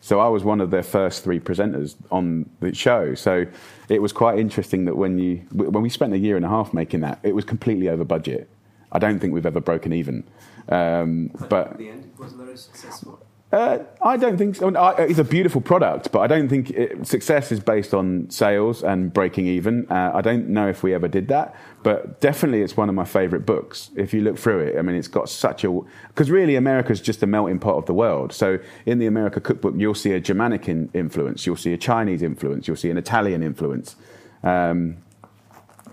So 0.06 0.20
I 0.20 0.28
was 0.28 0.44
one 0.44 0.62
of 0.62 0.70
their 0.70 0.84
first 0.84 1.24
three 1.24 1.40
presenters 1.40 1.96
on 2.12 2.48
the 2.60 2.76
show. 2.76 3.16
So 3.16 3.48
it 3.90 4.04
was 4.04 4.14
quite 4.14 4.38
interesting 4.38 4.86
that 4.86 4.96
when 4.96 5.18
you 5.18 5.38
when 5.52 5.82
we 5.82 5.90
spent 5.90 6.14
a 6.14 6.20
year 6.20 6.36
and 6.36 6.46
a 6.46 6.48
half 6.48 6.76
making 6.76 7.00
that, 7.00 7.18
it 7.24 7.34
was 7.34 7.44
completely 7.44 7.90
over 7.90 8.04
budget. 8.04 8.48
I 8.92 9.00
don't 9.00 9.18
think 9.18 9.34
we've 9.34 9.48
ever 9.48 9.60
broken 9.60 9.94
even. 9.94 10.24
Um, 10.70 11.32
but, 11.40 11.50
but 11.50 11.78
the 11.80 11.90
end, 11.90 12.12
very 12.20 12.56
successful. 12.56 13.25
Uh, 13.52 13.80
I 14.02 14.18
don't 14.18 14.38
think 14.38 14.56
so. 14.56 14.76
I, 14.76 15.04
it's 15.04 15.20
a 15.20 15.24
beautiful 15.24 15.62
product, 15.62 16.12
but 16.12 16.20
I 16.20 16.28
don't 16.28 16.50
think 16.50 16.72
it, 16.72 17.08
success 17.08 17.52
is 17.52 17.60
based 17.60 17.94
on 17.94 18.30
sales 18.30 18.84
and 18.84 19.14
breaking 19.14 19.46
even. 19.48 19.90
Uh, 19.90 20.12
I 20.14 20.22
don't 20.22 20.50
know 20.50 20.68
if 20.68 20.84
we 20.84 20.94
ever 20.94 21.08
did 21.08 21.28
that, 21.30 21.56
but 21.84 22.20
definitely 22.20 22.64
it's 22.64 22.76
one 22.76 22.90
of 22.90 22.96
my 22.96 23.06
favorite 23.06 23.46
books. 23.46 23.92
If 23.96 24.14
you 24.14 24.22
look 24.22 24.38
through 24.38 24.62
it, 24.62 24.78
I 24.78 24.82
mean, 24.82 24.96
it's 24.96 25.08
got 25.08 25.30
such 25.30 25.64
a 25.64 25.80
because 26.08 26.32
really 26.32 26.56
America's 26.56 27.00
just 27.00 27.22
a 27.24 27.28
melting 27.28 27.60
pot 27.60 27.76
of 27.76 27.86
the 27.86 27.94
world. 27.94 28.34
So 28.34 28.58
in 28.86 28.98
the 28.98 29.06
America 29.06 29.40
Cookbook, 29.40 29.76
you'll 29.78 29.94
see 29.94 30.12
a 30.14 30.20
Germanic 30.20 30.68
in, 30.68 30.90
influence, 30.94 31.46
you'll 31.46 31.56
see 31.56 31.72
a 31.72 31.78
Chinese 31.78 32.24
influence, 32.24 32.68
you'll 32.68 32.78
see 32.78 32.90
an 32.90 32.98
Italian 32.98 33.44
influence. 33.44 33.96
Um, 34.44 34.98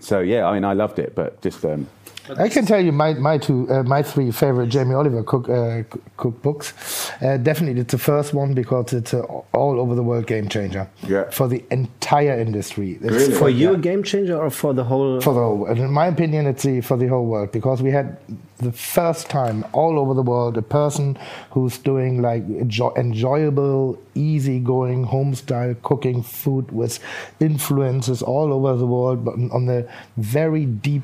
so 0.00 0.20
yeah, 0.20 0.46
I 0.46 0.54
mean, 0.54 0.64
I 0.64 0.72
loved 0.72 0.98
it, 0.98 1.14
but 1.14 1.40
just. 1.42 1.64
Um, 1.64 1.86
I 2.38 2.48
can 2.48 2.64
tell 2.66 2.80
you 2.80 2.92
my 2.92 3.14
my 3.14 3.36
two 3.38 3.68
uh, 3.70 3.82
my 3.82 4.02
three 4.02 4.30
favorite 4.30 4.68
Jamie 4.68 4.94
Oliver 4.94 5.22
cook 5.24 5.48
uh, 5.48 5.82
cookbooks. 6.16 6.72
Uh, 7.20 7.36
definitely, 7.36 7.80
it's 7.80 7.92
the 7.92 7.98
first 7.98 8.32
one 8.32 8.54
because 8.54 8.92
it's 8.92 9.12
a 9.12 9.22
all 9.22 9.80
over 9.80 9.94
the 9.94 10.02
world 10.04 10.26
game 10.26 10.48
changer 10.48 10.88
Yeah. 11.08 11.28
for 11.30 11.48
the 11.48 11.64
entire 11.70 12.38
industry. 12.38 12.92
It's 13.02 13.04
Really? 13.04 13.34
For 13.34 13.50
you, 13.50 13.74
a 13.74 13.78
game 13.78 14.02
changer, 14.04 14.36
or 14.36 14.50
for 14.50 14.72
the 14.72 14.84
whole? 14.84 15.20
for 15.20 15.34
the 15.34 15.40
whole 15.40 15.56
world. 15.58 15.78
In 15.78 15.90
my 15.90 16.06
opinion, 16.06 16.46
it's 16.46 16.62
the, 16.62 16.80
for 16.80 16.96
the 16.96 17.08
whole 17.08 17.26
world 17.26 17.50
because 17.52 17.82
we 17.82 17.90
had 17.90 18.16
the 18.58 18.72
first 18.72 19.28
time 19.28 19.64
all 19.72 19.98
over 19.98 20.14
the 20.14 20.22
world 20.22 20.56
a 20.56 20.62
person 20.62 21.18
who's 21.50 21.76
doing 21.78 22.22
like 22.22 22.46
enjo- 22.46 22.96
enjoyable, 22.96 23.98
easygoing 24.14 25.02
home 25.04 25.34
style 25.34 25.74
cooking 25.82 26.22
food 26.22 26.70
with 26.70 27.00
influences 27.40 28.22
all 28.22 28.52
over 28.52 28.76
the 28.76 28.86
world, 28.86 29.24
but 29.24 29.34
on 29.52 29.66
the 29.66 29.88
very 30.16 30.64
deep 30.66 31.02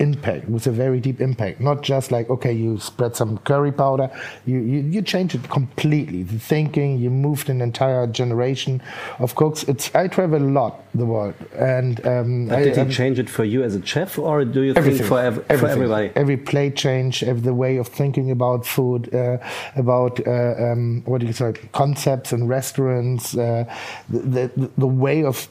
impact 0.00 0.48
with 0.48 0.66
a 0.66 0.70
very 0.70 1.00
deep 1.00 1.20
impact. 1.20 1.60
Not 1.60 1.82
just 1.82 2.10
like 2.12 2.30
okay 2.30 2.52
you 2.52 2.78
spread 2.78 3.16
some 3.16 3.38
curry 3.38 3.72
powder. 3.72 4.10
You 4.46 4.58
you, 4.58 4.80
you 4.80 5.02
change 5.02 5.34
it 5.34 5.48
completely. 5.50 6.22
The 6.22 6.38
thinking 6.38 6.98
you 6.98 7.10
moved 7.10 7.50
an 7.50 7.60
entire 7.60 8.06
generation 8.06 8.80
of 9.18 9.34
cooks. 9.34 9.64
It's 9.64 9.94
i 9.94 10.06
travel 10.08 10.42
a 10.42 10.50
lot 10.60 10.74
the 10.94 11.06
world 11.06 11.34
and 11.56 11.94
um 12.06 12.46
But 12.48 12.58
I- 12.58 12.64
did 12.64 12.74
he 12.76 12.80
I'm- 12.82 12.90
change 12.90 13.18
it 13.18 13.28
for 13.30 13.44
you 13.44 13.62
as 13.62 13.74
a 13.74 13.82
chef, 13.84 14.18
or 14.18 14.44
do 14.44 14.60
you 14.62 14.72
think 14.74 14.86
everything. 14.86 15.06
for, 15.06 15.20
ev- 15.20 15.44
for 15.60 15.68
everybody? 15.68 16.10
Every 16.16 16.36
plate 16.36 16.74
change, 16.76 17.22
every, 17.22 17.42
the 17.42 17.54
way 17.54 17.76
of 17.78 17.86
thinking 17.88 18.30
about 18.30 18.66
food, 18.66 19.02
uh, 19.14 19.38
about 19.76 20.14
uh, 20.26 20.54
um, 20.66 21.02
what 21.06 21.20
do 21.20 21.26
you 21.26 21.32
say, 21.32 21.52
concepts 21.72 22.32
and 22.32 22.48
restaurants, 22.48 23.36
uh, 23.36 23.64
the, 24.08 24.50
the 24.56 24.70
the 24.78 24.86
way 24.86 25.24
of 25.24 25.48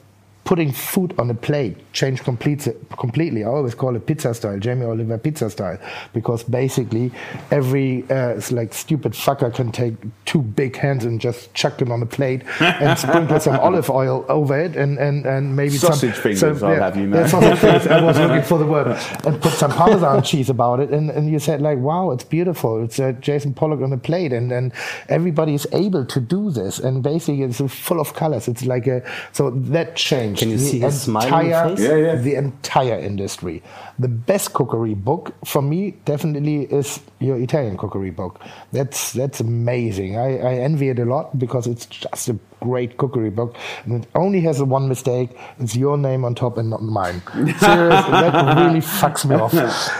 putting 0.48 0.72
food 0.72 1.14
on 1.18 1.28
a 1.28 1.34
plate 1.34 1.76
changed 1.92 2.24
complete, 2.24 2.66
completely. 2.96 3.44
I 3.44 3.48
always 3.48 3.74
call 3.74 3.94
it 3.96 4.06
pizza 4.06 4.32
style, 4.32 4.58
Jamie 4.58 4.86
Oliver 4.86 5.18
pizza 5.18 5.50
style, 5.50 5.78
because 6.14 6.42
basically 6.42 7.12
every 7.50 8.10
uh, 8.10 8.40
like 8.50 8.72
stupid 8.72 9.12
fucker 9.12 9.54
can 9.54 9.70
take 9.72 9.94
two 10.24 10.40
big 10.40 10.74
hands 10.74 11.04
and 11.04 11.20
just 11.20 11.52
chuck 11.52 11.76
them 11.76 11.92
on 11.92 12.00
a 12.00 12.06
plate 12.06 12.44
and 12.60 12.98
sprinkle 12.98 13.38
some 13.38 13.60
olive 13.66 13.90
oil 13.90 14.24
over 14.30 14.58
it 14.58 14.74
and 14.74 14.96
and, 14.96 15.26
and 15.26 15.54
maybe 15.54 15.76
Sausage 15.76 16.14
some, 16.14 16.22
fingers, 16.22 16.62
I'll 16.62 16.76
have 16.76 16.96
you 16.96 17.08
know. 17.08 17.20
yeah, 17.20 17.26
sausage 17.26 17.58
fingers. 17.58 17.86
I 17.98 18.02
was 18.02 18.18
looking 18.18 18.42
for 18.42 18.56
the 18.56 18.64
word 18.64 18.86
and 19.26 19.42
put 19.42 19.52
some 19.52 19.70
parmesan 19.70 20.22
cheese 20.22 20.48
about 20.48 20.80
it, 20.80 20.88
and, 20.88 21.10
and 21.10 21.30
you 21.30 21.40
said 21.40 21.60
like, 21.60 21.76
wow, 21.76 22.10
it's 22.12 22.24
beautiful. 22.24 22.82
It's 22.82 22.98
uh, 22.98 23.12
Jackson 23.20 23.52
Pollock 23.52 23.82
on 23.82 23.90
the 23.90 23.98
plate, 23.98 24.32
and 24.32 24.50
and 24.50 24.72
everybody 25.10 25.52
is 25.52 25.66
able 25.72 26.06
to 26.06 26.20
do 26.20 26.50
this, 26.50 26.78
and 26.78 27.02
basically 27.02 27.42
it's 27.42 27.60
full 27.70 28.00
of 28.00 28.14
colors. 28.14 28.48
It's 28.48 28.64
like 28.64 28.86
a 28.86 29.02
so 29.32 29.50
that 29.50 29.94
changed. 29.96 30.37
Can 30.38 30.50
you 30.50 30.56
the 30.58 30.64
see 30.64 30.78
his 30.80 31.02
smile 31.02 31.24
entire- 31.26 31.68
face? 31.76 31.80
Yeah, 31.86 31.96
yeah. 31.96 32.14
The 32.16 32.34
entire 32.36 32.98
industry. 32.98 33.62
The 33.98 34.08
best 34.08 34.52
cookery 34.52 34.94
book 34.94 35.34
for 35.44 35.60
me 35.62 35.92
definitely 36.04 36.64
is 36.64 37.00
your 37.18 37.36
Italian 37.36 37.76
cookery 37.76 38.10
book. 38.10 38.40
That's 38.72 39.12
that's 39.12 39.40
amazing. 39.40 40.16
I, 40.16 40.38
I 40.38 40.54
envy 40.54 40.88
it 40.90 40.98
a 40.98 41.04
lot 41.04 41.36
because 41.38 41.66
it's 41.66 41.86
just 41.86 42.28
a 42.28 42.38
great 42.60 42.96
cookery 42.96 43.30
book, 43.30 43.56
and 43.84 44.02
it 44.04 44.10
only 44.14 44.40
has 44.42 44.62
one 44.62 44.88
mistake. 44.88 45.30
It's 45.58 45.74
your 45.76 45.96
name 45.96 46.24
on 46.24 46.34
top 46.34 46.58
and 46.58 46.70
not 46.70 46.82
mine. 46.82 47.22
Seriously, 47.34 48.10
that 48.12 48.56
really 48.56 48.80
fucks 48.80 49.24
me 49.28 49.34
off. 49.36 49.52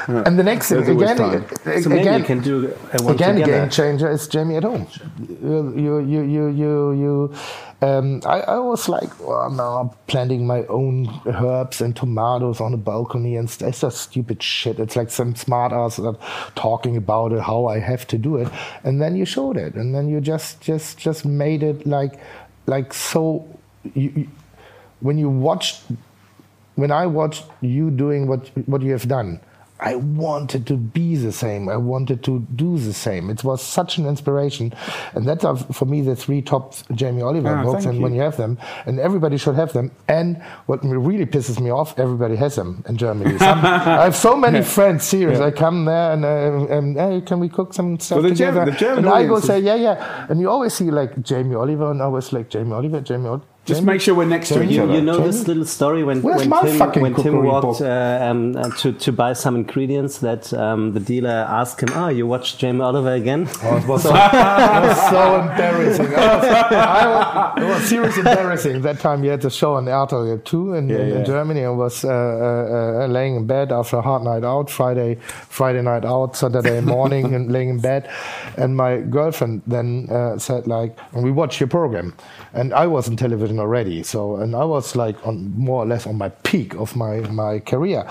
And 0.09 0.39
the 0.39 0.43
next 0.45 0.69
thing 0.69 0.85
There's 0.85 0.97
again, 1.15 1.47
So 1.83 1.91
again, 1.93 2.25
can 2.25 2.41
do 2.41 2.69
uh, 2.95 3.11
again, 3.13 3.37
a 3.37 3.41
together. 3.41 3.61
game 3.63 3.71
changer 3.71 4.11
is 4.11 4.27
Jamie 4.29 4.57
at 4.57 4.63
home. 4.65 4.87
You, 5.29 5.75
you, 5.77 5.99
you, 6.01 6.23
you, 6.23 6.49
you. 6.49 6.93
you 6.93 7.35
um, 7.81 8.23
I, 8.25 8.41
I 8.41 8.59
was 8.59 8.89
like, 8.89 9.21
well, 9.21 9.51
now 9.51 9.79
I'm 9.79 9.91
planting 10.07 10.47
my 10.47 10.65
own 10.67 11.09
herbs 11.27 11.81
and 11.81 11.95
tomatoes 11.95 12.61
on 12.61 12.73
the 12.73 12.77
balcony, 12.77 13.37
and 13.37 13.49
it's 13.61 13.81
just 13.81 13.99
stupid 13.99 14.43
shit. 14.43 14.81
It's 14.81 14.97
like 14.97 15.11
some 15.11 15.35
smart 15.37 15.73
ass 15.73 16.01
talking 16.55 16.97
about 16.97 17.33
it, 17.33 17.41
how 17.41 17.67
I 17.67 17.79
have 17.79 18.07
to 18.09 18.19
do 18.19 18.37
it, 18.37 18.49
and 18.83 19.01
then 19.01 19.17
you 19.17 19.25
showed 19.25 19.57
it, 19.57 19.75
and 19.75 19.95
then 19.95 20.09
you 20.09 20.21
just, 20.21 20.61
just, 20.61 20.99
just 20.99 21.25
made 21.25 21.63
it 21.63 21.87
like, 21.87 22.21
like 22.67 22.93
so. 22.93 23.47
You, 23.95 24.13
you, 24.15 24.29
when 25.01 25.17
you 25.17 25.29
watch 25.31 25.81
when 26.79 26.93
I 26.93 27.07
watched 27.07 27.45
you 27.61 27.91
doing 27.91 28.29
what 28.29 28.49
what 28.67 28.83
you 28.83 28.93
have 28.93 29.09
done, 29.09 29.41
I 29.81 29.95
wanted 29.95 30.67
to 30.67 30.77
be 30.77 31.15
the 31.17 31.31
same. 31.31 31.69
I 31.69 31.77
wanted 31.77 32.25
to 32.25 32.41
do 32.57 32.79
the 32.79 32.93
same. 32.93 33.31
It 33.31 33.45
was 33.45 33.63
such 33.63 33.97
an 33.99 34.07
inspiration, 34.07 34.73
and 35.15 35.25
that's 35.29 35.45
are, 35.45 35.57
for 35.57 35.85
me 35.85 36.01
the 36.01 36.17
three 36.17 36.43
top 36.43 36.75
Jamie 36.93 37.23
Oliver 37.23 37.49
Ah, 37.57 37.63
books. 37.63 37.85
And 37.85 38.03
when 38.03 38.13
you. 38.13 38.19
you 38.19 38.23
have 38.25 38.37
them, 38.37 38.59
and 38.87 38.99
everybody 38.99 39.37
should 39.39 39.55
have 39.55 39.73
them. 39.73 39.93
And 40.09 40.43
what 40.67 40.83
really 40.85 41.27
pisses 41.27 41.61
me 41.61 41.71
off, 41.71 41.97
everybody 41.99 42.35
has 42.37 42.57
them 42.57 42.83
in 42.89 42.97
Germany. 42.97 43.39
Some, 43.49 43.65
I 43.65 44.05
have 44.05 44.17
so 44.17 44.37
many 44.37 44.63
friends. 44.63 45.05
Serious, 45.05 45.39
I 45.41 45.53
come 45.53 45.85
there 45.85 46.13
and, 46.13 46.25
uh, 46.25 46.75
and 46.77 46.97
hey, 46.97 47.21
can 47.21 47.39
we 47.39 47.49
cook 47.49 47.73
some 47.73 48.01
stuff 48.01 48.19
German- 48.19 48.31
together? 48.37 48.65
the 48.65 48.73
German 48.73 49.05
and 49.05 49.15
I 49.15 49.27
go 49.27 49.39
say 49.41 49.61
yeah, 49.61 49.77
yeah. 49.77 50.27
And 50.29 50.41
you 50.41 50.51
always 50.51 50.75
see 50.75 50.91
like 50.91 51.23
Jamie 51.23 51.55
Oliver, 51.55 51.91
and 51.93 52.03
I 52.03 52.09
was 52.09 52.33
like 52.33 52.51
Jamie 52.51 52.73
Oliver, 52.73 53.01
Jamie 53.01 53.29
Oliver. 53.29 53.45
Just 53.69 53.83
make 53.83 54.01
sure 54.01 54.15
we're 54.15 54.25
next 54.25 54.49
to 54.49 54.63
each 54.63 54.71
You, 54.71 54.85
other. 54.85 54.95
you 54.95 55.01
know 55.03 55.19
Jamie? 55.19 55.27
this 55.27 55.47
little 55.47 55.65
story 55.67 56.03
when, 56.03 56.23
Where's 56.23 56.47
when 56.47 56.65
Tim, 56.65 57.03
when 57.03 57.15
Tim 57.15 57.45
walked 57.45 57.81
uh, 57.83 58.19
um, 58.23 58.57
uh, 58.57 58.71
to, 58.79 58.93
to 58.93 59.13
buy 59.13 59.35
some 59.35 59.55
ingredients 59.57 60.19
that 60.19 60.53
um, 60.55 60.93
the 60.95 61.01
dealer 61.01 61.47
asked 61.49 61.81
him, 61.83 61.91
oh, 61.95 62.09
you 62.09 62.27
watched 62.27 62.59
Jamie 62.59 62.81
Oliver 62.81 63.13
again? 63.13 63.49
Oh, 63.61 63.77
it 63.77 63.87
was 63.87 64.03
so, 64.05 64.11
it 64.15 64.15
was 64.15 65.11
so 65.11 65.41
embarrassing. 65.41 66.07
It 66.07 66.11
was, 66.13 66.45
I 66.45 67.07
was, 67.07 67.63
it 67.63 67.67
was 67.67 67.89
seriously 67.89 68.21
embarrassing. 68.21 68.81
That 68.83 68.99
time 69.01 69.25
you 69.25 69.31
had 69.31 69.43
the 69.43 69.51
show 69.51 69.75
on 69.75 69.85
RTL 69.87 70.43
2 70.45 70.75
in, 70.75 70.91
in, 70.91 71.01
in 71.01 71.19
yeah. 71.19 71.25
Germany. 71.25 71.65
I 71.65 71.71
was 71.71 72.05
uh, 72.05 72.09
uh, 72.09 72.13
uh, 72.13 73.07
laying 73.09 73.37
in 73.37 73.47
bed 73.47 73.73
after 73.73 73.97
a 73.97 74.03
hard 74.03 74.23
night 74.23 74.45
out, 74.45 74.71
Friday, 74.71 75.17
Friday 75.49 75.83
night 75.83 76.05
out, 76.05 76.37
Saturday 76.37 76.81
morning, 76.81 77.35
and 77.35 77.53
laying 77.53 77.69
in 77.69 77.81
bed. 77.81 78.09
And 78.57 78.77
my 78.77 78.99
girlfriend 79.01 79.63
then 79.67 80.09
uh, 80.11 80.39
said, 80.39 80.67
like, 80.67 80.97
we 81.13 81.31
watched 81.31 81.61
your 81.61 81.69
program. 81.69 82.15
And 82.55 82.73
I 82.73 82.87
was 82.87 83.09
in 83.09 83.17
television 83.17 83.58
already. 83.61 84.03
So, 84.03 84.37
and 84.37 84.55
I 84.55 84.65
was 84.65 84.95
like 84.97 85.17
on 85.27 85.53
more 85.59 85.83
or 85.83 85.87
less 85.87 86.07
on 86.07 86.17
my 86.17 86.29
peak 86.29 86.75
of 86.75 86.95
my, 86.97 87.21
my 87.31 87.61
career. 87.61 88.09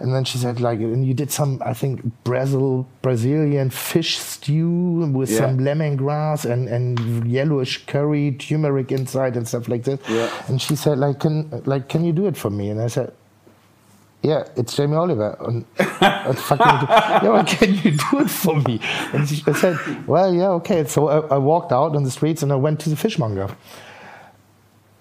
And 0.00 0.14
then 0.14 0.24
she 0.24 0.38
said, 0.38 0.60
like, 0.60 0.78
and 0.80 1.06
you 1.06 1.14
did 1.14 1.30
some, 1.30 1.60
I 1.64 1.72
think, 1.74 2.02
Brazil, 2.24 2.86
Brazilian 3.02 3.70
fish 3.70 4.18
stew 4.18 5.10
with 5.12 5.30
Yeah. 5.30 5.38
some 5.38 5.58
lemongrass 5.58 6.44
and, 6.50 6.68
and 6.68 7.30
yellowish 7.30 7.86
curry, 7.86 8.32
turmeric 8.32 8.92
inside 8.92 9.36
and 9.36 9.46
stuff 9.46 9.68
like 9.68 9.84
that. 9.84 10.00
Yeah. 10.08 10.30
And 10.48 10.60
she 10.60 10.76
said, 10.76 10.98
like, 10.98 11.20
can 11.20 11.50
like 11.66 11.88
can 11.88 12.04
you 12.04 12.12
do 12.12 12.26
it 12.26 12.36
for 12.36 12.50
me? 12.50 12.70
And 12.70 12.80
I 12.80 12.88
said, 12.88 13.12
yeah, 14.22 14.44
it's 14.56 14.74
Jamie 14.74 14.96
Oliver. 14.96 15.36
And 15.40 15.64
fucking, 15.76 16.66
yeah, 16.66 17.22
well, 17.28 17.44
can 17.44 17.74
you 17.74 17.92
do 17.92 18.20
it 18.20 18.30
for 18.30 18.56
me? 18.60 18.80
And 19.12 19.28
she, 19.28 19.42
I 19.46 19.52
said, 19.52 20.08
well, 20.08 20.34
yeah, 20.34 20.48
okay. 20.60 20.84
So 20.84 21.08
I, 21.08 21.34
I 21.36 21.38
walked 21.38 21.70
out 21.70 21.94
on 21.94 22.02
the 22.02 22.10
streets 22.10 22.42
and 22.42 22.50
I 22.50 22.56
went 22.56 22.80
to 22.80 22.90
the 22.90 22.96
fishmonger. 22.96 23.48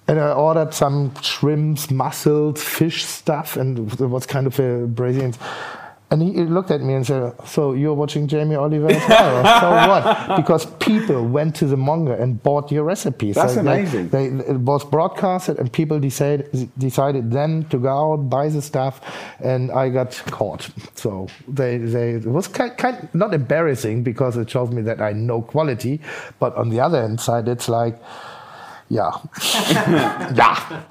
And 0.08 0.20
I 0.20 0.32
ordered 0.34 0.74
some 0.74 1.14
shrimps, 1.22 1.89
mussels, 1.89 2.62
fish 2.62 3.06
stuff, 3.06 3.58
and 3.58 3.91
it 3.91 4.06
was 4.08 4.26
kind 4.28 4.45
of 4.45 4.60
a 4.60 4.86
Brazilian. 4.86 5.34
And 6.12 6.22
he 6.22 6.34
he 6.34 6.43
looked 6.43 6.70
at 6.70 6.82
me 6.82 6.93
and 6.93 7.03
said, 7.03 7.34
"So 7.47 7.74
you're 7.74 7.95
watching 7.95 8.28
Jamie 8.28 8.53
Oliver 8.53 8.91
as 8.91 9.10
well? 9.10 9.43
so 9.62 9.68
what?" 9.89 10.38
Because 10.38 10.68
people 10.78 11.26
went 11.26 11.56
to 11.56 11.66
the 11.66 11.76
monger 11.76 12.14
and 12.14 12.41
bought 12.43 12.72
your 12.72 12.84
recipes. 12.84 13.34
That's 13.34 13.56
So 13.56 13.64
they- 13.64 13.72
amazing. 13.82 14.10
They, 14.10 14.26
it 14.28 14.60
was 14.60 14.86
broadcasted, 14.86 15.58
and 15.58 15.74
people 15.74 15.99
decided 15.99 16.70
decided 16.78 17.32
then 17.32 17.64
to 17.72 17.80
go 17.80 17.89
out 18.14 18.30
buy 18.30 18.49
the 18.49 18.62
stuff, 18.62 19.01
and 19.39 19.72
I 19.72 19.89
got 19.89 20.12
caught. 20.30 20.70
So 20.93 21.26
they 21.47 21.80
they 21.80 22.12
it 22.12 22.28
was 22.28 22.47
kind, 22.47 22.78
kind 22.78 23.10
not 23.16 23.34
embarrassing 23.34 24.03
because 24.03 24.38
it 24.38 24.47
shows 24.51 24.70
me 24.70 24.84
that 24.84 25.01
I 25.01 25.14
know 25.14 25.41
quality, 25.41 25.99
but 26.38 26.56
on 26.56 26.70
the 26.70 26.80
other 26.80 27.01
hand 27.01 27.20
side, 27.20 27.47
it's 27.47 27.68
like, 27.68 27.97
yeah, 28.89 29.11
yeah. 30.33 30.83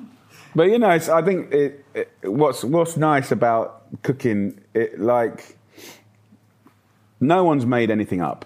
But 0.54 0.64
you 0.64 0.78
know, 0.78 0.90
it's, 0.90 1.08
I 1.08 1.22
think 1.22 1.52
it, 1.52 1.84
it, 1.94 2.12
what's 2.22 2.62
what's 2.64 2.96
nice 2.96 3.32
about 3.32 3.82
cooking, 4.02 4.60
it 4.72 5.00
like 5.00 5.56
no 7.20 7.44
one's 7.44 7.66
made 7.66 7.90
anything 7.90 8.20
up. 8.20 8.44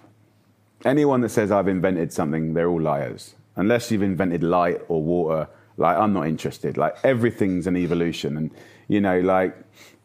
Anyone 0.85 1.21
that 1.23 1.31
says 1.31 1.51
I've 1.51 1.69
invented 1.69 2.13
something, 2.13 2.55
they're 2.55 2.69
all 2.69 2.81
liars. 2.81 3.35
Unless 3.57 3.91
you've 3.91 4.03
invented 4.03 4.43
light 4.43 4.81
or 4.89 5.03
water, 5.03 5.49
like 5.77 5.97
I'm 5.97 6.13
not 6.13 6.29
interested. 6.29 6.77
Like 6.77 6.97
everything's 7.05 7.67
an 7.67 7.77
evolution, 7.77 8.37
and 8.37 8.51
you 8.87 9.01
know, 9.01 9.21
like 9.21 9.57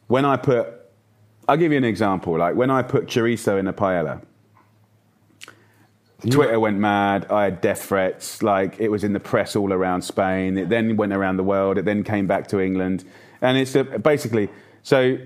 when 0.07 0.26
I 0.26 0.38
put, 0.38 0.68
I'll 1.48 1.57
give 1.57 1.72
you 1.72 1.78
an 1.78 1.84
example. 1.84 2.38
Like 2.38 2.56
when 2.56 2.72
I 2.72 2.82
put 2.82 3.06
chorizo 3.06 3.60
in 3.60 3.68
a 3.68 3.74
paella, 3.74 4.22
Twitter 6.30 6.60
went 6.60 6.78
mad. 6.78 7.26
I 7.30 7.44
had 7.45 7.62
death 7.62 7.84
threats. 7.86 8.41
Like 8.41 8.80
it 8.80 8.90
was 8.90 9.04
in 9.04 9.14
the 9.14 9.20
press 9.20 9.56
all 9.56 9.74
around 9.74 10.04
Spain. 10.04 10.58
It 10.58 10.70
then 10.70 10.95
went 10.95 11.14
around 11.14 11.38
the 11.38 11.44
world. 11.44 11.78
It 11.78 11.86
then 11.86 12.04
came 12.04 12.28
back 12.28 12.48
to 12.48 12.60
England, 12.60 13.04
and 13.41 13.58
it's 13.58 13.76
a, 13.76 13.84
basically 13.84 14.50
so. 14.82 15.18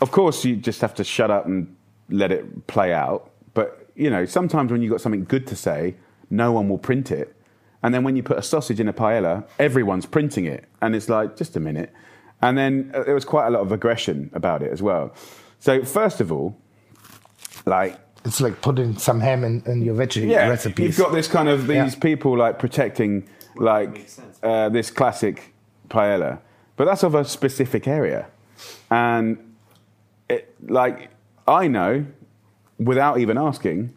Of 0.00 0.10
course, 0.10 0.44
you 0.44 0.56
just 0.56 0.80
have 0.80 0.94
to 0.96 1.04
shut 1.04 1.30
up 1.30 1.46
and 1.46 1.74
let 2.10 2.32
it 2.32 2.66
play 2.66 2.92
out. 2.92 3.30
But 3.54 3.88
you 3.94 4.10
know, 4.10 4.24
sometimes 4.24 4.72
when 4.72 4.82
you've 4.82 4.90
got 4.90 5.00
something 5.00 5.24
good 5.24 5.46
to 5.46 5.56
say, 5.56 5.94
no 6.30 6.52
one 6.52 6.68
will 6.68 6.78
print 6.78 7.10
it. 7.10 7.34
And 7.82 7.94
then 7.94 8.02
when 8.02 8.16
you 8.16 8.22
put 8.22 8.38
a 8.38 8.42
sausage 8.42 8.80
in 8.80 8.88
a 8.88 8.92
paella, 8.92 9.46
everyone's 9.58 10.06
printing 10.06 10.46
it, 10.46 10.64
and 10.80 10.96
it's 10.96 11.08
like 11.08 11.36
just 11.36 11.54
a 11.56 11.60
minute. 11.60 11.92
And 12.42 12.58
then 12.58 12.90
uh, 12.94 13.04
there 13.04 13.14
was 13.14 13.24
quite 13.24 13.46
a 13.46 13.50
lot 13.50 13.60
of 13.60 13.72
aggression 13.72 14.30
about 14.34 14.62
it 14.62 14.72
as 14.72 14.82
well. 14.82 15.14
So 15.60 15.84
first 15.84 16.20
of 16.20 16.32
all, 16.32 16.56
like 17.66 17.98
It's 18.24 18.40
like 18.40 18.60
putting 18.62 18.96
some 18.96 19.20
ham 19.20 19.44
in, 19.44 19.62
in 19.66 19.82
your 19.82 19.94
veggie 19.94 20.28
yeah, 20.28 20.48
recipes. 20.48 20.86
You've 20.86 21.06
got 21.06 21.12
this 21.12 21.28
kind 21.28 21.48
of 21.48 21.66
these 21.66 21.94
Yeah. 21.94 22.00
people 22.00 22.36
like 22.36 22.58
protecting 22.58 23.28
like 23.56 24.08
uh, 24.42 24.68
this 24.70 24.90
classic 24.90 25.52
paella, 25.88 26.38
but 26.76 26.86
that's 26.86 27.02
of 27.02 27.14
a 27.14 27.24
specific 27.24 27.86
area, 27.86 28.26
and 28.90 29.36
it, 30.28 30.54
like 30.66 31.10
I 31.46 31.68
know 31.68 32.06
without 32.78 33.18
even 33.18 33.36
asking 33.38 33.94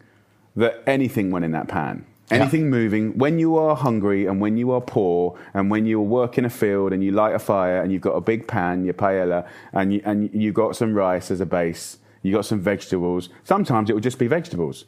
that 0.56 0.82
anything 0.86 1.30
went 1.30 1.44
in 1.44 1.52
that 1.52 1.68
pan. 1.68 2.04
Anything 2.30 2.68
moving, 2.68 3.16
when 3.16 3.38
you 3.38 3.56
are 3.56 3.74
hungry 3.74 4.26
and 4.26 4.38
when 4.38 4.58
you 4.58 4.70
are 4.70 4.82
poor 4.82 5.38
and 5.54 5.70
when 5.70 5.86
you 5.86 5.98
work 5.98 6.36
in 6.36 6.44
a 6.44 6.50
field 6.50 6.92
and 6.92 7.02
you 7.02 7.10
light 7.10 7.34
a 7.34 7.38
fire 7.38 7.80
and 7.80 7.90
you've 7.90 8.02
got 8.02 8.12
a 8.12 8.20
big 8.20 8.46
pan, 8.46 8.84
your 8.84 8.92
paella, 8.92 9.46
and 9.72 9.94
you, 9.94 10.02
and 10.04 10.28
you've 10.34 10.52
got 10.54 10.76
some 10.76 10.92
rice 10.92 11.30
as 11.30 11.40
a 11.40 11.46
base, 11.46 11.96
you 12.28 12.34
got 12.34 12.44
some 12.44 12.60
vegetables. 12.60 13.28
Sometimes 13.44 13.90
it 13.90 13.94
will 13.94 14.00
just 14.00 14.18
be 14.18 14.26
vegetables. 14.26 14.84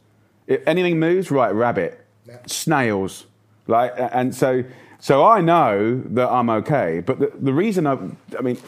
If 0.46 0.66
anything 0.66 0.98
moves, 0.98 1.30
right, 1.30 1.50
rabbit, 1.54 2.04
snails, 2.46 3.26
like, 3.66 3.92
and 3.96 4.34
so, 4.34 4.64
so 4.98 5.24
I 5.24 5.40
know 5.40 6.02
that 6.06 6.28
I'm 6.28 6.50
okay. 6.50 7.00
But 7.00 7.20
the, 7.20 7.32
the 7.38 7.52
reason 7.52 7.86
I, 7.86 7.98
I 8.38 8.42
mean, 8.42 8.58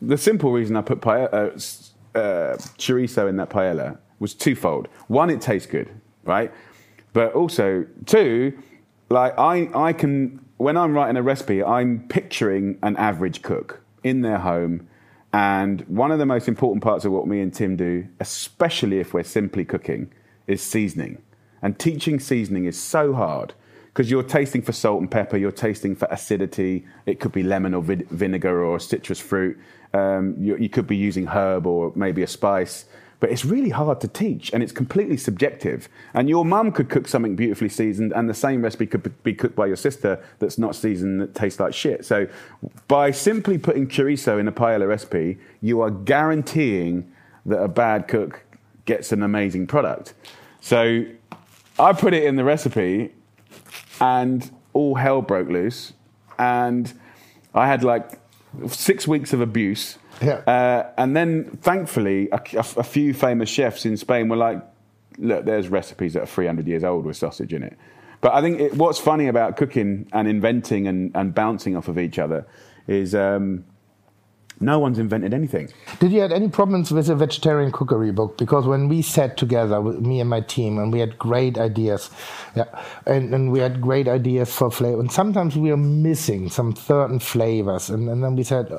the 0.00 0.18
simple 0.18 0.52
reason 0.52 0.76
I 0.76 0.82
put 0.82 1.00
paella, 1.00 1.32
uh, 1.32 2.18
uh, 2.18 2.56
chorizo 2.78 3.28
in 3.28 3.36
that 3.36 3.50
paella 3.50 3.98
was 4.18 4.34
twofold. 4.34 4.88
One, 5.08 5.30
it 5.30 5.40
tastes 5.40 5.70
good, 5.70 5.88
right? 6.24 6.52
But 7.12 7.32
also, 7.34 7.86
two, 8.06 8.58
like 9.08 9.38
I, 9.38 9.68
I 9.74 9.92
can 9.92 10.42
when 10.62 10.76
I'm 10.76 10.94
writing 10.94 11.16
a 11.16 11.22
recipe, 11.22 11.62
I'm 11.62 12.06
picturing 12.08 12.78
an 12.82 12.96
average 12.96 13.42
cook 13.42 13.80
in 14.04 14.22
their 14.22 14.38
home. 14.38 14.86
And 15.32 15.80
one 15.82 16.10
of 16.10 16.18
the 16.18 16.26
most 16.26 16.46
important 16.46 16.82
parts 16.82 17.04
of 17.04 17.12
what 17.12 17.26
me 17.26 17.40
and 17.40 17.52
Tim 17.52 17.76
do, 17.76 18.06
especially 18.20 19.00
if 19.00 19.14
we're 19.14 19.22
simply 19.22 19.64
cooking, 19.64 20.12
is 20.46 20.62
seasoning. 20.62 21.22
And 21.62 21.78
teaching 21.78 22.20
seasoning 22.20 22.66
is 22.66 22.78
so 22.78 23.14
hard 23.14 23.54
because 23.86 24.10
you're 24.10 24.22
tasting 24.22 24.62
for 24.62 24.72
salt 24.72 25.00
and 25.00 25.10
pepper, 25.10 25.36
you're 25.36 25.52
tasting 25.52 25.94
for 25.94 26.08
acidity. 26.10 26.86
It 27.06 27.20
could 27.20 27.32
be 27.32 27.42
lemon 27.42 27.74
or 27.74 27.82
vinegar 27.82 28.62
or 28.62 28.80
citrus 28.80 29.20
fruit. 29.20 29.58
Um, 29.94 30.34
you, 30.38 30.56
you 30.56 30.68
could 30.68 30.86
be 30.86 30.96
using 30.96 31.26
herb 31.26 31.66
or 31.66 31.92
maybe 31.94 32.22
a 32.22 32.26
spice. 32.26 32.86
But 33.22 33.30
it's 33.30 33.44
really 33.44 33.70
hard 33.70 34.00
to 34.00 34.08
teach 34.08 34.52
and 34.52 34.64
it's 34.64 34.72
completely 34.72 35.16
subjective. 35.16 35.88
And 36.12 36.28
your 36.28 36.44
mum 36.44 36.72
could 36.72 36.88
cook 36.88 37.06
something 37.06 37.36
beautifully 37.36 37.68
seasoned, 37.68 38.12
and 38.12 38.28
the 38.28 38.34
same 38.34 38.62
recipe 38.62 38.84
could 38.84 39.22
be 39.22 39.32
cooked 39.32 39.54
by 39.54 39.66
your 39.66 39.76
sister 39.76 40.20
that's 40.40 40.58
not 40.58 40.74
seasoned 40.74 41.20
that 41.20 41.32
tastes 41.32 41.60
like 41.60 41.72
shit. 41.72 42.04
So, 42.04 42.26
by 42.88 43.12
simply 43.12 43.58
putting 43.58 43.86
chorizo 43.86 44.40
in 44.40 44.48
a 44.48 44.52
paella 44.52 44.88
recipe, 44.88 45.38
you 45.60 45.82
are 45.82 45.90
guaranteeing 45.90 47.12
that 47.46 47.62
a 47.62 47.68
bad 47.68 48.08
cook 48.08 48.42
gets 48.86 49.12
an 49.12 49.22
amazing 49.22 49.68
product. 49.68 50.14
So, 50.60 51.04
I 51.78 51.92
put 51.92 52.14
it 52.14 52.24
in 52.24 52.34
the 52.34 52.42
recipe, 52.42 53.12
and 54.00 54.50
all 54.72 54.96
hell 54.96 55.22
broke 55.22 55.48
loose. 55.48 55.92
And 56.40 56.92
I 57.54 57.68
had 57.68 57.84
like 57.84 58.18
six 58.66 59.06
weeks 59.06 59.32
of 59.32 59.40
abuse. 59.40 59.96
Yeah. 60.20 60.34
Uh, 60.46 60.90
and 60.98 61.16
then, 61.16 61.58
thankfully, 61.62 62.28
a, 62.32 62.40
a- 62.54 62.58
a 62.80 62.82
few 62.84 63.14
famous 63.14 63.48
chefs 63.48 63.86
in 63.86 63.96
Spain 63.96 64.28
were 64.28 64.36
like, 64.36 64.62
look, 65.18 65.44
there's 65.44 65.68
recipes 65.68 66.14
that 66.14 66.22
are 66.22 66.26
300 66.26 66.66
years 66.66 66.84
old 66.84 67.04
with 67.04 67.16
sausage 67.16 67.52
in 67.52 67.62
it. 67.62 67.76
But 68.20 68.34
I 68.34 68.40
think 68.40 68.60
it, 68.60 68.74
what's 68.76 68.98
funny 69.00 69.26
about 69.26 69.56
cooking 69.56 70.06
and 70.12 70.28
inventing 70.28 70.86
and, 70.86 71.10
and 71.16 71.34
bouncing 71.34 71.76
off 71.76 71.88
of 71.88 71.98
each 71.98 72.18
other 72.20 72.46
is 72.86 73.14
um, 73.16 73.64
no 74.60 74.78
one's 74.78 75.00
invented 75.00 75.34
anything. 75.34 75.70
Did 75.98 76.12
you 76.12 76.20
have 76.20 76.30
any 76.30 76.48
problems 76.48 76.92
with 76.92 77.06
the 77.08 77.16
vegetarian 77.16 77.72
cookery 77.72 78.12
book? 78.12 78.38
Because 78.38 78.64
when 78.64 78.88
we 78.88 79.02
sat 79.02 79.36
together 79.36 79.80
with 79.80 79.98
me 80.00 80.20
and 80.20 80.30
my 80.30 80.40
team, 80.40 80.78
and 80.78 80.92
we 80.92 81.00
had 81.00 81.18
great 81.18 81.58
ideas, 81.58 82.10
yeah, 82.54 82.66
and, 83.06 83.34
and 83.34 83.50
we 83.50 83.58
had 83.58 83.80
great 83.80 84.06
ideas 84.06 84.54
for 84.54 84.70
flavor, 84.70 85.00
and 85.00 85.10
sometimes 85.10 85.56
we 85.56 85.70
were 85.70 85.76
missing 85.76 86.48
some 86.48 86.76
certain 86.76 87.18
flavors, 87.18 87.90
and, 87.90 88.08
and 88.08 88.22
then 88.22 88.36
we 88.36 88.44
said, 88.44 88.70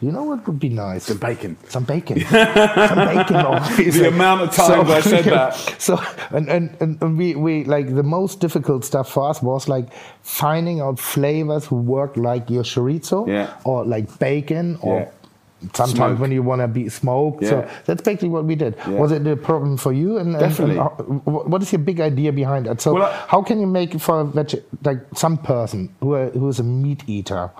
you 0.00 0.12
know 0.12 0.24
what 0.24 0.46
would 0.46 0.58
be 0.60 0.68
nice? 0.68 1.04
Some 1.04 1.18
bacon. 1.18 1.56
Some 1.68 1.84
bacon. 1.84 2.20
some 2.26 2.98
bacon. 3.08 3.36
always. 3.46 3.98
The 3.98 4.08
amount 4.08 4.42
of 4.42 4.52
times 4.54 4.90
I 4.90 5.00
said 5.00 5.24
that. 5.36 5.54
So, 5.78 5.98
and, 6.30 6.48
and, 6.48 6.76
and 6.80 7.16
we, 7.16 7.34
we, 7.34 7.64
like, 7.64 7.94
the 7.94 8.02
most 8.02 8.40
difficult 8.40 8.84
stuff 8.84 9.10
for 9.10 9.28
us 9.30 9.40
was 9.42 9.68
like 9.68 9.92
finding 10.22 10.80
out 10.80 10.98
flavors 10.98 11.64
who 11.66 11.76
work 11.76 12.16
like 12.16 12.50
your 12.50 12.62
chorizo 12.62 13.26
Yeah. 13.26 13.56
or 13.64 13.84
like 13.86 14.18
bacon 14.18 14.78
or 14.82 15.00
Yeah. 15.00 15.10
sometimes 15.72 15.92
Smoke. 15.92 16.18
when 16.18 16.30
you 16.30 16.42
want 16.42 16.60
to 16.60 16.68
be 16.68 16.90
smoked. 16.90 17.44
So 17.46 17.66
that's 17.86 18.02
basically 18.02 18.28
what 18.28 18.44
we 18.44 18.54
did. 18.54 18.74
Yeah. 18.76 18.90
Was 19.00 19.12
it 19.12 19.26
a 19.26 19.34
problem 19.36 19.78
for 19.78 19.94
you? 19.94 20.18
And, 20.18 20.30
and- 20.36 20.40
Definitely. 20.40 20.76
And, 20.76 20.82
how- 20.82 21.04
wh- 21.32 21.48
what 21.48 21.62
is 21.62 21.72
your 21.72 21.78
big 21.80 22.00
idea 22.00 22.32
behind 22.32 22.66
that? 22.66 22.82
So 22.82 22.92
Well, 22.94 23.10
how 23.28 23.40
can 23.42 23.60
you 23.60 23.66
make 23.66 23.98
for 23.98 24.20
a 24.20 24.24
veg- 24.24 24.62
like 24.84 24.98
some 25.14 25.38
person 25.38 25.88
who 26.00 26.12
are, 26.12 26.28
who 26.30 26.46
is 26.48 26.60
a 26.60 26.64
meat 26.64 27.02
eater? 27.06 27.50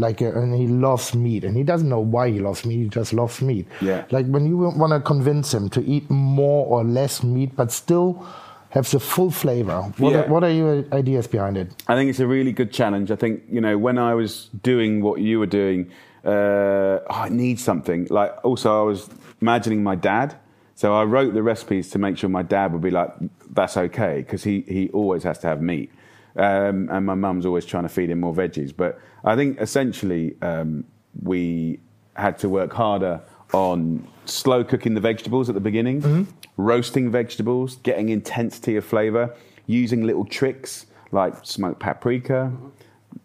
Like 0.00 0.20
uh, 0.22 0.32
and 0.40 0.54
he 0.54 0.66
loves 0.66 1.14
meat, 1.14 1.44
and 1.44 1.54
he 1.56 1.62
doesn't 1.62 1.88
know 1.88 2.00
why 2.14 2.30
he 2.30 2.38
loves 2.40 2.64
meat. 2.66 2.78
He 2.84 2.88
just 2.88 3.12
loves 3.12 3.40
meat. 3.42 3.66
Yeah. 3.80 4.04
Like 4.10 4.26
when 4.26 4.46
you 4.46 4.56
want 4.56 4.92
to 4.92 5.00
convince 5.00 5.52
him 5.54 5.68
to 5.70 5.80
eat 5.84 6.08
more 6.10 6.66
or 6.66 6.82
less 6.84 7.22
meat, 7.22 7.50
but 7.56 7.70
still 7.70 8.26
have 8.70 8.88
the 8.90 9.00
full 9.00 9.30
flavor. 9.30 9.80
What, 9.98 10.12
Yeah. 10.12 10.20
are, 10.20 10.28
what 10.28 10.42
are 10.44 10.50
your 10.62 10.84
ideas 10.92 11.26
behind 11.26 11.56
it? 11.56 11.68
I 11.88 11.94
think 11.96 12.08
it's 12.10 12.20
a 12.20 12.26
really 12.26 12.52
good 12.52 12.72
challenge. 12.72 13.10
I 13.10 13.16
think 13.16 13.42
you 13.50 13.60
know 13.60 13.76
when 13.78 13.98
I 13.98 14.14
was 14.14 14.48
doing 14.62 15.02
what 15.02 15.20
you 15.20 15.38
were 15.40 15.50
doing, 15.62 15.90
uh, 16.24 16.30
oh, 16.30 17.24
I 17.26 17.28
need 17.28 17.58
something. 17.58 18.06
Like 18.10 18.32
also, 18.44 18.68
I 18.82 18.84
was 18.92 19.08
imagining 19.40 19.82
my 19.82 19.96
dad. 19.96 20.34
So 20.74 20.94
I 20.94 21.04
wrote 21.04 21.34
the 21.34 21.42
recipes 21.42 21.90
to 21.90 21.98
make 21.98 22.16
sure 22.16 22.30
my 22.30 22.42
dad 22.42 22.72
would 22.72 22.80
be 22.82 22.90
like, 23.00 23.10
"That's 23.52 23.76
okay," 23.76 24.14
because 24.22 24.42
he 24.44 24.64
he 24.76 24.88
always 25.00 25.24
has 25.24 25.38
to 25.40 25.46
have 25.48 25.60
meat, 25.60 25.90
um, 26.36 26.88
and 26.90 27.04
my 27.04 27.14
mum's 27.14 27.44
always 27.44 27.66
trying 27.66 27.82
to 27.82 27.88
feed 27.90 28.08
him 28.10 28.20
more 28.20 28.34
veggies. 28.34 28.72
But 28.74 28.98
I 29.24 29.36
think 29.36 29.60
essentially 29.60 30.36
um, 30.42 30.84
we 31.22 31.80
had 32.16 32.38
to 32.38 32.48
work 32.48 32.72
harder 32.72 33.20
on 33.52 34.06
slow 34.24 34.62
cooking 34.64 34.94
the 34.94 35.00
vegetables 35.00 35.48
at 35.48 35.54
the 35.54 35.60
beginning, 35.60 36.26
roasting 36.56 37.10
vegetables, 37.10 37.76
getting 37.76 38.08
intensity 38.10 38.76
of 38.76 38.84
flavor, 38.84 39.34
using 39.66 40.04
little 40.06 40.24
tricks 40.24 40.86
like 41.12 41.34
smoked 41.42 41.80
paprika, 41.80 42.52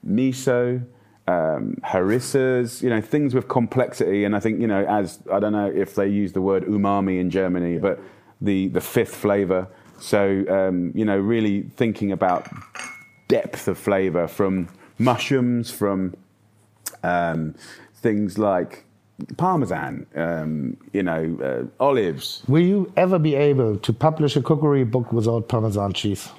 miso, 0.06 0.84
um, 1.28 1.76
harissas, 1.84 2.82
you 2.82 2.90
know, 2.90 3.02
things 3.02 3.34
with 3.34 3.48
complexity. 3.48 4.26
And 4.26 4.36
I 4.36 4.40
think, 4.40 4.60
you 4.60 4.68
know, 4.68 4.86
as 4.86 5.20
I 5.32 5.40
don't 5.40 5.54
know 5.54 5.68
if 5.68 5.96
they 5.96 6.08
use 6.08 6.34
the 6.34 6.42
word 6.42 6.66
umami 6.66 7.20
in 7.20 7.30
Germany, 7.30 7.78
but 7.78 8.00
the, 8.42 8.68
the 8.70 8.82
fifth 8.82 9.16
flavor. 9.16 9.68
So, 10.00 10.44
um, 10.50 10.92
you 10.94 11.06
know, 11.06 11.18
really 11.18 11.64
thinking 11.78 12.12
about 12.12 12.48
depth 13.28 13.68
of 13.68 13.78
flavor 13.78 14.28
from 14.28 14.68
mushrooms, 14.98 15.72
from 15.72 16.16
um, 17.04 17.56
things 17.96 18.38
like 18.38 18.86
parmesan, 19.38 20.06
um, 20.16 20.78
you 20.94 21.04
know, 21.04 21.38
uh, 21.44 21.84
olives. 21.84 22.44
Will 22.48 22.64
you 22.64 22.92
ever 22.98 23.18
be 23.20 23.36
able 23.36 23.78
to 23.78 23.94
publish 23.94 24.36
a 24.36 24.42
cookery 24.42 24.84
book 24.84 25.12
without 25.12 25.48
Parmesan 25.48 25.94
cheese? 25.94 26.30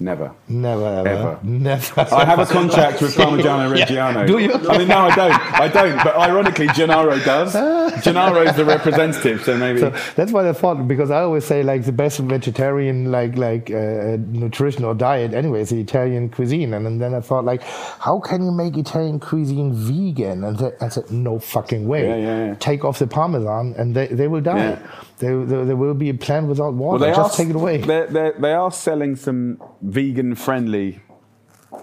Never. 0.00 0.32
Never 0.48 0.86
ever. 0.86 1.08
Ever. 1.08 1.38
Never. 1.42 2.00
I 2.12 2.24
have 2.24 2.38
a 2.38 2.46
contract 2.46 3.02
with 3.02 3.14
Parmigiano 3.16 3.68
Reggiano. 3.74 4.26
Do 4.26 4.38
you? 4.38 4.52
I 4.52 4.78
mean, 4.78 4.88
no, 4.88 4.98
I 4.98 5.14
don't. 5.14 5.60
I 5.60 5.68
don't. 5.68 5.96
But 6.02 6.16
ironically, 6.16 6.68
Gennaro 6.68 7.18
does. 7.18 7.52
Gennaro 8.04 8.42
is 8.42 8.56
the 8.56 8.64
representative, 8.64 9.44
so 9.44 9.56
maybe. 9.56 9.80
So 9.80 9.90
that's 10.16 10.32
what 10.32 10.46
I 10.46 10.52
thought 10.52 10.88
because 10.88 11.10
I 11.10 11.20
always 11.20 11.44
say 11.44 11.62
like 11.62 11.84
the 11.84 11.92
best 11.92 12.18
vegetarian 12.18 13.10
like 13.10 13.36
like 13.36 13.70
uh, 13.70 14.16
nutrition 14.18 14.84
or 14.84 14.94
diet 14.94 15.34
anyway 15.34 15.60
is 15.62 15.70
the 15.70 15.80
Italian 15.80 16.28
cuisine 16.28 16.74
and, 16.74 17.00
then 17.00 17.14
I 17.14 17.20
thought 17.20 17.44
like 17.44 17.62
how 17.62 18.20
can 18.20 18.44
you 18.44 18.52
make 18.52 18.76
Italian 18.76 19.20
cuisine 19.20 19.72
vegan 19.72 20.44
and 20.44 20.72
I 20.80 20.88
said 20.88 21.10
no 21.10 21.38
fucking 21.38 21.86
way 21.86 22.06
Yeah, 22.06 22.16
yeah, 22.16 22.54
take 22.54 22.84
off 22.84 22.98
the 22.98 23.06
parmesan 23.06 23.74
and 23.78 23.94
they, 23.94 24.08
they 24.08 24.28
will 24.28 24.40
die. 24.40 24.78
There, 25.20 25.44
there, 25.44 25.64
there 25.64 25.76
will 25.76 25.94
be 25.94 26.08
a 26.10 26.14
plant 26.14 26.48
without 26.48 26.74
water 26.74 26.98
they 27.04 27.12
just 27.14 27.34
are, 27.34 27.36
take 27.36 27.50
it 27.50 27.56
away 27.56 27.78
They're, 27.78 28.06
they're, 28.08 28.32
they 28.32 28.52
are 28.52 28.72
selling 28.72 29.16
some 29.16 29.62
vegan-friendly 29.82 31.00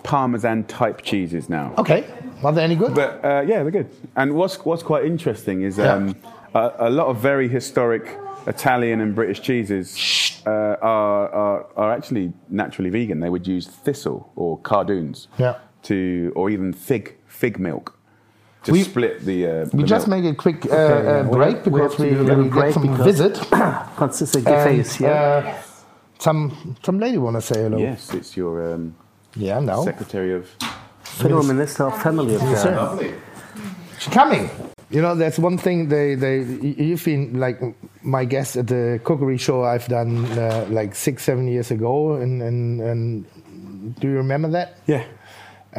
Parmesan 0.03 0.65
type 0.65 1.01
cheeses 1.01 1.49
now. 1.49 1.73
okay 1.77 2.05
are 2.43 2.51
they 2.51 2.63
any 2.63 2.75
good 2.75 2.93
But 2.93 3.23
uh, 3.25 3.41
yeah, 3.47 3.63
they're 3.63 3.71
good. 3.71 3.89
And 4.15 4.33
what's 4.35 4.63
what's 4.63 4.83
quite 4.83 5.05
interesting 5.05 5.63
is 5.63 5.77
Yeah. 5.77 5.93
um, 5.95 6.15
a, 6.53 6.71
a 6.87 6.89
lot 6.89 7.07
of 7.07 7.17
very 7.17 7.47
historic 7.49 8.03
Italian 8.45 9.01
and 9.01 9.15
British 9.15 9.41
cheeses 9.41 10.41
uh, 10.45 10.51
are, 10.81 11.29
are 11.29 11.65
are 11.75 11.91
actually 11.97 12.31
naturally 12.49 12.91
vegan. 12.91 13.19
They 13.21 13.29
would 13.31 13.47
use 13.47 13.65
thistle 13.67 14.31
or 14.35 14.59
cardoons 14.59 15.27
Yeah. 15.39 15.55
to, 15.83 16.31
or 16.35 16.49
even 16.51 16.73
fig 16.73 17.15
fig 17.27 17.59
milk 17.59 17.96
to 18.67 18.71
We- 18.71 18.83
split 18.83 19.25
the. 19.25 19.37
Uh, 19.47 19.51
We 19.73 19.81
the 19.83 19.87
just 19.95 20.07
milk. 20.07 20.23
make 20.23 20.33
a 20.33 20.35
quick 20.35 20.59
uh, 20.65 20.75
Okay, 20.75 21.03
yeah. 21.07 21.19
uh, 21.19 21.23
break 21.37 21.55
have- 21.57 21.65
we 21.67 21.71
because 21.71 21.93
have 21.97 22.05
we, 22.05 22.09
do 22.15 22.21
a 22.21 22.27
little 22.29 22.43
we 22.43 22.49
get 22.61 22.73
some 22.73 22.87
visit. 23.11 23.35
What's 23.99 24.19
this 24.19 24.35
And, 24.35 24.45
face 24.45 24.95
here? 25.01 25.09
uh, 25.09 25.53
some 26.19 26.51
some 26.85 26.97
lady 26.99 27.17
want 27.17 27.35
to 27.35 27.41
say 27.41 27.57
hello. 27.63 27.77
Yes, 27.77 28.13
it's 28.13 28.35
your 28.37 28.73
um, 28.73 28.93
Yeah, 29.35 29.59
no. 29.59 29.83
Secretary 29.83 30.33
of. 30.33 30.45
Federal 31.03 31.43
Minister 31.43 31.83
of 31.87 31.95
Family 32.03 32.35
Affairs. 32.35 32.61
sir. 32.61 33.13
She's 33.99 34.13
coming. 34.13 34.49
You 34.89 35.01
know, 35.01 35.15
there's 35.15 35.39
one 35.39 35.57
thing 35.57 35.89
they 35.89 36.15
they 36.15 36.35
you've 36.87 37.03
been 37.05 37.39
like 37.39 37.57
my 38.03 38.25
guest 38.25 38.55
at 38.55 38.67
the 38.67 38.99
cookery 39.03 39.37
show 39.37 39.63
I've 39.63 39.87
done 39.87 40.25
uh, 40.37 40.65
like 40.69 40.95
six 40.95 41.23
seven 41.23 41.47
years 41.47 41.71
ago, 41.71 42.13
and 42.21 42.41
and 42.41 42.81
and 42.81 43.25
do 43.99 44.07
you 44.07 44.15
remember 44.17 44.49
that? 44.51 44.77
Yeah. 44.87 45.03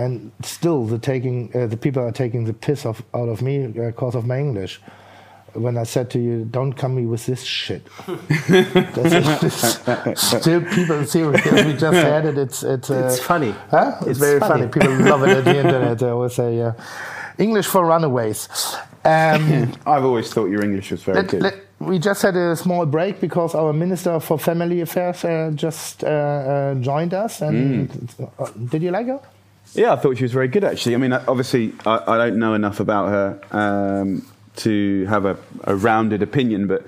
And 0.04 0.30
still, 0.44 0.86
the 0.86 0.98
taking 0.98 1.50
uh, 1.54 1.66
the 1.66 1.76
people 1.76 2.02
are 2.02 2.12
taking 2.12 2.44
the 2.44 2.52
piss 2.52 2.86
off 2.86 3.02
out 3.14 3.28
of 3.28 3.42
me 3.42 3.66
because 3.66 4.14
of 4.18 4.24
my 4.26 4.38
English. 4.38 4.80
When 5.54 5.76
I 5.78 5.84
said 5.84 6.06
to 6.10 6.18
you, 6.18 6.44
"Don't 6.44 6.74
come 6.74 6.94
me 6.94 7.06
with 7.06 7.24
this 7.26 7.42
shit," 7.42 7.82
That's- 8.48 10.30
still 10.40 10.60
people 10.62 11.04
seriously. 11.04 11.64
We 11.64 11.72
just 11.72 11.96
had 11.96 12.26
it. 12.26 12.38
It's 12.38 12.62
it's 12.62 12.90
uh, 12.90 13.06
It's 13.06 13.18
funny. 13.18 13.54
Huh? 13.70 13.96
It's, 14.00 14.10
It's 14.10 14.18
very 14.20 14.40
funny. 14.40 14.68
funny. 14.68 14.72
People 14.72 15.10
love 15.10 15.22
it 15.24 15.36
at 15.38 15.44
the 15.44 15.56
internet. 15.56 16.02
I 16.02 16.10
always 16.10 16.34
say, 16.34 16.56
yeah. 16.56 16.72
English 17.38 17.66
for 17.66 17.86
runaways. 17.86 18.48
Um, 19.04 19.72
I've 19.86 20.04
always 20.04 20.32
thought 20.32 20.46
your 20.50 20.62
English 20.62 20.90
was 20.90 21.02
very 21.02 21.16
let- 21.16 21.28
good. 21.30 21.42
let- 21.42 21.54
we 21.80 21.98
just 22.00 22.22
had 22.22 22.36
a 22.36 22.56
small 22.56 22.86
break 22.86 23.20
because 23.20 23.54
our 23.54 23.72
Minister 23.72 24.18
for 24.20 24.36
Family 24.38 24.80
Affairs 24.80 25.24
uh, 25.24 25.52
just 25.54 26.02
uh, 26.02 26.08
uh, 26.08 26.74
joined 26.74 27.14
us. 27.14 27.40
And 27.40 27.88
uh, 28.38 28.50
did 28.70 28.82
you 28.82 28.90
like 28.90 29.06
her? 29.06 29.20
Yeah, 29.78 29.92
I 29.92 29.96
thought 29.96 30.16
she 30.16 30.24
was 30.24 30.32
very 30.32 30.48
good 30.48 30.64
actually. 30.64 30.96
I 30.96 30.98
mean, 30.98 31.12
obviously, 31.12 31.72
I, 31.86 32.02
I 32.04 32.18
don't 32.18 32.36
know 32.40 32.54
enough 32.54 32.80
about 32.80 33.10
her 33.10 33.40
um, 33.52 34.26
to 34.56 35.06
have 35.06 35.24
a, 35.24 35.38
a 35.62 35.76
rounded 35.76 36.20
opinion, 36.20 36.66
but 36.66 36.84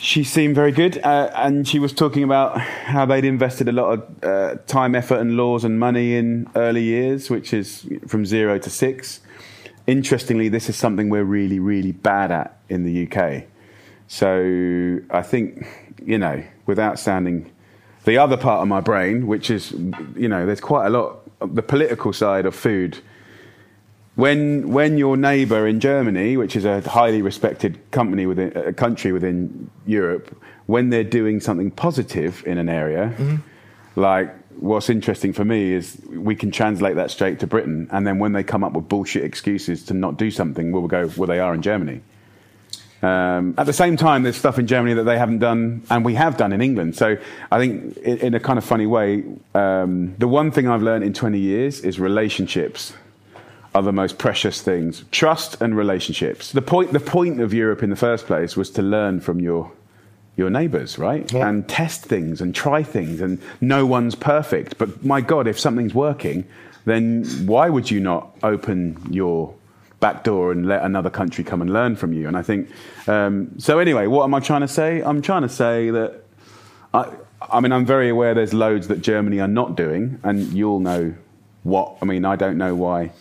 she 0.00 0.24
seemed 0.24 0.56
very 0.56 0.72
good. 0.72 0.98
Uh, 0.98 1.30
and 1.36 1.66
she 1.66 1.78
was 1.78 1.92
talking 1.92 2.24
about 2.24 2.60
how 2.60 3.06
they'd 3.06 3.24
invested 3.24 3.68
a 3.68 3.72
lot 3.72 3.92
of 3.92 4.24
uh, 4.24 4.54
time, 4.66 4.96
effort, 4.96 5.20
and 5.20 5.36
laws 5.36 5.62
and 5.62 5.78
money 5.78 6.16
in 6.16 6.50
early 6.56 6.82
years, 6.82 7.30
which 7.30 7.54
is 7.54 7.88
from 8.08 8.26
zero 8.26 8.58
to 8.58 8.68
six. 8.68 9.20
Interestingly, 9.86 10.48
this 10.48 10.68
is 10.68 10.74
something 10.74 11.08
we're 11.08 11.22
really, 11.22 11.60
really 11.60 11.92
bad 11.92 12.32
at 12.32 12.58
in 12.68 12.82
the 12.82 13.06
UK. 13.06 13.44
So 14.08 14.98
I 15.10 15.22
think, 15.22 15.68
you 16.04 16.18
know, 16.18 16.42
without 16.66 16.98
sounding 16.98 17.52
the 18.04 18.18
other 18.18 18.36
part 18.36 18.62
of 18.62 18.66
my 18.66 18.80
brain, 18.80 19.28
which 19.28 19.50
is, 19.50 19.70
you 20.16 20.28
know, 20.28 20.46
there's 20.46 20.60
quite 20.60 20.86
a 20.86 20.90
lot, 20.90 21.25
the 21.40 21.62
political 21.62 22.12
side 22.12 22.46
of 22.46 22.54
food. 22.54 22.98
When, 24.14 24.72
when 24.72 24.96
your 24.96 25.16
neighbour 25.16 25.66
in 25.66 25.78
Germany, 25.78 26.38
which 26.38 26.56
is 26.56 26.64
a 26.64 26.80
highly 26.80 27.20
respected 27.20 27.78
company 27.90 28.24
within 28.24 28.56
a 28.56 28.72
country 28.72 29.12
within 29.12 29.70
Europe, 29.84 30.34
when 30.64 30.88
they're 30.88 31.04
doing 31.04 31.38
something 31.38 31.70
positive 31.70 32.42
in 32.46 32.56
an 32.56 32.68
area, 32.70 33.14
mm-hmm. 33.16 33.36
like 34.00 34.34
what's 34.58 34.88
interesting 34.88 35.34
for 35.34 35.44
me 35.44 35.72
is 35.72 36.00
we 36.08 36.34
can 36.34 36.50
translate 36.50 36.96
that 36.96 37.10
straight 37.10 37.38
to 37.40 37.46
Britain, 37.46 37.88
and 37.90 38.06
then 38.06 38.18
when 38.18 38.32
they 38.32 38.42
come 38.42 38.64
up 38.64 38.72
with 38.72 38.88
bullshit 38.88 39.22
excuses 39.22 39.84
to 39.84 39.94
not 39.94 40.16
do 40.16 40.30
something, 40.30 40.72
we'll 40.72 40.86
go, 40.86 41.10
well, 41.16 41.26
they 41.26 41.38
are 41.38 41.54
in 41.54 41.60
Germany. 41.60 42.00
Um, 43.06 43.54
at 43.56 43.66
the 43.66 43.72
same 43.72 43.96
time, 43.96 44.24
there's 44.24 44.36
stuff 44.36 44.58
in 44.58 44.66
Germany 44.66 44.94
that 44.94 45.04
they 45.04 45.16
haven't 45.16 45.38
done, 45.38 45.82
and 45.90 46.04
we 46.04 46.14
have 46.14 46.36
done 46.36 46.52
in 46.52 46.60
England. 46.60 46.96
So 46.96 47.16
I 47.52 47.58
think, 47.58 47.96
in, 47.98 48.18
in 48.18 48.34
a 48.34 48.40
kind 48.40 48.58
of 48.58 48.64
funny 48.64 48.86
way, 48.86 49.22
um, 49.54 50.16
the 50.16 50.26
one 50.26 50.50
thing 50.50 50.66
I've 50.66 50.82
learned 50.82 51.04
in 51.04 51.12
20 51.12 51.38
years 51.38 51.80
is 51.80 52.00
relationships 52.00 52.94
are 53.76 53.82
the 53.82 53.92
most 53.92 54.18
precious 54.18 54.60
things. 54.60 55.04
Trust 55.12 55.60
and 55.60 55.76
relationships. 55.76 56.50
The 56.50 56.62
point, 56.62 56.92
the 56.92 57.00
point 57.00 57.40
of 57.40 57.54
Europe 57.54 57.82
in 57.82 57.90
the 57.90 57.96
first 57.96 58.26
place 58.26 58.56
was 58.56 58.70
to 58.70 58.82
learn 58.82 59.20
from 59.20 59.40
your 59.40 59.70
your 60.36 60.50
neighbours, 60.50 60.98
right? 60.98 61.32
Yeah. 61.32 61.48
And 61.48 61.66
test 61.66 62.04
things 62.04 62.42
and 62.42 62.54
try 62.54 62.82
things, 62.82 63.22
and 63.22 63.40
no 63.60 63.86
one's 63.86 64.14
perfect. 64.14 64.76
But 64.76 65.02
my 65.02 65.22
God, 65.22 65.46
if 65.46 65.58
something's 65.58 65.94
working, 65.94 66.44
then 66.84 67.24
why 67.46 67.70
would 67.70 67.90
you 67.90 68.00
not 68.00 68.36
open 68.42 68.98
your 69.10 69.54
back 70.00 70.24
door 70.24 70.52
and 70.52 70.66
let 70.66 70.82
another 70.82 71.10
country 71.10 71.42
come 71.44 71.60
and 71.62 71.72
learn 71.72 71.96
from 71.96 72.12
you? 72.12 72.28
And 72.28 72.36
I 72.36 72.42
think 72.42 72.68
um, 73.08 73.50
so. 73.58 73.78
Anyway, 73.78 74.06
what 74.06 74.24
am 74.24 74.34
I 74.34 74.40
trying 74.40 74.62
to 74.62 74.68
say? 74.68 75.02
I'm 75.02 75.22
trying 75.22 75.42
to 75.42 75.48
say 75.48 75.90
that 75.90 76.22
I, 76.94 77.12
I 77.40 77.60
mean, 77.60 77.72
I'm 77.72 77.86
very 77.86 78.08
aware 78.08 78.34
there's 78.34 78.54
loads 78.54 78.88
that 78.88 79.00
Germany 79.02 79.40
are 79.40 79.48
not 79.48 79.76
doing, 79.76 80.18
and 80.22 80.40
you'll 80.52 80.80
know 80.80 81.14
what. 81.62 81.96
I 82.02 82.04
mean, 82.04 82.24
I 82.24 82.36
don't 82.36 82.58
know 82.58 82.74
why 82.74 83.12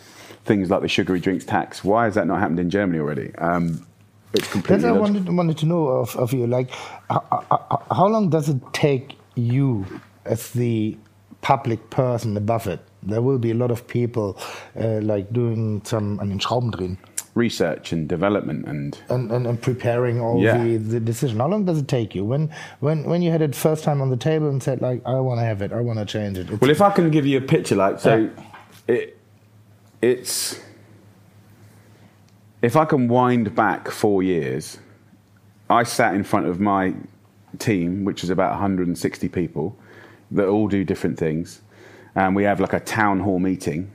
things 0.46 0.70
like 0.70 0.82
the 0.82 0.88
sugary 0.88 1.20
drinks 1.20 1.44
tax. 1.46 1.84
Why 1.84 2.06
has 2.06 2.16
that 2.16 2.28
not 2.28 2.40
happened 2.40 2.60
in 2.60 2.70
Germany 2.70 3.00
already? 3.00 3.34
Um, 3.36 3.86
it's 4.34 4.44
That's 4.44 4.52
completely. 4.52 4.92
what 4.92 4.98
I 4.98 5.00
wanted, 5.00 5.30
wanted 5.30 5.58
to 5.60 5.66
know 5.66 5.88
of, 5.88 6.16
of 6.18 6.34
you. 6.34 6.46
Like, 6.46 6.70
how, 7.10 7.24
how- 7.32 7.84
how 7.92 8.08
long 8.08 8.30
does 8.30 8.50
it 8.50 8.58
take 8.74 9.16
you 9.36 9.86
as 10.26 10.52
the 10.52 10.98
public 11.42 11.90
person 11.90 12.36
above 12.38 12.68
it? 12.68 12.80
There 13.06 13.22
will 13.22 13.38
be 13.40 13.52
a 13.52 13.56
lot 13.56 13.72
of 13.72 13.88
people 13.88 14.38
uh, 14.80 15.00
like 15.02 15.32
doing 15.32 15.82
some, 15.86 16.20
I 16.20 16.24
mean, 16.26 16.40
Schrauben 16.40 16.72
drehen 16.72 16.98
research 17.36 17.92
and 17.92 18.08
development 18.08 18.66
and 18.66 18.98
and, 19.10 19.30
and, 19.30 19.46
and 19.46 19.62
preparing 19.62 20.22
all 20.22 20.42
Yeah. 20.42 20.64
the, 20.64 20.78
the 20.78 21.00
decision. 21.02 21.38
How 21.40 21.50
long 21.50 21.66
does 21.66 21.80
it 21.80 21.88
take 21.90 22.16
you? 22.16 22.24
When, 22.24 22.50
when, 22.80 23.04
when 23.04 23.22
you 23.22 23.30
had 23.30 23.42
it 23.42 23.54
first 23.54 23.84
time 23.84 24.02
on 24.02 24.10
the 24.10 24.16
table 24.16 24.48
and 24.48 24.64
said, 24.64 24.82
like, 24.82 25.02
I 25.06 25.20
want 25.20 25.40
to 25.42 25.46
have 25.46 25.62
it, 25.62 25.74
I 25.74 25.82
want 25.82 26.00
to 26.00 26.06
change 26.06 26.38
it. 26.38 26.46
It's- 26.48 26.62
well 26.62 26.72
if 26.72 26.82
i 26.82 26.90
can 26.92 27.12
give 27.12 27.26
you 27.26 27.38
a 27.38 27.42
picture 27.42 27.76
like 27.76 28.00
so 28.00 28.30
it 28.88 29.18
it's 30.02 30.62
if 32.62 32.76
i 32.76 32.86
can 32.86 33.08
wind 33.08 33.54
back 33.56 33.90
four 33.90 34.24
years 34.24 34.80
i 35.70 35.84
sat 35.84 36.16
in 36.16 36.24
front 36.24 36.46
of 36.48 36.60
my 36.60 36.94
team 37.60 38.06
which 38.06 38.24
is 38.24 38.30
about 38.30 38.52
160 38.52 39.28
people 39.30 39.78
that 40.32 40.48
all 40.48 40.68
do 40.68 40.84
different 40.84 41.18
things 41.18 41.62
and 42.16 42.36
we 42.36 42.44
have 42.44 42.60
like 42.60 42.74
a 42.74 42.80
town 42.80 43.20
hall 43.20 43.40
meeting 43.40 43.92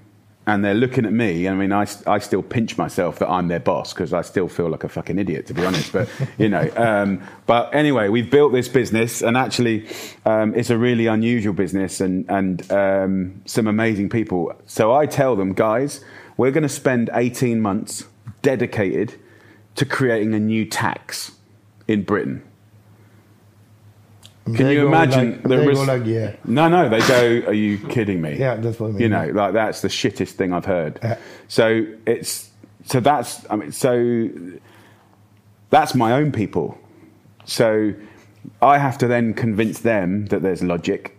and 0.46 0.64
they're 0.64 0.74
looking 0.74 1.04
at 1.04 1.12
me. 1.12 1.48
I 1.48 1.54
mean, 1.54 1.72
I, 1.72 1.86
I 2.06 2.18
still 2.18 2.42
pinch 2.42 2.76
myself 2.76 3.18
that 3.20 3.28
I'm 3.28 3.48
their 3.48 3.60
boss 3.60 3.92
because 3.92 4.12
I 4.12 4.22
still 4.22 4.48
feel 4.48 4.68
like 4.68 4.84
a 4.84 4.88
fucking 4.88 5.18
idiot, 5.18 5.46
to 5.46 5.54
be 5.54 5.64
honest. 5.64 5.92
But, 5.92 6.08
you 6.38 6.48
know, 6.48 6.68
um, 6.76 7.22
but 7.46 7.72
anyway, 7.74 8.08
we've 8.08 8.30
built 8.30 8.52
this 8.52 8.66
business 8.66 9.22
and 9.22 9.36
actually 9.36 9.86
um, 10.24 10.54
it's 10.54 10.70
a 10.70 10.78
really 10.78 11.06
unusual 11.06 11.52
business 11.52 12.00
and, 12.00 12.28
and 12.28 12.70
um, 12.72 13.42
some 13.44 13.66
amazing 13.66 14.08
people. 14.08 14.52
So 14.66 14.92
I 14.92 15.06
tell 15.06 15.36
them, 15.36 15.52
guys, 15.52 16.02
we're 16.36 16.50
going 16.50 16.62
to 16.62 16.68
spend 16.68 17.10
18 17.12 17.60
months 17.60 18.04
dedicated 18.42 19.14
to 19.76 19.84
creating 19.84 20.34
a 20.34 20.40
new 20.40 20.64
tax 20.64 21.32
in 21.86 22.02
Britain. 22.02 22.42
Can 24.54 24.66
They 24.66 24.74
you 24.74 24.86
imagine 24.86 25.30
like- 25.32 25.42
the 25.42 25.48
they 25.48 25.56
go 25.64 25.68
risk? 25.68 25.86
like, 25.86 26.06
yeah. 26.06 26.36
No, 26.44 26.68
no, 26.68 26.88
they 26.88 27.00
go. 27.00 27.48
Are 27.48 27.52
you 27.52 27.78
kidding 27.88 28.20
me? 28.20 28.36
Yeah, 28.38 28.56
that's 28.56 28.78
what 28.80 28.88
I 28.88 28.90
mean. 28.92 29.00
You 29.02 29.08
know, 29.08 29.26
like 29.34 29.52
that's 29.52 29.80
the 29.82 29.88
shittest 29.88 30.30
thing 30.32 30.52
I've 30.52 30.64
heard. 30.66 30.98
Yeah. 31.02 31.16
So 31.48 31.86
it's 32.06 32.50
so 32.84 33.00
that's 33.00 33.44
I 33.50 33.56
mean 33.56 33.72
so 33.72 34.28
that's 35.70 35.94
my 35.94 36.12
own 36.12 36.32
people. 36.32 36.78
So 37.44 37.94
I 38.62 38.78
have 38.78 38.98
to 38.98 39.06
then 39.06 39.34
convince 39.34 39.80
them 39.80 40.26
that 40.26 40.42
there's 40.42 40.62
logic, 40.62 41.16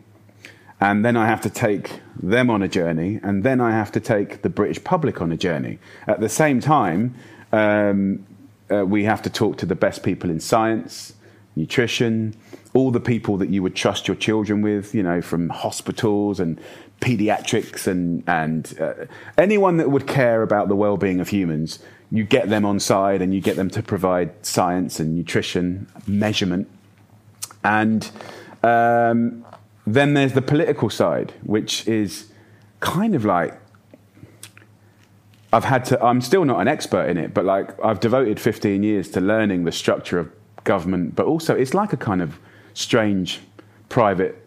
and 0.79 1.03
then 1.05 1.15
I 1.17 1.27
have 1.27 1.41
to 1.41 1.49
take 1.49 1.99
them 2.21 2.49
on 2.49 2.61
a 2.61 2.67
journey, 2.67 3.19
and 3.23 3.43
then 3.43 3.61
I 3.61 3.71
have 3.71 3.91
to 3.93 3.99
take 3.99 4.41
the 4.41 4.49
British 4.49 4.83
public 4.83 5.21
on 5.21 5.31
a 5.31 5.37
journey. 5.37 5.79
At 6.07 6.19
the 6.19 6.29
same 6.29 6.59
time, 6.59 7.15
um, 7.51 8.25
uh, 8.71 8.85
we 8.85 9.03
have 9.03 9.21
to 9.23 9.29
talk 9.29 9.57
to 9.57 9.65
the 9.65 9.75
best 9.75 10.03
people 10.03 10.29
in 10.29 10.39
science, 10.39 11.13
nutrition, 11.55 12.35
all 12.73 12.91
the 12.91 12.99
people 12.99 13.37
that 13.37 13.49
you 13.49 13.61
would 13.61 13.75
trust 13.75 14.07
your 14.07 14.15
children 14.15 14.61
with, 14.61 14.95
you 14.95 15.03
know, 15.03 15.21
from 15.21 15.49
hospitals 15.49 16.39
and 16.39 16.59
pediatrics 17.01 17.87
and, 17.87 18.23
and 18.27 18.77
uh, 18.79 18.93
anyone 19.37 19.77
that 19.77 19.89
would 19.89 20.07
care 20.07 20.41
about 20.43 20.67
the 20.69 20.75
well 20.75 20.97
being 20.97 21.19
of 21.19 21.29
humans. 21.29 21.79
You 22.11 22.23
get 22.23 22.49
them 22.49 22.65
on 22.65 22.79
side 22.79 23.21
and 23.21 23.33
you 23.33 23.41
get 23.41 23.55
them 23.55 23.69
to 23.71 23.81
provide 23.81 24.45
science 24.45 24.99
and 24.99 25.15
nutrition, 25.15 25.87
measurement. 26.07 26.69
And 27.63 28.09
um, 28.63 29.45
then 29.87 30.13
there's 30.13 30.33
the 30.33 30.41
political 30.41 30.89
side, 30.89 31.33
which 31.43 31.87
is 31.87 32.31
kind 32.79 33.15
of 33.15 33.23
like 33.23 33.57
I've 35.53 35.65
had 35.65 35.85
to, 35.85 36.03
I'm 36.03 36.21
still 36.21 36.45
not 36.45 36.61
an 36.61 36.67
expert 36.67 37.09
in 37.09 37.17
it, 37.17 37.33
but 37.33 37.43
like 37.43 37.77
I've 37.83 37.99
devoted 37.99 38.39
15 38.39 38.83
years 38.83 39.09
to 39.11 39.21
learning 39.21 39.65
the 39.65 39.71
structure 39.71 40.17
of 40.17 40.31
government, 40.63 41.15
but 41.15 41.25
also 41.25 41.55
it's 41.55 41.73
like 41.73 41.91
a 41.91 41.97
kind 41.97 42.21
of 42.21 42.39
strange 42.73 43.39
private 43.89 44.41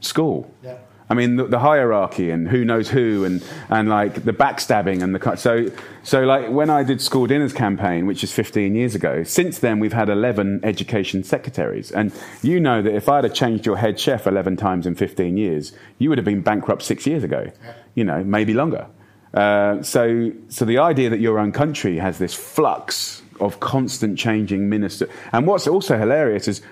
school. 0.00 0.52
Yeah. 0.62 0.78
I 1.12 1.14
mean, 1.14 1.36
the, 1.36 1.44
the 1.44 1.58
hierarchy 1.58 2.30
and 2.30 2.48
who 2.48 2.64
knows 2.64 2.88
who, 2.88 3.26
and, 3.26 3.44
and 3.68 3.90
like 3.90 4.24
the 4.24 4.32
backstabbing 4.32 5.02
and 5.02 5.14
the 5.14 5.18
cut. 5.18 5.38
So, 5.38 5.66
so 6.02 6.22
like 6.22 6.48
when 6.48 6.70
I 6.70 6.84
did 6.84 7.02
school 7.02 7.26
dinners 7.26 7.52
campaign, 7.52 8.06
which 8.06 8.24
is 8.24 8.32
15 8.32 8.74
years 8.74 8.94
ago, 8.94 9.22
since 9.22 9.58
then 9.58 9.78
we've 9.78 9.92
had 9.92 10.08
11 10.08 10.60
education 10.62 11.22
secretaries. 11.22 11.90
And 11.90 12.12
you 12.42 12.60
know 12.60 12.80
that 12.80 12.94
if 12.94 13.10
I'd 13.10 13.24
have 13.24 13.34
changed 13.34 13.66
your 13.66 13.76
head 13.76 14.00
chef 14.00 14.26
11 14.26 14.56
times 14.56 14.86
in 14.86 14.94
15 14.94 15.36
years, 15.36 15.74
you 15.98 16.08
would 16.08 16.16
have 16.16 16.24
been 16.24 16.40
bankrupt 16.40 16.82
six 16.82 17.06
years 17.06 17.22
ago, 17.22 17.50
you 17.94 18.04
know, 18.04 18.24
maybe 18.24 18.54
longer. 18.54 18.86
Uh, 19.34 19.82
so, 19.82 20.32
so 20.48 20.64
the 20.64 20.78
idea 20.78 21.10
that 21.10 21.20
your 21.20 21.38
own 21.38 21.52
country 21.52 21.98
has 21.98 22.16
this 22.16 22.32
flux 22.32 23.22
of 23.38 23.60
constant 23.60 24.18
changing 24.18 24.70
minister, 24.70 25.08
and 25.32 25.46
what's 25.46 25.66
also 25.66 25.98
hilarious 25.98 26.48
is 26.48 26.62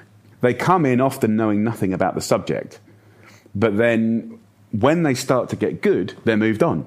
they 0.41 0.55
come 0.55 0.87
in 0.87 1.01
often 1.01 1.37
knowing 1.37 1.63
nothing 1.65 1.93
about 1.93 2.15
the 2.15 2.21
subject. 2.21 2.81
But 3.55 3.77
then 3.77 4.39
when 4.73 5.03
they 5.03 5.15
start 5.15 5.49
to 5.51 5.57
get 5.57 5.83
good, 5.83 6.15
they're 6.25 6.37
moved 6.37 6.63
on. 6.63 6.87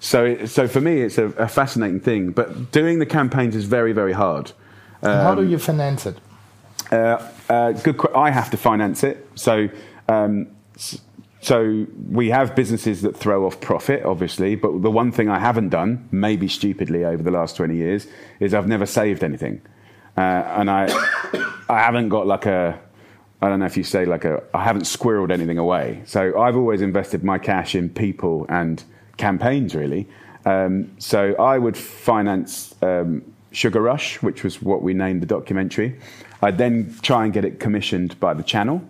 So, 0.00 0.44
so 0.46 0.68
for 0.68 0.80
me, 0.80 1.00
it's 1.00 1.18
a, 1.18 1.26
a, 1.26 1.48
fascinating 1.48 2.00
thing. 2.00 2.32
But 2.32 2.72
doing 2.72 2.98
the 2.98 3.06
campaigns 3.06 3.56
is 3.56 3.64
very, 3.64 3.92
very 3.92 4.12
hard. 4.12 4.52
Um, 5.02 5.12
how 5.12 5.34
do 5.34 5.46
you 5.46 5.58
finance 5.58 6.06
it? 6.06 6.18
Uh, 6.92 7.26
uh, 7.48 7.72
good. 7.72 7.98
I 8.14 8.30
have 8.30 8.50
to 8.50 8.56
finance 8.56 9.02
it. 9.02 9.26
So, 9.34 9.68
um, 10.08 10.48
so 11.40 11.86
we 12.10 12.30
have 12.30 12.54
businesses 12.54 13.02
that 13.02 13.16
throw 13.16 13.46
off 13.46 13.60
profit, 13.60 14.04
obviously. 14.04 14.56
But 14.56 14.82
the 14.82 14.90
one 14.90 15.10
thing 15.10 15.28
I 15.28 15.38
haven't 15.38 15.70
done, 15.70 16.06
maybe 16.10 16.48
stupidly 16.48 17.04
over 17.04 17.22
the 17.22 17.30
last 17.30 17.56
twenty 17.56 17.76
years, 17.76 18.06
is 18.40 18.52
I've 18.52 18.68
never 18.68 18.86
saved 18.86 19.24
anything, 19.24 19.62
uh, 20.16 20.20
and 20.20 20.70
I, 20.70 20.86
I 21.68 21.80
haven't 21.80 22.08
got 22.08 22.26
like 22.26 22.46
a 22.46 22.80
I 23.44 23.48
don't 23.48 23.58
know 23.58 23.66
if 23.66 23.76
you 23.76 23.84
say 23.84 24.06
like 24.06 24.24
a, 24.24 24.42
I 24.54 24.64
haven't 24.64 24.84
squirreled 24.84 25.30
anything 25.30 25.58
away. 25.58 26.00
So 26.06 26.40
I've 26.40 26.56
always 26.56 26.80
invested 26.80 27.22
my 27.22 27.38
cash 27.38 27.74
in 27.74 27.90
people 27.90 28.46
and 28.48 28.82
campaigns, 29.18 29.74
really. 29.74 30.08
Um, 30.46 30.90
so 30.98 31.34
I 31.34 31.58
would 31.58 31.76
finance 31.76 32.74
um, 32.80 33.22
Sugar 33.52 33.82
Rush, 33.82 34.22
which 34.22 34.44
was 34.44 34.62
what 34.62 34.82
we 34.82 34.94
named 34.94 35.20
the 35.20 35.26
documentary. 35.26 35.98
I'd 36.40 36.56
then 36.56 36.94
try 37.02 37.24
and 37.24 37.34
get 37.34 37.44
it 37.44 37.60
commissioned 37.60 38.18
by 38.18 38.32
the 38.32 38.42
channel. 38.42 38.82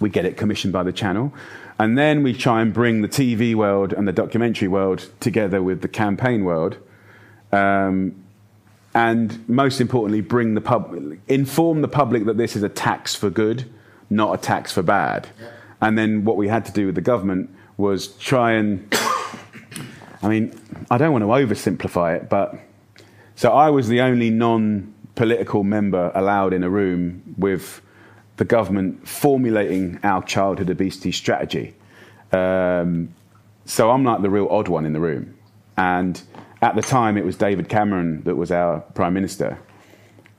We 0.00 0.10
get 0.10 0.26
it 0.26 0.36
commissioned 0.36 0.74
by 0.74 0.82
the 0.82 0.92
channel. 0.92 1.32
And 1.78 1.96
then 1.96 2.22
we 2.22 2.34
try 2.34 2.60
and 2.60 2.74
bring 2.74 3.00
the 3.00 3.08
TV 3.08 3.54
world 3.54 3.94
and 3.94 4.06
the 4.06 4.12
documentary 4.12 4.68
world 4.68 5.08
together 5.20 5.62
with 5.62 5.80
the 5.80 5.88
campaign 5.88 6.44
world. 6.44 6.76
Um, 7.52 8.22
and 8.96 9.46
most 9.46 9.82
importantly, 9.82 10.22
bring 10.22 10.54
the 10.54 10.60
pub, 10.62 10.98
inform 11.28 11.82
the 11.82 11.88
public 11.88 12.24
that 12.24 12.38
this 12.38 12.56
is 12.56 12.62
a 12.62 12.68
tax 12.70 13.14
for 13.14 13.28
good, 13.28 13.70
not 14.08 14.32
a 14.32 14.38
tax 14.38 14.72
for 14.72 14.80
bad. 14.80 15.28
Yeah. 15.38 15.50
And 15.82 15.98
then 15.98 16.24
what 16.24 16.38
we 16.38 16.48
had 16.48 16.64
to 16.64 16.72
do 16.72 16.86
with 16.86 16.94
the 16.94 17.02
government 17.02 17.54
was 17.76 18.08
try 18.16 18.52
and, 18.52 18.88
I 20.22 20.28
mean, 20.28 20.58
I 20.90 20.96
don't 20.96 21.12
want 21.12 21.24
to 21.24 21.28
oversimplify 21.28 22.16
it, 22.16 22.30
but 22.30 22.58
so 23.34 23.52
I 23.52 23.68
was 23.68 23.88
the 23.88 24.00
only 24.00 24.30
non 24.30 24.94
political 25.14 25.62
member 25.62 26.10
allowed 26.14 26.54
in 26.54 26.64
a 26.64 26.70
room 26.70 27.34
with 27.36 27.82
the 28.38 28.46
government 28.46 29.06
formulating 29.06 30.00
our 30.04 30.22
childhood 30.22 30.70
obesity 30.70 31.12
strategy. 31.12 31.74
Um, 32.32 33.14
so 33.66 33.90
I'm 33.90 34.04
like 34.04 34.22
the 34.22 34.30
real 34.30 34.48
odd 34.48 34.68
one 34.68 34.86
in 34.86 34.94
the 34.94 35.00
room. 35.00 35.36
And 35.76 36.22
at 36.62 36.74
the 36.74 36.82
time, 36.82 37.16
it 37.16 37.24
was 37.24 37.36
David 37.36 37.68
Cameron 37.68 38.22
that 38.24 38.36
was 38.36 38.50
our 38.50 38.80
prime 38.80 39.14
minister. 39.14 39.58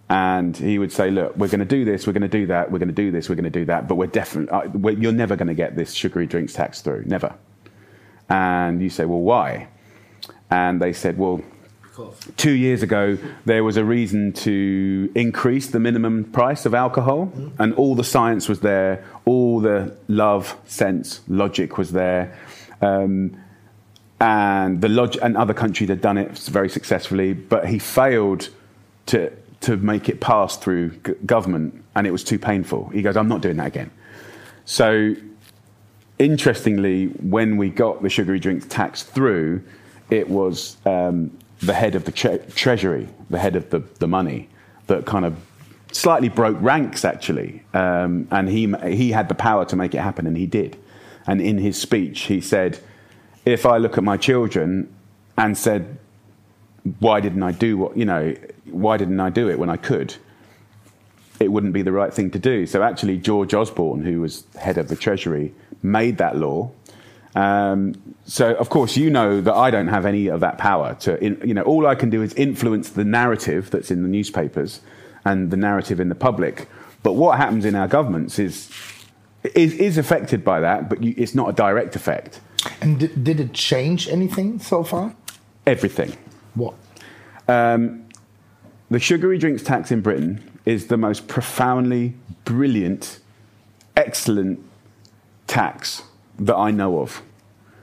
And 0.10 0.56
he 0.56 0.80
would 0.80 0.92
say, 0.92 1.12
Look, 1.12 1.36
we're 1.36 1.50
going 1.50 1.60
to 1.60 1.66
do 1.66 1.84
this, 1.84 2.08
we're 2.08 2.14
going 2.14 2.22
to 2.22 2.28
do 2.28 2.48
that, 2.48 2.72
we're 2.72 2.80
going 2.80 2.88
to 2.88 2.94
do 2.94 3.12
this, 3.12 3.30
we're 3.30 3.36
going 3.36 3.44
to 3.44 3.50
do 3.50 3.66
that, 3.66 3.88
but 3.88 3.96
we're 3.96 4.08
definitely, 4.08 4.52
uh, 4.52 4.90
you're 4.92 5.12
never 5.12 5.36
going 5.36 5.50
to 5.50 5.54
get 5.54 5.76
this 5.76 5.94
sugary 5.94 6.26
drinks 6.26 6.54
tax 6.54 6.82
through, 6.82 7.04
never. 7.06 7.36
And 8.30 8.82
you 8.82 8.90
say, 8.90 9.06
Well, 9.06 9.20
why? 9.20 9.68
And 10.50 10.82
they 10.82 10.94
said, 10.94 11.18
Well, 11.18 11.42
two 12.38 12.52
years 12.52 12.84
ago, 12.84 13.18
there 13.46 13.64
was 13.64 13.76
a 13.76 13.84
reason 13.84 14.32
to 14.32 15.12
increase 15.14 15.68
the 15.68 15.80
minimum 15.80 16.24
price 16.26 16.66
of 16.66 16.74
alcohol, 16.74 17.28
mm-hmm. 17.28 17.62
and 17.62 17.74
all 17.74 17.96
the 17.96 18.04
science 18.04 18.48
was 18.48 18.62
there, 18.62 19.04
all 19.26 19.60
the 19.60 19.96
love, 20.08 20.56
sense, 20.66 21.22
logic 21.28 21.78
was 21.78 21.92
there. 21.92 22.38
Um, 22.82 23.36
and 24.20 24.82
the 24.82 24.90
log- 24.90 25.18
and 25.22 25.38
other 25.38 25.54
countries 25.54 25.90
had 25.90 26.02
done 26.02 26.18
it 26.18 26.38
very 26.40 26.70
successfully, 26.70 27.34
but 27.34 27.68
he 27.68 27.80
failed 27.80 28.50
to 29.08 29.32
to 29.60 29.76
make 29.78 30.08
it 30.08 30.22
pass 30.22 30.56
through 30.56 30.92
g- 31.06 31.14
government, 31.26 31.84
and 31.96 32.06
it 32.06 32.12
was 32.12 32.24
too 32.24 32.38
painful. 32.38 32.90
He 32.90 33.02
goes, 33.02 33.18
"I'm 33.18 33.28
not 33.28 33.42
doing 33.42 33.58
that 33.58 33.68
again." 33.68 33.92
So, 34.66 35.16
interestingly, 36.20 37.08
when 37.08 37.58
we 37.58 37.70
got 37.70 38.02
the 38.04 38.10
sugary 38.10 38.40
drinks 38.40 38.66
tax 38.68 39.04
through, 39.04 39.62
it 40.10 40.30
was 40.30 40.78
um, 40.86 41.32
the 41.60 41.74
head 41.74 41.96
of 41.96 42.06
the 42.06 42.12
tre- 42.12 42.40
treasury, 42.56 43.08
the 43.30 43.40
head 43.40 43.56
of 43.56 43.70
the, 43.70 43.80
the 44.00 44.08
money, 44.08 44.50
that 44.88 45.06
kind 45.06 45.26
of 45.26 45.36
slightly 45.92 46.30
broke 46.30 46.58
ranks 46.60 47.06
actually, 47.06 47.64
um, 47.74 48.28
and 48.32 48.50
he 48.50 48.74
he 48.92 49.12
had 49.12 49.30
the 49.30 49.36
power 49.36 49.66
to 49.66 49.76
make 49.76 49.94
it 49.94 50.00
happen, 50.00 50.28
and 50.28 50.38
he 50.38 50.46
did. 50.46 50.78
And 51.26 51.42
in 51.42 51.58
his 51.58 51.80
speech, 51.80 52.22
he 52.22 52.42
said 52.42 52.80
if 53.48 53.66
I 53.66 53.78
look 53.78 53.98
at 53.98 54.04
my 54.04 54.18
children 54.18 54.94
and 55.38 55.58
said, 55.58 55.98
why 57.00 57.22
didn't 57.22 57.44
I 57.44 57.54
do 57.54 57.78
what, 57.78 57.96
you 57.96 58.04
know, 58.04 58.36
why 58.66 58.98
didn't 58.98 59.22
I 59.22 59.30
do 59.30 59.50
it 59.50 59.58
when 59.58 59.70
I 59.70 59.78
could? 59.78 60.16
It 61.40 61.50
wouldn't 61.50 61.72
be 61.72 61.82
the 61.82 61.94
right 61.94 62.14
thing 62.14 62.30
to 62.32 62.40
do. 62.40 62.66
So 62.66 62.84
actually, 62.84 63.18
George 63.18 63.54
Osborne, 63.54 64.04
who 64.04 64.20
was 64.20 64.44
head 64.60 64.78
of 64.78 64.90
the 64.90 64.98
Treasury, 64.98 65.54
made 65.82 66.18
that 66.18 66.36
law. 66.36 66.72
Um, 67.36 68.16
so 68.26 68.54
of 68.56 68.70
course, 68.70 68.98
you 68.98 69.10
know 69.10 69.40
that 69.40 69.54
I 69.54 69.72
don't 69.72 69.88
have 69.88 70.06
any 70.06 70.28
of 70.28 70.42
that 70.42 70.58
power 70.58 70.96
to, 71.02 71.24
in, 71.24 71.40
you 71.46 71.54
know, 71.54 71.62
all 71.62 71.88
I 71.88 71.96
can 71.96 72.10
do 72.10 72.22
is 72.22 72.34
influence 72.34 72.90
the 72.90 73.06
narrative 73.06 73.72
that's 73.72 73.92
in 73.92 74.02
the 74.04 74.10
newspapers 74.10 74.82
and 75.24 75.52
the 75.52 75.58
narrative 75.58 76.02
in 76.02 76.10
the 76.10 76.16
public. 76.16 76.68
But 77.02 77.14
what 77.14 77.38
happens 77.38 77.64
in 77.64 77.76
our 77.76 77.88
governments 77.88 78.40
is 78.40 78.70
is, 79.56 79.74
is 79.76 79.98
affected 79.98 80.44
by 80.44 80.60
that, 80.60 80.90
but 80.90 81.02
you, 81.02 81.14
it's 81.16 81.34
not 81.34 81.48
a 81.48 81.54
direct 81.54 81.96
effect. 81.96 82.42
And 82.82 83.00
did, 83.00 83.24
did 83.24 83.40
it 83.40 83.54
change 83.54 84.08
anything 84.08 84.60
so 84.60 84.84
far? 84.84 85.16
Everything. 85.66 86.16
What? 86.56 86.76
Um, 87.48 88.08
the 88.90 89.00
sugary 89.00 89.38
drinks 89.38 89.64
tax 89.64 89.92
in 89.92 90.02
Britain 90.02 90.44
is 90.66 90.88
the 90.88 90.98
most 90.98 91.28
profoundly 91.28 92.14
brilliant, 92.46 93.20
excellent 93.96 94.60
tax 95.48 96.04
that 96.40 96.56
I 96.56 96.72
know 96.72 97.00
of. 97.00 97.22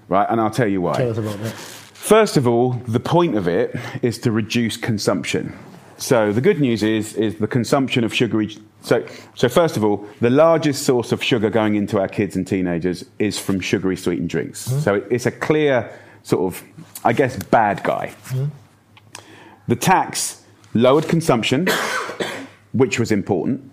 Right? 0.08 0.26
And 0.28 0.40
I'll 0.40 0.50
tell 0.50 0.68
you 0.68 0.80
why. 0.80 0.98
Tell 0.98 1.10
us 1.10 1.18
about 1.18 1.38
that. 1.40 1.54
First 1.54 2.36
of 2.36 2.46
all, 2.46 2.72
the 2.86 3.00
point 3.00 3.36
of 3.36 3.48
it 3.48 3.74
is 4.02 4.18
to 4.18 4.30
reduce 4.30 4.76
consumption. 4.76 5.56
So 5.96 6.32
the 6.32 6.40
good 6.40 6.60
news 6.60 6.82
is, 6.82 7.14
is 7.14 7.36
the 7.36 7.46
consumption 7.46 8.04
of 8.04 8.14
sugary 8.14 8.58
so, 8.84 9.06
so 9.34 9.48
first 9.48 9.78
of 9.78 9.84
all, 9.84 10.06
the 10.20 10.28
largest 10.28 10.82
source 10.82 11.10
of 11.10 11.22
sugar 11.24 11.48
going 11.48 11.74
into 11.74 11.98
our 11.98 12.06
kids 12.06 12.36
and 12.36 12.46
teenagers 12.46 13.02
is 13.18 13.38
from 13.38 13.58
sugary 13.60 13.96
sweetened 13.96 14.28
drinks. 14.28 14.68
Mm. 14.68 14.80
So 14.80 14.94
it, 14.96 15.06
it's 15.10 15.24
a 15.24 15.30
clear 15.30 15.90
sort 16.22 16.52
of, 16.52 16.62
I 17.02 17.14
guess, 17.14 17.42
bad 17.44 17.82
guy. 17.82 18.14
Mm. 18.28 18.50
The 19.68 19.76
tax 19.76 20.44
lowered 20.74 21.08
consumption, 21.08 21.66
which 22.72 23.00
was 23.00 23.10
important, 23.10 23.72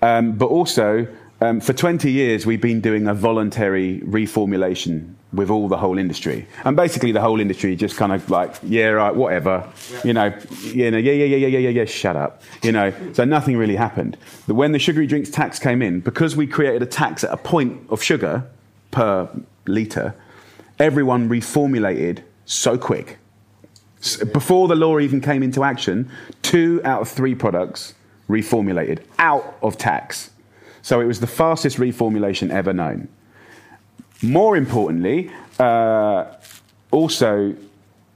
um, 0.00 0.32
but 0.32 0.46
also 0.46 1.06
um, 1.42 1.60
for 1.60 1.74
20 1.74 2.10
years 2.10 2.46
we've 2.46 2.60
been 2.60 2.80
doing 2.80 3.08
a 3.08 3.14
voluntary 3.14 4.00
reformulation 4.06 5.15
with 5.32 5.50
all 5.50 5.68
the 5.68 5.76
whole 5.76 5.98
industry. 5.98 6.46
And 6.64 6.76
basically, 6.76 7.12
the 7.12 7.20
whole 7.20 7.40
industry 7.40 7.74
just 7.76 7.96
kind 7.96 8.12
of 8.12 8.30
like, 8.30 8.54
yeah, 8.62 8.88
right, 8.88 9.14
whatever, 9.14 9.68
yeah. 9.90 10.00
you 10.04 10.12
know, 10.12 10.38
you 10.62 10.90
know, 10.90 10.98
yeah, 10.98 11.12
yeah, 11.12 11.24
yeah, 11.24 11.36
yeah, 11.36 11.48
yeah, 11.48 11.58
yeah, 11.58 11.68
yeah, 11.68 11.84
shut 11.84 12.16
up, 12.16 12.42
you 12.62 12.72
know. 12.72 12.92
So 13.12 13.24
nothing 13.24 13.56
really 13.56 13.76
happened. 13.76 14.16
But 14.46 14.54
when 14.54 14.72
the 14.72 14.78
sugary 14.78 15.06
drinks 15.06 15.30
tax 15.30 15.58
came 15.58 15.82
in, 15.82 16.00
because 16.00 16.36
we 16.36 16.46
created 16.46 16.82
a 16.82 16.86
tax 16.86 17.24
at 17.24 17.32
a 17.32 17.36
point 17.36 17.80
of 17.90 18.02
sugar 18.02 18.44
per 18.90 19.28
litre, 19.66 20.14
everyone 20.78 21.28
reformulated 21.28 22.22
so 22.44 22.78
quick. 22.78 23.18
Before 24.32 24.68
the 24.68 24.76
law 24.76 24.98
even 24.98 25.20
came 25.20 25.42
into 25.42 25.64
action, 25.64 26.10
two 26.42 26.80
out 26.84 27.02
of 27.02 27.08
three 27.08 27.34
products 27.34 27.94
reformulated 28.28 29.02
out 29.18 29.56
of 29.62 29.76
tax. 29.76 30.30
So 30.82 31.00
it 31.00 31.06
was 31.06 31.18
the 31.18 31.26
fastest 31.26 31.78
reformulation 31.78 32.50
ever 32.50 32.72
known. 32.72 33.08
More 34.22 34.56
importantly, 34.56 35.30
uh, 35.58 36.26
also 36.90 37.54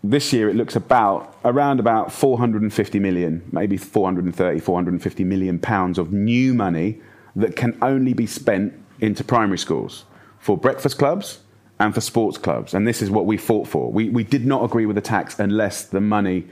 this 0.03 0.33
year 0.33 0.49
it 0.49 0.57
looks 0.57 0.77
about 0.77 1.37
around 1.45 1.81
about 1.81 2.13
450 2.13 2.99
million, 2.99 3.43
maybe 3.53 3.77
430, 3.77 4.61
450 4.61 5.25
million 5.25 5.59
pounds 5.59 5.99
of 5.99 6.13
new 6.13 6.55
money 6.55 7.01
that 7.37 7.57
can 7.57 7.79
only 7.83 8.13
be 8.13 8.27
spent 8.27 8.73
into 9.01 9.23
primary 9.25 9.59
schools 9.59 10.05
for 10.39 10.57
breakfast 10.57 10.99
clubs 10.99 11.41
and 11.79 11.95
for 11.95 12.01
sports 12.01 12.39
clubs. 12.39 12.75
And 12.75 12.87
this 12.87 13.03
is 13.03 13.11
what 13.11 13.27
we 13.27 13.37
fought 13.37 13.69
for. 13.69 13.91
We, 13.91 14.09
we 14.09 14.25
did 14.25 14.47
not 14.47 14.65
agree 14.65 14.87
with 14.87 14.97
the 14.97 15.03
tax 15.03 15.39
unless 15.39 15.85
the 15.85 16.01
money 16.01 16.47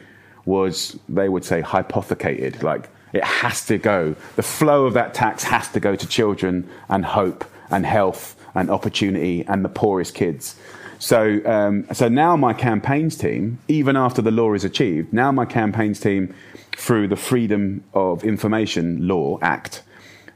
was, 0.45 0.99
they 1.09 1.29
would 1.29 1.45
say, 1.45 1.61
hypothecated. 1.61 2.63
Like 2.63 2.89
it 3.13 3.25
has 3.25 3.65
to 3.67 3.79
go, 3.79 4.15
the 4.37 4.43
flow 4.43 4.87
of 4.87 4.95
that 4.95 5.15
tax 5.15 5.43
has 5.45 5.69
to 5.73 5.81
go 5.81 5.97
to 5.97 6.07
children 6.07 6.69
and 6.89 7.05
hope 7.05 7.45
and 7.71 7.85
health 7.85 8.35
and 8.55 8.71
opportunity 8.71 9.45
and 9.47 9.65
the 9.65 9.69
poorest 9.69 10.15
kids. 10.15 10.57
So, 10.99 11.41
um, 11.47 11.87
so 11.93 12.09
now 12.09 12.37
my 12.37 12.53
campaigns 12.53 13.17
team, 13.17 13.59
even 13.69 13.97
after 13.97 14.21
the 14.21 14.33
law 14.33 14.53
is 14.55 14.65
achieved, 14.65 15.13
now 15.13 15.31
my 15.31 15.45
campaigns 15.45 16.01
team, 16.01 16.35
through 16.79 17.09
the 17.09 17.17
Freedom 17.17 17.83
of 17.93 18.23
Information 18.23 19.07
Law 19.07 19.39
Act, 19.43 19.83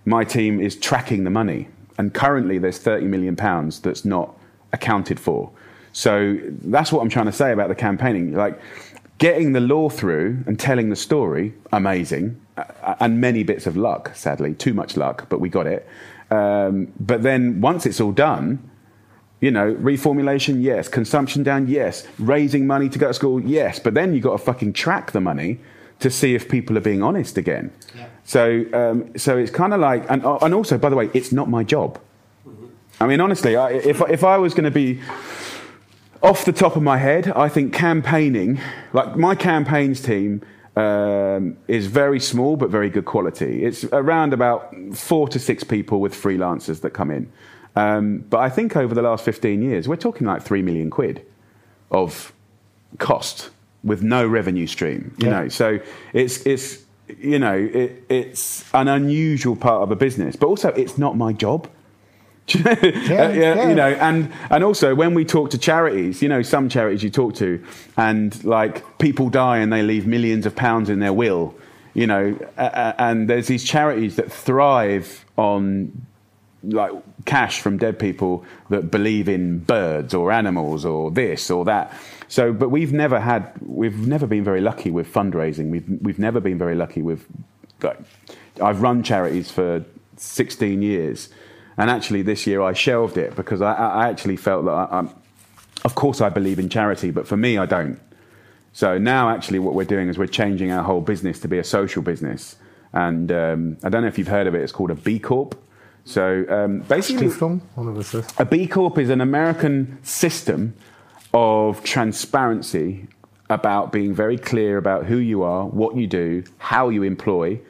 my 0.04 0.24
team 0.24 0.60
is 0.60 0.74
tracking 0.74 1.22
the 1.22 1.30
money. 1.30 1.68
And 1.98 2.12
currently 2.12 2.58
there's 2.58 2.78
30 2.78 3.06
million 3.06 3.36
pounds 3.36 3.80
that's 3.80 4.04
not 4.04 4.36
accounted 4.72 5.20
for. 5.20 5.50
So 5.92 6.38
that's 6.62 6.90
what 6.90 7.00
I'm 7.00 7.08
trying 7.08 7.26
to 7.26 7.32
say 7.32 7.52
about 7.52 7.68
the 7.68 7.74
campaigning. 7.76 8.34
Like 8.34 8.60
getting 9.18 9.52
the 9.52 9.60
law 9.60 9.88
through 9.88 10.42
and 10.46 10.58
telling 10.58 10.90
the 10.90 10.96
story, 10.96 11.54
amazing, 11.72 12.40
and 12.98 13.20
many 13.20 13.44
bits 13.44 13.66
of 13.66 13.76
luck, 13.76 14.10
sadly, 14.14 14.54
too 14.54 14.74
much 14.74 14.96
luck, 14.96 15.26
but 15.28 15.38
we 15.38 15.48
got 15.48 15.66
it. 15.66 15.86
Um, 16.32 16.92
but 16.98 17.22
then 17.22 17.60
once 17.60 17.84
it's 17.84 18.00
all 18.00 18.12
done, 18.12 18.70
you 19.40 19.50
know, 19.50 19.74
reformulation, 19.74 20.62
yes. 20.62 20.88
Consumption 20.88 21.42
down, 21.42 21.66
yes. 21.66 22.06
Raising 22.18 22.66
money 22.66 22.88
to 22.88 22.98
go 22.98 23.08
to 23.08 23.14
school, 23.14 23.40
yes. 23.42 23.78
But 23.78 23.94
then 23.94 24.14
you've 24.14 24.22
got 24.22 24.32
to 24.32 24.38
fucking 24.38 24.72
track 24.72 25.12
the 25.12 25.20
money 25.20 25.58
to 25.98 26.10
see 26.10 26.34
if 26.34 26.48
people 26.48 26.78
are 26.78 26.80
being 26.80 27.02
honest 27.02 27.36
again. 27.36 27.70
Yeah. 27.94 28.06
So, 28.24 28.64
um, 28.72 29.16
so 29.18 29.36
it's 29.36 29.50
kind 29.50 29.74
of 29.74 29.80
like, 29.80 30.08
and, 30.10 30.24
uh, 30.24 30.38
and 30.42 30.54
also, 30.54 30.78
by 30.78 30.88
the 30.88 30.96
way, 30.96 31.10
it's 31.12 31.32
not 31.32 31.48
my 31.50 31.64
job. 31.64 32.00
I 33.00 33.06
mean, 33.06 33.20
honestly, 33.20 33.56
I, 33.56 33.72
if, 33.72 34.00
if 34.08 34.24
I 34.24 34.38
was 34.38 34.54
going 34.54 34.64
to 34.64 34.70
be 34.70 35.00
off 36.22 36.44
the 36.44 36.52
top 36.52 36.76
of 36.76 36.82
my 36.82 36.98
head, 36.98 37.32
I 37.32 37.48
think 37.48 37.74
campaigning, 37.74 38.60
like 38.92 39.16
my 39.16 39.34
campaigns 39.34 40.00
team, 40.00 40.40
um, 40.76 41.56
is 41.68 41.86
very 41.86 42.20
small 42.20 42.56
but 42.56 42.70
very 42.70 42.88
good 42.88 43.04
quality. 43.04 43.64
It's 43.64 43.84
around 43.84 44.32
about 44.32 44.74
four 44.94 45.28
to 45.28 45.38
six 45.38 45.64
people 45.64 46.00
with 46.00 46.14
freelancers 46.14 46.80
that 46.80 46.90
come 46.90 47.10
in. 47.10 47.32
Um, 47.74 48.18
but 48.28 48.40
I 48.40 48.48
think 48.50 48.76
over 48.76 48.94
the 48.94 49.02
last 49.02 49.24
15 49.24 49.62
years, 49.62 49.88
we're 49.88 49.96
talking 49.96 50.26
like 50.26 50.42
three 50.42 50.62
million 50.62 50.90
quid 50.90 51.24
of 51.90 52.32
cost 52.98 53.50
with 53.84 54.02
no 54.02 54.26
revenue 54.26 54.66
stream. 54.66 55.14
You 55.18 55.26
yeah. 55.26 55.40
know, 55.40 55.48
so 55.48 55.80
it's 56.12 56.44
it's 56.46 56.84
you 57.08 57.38
know 57.38 57.54
it, 57.54 58.04
it's 58.08 58.64
an 58.74 58.88
unusual 58.88 59.56
part 59.56 59.82
of 59.82 59.90
a 59.90 59.96
business, 59.96 60.36
but 60.36 60.46
also 60.46 60.68
it's 60.70 60.98
not 60.98 61.16
my 61.16 61.32
job. 61.32 61.68
yeah, 62.54 63.32
yeah, 63.32 63.68
you 63.68 63.74
know, 63.74 63.88
and 63.88 64.30
and 64.50 64.64
also 64.64 64.94
when 64.94 65.14
we 65.14 65.24
talk 65.24 65.50
to 65.50 65.58
charities, 65.58 66.20
you 66.22 66.28
know, 66.28 66.42
some 66.42 66.68
charities 66.68 67.02
you 67.02 67.10
talk 67.10 67.34
to, 67.36 67.64
and 67.96 68.42
like 68.44 68.98
people 68.98 69.30
die 69.30 69.58
and 69.58 69.72
they 69.72 69.82
leave 69.82 70.06
millions 70.06 70.44
of 70.44 70.56
pounds 70.56 70.90
in 70.90 70.98
their 70.98 71.12
will, 71.12 71.54
you 71.94 72.06
know, 72.06 72.36
uh, 72.58 72.92
and 72.98 73.30
there's 73.30 73.46
these 73.46 73.64
charities 73.64 74.16
that 74.16 74.30
thrive 74.30 75.24
on 75.36 76.06
like 76.64 76.92
cash 77.24 77.60
from 77.60 77.76
dead 77.76 77.98
people 77.98 78.44
that 78.70 78.90
believe 78.90 79.28
in 79.28 79.58
birds 79.58 80.14
or 80.14 80.30
animals 80.30 80.84
or 80.84 81.10
this 81.10 81.50
or 81.50 81.64
that. 81.64 81.92
So, 82.28 82.52
but 82.52 82.70
we've 82.70 82.92
never 82.92 83.20
had, 83.20 83.52
we've 83.60 84.06
never 84.06 84.26
been 84.26 84.44
very 84.44 84.60
lucky 84.60 84.90
with 84.90 85.12
fundraising. 85.12 85.70
We've 85.70 85.98
we've 86.00 86.18
never 86.18 86.40
been 86.40 86.58
very 86.58 86.74
lucky 86.74 87.02
with. 87.02 87.26
Like, 87.82 87.98
I've 88.62 88.80
run 88.80 89.02
charities 89.02 89.50
for 89.50 89.84
16 90.16 90.82
years, 90.82 91.30
and 91.82 91.90
actually 91.90 92.22
this 92.22 92.46
year 92.46 92.62
I 92.62 92.74
shelved 92.74 93.16
it 93.16 93.34
because 93.34 93.60
I, 93.60 93.72
I 93.72 94.08
actually 94.08 94.36
felt 94.36 94.66
that, 94.66 94.70
I, 94.70 95.04
of 95.84 95.96
course, 95.96 96.20
I 96.20 96.28
believe 96.28 96.60
in 96.60 96.68
charity, 96.68 97.10
but 97.10 97.26
for 97.26 97.36
me, 97.36 97.58
I 97.58 97.66
don't. 97.66 97.98
So 98.72 98.98
now, 98.98 99.30
actually, 99.30 99.58
what 99.58 99.74
we're 99.74 99.82
doing 99.96 100.08
is 100.08 100.16
we're 100.16 100.28
changing 100.28 100.70
our 100.70 100.84
whole 100.84 101.00
business 101.00 101.40
to 101.40 101.48
be 101.48 101.58
a 101.58 101.64
social 101.64 102.00
business. 102.00 102.54
And 102.92 103.32
um, 103.32 103.78
I 103.82 103.88
don't 103.88 104.02
know 104.02 104.06
if 104.06 104.16
you've 104.16 104.28
heard 104.28 104.46
of 104.46 104.54
it. 104.54 104.62
It's 104.62 104.70
called 104.70 104.92
a 104.92 104.94
B 104.94 105.18
Corp. 105.18 105.60
So 106.04 106.44
um, 106.48 106.82
basically, 106.82 107.26
a 108.38 108.44
B 108.44 108.68
Corp 108.68 108.96
is 108.96 109.10
an 109.10 109.20
American 109.20 109.98
system 110.04 110.76
of 111.34 111.82
transparency 111.82 113.08
about 113.50 113.90
being 113.90 114.14
very 114.14 114.38
clear 114.38 114.78
about 114.78 115.06
who 115.06 115.16
you 115.16 115.42
are, 115.42 115.66
what 115.66 115.96
you 115.96 116.06
do, 116.06 116.44
how 116.58 116.90
you 116.90 117.02
employ, 117.02 117.60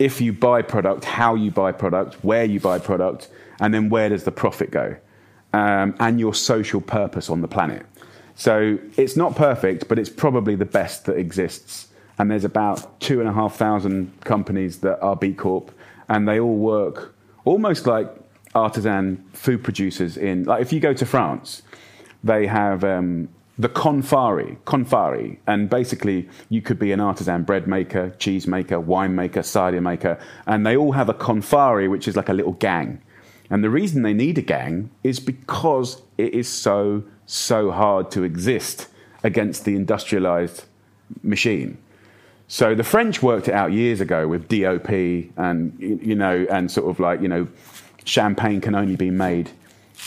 if 0.00 0.20
you 0.20 0.32
buy 0.32 0.62
product, 0.62 1.04
how 1.04 1.36
you 1.36 1.52
buy 1.52 1.70
product, 1.70 2.14
where 2.24 2.44
you 2.44 2.58
buy 2.58 2.80
product, 2.80 3.28
and 3.62 3.72
then 3.72 3.88
where 3.88 4.10
does 4.10 4.24
the 4.24 4.32
profit 4.32 4.70
go, 4.70 4.96
um, 5.54 5.94
and 6.00 6.20
your 6.20 6.34
social 6.34 6.80
purpose 6.80 7.30
on 7.30 7.40
the 7.40 7.48
planet. 7.48 7.86
So 8.34 8.78
it's 8.96 9.16
not 9.16 9.36
perfect, 9.36 9.88
but 9.88 9.98
it's 9.98 10.10
probably 10.10 10.56
the 10.56 10.66
best 10.66 11.06
that 11.06 11.16
exists. 11.16 11.88
And 12.18 12.30
there's 12.30 12.44
about 12.44 13.00
two 13.00 13.20
and 13.20 13.28
a 13.28 13.32
half 13.32 13.56
thousand 13.56 14.20
companies 14.22 14.78
that 14.80 15.00
are 15.00 15.16
B 15.16 15.32
Corp, 15.32 15.70
and 16.08 16.28
they 16.28 16.40
all 16.40 16.56
work 16.56 17.14
almost 17.44 17.86
like 17.86 18.08
artisan 18.54 19.24
food 19.32 19.62
producers 19.64 20.16
in, 20.16 20.44
like 20.44 20.60
if 20.60 20.72
you 20.72 20.80
go 20.80 20.92
to 20.92 21.06
France, 21.06 21.62
they 22.22 22.46
have 22.46 22.84
um, 22.84 23.28
the 23.58 23.68
confari, 23.68 24.56
confari, 24.66 25.38
and 25.46 25.70
basically 25.70 26.28
you 26.48 26.60
could 26.60 26.78
be 26.78 26.90
an 26.90 27.00
artisan 27.00 27.44
bread 27.44 27.66
maker, 27.68 28.10
cheese 28.18 28.46
maker, 28.46 28.80
wine 28.80 29.14
maker, 29.14 29.42
cider 29.42 29.80
maker, 29.80 30.18
and 30.46 30.66
they 30.66 30.76
all 30.76 30.92
have 30.92 31.08
a 31.08 31.14
confari, 31.14 31.88
which 31.88 32.08
is 32.08 32.16
like 32.16 32.28
a 32.28 32.34
little 32.34 32.52
gang. 32.52 33.00
And 33.52 33.62
the 33.62 33.68
reason 33.68 34.00
they 34.00 34.14
need 34.14 34.38
a 34.38 34.42
gang 34.42 34.90
is 35.04 35.20
because 35.20 36.00
it 36.16 36.32
is 36.32 36.48
so, 36.48 37.04
so 37.26 37.70
hard 37.70 38.10
to 38.12 38.22
exist 38.22 38.88
against 39.22 39.66
the 39.66 39.76
industrialized 39.76 40.64
machine. 41.22 41.76
So 42.48 42.74
the 42.74 42.82
French 42.82 43.22
worked 43.22 43.48
it 43.48 43.54
out 43.54 43.72
years 43.72 44.00
ago 44.00 44.26
with 44.26 44.48
DOP 44.48 44.88
and, 45.36 45.76
you 45.78 46.14
know, 46.14 46.46
and 46.50 46.70
sort 46.70 46.88
of 46.88 46.98
like, 46.98 47.20
you 47.20 47.28
know, 47.28 47.46
champagne 48.04 48.62
can 48.62 48.74
only 48.74 48.96
be 48.96 49.10
made 49.10 49.50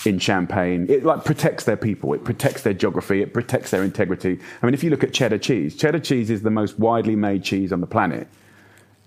in 0.08 0.18
Champagne. 0.18 0.88
It 0.90 1.06
like 1.06 1.24
protects 1.24 1.66
their 1.66 1.78
people. 1.78 2.16
It 2.16 2.24
protects 2.24 2.64
their 2.64 2.74
geography. 2.74 3.22
It 3.22 3.32
protects 3.32 3.70
their 3.70 3.84
integrity. 3.84 4.40
I 4.62 4.66
mean, 4.66 4.74
if 4.74 4.84
you 4.84 4.90
look 4.90 5.04
at 5.04 5.14
cheddar 5.14 5.38
cheese, 5.38 5.76
cheddar 5.76 6.00
cheese 6.00 6.32
is 6.32 6.42
the 6.42 6.50
most 6.50 6.80
widely 6.80 7.16
made 7.16 7.44
cheese 7.44 7.72
on 7.72 7.80
the 7.80 7.88
planet. 7.88 8.28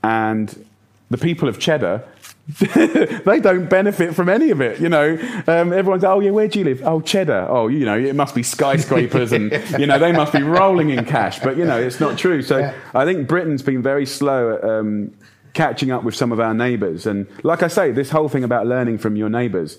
And 0.05 0.65
the 1.11 1.19
people 1.19 1.49
of 1.49 1.59
cheddar 1.59 2.05
they 2.61 3.41
don't 3.41 3.69
benefit 3.69 4.15
from 4.15 4.31
any 4.31 4.51
of 4.51 4.63
it. 4.63 4.81
You 4.81 4.89
know, 4.89 5.19
um, 5.47 5.73
everyone's, 5.73 6.03
oh 6.03 6.21
yeah, 6.21 6.31
where 6.31 6.49
do 6.49 6.59
you 6.59 6.65
live? 6.65 6.81
Oh, 6.83 7.03
Cheddar. 7.03 7.47
Oh, 7.51 7.69
you 7.69 7.85
know, 7.85 7.99
it 7.99 8.15
must 8.15 8.35
be 8.35 8.43
skyscrapers, 8.43 9.33
and 9.33 9.53
you 9.79 9.87
know, 9.87 9.99
they 9.99 10.13
must 10.13 10.33
be 10.33 10.43
rolling 10.43 10.89
in 10.89 11.05
cash. 11.05 11.41
But 11.41 11.59
you 11.59 11.67
know, 11.67 11.79
it's 11.79 12.01
not 12.01 12.17
true. 12.17 12.41
So 12.41 12.59
yeah. 12.59 12.75
I 12.95 13.05
think 13.05 13.29
Britain's 13.29 13.63
been 13.63 13.83
very 13.83 14.07
slow 14.07 14.55
at 14.55 14.65
um, 14.65 15.15
catching 15.53 15.91
up 15.91 16.05
with 16.05 16.15
some 16.15 16.33
of 16.33 16.41
our 16.41 16.55
neighbours. 16.55 17.07
And 17.07 17.27
like 17.43 17.63
I 17.63 17.69
say, 17.69 17.93
this 17.93 18.11
whole 18.11 18.31
thing 18.31 18.45
about 18.45 18.67
learning 18.67 18.99
from 18.99 19.17
your 19.17 19.29
neighbours. 19.29 19.79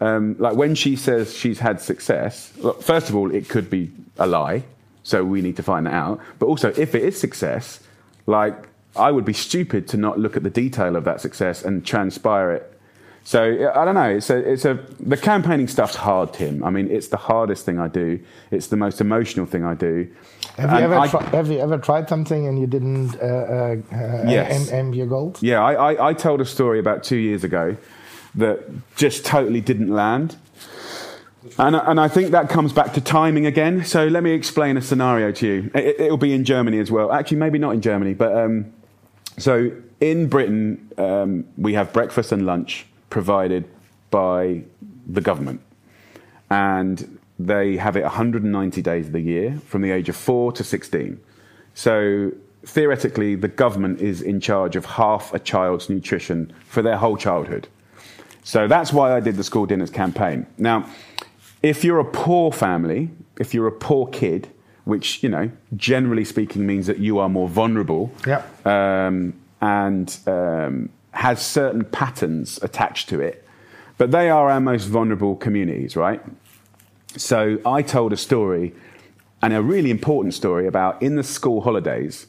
Um, 0.00 0.36
like 0.38 0.56
when 0.56 0.74
she 0.74 0.96
says 0.96 1.34
she's 1.34 1.58
had 1.58 1.80
success, 1.80 2.52
look, 2.58 2.82
first 2.82 3.08
of 3.08 3.16
all, 3.16 3.34
it 3.34 3.48
could 3.48 3.70
be 3.70 3.90
a 4.18 4.26
lie, 4.26 4.64
so 5.02 5.24
we 5.24 5.40
need 5.40 5.56
to 5.56 5.62
find 5.62 5.86
that 5.86 5.94
out. 5.94 6.20
But 6.38 6.46
also, 6.46 6.68
if 6.76 6.94
it 6.94 7.02
is 7.02 7.18
success, 7.18 7.80
like 8.26 8.69
I 8.96 9.10
would 9.10 9.24
be 9.24 9.32
stupid 9.32 9.88
to 9.88 9.96
not 9.96 10.18
look 10.18 10.36
at 10.36 10.42
the 10.42 10.50
detail 10.50 10.96
of 10.96 11.04
that 11.04 11.20
success 11.20 11.64
and 11.64 11.84
transpire 11.84 12.52
it. 12.52 12.80
So 13.22 13.70
I 13.74 13.84
don't 13.84 13.94
know. 13.94 14.10
It's 14.10 14.30
a, 14.30 14.38
it's 14.38 14.64
a, 14.64 14.74
the 14.98 15.16
campaigning 15.16 15.68
stuff's 15.68 15.94
hard, 15.94 16.32
Tim. 16.32 16.64
I 16.64 16.70
mean, 16.70 16.90
it's 16.90 17.08
the 17.08 17.16
hardest 17.16 17.64
thing 17.64 17.78
I 17.78 17.86
do. 17.86 18.18
It's 18.50 18.68
the 18.68 18.76
most 18.76 19.00
emotional 19.00 19.46
thing 19.46 19.64
I 19.64 19.74
do. 19.74 20.10
Have 20.56 20.72
you, 20.72 20.78
ever, 20.78 20.94
I, 20.98 21.06
tri- 21.06 21.22
have 21.30 21.48
you 21.48 21.60
ever 21.60 21.78
tried 21.78 22.08
something 22.08 22.46
and 22.46 22.58
you 22.58 22.66
didn't 22.66 23.14
uh, 23.16 23.24
uh, 23.24 23.76
yes. 24.26 24.70
aim, 24.72 24.86
aim 24.86 24.94
your 24.94 25.06
goals? 25.06 25.42
Yeah, 25.42 25.62
I, 25.62 25.92
I, 25.92 26.08
I 26.08 26.14
told 26.14 26.40
a 26.40 26.44
story 26.44 26.78
about 26.78 27.04
two 27.04 27.16
years 27.16 27.44
ago 27.44 27.76
that 28.34 28.64
just 28.96 29.24
totally 29.24 29.60
didn't 29.60 29.92
land. 29.92 30.36
And, 31.58 31.76
and 31.76 32.00
I 32.00 32.08
think 32.08 32.32
that 32.32 32.48
comes 32.48 32.72
back 32.72 32.94
to 32.94 33.00
timing 33.00 33.46
again. 33.46 33.84
So 33.84 34.06
let 34.06 34.22
me 34.22 34.32
explain 34.32 34.76
a 34.76 34.82
scenario 34.82 35.32
to 35.32 35.46
you. 35.46 35.70
It, 35.74 36.10
will 36.10 36.16
be 36.18 36.32
in 36.32 36.44
Germany 36.44 36.78
as 36.78 36.90
well. 36.90 37.12
Actually, 37.12 37.38
maybe 37.38 37.58
not 37.58 37.74
in 37.74 37.80
Germany, 37.80 38.14
but 38.14 38.36
um, 38.36 38.72
so 39.42 39.72
in 40.00 40.28
Britain, 40.28 40.90
um, 40.98 41.46
we 41.56 41.74
have 41.74 41.92
breakfast 41.92 42.32
and 42.32 42.46
lunch 42.46 42.86
provided 43.10 43.68
by 44.10 44.62
the 45.06 45.20
government. 45.20 45.60
And 46.50 47.18
they 47.38 47.76
have 47.76 47.96
it 47.96 48.02
190 48.02 48.82
days 48.82 49.06
of 49.06 49.12
the 49.12 49.20
year 49.20 49.58
from 49.66 49.82
the 49.82 49.90
age 49.90 50.08
of 50.08 50.16
4 50.16 50.52
to 50.52 50.64
16. 50.64 51.20
So 51.74 52.32
theoretically, 52.64 53.34
the 53.34 53.48
government 53.48 54.00
is 54.00 54.20
in 54.20 54.40
charge 54.40 54.76
of 54.76 54.84
half 54.84 55.32
a 55.32 55.38
child's 55.38 55.88
nutrition 55.88 56.52
for 56.66 56.82
their 56.82 56.96
whole 56.96 57.16
childhood. 57.16 57.68
So 58.42 58.66
that's 58.68 58.92
why 58.92 59.16
I 59.16 59.20
did 59.20 59.36
the 59.36 59.44
school 59.44 59.66
dinners 59.66 59.90
campaign. 59.90 60.46
Now, 60.58 60.88
if 61.62 61.84
you're 61.84 62.00
a 62.00 62.04
poor 62.04 62.52
family, 62.52 63.10
if 63.38 63.54
you're 63.54 63.66
a 63.66 63.72
poor 63.72 64.06
kid, 64.08 64.48
which, 64.84 65.22
you 65.22 65.28
know, 65.28 65.50
generally 65.76 66.24
speaking 66.24 66.66
means 66.66 66.86
that 66.86 66.98
you 66.98 67.18
are 67.18 67.28
more 67.28 67.48
vulnerable 67.48 68.12
yep. 68.26 68.66
um, 68.66 69.34
and 69.60 70.18
um, 70.26 70.88
has 71.12 71.44
certain 71.44 71.84
patterns 71.84 72.58
attached 72.62 73.08
to 73.08 73.20
it. 73.20 73.46
But 73.98 74.10
they 74.10 74.30
are 74.30 74.50
our 74.50 74.60
most 74.60 74.86
vulnerable 74.86 75.36
communities, 75.36 75.96
right? 75.96 76.22
So 77.16 77.58
I 77.66 77.82
told 77.82 78.12
a 78.12 78.16
story, 78.16 78.72
and 79.42 79.52
a 79.52 79.62
really 79.62 79.90
important 79.90 80.34
story 80.34 80.66
about 80.66 81.02
in 81.02 81.16
the 81.16 81.22
school 81.22 81.62
holidays, 81.62 82.26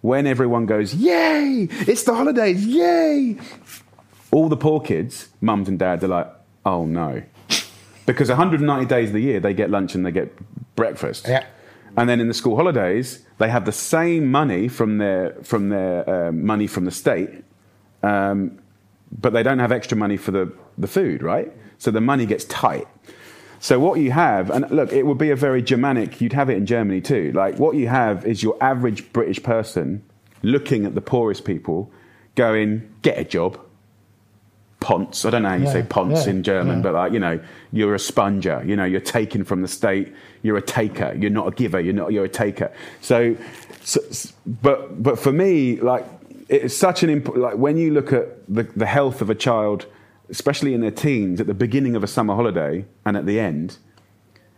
when 0.00 0.26
everyone 0.26 0.66
goes, 0.66 0.94
Yay! 0.94 1.68
It's 1.70 2.02
the 2.02 2.14
holidays, 2.14 2.66
yay! 2.66 3.38
All 4.30 4.48
the 4.48 4.56
poor 4.56 4.80
kids, 4.80 5.28
mums 5.40 5.68
and 5.68 5.78
dads, 5.78 6.04
are 6.04 6.08
like, 6.08 6.30
oh 6.64 6.84
no. 6.84 7.22
Because 8.06 8.28
190 8.28 8.84
days 8.84 9.08
of 9.08 9.14
the 9.14 9.20
year, 9.20 9.40
they 9.40 9.54
get 9.54 9.70
lunch 9.70 9.94
and 9.94 10.04
they 10.04 10.10
get 10.10 10.30
breakfast. 10.76 11.26
Yeah. 11.26 11.46
And 11.96 12.08
then 12.08 12.20
in 12.20 12.28
the 12.28 12.34
school 12.34 12.56
holidays, 12.56 13.24
they 13.38 13.48
have 13.48 13.64
the 13.64 13.72
same 13.72 14.30
money 14.30 14.68
from 14.68 14.98
their, 14.98 15.36
from 15.42 15.68
their 15.68 16.28
um, 16.28 16.44
money 16.44 16.66
from 16.66 16.84
the 16.84 16.90
state, 16.90 17.30
um, 18.02 18.58
but 19.12 19.32
they 19.32 19.42
don't 19.42 19.60
have 19.60 19.70
extra 19.70 19.96
money 19.96 20.16
for 20.16 20.32
the, 20.32 20.52
the 20.76 20.88
food, 20.88 21.22
right? 21.22 21.52
So 21.78 21.90
the 21.90 22.00
money 22.00 22.26
gets 22.26 22.44
tight. 22.46 22.88
So 23.60 23.78
what 23.78 24.00
you 24.00 24.10
have, 24.10 24.50
and 24.50 24.70
look, 24.70 24.92
it 24.92 25.06
would 25.06 25.18
be 25.18 25.30
a 25.30 25.36
very 25.36 25.62
Germanic, 25.62 26.20
you'd 26.20 26.32
have 26.32 26.50
it 26.50 26.56
in 26.56 26.66
Germany 26.66 27.00
too. 27.00 27.32
Like 27.32 27.58
what 27.58 27.76
you 27.76 27.88
have 27.88 28.26
is 28.26 28.42
your 28.42 28.56
average 28.60 29.12
British 29.12 29.42
person 29.42 30.04
looking 30.42 30.84
at 30.84 30.94
the 30.94 31.00
poorest 31.00 31.44
people 31.44 31.90
going, 32.34 32.92
get 33.02 33.18
a 33.18 33.24
job. 33.24 33.58
Ponce. 34.84 35.24
I 35.24 35.30
don't 35.30 35.44
know 35.44 35.48
how 35.48 35.54
you 35.54 35.64
Yeah, 35.64 35.72
say 35.72 35.82
ponce 35.82 36.26
yeah, 36.26 36.32
in 36.32 36.42
German, 36.42 36.76
yeah. 36.76 36.82
but 36.82 36.92
like, 36.92 37.12
you 37.14 37.18
know, 37.18 37.40
you're 37.72 37.94
a 37.94 37.98
sponger, 37.98 38.62
you 38.66 38.76
know, 38.76 38.84
you're 38.84 39.00
taken 39.00 39.42
from 39.42 39.62
the 39.62 39.68
state, 39.68 40.12
you're 40.42 40.58
a 40.58 40.62
taker, 40.62 41.16
you're 41.18 41.30
not 41.30 41.48
a 41.48 41.52
giver, 41.52 41.80
you're 41.80 41.94
not, 41.94 42.12
you're 42.12 42.26
a 42.26 42.28
taker. 42.28 42.70
So, 43.00 43.34
so 43.82 43.98
but, 44.44 45.02
but 45.02 45.18
for 45.18 45.32
me, 45.32 45.80
like, 45.80 46.04
it's 46.50 46.76
such 46.76 47.02
an, 47.02 47.08
imp- 47.08 47.34
like, 47.34 47.56
when 47.56 47.78
you 47.78 47.92
look 47.92 48.12
at 48.12 48.26
the, 48.46 48.64
the 48.76 48.84
health 48.84 49.22
of 49.22 49.30
a 49.30 49.34
child, 49.34 49.86
especially 50.28 50.74
in 50.74 50.82
their 50.82 50.90
teens, 50.90 51.40
at 51.40 51.46
the 51.46 51.54
beginning 51.54 51.96
of 51.96 52.04
a 52.04 52.06
summer 52.06 52.34
holiday 52.34 52.84
and 53.06 53.16
at 53.16 53.24
the 53.24 53.40
end, 53.40 53.78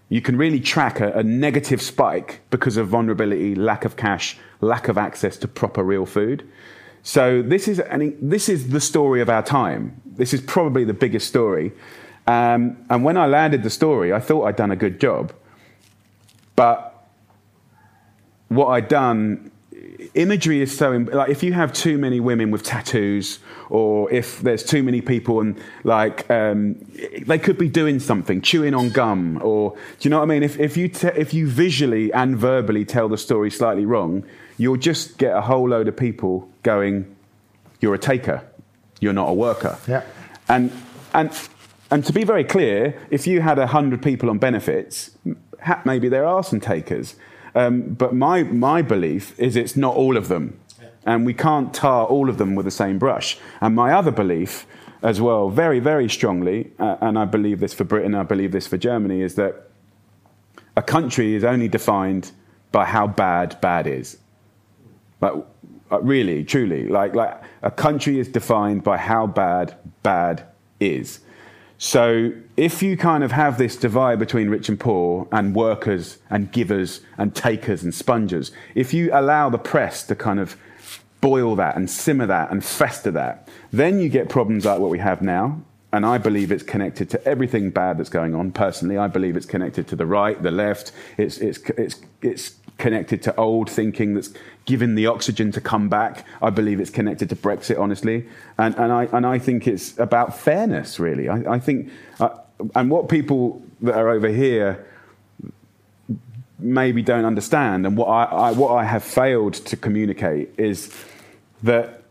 you 0.09 0.20
can 0.20 0.36
really 0.36 0.59
track 0.59 0.98
a, 0.98 1.12
a 1.12 1.23
negative 1.23 1.81
spike 1.81 2.40
because 2.51 2.77
of 2.77 2.89
vulnerability, 2.89 3.55
lack 3.55 3.85
of 3.85 3.94
cash, 3.94 4.36
lack 4.61 4.89
of 4.89 4.98
access 4.98 5.36
to 5.36 5.47
proper 5.47 5.85
real 5.85 6.05
food. 6.05 6.43
So 7.07 7.41
this 7.41 7.69
is, 7.69 7.78
an, 7.78 8.19
this 8.20 8.49
is 8.49 8.70
the 8.70 8.81
story 8.81 9.20
of 9.20 9.31
our 9.31 9.41
time. 9.41 10.03
This 10.05 10.35
is 10.35 10.41
probably 10.41 10.83
the 10.83 10.93
biggest 10.93 11.28
story. 11.28 11.70
Um, 12.27 12.85
and 12.91 13.05
when 13.05 13.16
I 13.16 13.27
landed 13.27 13.62
the 13.62 13.70
story, 13.70 14.12
I 14.12 14.19
thought 14.19 14.45
I'd 14.47 14.57
done 14.57 14.73
a 14.73 14.77
good 14.77 14.99
job. 14.99 15.33
But 16.57 17.07
what 18.49 18.66
I'd 18.70 18.89
done, 18.89 19.53
imagery 20.15 20.61
is 20.61 20.77
so, 20.77 20.91
like 20.91 21.31
if 21.31 21.45
you 21.45 21.53
have 21.53 21.73
too 21.73 21.97
many 21.97 22.19
women 22.19 22.51
with 22.51 22.65
tattoos, 22.65 23.39
or 23.70 24.11
if 24.11 24.41
there's 24.41 24.65
too 24.65 24.83
many 24.83 25.01
people 25.01 25.41
and 25.41 25.57
like 25.85 26.28
um, 26.28 26.74
they 27.24 27.39
could 27.39 27.57
be 27.57 27.69
doing 27.69 28.01
something, 28.01 28.41
chewing 28.41 28.74
on 28.74 28.91
gum, 28.91 29.41
or 29.45 29.70
do 29.70 29.78
you 30.01 30.11
know 30.11 30.19
what 30.19 30.24
I 30.24 30.27
mean? 30.27 30.43
If, 30.43 30.59
if, 30.59 30.77
you 30.77 30.89
te- 30.89 31.15
if 31.15 31.33
you 31.33 31.47
visually 31.47 32.12
and 32.12 32.37
verbally 32.37 32.85
tell 32.85 33.09
the 33.09 33.19
story 33.19 33.53
slightly 33.53 33.87
wrong, 33.87 34.24
you'll 34.57 34.77
just 34.77 35.19
get 35.19 35.35
a 35.35 35.41
whole 35.41 35.69
load 35.69 35.89
of 35.89 35.97
people 35.97 36.49
going, 36.62 37.16
you're 37.81 37.95
a 37.95 37.99
taker, 37.99 38.43
you're 39.01 39.12
not 39.12 39.28
a 39.28 39.35
worker. 39.35 39.78
Yeah. 39.87 40.03
And, 40.49 40.73
and, 41.12 41.31
and 41.91 42.05
to 42.05 42.12
be 42.12 42.24
very 42.24 42.45
clear, 42.45 43.01
if 43.11 43.27
you 43.27 43.41
had 43.41 43.59
100 43.59 44.03
people 44.03 44.31
on 44.31 44.39
benefits, 44.39 45.11
maybe 45.85 46.09
there 46.09 46.24
are 46.24 46.43
some 46.43 46.61
takers. 46.61 47.16
Um, 47.55 47.95
but 47.95 48.15
my, 48.15 48.43
my 48.43 48.83
belief 48.83 49.39
is 49.39 49.57
it's 49.57 49.77
not 49.77 49.95
all 49.95 50.16
of 50.16 50.28
them. 50.28 50.61
And 51.05 51.24
we 51.24 51.35
can't 51.35 51.73
tar 51.73 52.05
all 52.05 52.28
of 52.28 52.37
them 52.37 52.57
with 52.57 52.65
the 52.65 52.73
same 52.73 52.99
brush. 52.99 53.39
And 53.61 53.77
my 53.77 53.93
other 53.93 54.11
belief, 54.11 54.66
as 55.03 55.20
well, 55.20 55.51
very, 55.51 55.78
very 55.78 56.09
strongly, 56.09 56.73
uh, 56.81 56.97
and 57.01 57.16
I 57.16 57.24
believe 57.27 57.61
this 57.61 57.73
for 57.73 57.85
Britain, 57.85 58.15
I 58.15 58.24
believe 58.24 58.51
this 58.51 58.66
for 58.66 58.77
Germany, 58.77 59.23
is 59.23 59.37
that 59.37 59.70
a 60.77 60.83
country 60.83 61.35
is 61.35 61.45
only 61.45 61.69
defined 61.69 62.33
by 62.73 62.87
how 62.87 63.07
bad 63.07 63.61
bad 63.61 63.87
is. 63.87 64.19
Like, 65.20 65.34
uh, 65.90 66.01
really, 66.01 66.44
truly, 66.44 66.88
like, 66.88 67.14
like 67.14 67.40
a 67.62 67.70
country 67.70 68.18
is 68.18 68.28
defined 68.28 68.82
by 68.82 68.97
how 68.97 69.26
bad 69.26 69.76
bad 70.02 70.44
is. 70.80 71.20
So 71.78 72.32
if 72.56 72.82
you 72.82 72.97
kind 72.97 73.22
of 73.22 73.32
have 73.32 73.59
this 73.59 73.76
divide 73.76 74.18
between 74.18 74.48
rich 74.48 74.68
and 74.68 74.80
poor, 74.80 75.28
and 75.30 75.55
workers 75.55 76.18
and 76.30 76.51
givers 76.51 77.01
and 77.18 77.34
takers 77.34 77.82
and 77.82 77.94
spongers, 77.94 78.51
if 78.74 78.94
you 78.94 79.10
allow 79.12 79.51
the 79.51 79.59
press 79.59 80.02
to 80.05 80.14
kind 80.14 80.40
of 80.40 80.56
boil 81.20 81.56
that 81.56 81.76
and 81.76 81.90
simmer 81.90 82.26
that 82.26 82.51
and 82.51 82.64
fester 82.64 83.10
that, 83.10 83.48
then 83.72 84.01
you 84.01 84.09
get 84.09 84.28
problems 84.28 84.64
like 84.64 84.78
what 84.78 84.90
we 84.90 84.98
have 84.98 85.20
now. 85.22 85.60
And 85.93 86.05
I 86.05 86.18
believe 86.18 86.51
it's 86.51 86.62
connected 86.62 87.09
to 87.10 87.24
everything 87.26 87.70
bad 87.70 87.98
that's 87.98 88.10
going 88.10 88.34
on. 88.34 88.52
Personally, 88.52 88.98
I 88.98 89.06
believe 89.06 89.36
it's 89.36 89.47
connected 89.47 89.86
to 89.88 89.97
the 89.97 90.06
right, 90.06 90.43
the 90.43 90.51
left. 90.51 90.93
It's, 91.16 91.38
it's, 91.38 91.59
it's, 91.70 92.01
it's 92.22 92.56
connected 92.78 93.23
to 93.23 93.35
old 93.36 93.70
thinking 93.70 94.15
that's 94.15 94.32
given 94.66 94.94
the 94.94 95.07
oxygen 95.07 95.51
to 95.53 95.61
come 95.61 95.89
back. 95.89 96.27
I 96.43 96.51
believe 96.51 96.81
it's 96.81 96.90
connected 96.90 97.28
to 97.31 97.36
Brexit, 97.36 97.78
honestly. 97.78 98.27
And, 98.59 98.74
and, 98.77 98.93
I, 98.93 99.05
and 99.12 99.27
I 99.27 99.39
think 99.39 99.66
it's 99.66 99.98
about 99.98 100.39
fairness, 100.39 100.98
really. 101.01 101.28
I, 101.28 101.55
I 101.55 101.59
think, 101.59 101.90
uh, 102.20 102.31
and 102.74 102.90
what 102.90 103.09
people 103.09 103.62
that 103.81 103.94
are 103.94 104.11
over 104.11 104.28
here 104.28 104.86
maybe 106.59 107.03
don't 107.03 107.24
understand, 107.24 107.86
and 107.86 107.97
what 107.97 108.07
I, 108.07 108.24
I, 108.24 108.53
what 108.53 108.74
I 108.74 108.85
have 108.85 109.05
failed 109.05 109.55
to 109.55 109.77
communicate 109.77 110.51
is 110.57 110.94
that 111.62 112.03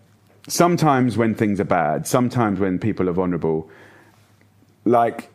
sometimes 0.48 1.18
when 1.18 1.36
things 1.36 1.60
are 1.60 1.66
bad, 1.66 2.08
sometimes 2.08 2.60
when 2.60 2.78
people 2.80 3.10
are 3.10 3.14
vulnerable, 3.14 3.70
like 4.86 5.30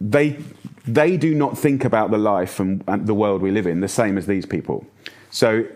they 0.00 0.38
they 0.86 1.16
do 1.16 1.34
not 1.34 1.58
think 1.58 1.84
about 1.84 2.10
the 2.10 2.18
life 2.18 2.60
and, 2.60 2.82
and 2.86 3.06
the 3.06 3.14
world 3.14 3.42
we 3.42 3.50
live 3.50 3.66
in 3.66 3.80
the 3.80 3.88
same 3.88 4.16
as 4.16 4.26
these 4.26 4.46
people. 4.46 4.86
So 5.30 5.66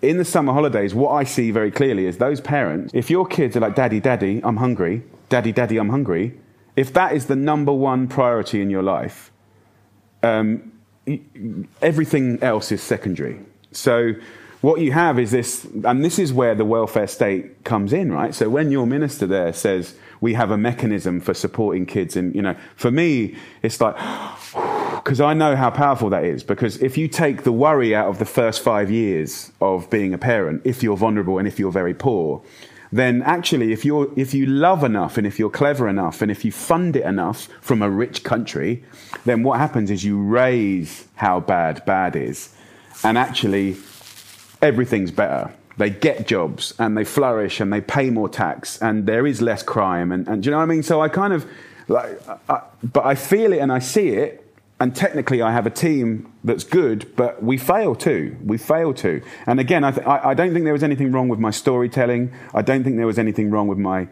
in 0.00 0.18
the 0.18 0.24
summer 0.24 0.52
holidays, 0.52 0.94
what 0.94 1.10
I 1.10 1.24
see 1.24 1.50
very 1.50 1.70
clearly 1.70 2.06
is 2.06 2.18
those 2.18 2.40
parents, 2.40 2.92
if 2.94 3.10
your 3.10 3.26
kids 3.26 3.56
are 3.56 3.60
like, 3.60 3.74
Daddy, 3.74 4.00
Daddy, 4.00 4.40
I'm 4.42 4.56
hungry, 4.56 5.02
Daddy, 5.28 5.52
Daddy, 5.52 5.76
I'm 5.76 5.90
hungry, 5.90 6.38
if 6.76 6.92
that 6.94 7.12
is 7.12 7.26
the 7.26 7.36
number 7.36 7.72
one 7.72 8.08
priority 8.08 8.60
in 8.60 8.70
your 8.70 8.82
life, 8.82 9.30
um, 10.22 10.72
everything 11.82 12.42
else 12.42 12.72
is 12.72 12.82
secondary. 12.82 13.38
So 13.72 14.14
what 14.62 14.80
you 14.80 14.92
have 14.92 15.18
is 15.18 15.30
this, 15.30 15.66
and 15.84 16.04
this 16.04 16.18
is 16.18 16.32
where 16.32 16.54
the 16.54 16.64
welfare 16.64 17.06
state 17.06 17.64
comes 17.64 17.92
in, 17.92 18.10
right? 18.10 18.34
So 18.34 18.48
when 18.48 18.70
your 18.70 18.86
minister 18.86 19.26
there 19.26 19.52
says 19.52 19.94
we 20.24 20.32
have 20.32 20.50
a 20.50 20.56
mechanism 20.56 21.20
for 21.20 21.34
supporting 21.34 21.84
kids, 21.84 22.16
and 22.16 22.34
you 22.34 22.40
know, 22.40 22.56
for 22.76 22.90
me, 22.90 23.36
it's 23.62 23.78
like 23.78 23.94
because 24.96 25.20
I 25.20 25.34
know 25.34 25.54
how 25.54 25.68
powerful 25.68 26.08
that 26.08 26.24
is. 26.24 26.42
Because 26.42 26.82
if 26.82 26.96
you 26.96 27.08
take 27.08 27.42
the 27.42 27.52
worry 27.52 27.94
out 27.94 28.08
of 28.08 28.18
the 28.18 28.24
first 28.24 28.62
five 28.62 28.90
years 28.90 29.52
of 29.60 29.90
being 29.90 30.14
a 30.14 30.18
parent, 30.18 30.62
if 30.64 30.82
you're 30.82 30.96
vulnerable 30.96 31.36
and 31.36 31.46
if 31.46 31.58
you're 31.58 31.70
very 31.70 31.92
poor, 31.92 32.42
then 32.90 33.20
actually, 33.22 33.70
if, 33.70 33.84
you're, 33.84 34.10
if 34.16 34.32
you 34.32 34.46
love 34.46 34.82
enough 34.82 35.18
and 35.18 35.26
if 35.26 35.38
you're 35.38 35.50
clever 35.50 35.88
enough 35.88 36.22
and 36.22 36.30
if 36.30 36.42
you 36.42 36.50
fund 36.50 36.96
it 36.96 37.04
enough 37.04 37.48
from 37.60 37.82
a 37.82 37.90
rich 37.90 38.24
country, 38.24 38.82
then 39.26 39.42
what 39.42 39.58
happens 39.58 39.90
is 39.90 40.04
you 40.04 40.18
raise 40.22 41.06
how 41.16 41.38
bad 41.38 41.84
bad 41.84 42.16
is. 42.16 42.54
And 43.02 43.18
actually, 43.18 43.76
everything's 44.62 45.10
better. 45.10 45.52
They 45.76 45.90
get 45.90 46.26
jobs 46.26 46.72
and 46.78 46.96
they 46.96 47.04
flourish 47.04 47.60
and 47.60 47.72
they 47.72 47.80
pay 47.80 48.10
more 48.10 48.28
tax 48.28 48.80
and 48.80 49.06
there 49.06 49.26
is 49.26 49.42
less 49.42 49.62
crime. 49.62 50.12
And, 50.12 50.28
and 50.28 50.42
do 50.42 50.46
you 50.46 50.50
know 50.52 50.58
what 50.58 50.64
I 50.64 50.66
mean? 50.66 50.82
So 50.82 51.00
I 51.00 51.08
kind 51.08 51.32
of 51.32 51.46
like, 51.88 52.20
I, 52.48 52.62
but 52.82 53.04
I 53.04 53.14
feel 53.14 53.52
it 53.52 53.58
and 53.58 53.72
I 53.72 53.80
see 53.80 54.10
it. 54.10 54.40
And 54.80 54.94
technically, 54.94 55.40
I 55.40 55.52
have 55.52 55.66
a 55.66 55.70
team 55.70 56.32
that's 56.42 56.64
good, 56.64 57.14
but 57.14 57.42
we 57.42 57.56
fail 57.56 57.94
too. 57.94 58.36
We 58.44 58.58
fail 58.58 58.92
too. 58.92 59.22
And 59.46 59.60
again, 59.60 59.84
I, 59.84 59.92
th- 59.92 60.06
I, 60.06 60.30
I 60.30 60.34
don't 60.34 60.52
think 60.52 60.64
there 60.64 60.72
was 60.72 60.82
anything 60.82 61.12
wrong 61.12 61.28
with 61.28 61.38
my 61.38 61.52
storytelling. 61.52 62.32
I 62.52 62.62
don't 62.62 62.82
think 62.82 62.96
there 62.96 63.06
was 63.06 63.18
anything 63.18 63.50
wrong 63.50 63.68
with 63.68 63.78
my 63.78 64.08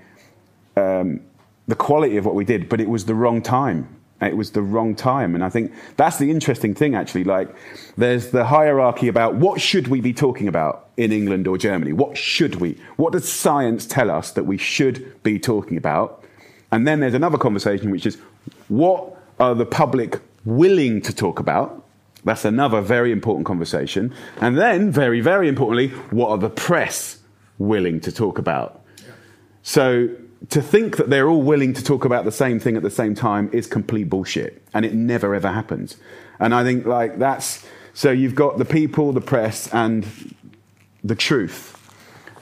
um, 0.77 1.21
the 1.67 1.75
quality 1.75 2.17
of 2.17 2.25
what 2.25 2.35
we 2.35 2.45
did, 2.45 2.69
but 2.69 2.81
it 2.81 2.89
was 2.89 3.05
the 3.05 3.15
wrong 3.15 3.43
time. 3.43 3.89
It 4.23 4.37
was 4.37 4.53
the 4.53 4.63
wrong 4.63 4.95
time, 4.95 5.35
and 5.35 5.43
I 5.43 5.49
think 5.49 5.73
that's 5.97 6.19
the 6.19 6.31
interesting 6.31 6.75
thing. 6.75 6.95
Actually, 6.95 7.25
like 7.25 7.55
there's 7.97 8.31
the 8.31 8.45
hierarchy 8.45 9.09
about 9.09 9.35
what 9.35 9.61
should 9.61 9.89
we 9.89 10.01
be 10.01 10.13
talking 10.13 10.49
about 10.49 10.89
in 10.97 11.13
England 11.13 11.49
or 11.49 11.59
Germany. 11.59 11.93
What 11.93 12.17
should 12.17 12.57
we? 12.57 12.79
What 12.97 13.13
does 13.13 13.31
science 13.31 13.87
tell 13.87 14.11
us 14.11 14.33
that 14.33 14.45
we 14.45 14.59
should 14.59 15.23
be 15.23 15.39
talking 15.39 15.77
about? 15.77 16.25
And 16.71 16.87
then 16.87 17.01
there's 17.01 17.15
another 17.15 17.39
conversation, 17.39 17.91
which 17.91 18.07
is 18.07 18.17
what 18.69 19.17
are 19.41 19.55
the 19.55 19.67
public 19.67 20.21
willing 20.45 21.03
to 21.03 21.15
talk 21.15 21.39
about? 21.39 21.85
That's 22.25 22.45
another 22.45 22.81
very 22.81 23.11
important 23.11 23.47
conversation. 23.47 24.15
And 24.41 24.57
then, 24.57 24.91
very, 24.91 25.21
very 25.21 25.49
importantly, 25.49 25.89
what 26.11 26.31
are 26.31 26.39
the 26.39 26.51
press 26.51 27.19
willing 27.59 28.01
to 28.01 28.13
talk 28.13 28.39
about? 28.39 28.81
So 29.63 30.09
to 30.49 30.63
think 30.63 30.97
that 30.97 31.09
they're 31.11 31.29
all 31.29 31.43
willing 31.43 31.73
to 31.75 31.85
talk 31.85 32.05
about 32.05 32.25
the 32.25 32.33
same 32.33 32.59
thing 32.59 32.77
at 32.77 32.83
the 32.83 32.91
same 32.91 33.15
time 33.15 33.49
is 33.53 33.67
complete 33.67 34.09
bullshit, 34.09 34.63
and 34.75 34.85
it 34.85 34.95
never 34.95 35.35
ever 35.35 35.51
happens. 35.53 35.97
And 36.39 36.55
I 36.55 36.65
think 36.65 36.87
like 36.87 37.19
that's 37.19 37.65
so 37.95 38.11
you've 38.11 38.35
got 38.35 38.59
the 38.59 38.65
people, 38.65 39.13
the 39.13 39.21
press, 39.21 39.73
and 39.73 40.07
the 41.05 41.15
truth, 41.15 41.77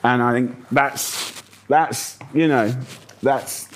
and 0.03 0.21
I 0.21 0.33
think 0.33 0.55
that's 0.69 1.41
that's 1.67 2.17
you 2.33 2.47
know 2.47 2.73
that's 3.21 3.67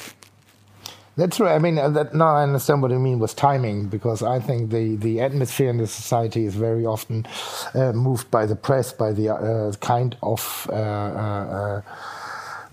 That's 1.17 1.39
right. 1.39 1.55
I 1.55 1.59
mean, 1.59 1.77
uh, 1.77 1.87
that, 1.91 2.13
now 2.13 2.35
I 2.35 2.43
understand 2.43 2.81
what 2.81 2.91
you 2.91 2.99
mean 2.99 3.19
with 3.19 3.37
timing, 3.37 3.87
because 3.87 4.21
I 4.21 4.41
think 4.41 4.69
the, 4.69 4.97
the 4.97 5.21
atmosphere 5.21 5.69
in 5.69 5.77
the 5.77 5.87
society 5.87 6.45
is 6.45 6.55
very 6.55 6.85
often 6.85 7.25
uh, 7.73 7.93
moved 7.93 8.29
by 8.29 8.45
the 8.45 8.55
press, 8.57 8.91
by 8.91 9.13
the 9.13 9.29
uh, 9.29 9.71
kind 9.79 10.17
of 10.21 10.69
uh, 10.69 10.75
uh, 10.75 10.75
uh, 10.77 11.81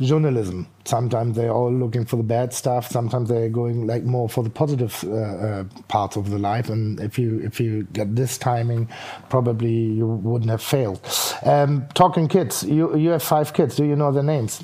journalism. 0.01 0.67
Sometimes 0.85 1.37
they're 1.37 1.53
all 1.53 1.73
looking 1.73 2.05
for 2.05 2.17
the 2.17 2.23
bad 2.23 2.53
stuff. 2.53 2.91
Sometimes 2.91 3.29
they're 3.29 3.49
going 3.49 3.87
like 3.87 4.03
more 4.05 4.29
for 4.29 4.43
the 4.43 4.51
positive 4.51 5.05
uh, 5.05 5.13
uh, 5.17 5.65
parts 5.89 6.17
of 6.17 6.31
the 6.31 6.39
life. 6.39 6.69
And 6.69 7.01
if 7.01 7.19
you 7.19 7.41
if 7.41 7.61
you 7.61 7.85
get 7.93 8.17
this 8.17 8.39
timing, 8.39 8.89
probably 9.29 9.73
you 9.73 10.07
wouldn't 10.07 10.51
have 10.51 10.63
failed. 10.63 11.01
Um, 11.45 11.87
talking 11.95 12.29
kids, 12.29 12.63
you 12.65 12.97
you 12.97 13.11
have 13.11 13.23
five 13.23 13.53
kids. 13.53 13.77
Do 13.77 13.85
you 13.85 13.97
know 13.97 14.13
their 14.13 14.23
names? 14.23 14.63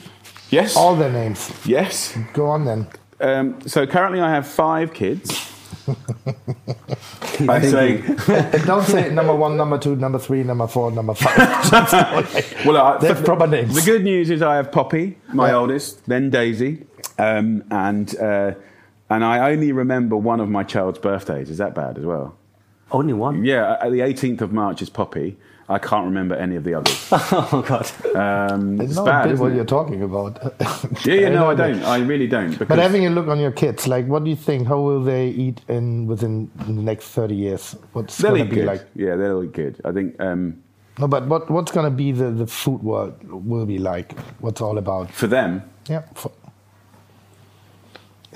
Yes. 0.50 0.76
All 0.76 0.96
their 0.96 1.12
names. 1.12 1.52
yes. 1.66 2.16
Go 2.32 2.46
on 2.46 2.64
then. 2.64 2.86
Um, 3.20 3.60
so 3.66 3.86
currently 3.86 4.20
I 4.20 4.30
have 4.30 4.46
five 4.46 4.94
kids. 4.94 5.52
I 7.46 7.60
say, 7.60 8.00
And 8.28 8.64
don't 8.66 8.84
say 8.84 9.10
number 9.12 9.34
one, 9.34 9.56
number 9.56 9.78
two, 9.78 9.96
number 9.96 10.18
three, 10.18 10.42
number 10.42 10.66
four, 10.66 10.90
number 10.90 11.14
five. 11.14 11.36
well, 12.66 12.76
I, 12.76 12.98
They're 12.98 13.14
proper 13.14 13.46
names. 13.46 13.74
The 13.74 13.82
good 13.90 14.04
news 14.04 14.30
is 14.30 14.42
I 14.42 14.56
have 14.56 14.72
Poppy, 14.72 15.18
my 15.32 15.48
Yeah. 15.48 15.56
oldest, 15.56 16.04
then 16.06 16.30
Daisy, 16.30 16.86
um, 17.18 17.64
and 17.70 18.16
uh, 18.18 18.52
and 19.10 19.24
I 19.24 19.50
only 19.52 19.72
remember 19.72 20.16
one 20.16 20.40
of 20.40 20.48
my 20.48 20.62
child's 20.64 20.98
birthdays. 20.98 21.50
Is 21.50 21.58
that 21.58 21.74
bad 21.74 21.98
as 21.98 22.04
well? 22.04 22.36
Only 22.90 23.12
one? 23.12 23.44
Yeah, 23.44 23.62
uh, 23.80 23.90
the 23.90 24.00
18th 24.00 24.40
of 24.40 24.52
March 24.52 24.80
is 24.82 24.88
Poppy. 24.90 25.36
I 25.70 25.78
can't 25.78 26.06
remember 26.06 26.34
any 26.34 26.56
of 26.56 26.64
the 26.64 26.74
others. 26.74 27.08
Oh, 27.12 27.62
God. 27.66 27.86
Um, 28.16 28.80
I 28.80 28.84
it's 28.84 28.98
bad, 28.98 29.26
a 29.26 29.28
bit 29.28 29.32
isn't 29.34 29.42
what 29.44 29.52
it? 29.52 29.56
you're 29.56 29.64
talking 29.66 30.02
about. 30.02 30.38
Yeah, 31.04 31.14
yeah, 31.14 31.28
no, 31.28 31.50
I 31.50 31.54
don't. 31.62 31.82
I 31.84 31.98
really 31.98 32.26
don't. 32.26 32.58
But 32.58 32.78
having 32.78 33.06
a 33.06 33.10
look 33.10 33.28
on 33.28 33.38
your 33.38 33.52
kids, 33.52 33.86
like, 33.86 34.06
what 34.06 34.24
do 34.24 34.30
you 34.30 34.36
think? 34.36 34.66
How 34.66 34.80
will 34.80 35.02
they 35.02 35.28
eat 35.28 35.60
in 35.68 36.06
within 36.06 36.50
the 36.66 36.72
next 36.72 37.08
thirty 37.08 37.34
years? 37.36 37.76
What's 37.92 38.16
they'll 38.18 38.30
going 38.32 38.42
eat 38.46 38.50
to 38.50 38.50
be 38.50 38.56
good. 38.62 38.66
like? 38.66 38.86
Yeah, 38.94 39.16
they'll 39.16 39.44
eat 39.44 39.52
good. 39.52 39.80
I 39.84 39.92
think 39.92 40.18
um, 40.20 40.62
No, 40.98 41.06
but 41.06 41.26
what 41.28 41.50
what's 41.50 41.70
going 41.72 41.84
to 41.90 41.96
be 41.96 42.12
the 42.12 42.30
the 42.30 42.46
food 42.46 42.82
world 42.82 43.14
will 43.30 43.66
be 43.66 43.78
like? 43.78 44.18
What's 44.40 44.60
all 44.62 44.78
about? 44.78 45.10
for 45.10 45.26
them, 45.28 45.62
Yeah. 45.88 46.02
For, 46.14 46.30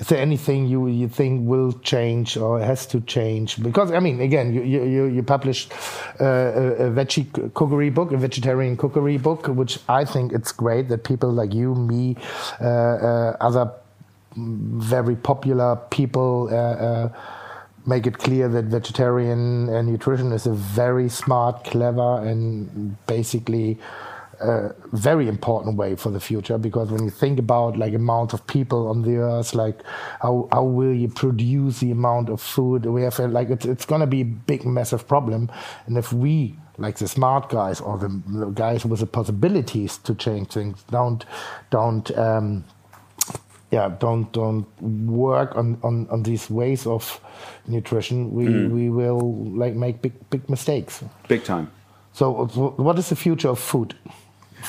is 0.03 0.09
there 0.09 0.19
anything 0.19 0.67
you 0.67 0.87
you 0.87 1.07
think 1.07 1.47
will 1.47 1.71
change 1.79 2.35
or 2.35 2.59
has 2.59 2.85
to 2.87 2.99
change? 3.15 3.63
Because 3.63 3.89
I 3.93 3.99
mean, 3.99 4.19
again, 4.19 4.53
you 4.53 4.61
you 4.61 5.05
you, 5.05 5.23
published 5.23 5.71
uh, 6.19 6.25
a, 6.25 6.65
a 6.85 6.91
veggie 6.91 7.25
cookery 7.53 7.89
book, 7.89 8.11
a 8.11 8.17
vegetarian 8.17 8.75
cookery 8.75 9.17
book, 9.17 9.47
which 9.47 9.79
I 9.87 10.03
think 10.03 10.33
it's 10.33 10.51
great 10.51 10.89
that 10.89 11.05
people 11.05 11.31
like 11.31 11.53
you, 11.53 11.73
me, 11.73 12.17
uh, 12.59 12.65
uh, 12.65 13.37
other 13.39 13.71
very 14.35 15.15
popular 15.15 15.77
people. 15.89 16.49
Uh, 16.51 16.55
uh, 16.87 17.09
Make 17.85 18.07
it 18.07 18.17
clear 18.17 18.47
that 18.47 18.65
vegetarian 18.71 19.67
uh, 19.67 19.81
nutrition 19.81 20.31
is 20.31 20.45
a 20.47 20.53
very 20.53 21.09
smart, 21.09 21.65
clever, 21.65 22.25
and 22.25 22.95
basically 23.07 23.77
uh, 24.41 24.69
very 24.91 25.27
important 25.27 25.77
way 25.77 25.95
for 25.95 26.09
the 26.09 26.19
future 26.19 26.57
because 26.57 26.89
when 26.91 27.03
you 27.03 27.09
think 27.09 27.39
about 27.39 27.77
like 27.77 27.93
amount 27.93 28.33
of 28.33 28.45
people 28.47 28.87
on 28.87 29.01
the 29.03 29.17
earth 29.17 29.53
like 29.53 29.81
how, 30.21 30.47
how 30.51 30.63
will 30.63 30.93
you 30.93 31.07
produce 31.07 31.79
the 31.79 31.91
amount 31.91 32.29
of 32.29 32.41
food 32.41 32.85
we 32.85 33.03
have 33.03 33.17
like 33.19 33.49
it's, 33.49 33.65
it's 33.65 33.85
going 33.85 34.01
to 34.01 34.07
be 34.07 34.21
a 34.21 34.25
big 34.25 34.65
massive 34.65 35.07
problem. 35.07 35.51
And 35.85 35.97
if 35.97 36.11
we 36.13 36.55
like 36.77 36.97
the 36.97 37.07
smart 37.07 37.49
guys 37.49 37.79
or 37.79 37.97
the 37.97 38.09
guys 38.53 38.85
with 38.85 38.99
the 38.99 39.05
possibilities 39.05 39.97
to 39.99 40.15
change 40.15 40.47
things 40.49 40.83
don't 40.89 41.25
don't 41.69 42.09
um, 42.17 42.63
yeah 43.71 43.89
don't 43.99 44.31
don't 44.33 44.65
work 44.81 45.55
on, 45.55 45.77
on, 45.83 46.07
on 46.09 46.23
these 46.23 46.49
ways 46.49 46.87
of 46.87 47.19
nutrition 47.67 48.31
we 48.33 48.67
we 48.67 48.89
will 48.89 49.19
like 49.55 49.75
make 49.75 50.01
big 50.01 50.13
big 50.29 50.49
mistakes. 50.49 51.03
Big 51.27 51.43
time. 51.43 51.69
so 52.13 52.45
wh- 52.47 52.79
what 52.79 52.97
is 52.99 53.09
the 53.09 53.15
future 53.15 53.49
of 53.49 53.59
food 53.59 53.95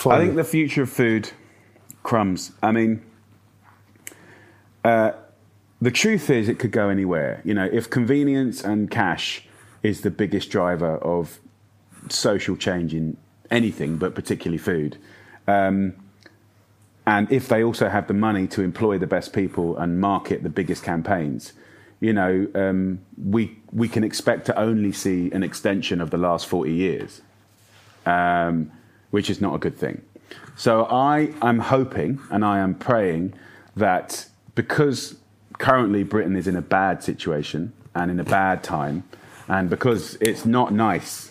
I 0.06 0.18
think 0.18 0.36
the 0.36 0.44
future 0.44 0.82
of 0.82 0.90
food, 0.90 1.30
crumbs. 2.02 2.52
I 2.62 2.72
mean, 2.72 3.02
uh, 4.84 5.12
the 5.80 5.90
truth 5.90 6.30
is, 6.30 6.48
it 6.48 6.58
could 6.58 6.72
go 6.72 6.88
anywhere. 6.88 7.40
You 7.44 7.54
know, 7.54 7.68
if 7.70 7.90
convenience 7.90 8.62
and 8.62 8.90
cash 8.90 9.46
is 9.82 10.00
the 10.02 10.10
biggest 10.10 10.50
driver 10.50 10.96
of 10.98 11.40
social 12.08 12.56
change 12.56 12.94
in 12.94 13.16
anything, 13.50 13.96
but 13.96 14.14
particularly 14.14 14.58
food, 14.58 14.98
um, 15.46 15.94
and 17.06 17.30
if 17.30 17.48
they 17.48 17.62
also 17.62 17.88
have 17.88 18.06
the 18.06 18.14
money 18.14 18.46
to 18.48 18.62
employ 18.62 18.98
the 18.98 19.06
best 19.06 19.32
people 19.32 19.76
and 19.76 20.00
market 20.00 20.42
the 20.42 20.48
biggest 20.48 20.82
campaigns, 20.82 21.52
you 22.00 22.12
know, 22.12 22.46
um, 22.54 23.00
we 23.22 23.58
we 23.72 23.88
can 23.88 24.04
expect 24.04 24.46
to 24.46 24.58
only 24.58 24.92
see 24.92 25.30
an 25.32 25.42
extension 25.42 26.00
of 26.00 26.10
the 26.10 26.18
last 26.18 26.46
forty 26.46 26.72
years 26.72 27.20
um, 28.06 28.70
which 29.14 29.30
is 29.30 29.40
not 29.40 29.54
a 29.54 29.58
good 29.58 29.78
thing. 29.78 30.02
So 30.56 30.86
I 30.86 31.32
am 31.40 31.60
hoping 31.60 32.18
and 32.32 32.44
I 32.44 32.58
am 32.58 32.74
praying 32.74 33.34
that 33.76 34.26
because 34.56 35.14
currently 35.58 36.02
Britain 36.02 36.34
is 36.34 36.48
in 36.48 36.56
a 36.56 36.60
bad 36.60 37.00
situation 37.04 37.72
and 37.94 38.10
in 38.10 38.18
a 38.18 38.24
bad 38.24 38.64
time, 38.64 39.04
and 39.46 39.70
because 39.70 40.16
it's 40.20 40.44
not 40.44 40.72
nice, 40.72 41.30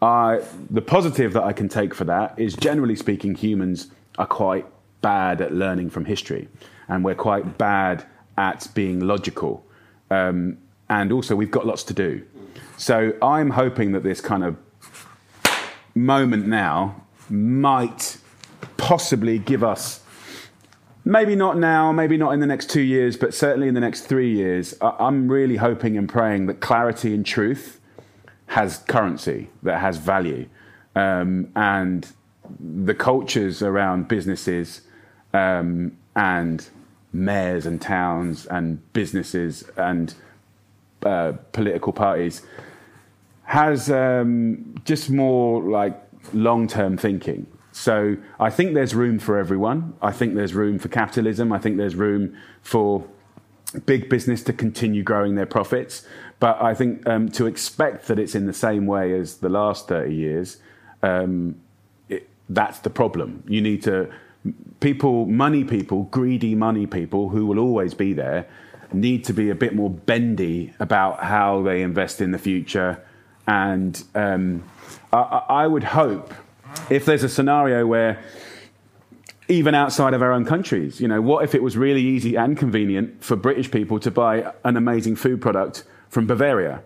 I, 0.00 0.40
the 0.70 0.80
positive 0.80 1.34
that 1.34 1.44
I 1.44 1.52
can 1.52 1.68
take 1.68 1.92
for 1.92 2.04
that 2.04 2.38
is 2.38 2.56
generally 2.56 2.96
speaking, 2.96 3.34
humans 3.34 3.88
are 4.16 4.26
quite 4.26 4.64
bad 5.02 5.42
at 5.42 5.52
learning 5.52 5.90
from 5.90 6.06
history, 6.06 6.48
and 6.88 7.04
we're 7.04 7.22
quite 7.30 7.58
bad 7.58 8.06
at 8.38 8.68
being 8.72 9.00
logical. 9.00 9.62
Um, 10.10 10.56
and 10.88 11.12
also, 11.12 11.36
we've 11.36 11.50
got 11.50 11.66
lots 11.66 11.82
to 11.84 11.92
do. 11.92 12.24
So 12.78 13.12
I'm 13.20 13.50
hoping 13.50 13.92
that 13.92 14.02
this 14.02 14.22
kind 14.22 14.42
of 14.44 14.56
moment 15.96 16.46
now 16.46 17.02
might 17.28 18.18
possibly 18.76 19.38
give 19.38 19.64
us 19.64 20.02
maybe 21.04 21.34
not 21.34 21.56
now, 21.56 21.90
maybe 21.92 22.16
not 22.16 22.32
in 22.32 22.40
the 22.40 22.46
next 22.46 22.68
two 22.68 22.82
years, 22.82 23.16
but 23.16 23.32
certainly 23.32 23.68
in 23.68 23.74
the 23.74 23.80
next 23.80 24.02
three 24.02 24.32
years. 24.32 24.74
I'm 24.80 25.28
really 25.28 25.56
hoping 25.56 25.96
and 25.96 26.08
praying 26.08 26.46
that 26.46 26.60
clarity 26.60 27.14
and 27.14 27.24
truth 27.24 27.80
has 28.48 28.78
currency, 28.88 29.48
that 29.62 29.80
has 29.80 29.96
value. 29.96 30.48
Um, 30.94 31.50
and 31.56 32.06
the 32.60 32.94
cultures 32.94 33.62
around 33.62 34.08
businesses 34.08 34.82
um, 35.32 35.96
and 36.14 36.68
mayors 37.12 37.66
and 37.66 37.80
towns 37.80 38.46
and 38.46 38.92
businesses 38.92 39.64
and 39.76 40.14
uh, 41.04 41.32
political 41.52 41.92
parties 41.92 42.42
has 43.46 43.90
um, 43.90 44.74
just 44.84 45.08
more 45.08 45.62
like 45.62 46.00
long 46.32 46.66
term 46.66 46.96
thinking. 46.96 47.46
So 47.72 48.16
I 48.40 48.50
think 48.50 48.74
there's 48.74 48.94
room 48.94 49.18
for 49.18 49.38
everyone. 49.38 49.94
I 50.00 50.12
think 50.12 50.34
there's 50.34 50.54
room 50.54 50.78
for 50.78 50.88
capitalism. 50.88 51.52
I 51.52 51.58
think 51.58 51.76
there's 51.76 51.94
room 51.94 52.36
for 52.62 53.06
big 53.84 54.08
business 54.08 54.42
to 54.44 54.52
continue 54.52 55.02
growing 55.02 55.34
their 55.34 55.46
profits. 55.46 56.06
But 56.40 56.60
I 56.60 56.74
think 56.74 57.06
um, 57.06 57.28
to 57.30 57.46
expect 57.46 58.08
that 58.08 58.18
it's 58.18 58.34
in 58.34 58.46
the 58.46 58.52
same 58.52 58.86
way 58.86 59.18
as 59.18 59.38
the 59.38 59.48
last 59.48 59.88
30 59.88 60.14
years, 60.14 60.58
um, 61.02 61.56
it, 62.08 62.28
that's 62.48 62.80
the 62.80 62.90
problem. 62.90 63.44
You 63.46 63.60
need 63.60 63.82
to, 63.84 64.10
people, 64.80 65.26
money 65.26 65.64
people, 65.64 66.04
greedy 66.04 66.54
money 66.54 66.86
people 66.86 67.28
who 67.28 67.46
will 67.46 67.58
always 67.58 67.94
be 67.94 68.12
there, 68.12 68.46
need 68.92 69.24
to 69.24 69.32
be 69.32 69.50
a 69.50 69.54
bit 69.54 69.74
more 69.74 69.90
bendy 69.90 70.72
about 70.80 71.24
how 71.24 71.62
they 71.62 71.82
invest 71.82 72.20
in 72.20 72.30
the 72.30 72.38
future. 72.38 73.02
And 73.46 74.02
um, 74.14 74.64
I, 75.12 75.42
I 75.48 75.66
would 75.66 75.84
hope 75.84 76.34
if 76.90 77.04
there's 77.04 77.22
a 77.22 77.28
scenario 77.28 77.86
where 77.86 78.22
even 79.48 79.74
outside 79.74 80.14
of 80.14 80.22
our 80.22 80.32
own 80.32 80.44
countries. 80.44 81.00
You 81.00 81.08
know, 81.08 81.20
what 81.20 81.44
if 81.44 81.54
it 81.54 81.62
was 81.62 81.76
really 81.76 82.02
easy 82.02 82.36
and 82.36 82.56
convenient 82.56 83.22
for 83.22 83.36
British 83.36 83.70
people 83.70 84.00
to 84.00 84.10
buy 84.10 84.52
an 84.64 84.76
amazing 84.76 85.16
food 85.16 85.40
product 85.40 85.84
from 86.08 86.26
Bavaria? 86.26 86.82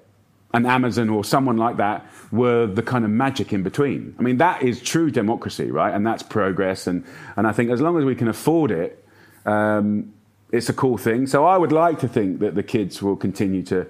And 0.53 0.67
Amazon 0.67 1.11
or 1.11 1.23
someone 1.23 1.57
like 1.57 1.77
that 1.77 2.05
were 2.33 2.67
the 2.67 2.83
kind 2.83 3.05
of 3.05 3.11
magic 3.11 3.53
in 3.53 3.63
between. 3.63 4.17
I 4.19 4.23
mean, 4.23 4.39
that 4.39 4.63
is 4.63 4.83
true 4.83 5.11
democracy, 5.11 5.71
right? 5.71 5.95
And 5.95 6.05
that's 6.05 6.25
progress. 6.25 6.89
And, 6.89 7.05
and 7.37 7.47
I 7.47 7.53
think 7.53 7.71
as 7.71 7.81
long 7.81 7.97
as 7.99 8.05
we 8.05 8.17
can 8.17 8.27
afford 8.27 8.73
it, 8.73 9.05
um, 9.47 10.13
it's 10.51 10.69
a 10.69 10.73
cool 10.73 10.99
thing. 10.99 11.29
So 11.29 11.47
I 11.47 11.57
would 11.57 11.71
like 11.71 12.01
to 12.01 12.09
think 12.09 12.41
that 12.41 12.57
the 12.57 12.65
kids 12.65 13.01
will 13.01 13.15
continue 13.15 13.63
to 13.65 13.87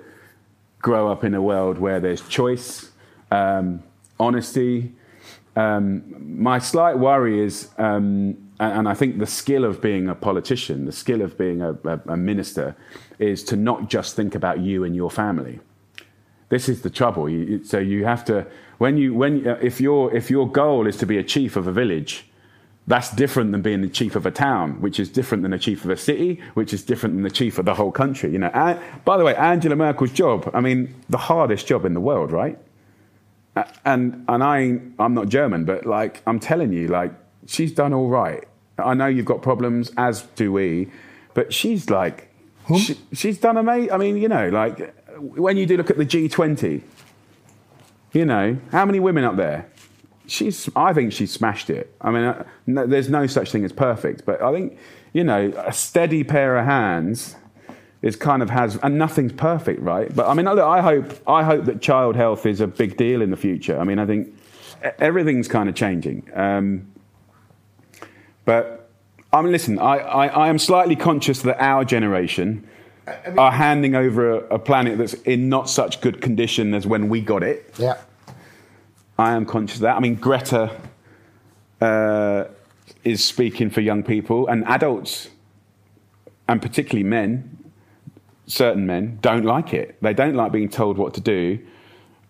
grow 0.81 1.11
up 1.11 1.25
in 1.25 1.35
a 1.35 1.43
world 1.43 1.79
where 1.79 2.01
there's 2.01 2.27
choice, 2.29 2.91
um, 3.31 3.83
honesty. 4.19 4.93
Um, 5.57 6.43
my 6.43 6.59
slight 6.59 6.99
worry 6.99 7.41
is, 7.41 7.69
um, 7.79 8.37
and, 8.59 8.89
I 8.89 8.95
think 8.95 9.19
the 9.19 9.27
skill 9.27 9.65
of 9.65 9.81
being 9.81 10.09
a 10.09 10.15
politician, 10.15 10.85
the 10.85 10.93
skill 10.93 11.23
of 11.23 11.37
being 11.37 11.61
a, 11.63 11.73
a, 11.85 12.01
a 12.09 12.17
minister, 12.17 12.77
is 13.19 13.43
to 13.45 13.57
not 13.57 13.89
just 13.89 14.17
think 14.17 14.35
about 14.35 14.61
you 14.61 14.85
and 14.85 14.95
your 14.95 15.11
family. 15.11 15.61
This 16.51 16.69
is 16.69 16.83
the 16.83 16.91
trouble. 16.91 17.29
You, 17.29 17.65
so 17.65 17.79
you 17.79 18.05
have 18.05 18.25
to, 18.27 18.47
when 18.79 18.97
you, 18.97 19.15
when, 19.15 19.47
if, 19.63 19.81
your, 19.81 20.15
if 20.15 20.31
your 20.31 20.51
goal 20.51 20.87
is 20.87 20.97
to 20.99 21.07
be 21.07 21.19
a 21.19 21.23
chief 21.23 21.57
of 21.57 21.67
a 21.67 21.73
village, 21.73 22.30
that's 22.91 23.11
different 23.11 23.53
than 23.53 23.63
being 23.63 23.83
the 23.83 23.89
chief 23.89 24.17
of 24.17 24.27
a 24.27 24.33
town, 24.33 24.81
which 24.81 24.99
is 24.99 25.09
different 25.09 25.43
than 25.43 25.53
the 25.53 25.59
chief 25.59 25.85
of 25.85 25.91
a 25.91 25.97
city, 25.97 26.41
which 26.55 26.75
is 26.75 26.83
different 26.83 27.15
than 27.15 27.23
the 27.23 27.31
chief 27.31 27.57
of 27.57 27.65
the 27.65 27.75
whole 27.75 27.93
country. 27.93 28.33
You 28.33 28.39
know, 28.39 28.51
and, 28.53 28.81
by 29.05 29.17
the 29.17 29.23
way, 29.23 29.37
Angela 29.37 29.77
Merkel's 29.77 30.11
job, 30.11 30.51
I 30.53 30.61
mean, 30.61 30.93
the 31.09 31.17
hardest 31.17 31.69
job 31.69 31.85
in 31.85 31.95
the 31.95 32.01
world, 32.01 32.33
right? 32.33 32.59
And, 33.85 34.25
and 34.29 34.43
I, 34.43 34.81
I'm 34.99 35.15
not 35.15 35.29
German, 35.29 35.65
but 35.65 35.87
like, 35.87 36.21
I'm 36.27 36.41
telling 36.41 36.73
you, 36.73 36.89
like, 36.89 37.13
she's 37.47 37.73
done 37.73 37.93
all 37.93 38.09
right. 38.09 38.45
I 38.77 38.95
know 38.95 39.07
you've 39.07 39.25
got 39.25 39.41
problems, 39.41 39.93
as 39.97 40.23
do 40.35 40.51
we, 40.51 40.91
but 41.35 41.55
she's 41.55 41.91
like, 41.91 42.29
she, 42.77 42.99
she's 43.13 43.39
done 43.39 43.57
amazing. 43.57 43.93
I 43.93 43.99
mean, 43.99 44.17
you 44.17 44.29
know, 44.29 44.49
like 44.49 44.95
when 45.19 45.57
you 45.57 45.67
do 45.67 45.77
look 45.77 45.91
at 45.91 45.97
the 45.97 46.07
G20, 46.07 46.83
you 48.13 48.25
know, 48.25 48.59
how 48.73 48.85
many 48.85 48.99
women 48.99 49.25
up 49.25 49.37
there? 49.37 49.70
She's, 50.31 50.69
I 50.77 50.93
think 50.93 51.13
she 51.13 51.27
smashed 51.27 51.71
it. 51.71 51.93
I 52.01 52.13
mean, 52.13 52.23
uh, 52.23 52.45
no, 52.67 52.87
there's 52.87 53.09
no 53.09 53.27
such 53.27 53.51
thing 53.51 53.65
as 53.65 53.73
perfect, 53.73 54.25
but 54.25 54.41
I 54.41 54.53
think, 54.53 54.79
you 55.13 55.25
know, 55.25 55.53
a 55.57 55.73
steady 55.73 56.23
pair 56.23 56.57
of 56.57 56.65
hands 56.65 57.35
is 58.01 58.15
kind 58.15 58.41
of 58.41 58.49
has, 58.49 58.77
and 58.77 58.97
nothing's 58.97 59.33
perfect, 59.33 59.81
right? 59.83 60.15
But 60.15 60.29
I 60.29 60.35
mean, 60.35 60.47
look, 60.47 60.61
I 60.61 60.81
hope, 60.81 61.19
I 61.29 61.43
hope 61.43 61.65
that 61.65 61.83
child 61.83 62.15
health 62.15 62.47
is 62.47 62.61
a 62.61 62.69
big 62.69 62.97
deal 62.97 63.23
in 63.23 63.31
the 63.31 63.37
future. 63.37 63.77
I 63.77 63.83
mean, 63.83 63.99
I 63.99 64.07
think 64.07 64.33
everything's 65.01 65.49
kind 65.49 65.69
of 65.69 65.75
changing. 65.75 66.31
Um, 66.33 66.93
but 68.45 68.89
I 69.33 69.43
mean, 69.43 69.51
listen, 69.51 69.81
I, 69.81 69.97
I, 69.97 70.27
I 70.27 70.49
am 70.49 70.59
slightly 70.59 70.95
conscious 70.95 71.43
that 71.43 71.61
our 71.61 71.85
generation 71.85 72.69
are 73.37 73.51
handing 73.51 73.97
over 73.97 74.31
a, 74.31 74.55
a 74.55 74.59
planet 74.61 74.97
that's 74.97 75.15
in 75.15 75.49
not 75.49 75.69
such 75.69 76.01
good 76.01 76.21
condition 76.23 76.73
as 76.73 76.87
when 76.87 77.09
we 77.09 77.21
got 77.21 77.43
it. 77.43 77.75
Yeah. 77.79 77.97
I 79.21 79.33
am 79.33 79.45
conscious 79.45 79.77
of 79.77 79.83
that. 79.83 79.97
I 79.97 80.01
mean, 80.01 80.15
Greta 80.15 80.75
uh, 81.81 82.45
is 83.05 83.23
speaking 83.23 83.69
for 83.69 83.83
young 83.83 84.03
people 84.03 84.47
and 84.49 84.65
adults, 84.65 85.29
and 86.49 86.61
particularly 86.63 87.05
men, 87.05 87.71
certain 88.47 88.87
men, 88.87 89.19
don't 89.21 89.45
like 89.45 89.75
it. 89.75 89.97
They 90.01 90.15
don't 90.15 90.35
like 90.35 90.53
being 90.53 90.71
told 90.71 90.97
what 90.97 91.13
to 91.15 91.21
do 91.21 91.59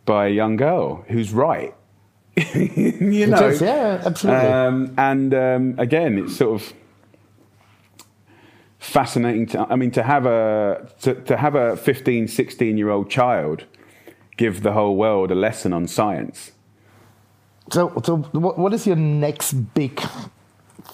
by 0.04 0.26
a 0.26 0.30
young 0.30 0.56
girl 0.56 1.04
who's 1.08 1.32
right. 1.32 1.74
you 2.54 3.26
know? 3.26 3.48
is, 3.48 3.60
yeah, 3.60 4.02
absolutely. 4.04 4.48
Um, 4.48 4.94
and 4.98 5.32
um, 5.32 5.74
again, 5.78 6.18
it's 6.18 6.36
sort 6.36 6.60
of 6.60 6.74
fascinating 8.80 9.46
to, 9.46 9.66
I 9.70 9.76
mean, 9.76 9.92
to 9.92 10.02
have 10.02 10.26
a, 10.26 10.90
to, 11.02 11.14
to 11.14 11.36
have 11.36 11.54
a 11.54 11.76
15, 11.76 12.26
16 12.26 12.76
year 12.76 12.90
old 12.90 13.08
child 13.08 13.64
give 14.36 14.62
the 14.62 14.72
whole 14.72 14.96
world 14.96 15.30
a 15.30 15.36
lesson 15.36 15.72
on 15.72 15.86
science. 15.86 16.52
So, 17.72 17.92
so 18.04 18.16
what, 18.32 18.58
what 18.58 18.72
is 18.74 18.86
your 18.86 18.96
next 18.96 19.52
big 19.74 20.00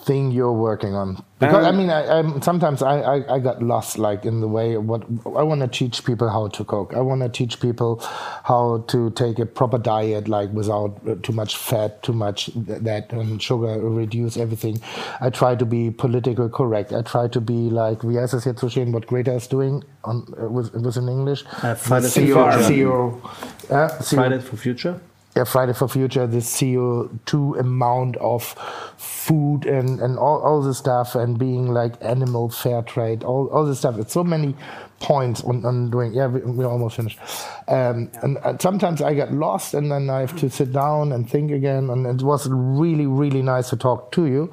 thing 0.05 0.31
you're 0.31 0.53
working 0.53 0.95
on? 0.95 1.23
Because 1.39 1.65
I 1.65 1.71
Um, 1.71 1.77
mean, 1.77 1.91
I, 1.91 2.19
I'm, 2.19 2.41
sometimes 2.43 2.81
I, 2.83 3.01
I, 3.01 3.35
I 3.35 3.39
got 3.41 3.63
lost, 3.63 3.99
like 3.99 4.25
in 4.25 4.41
the 4.41 4.49
way 4.49 4.75
of 4.75 4.87
what 4.87 5.03
I 5.37 5.43
want 5.43 5.61
to 5.63 5.69
teach 5.69 6.05
people 6.05 6.29
how 6.29 6.49
to 6.49 6.65
cook. 6.65 6.93
I 6.95 7.01
want 7.01 7.23
to 7.23 7.29
teach 7.29 7.61
people 7.61 8.01
how 8.45 8.85
to 8.89 9.11
take 9.11 9.39
a 9.39 9.47
proper 9.47 9.79
diet, 9.79 10.29
like 10.29 10.51
without 10.53 10.97
uh, 11.09 11.17
too 11.23 11.33
much 11.33 11.57
fat, 11.57 12.03
too 12.03 12.13
much 12.13 12.51
that 12.55 13.13
and 13.13 13.41
sugar, 13.43 13.79
reduce 13.81 14.37
everything. 14.37 14.81
I 15.21 15.31
try 15.31 15.57
to 15.57 15.67
be 15.67 15.91
political 15.91 16.49
correct. 16.49 16.93
I 16.93 17.03
try 17.03 17.29
to 17.29 17.41
be 17.41 17.69
like, 17.71 18.03
wie 18.03 18.17
heißt 18.19 18.33
das 18.33 18.45
jetzt 18.45 18.61
so 18.61 18.69
schön, 18.69 18.93
what 18.93 19.07
Greta 19.07 19.35
is 19.35 19.49
doing 19.49 19.83
on 20.05 20.27
uh, 20.41 20.49
with, 20.49 20.73
with 20.75 20.97
in 20.97 21.09
English? 21.09 21.45
Uh, 21.63 21.75
Fridays 21.75 22.15
for 22.15 22.21
Future. 22.21 23.13
Uh, 23.71 23.89
CO, 23.89 24.03
Friday 24.03 24.39
for 24.41 24.57
Future. 24.57 25.01
Yeah, 25.37 25.45
Friday 25.45 25.75
for 25.75 25.87
Future, 25.87 26.27
the 26.27 26.39
CO2 26.39 27.61
amount 27.61 28.17
of 28.17 28.43
food 28.97 29.67
and, 29.67 30.01
and 30.01 30.19
all, 30.19 30.41
all 30.41 30.63
the 30.63 30.73
stuff 30.73 31.15
and 31.15 31.39
being 31.39 31.75
like 31.75 31.93
animal 32.01 32.49
fair 32.49 32.81
trade, 32.81 33.23
all, 33.23 33.49
all 33.49 33.67
the 33.67 33.77
stuff. 33.77 33.99
It's 33.99 34.15
so 34.15 34.25
many 34.25 34.55
points 35.01 35.43
on, 35.45 35.65
on 35.65 35.91
doing, 35.91 36.13
yeah, 36.15 36.27
we, 36.27 36.41
we're 36.41 36.67
almost 36.67 36.97
finished. 36.97 37.19
Um, 37.69 38.11
and 38.23 38.39
uh, 38.39 38.57
sometimes 38.59 39.03
I 39.03 39.13
get 39.15 39.33
lost 39.33 39.75
and 39.75 39.91
then 39.91 40.09
I 40.09 40.21
have 40.21 40.37
to 40.39 40.49
sit 40.49 40.73
down 40.73 41.13
and 41.13 41.29
think 41.29 41.51
again. 41.51 41.91
And 41.91 42.07
it 42.07 42.25
was 42.25 42.49
really, 42.51 43.07
really 43.07 43.43
nice 43.43 43.71
to 43.71 43.77
talk 43.77 44.13
to 44.13 44.27
you 44.27 44.51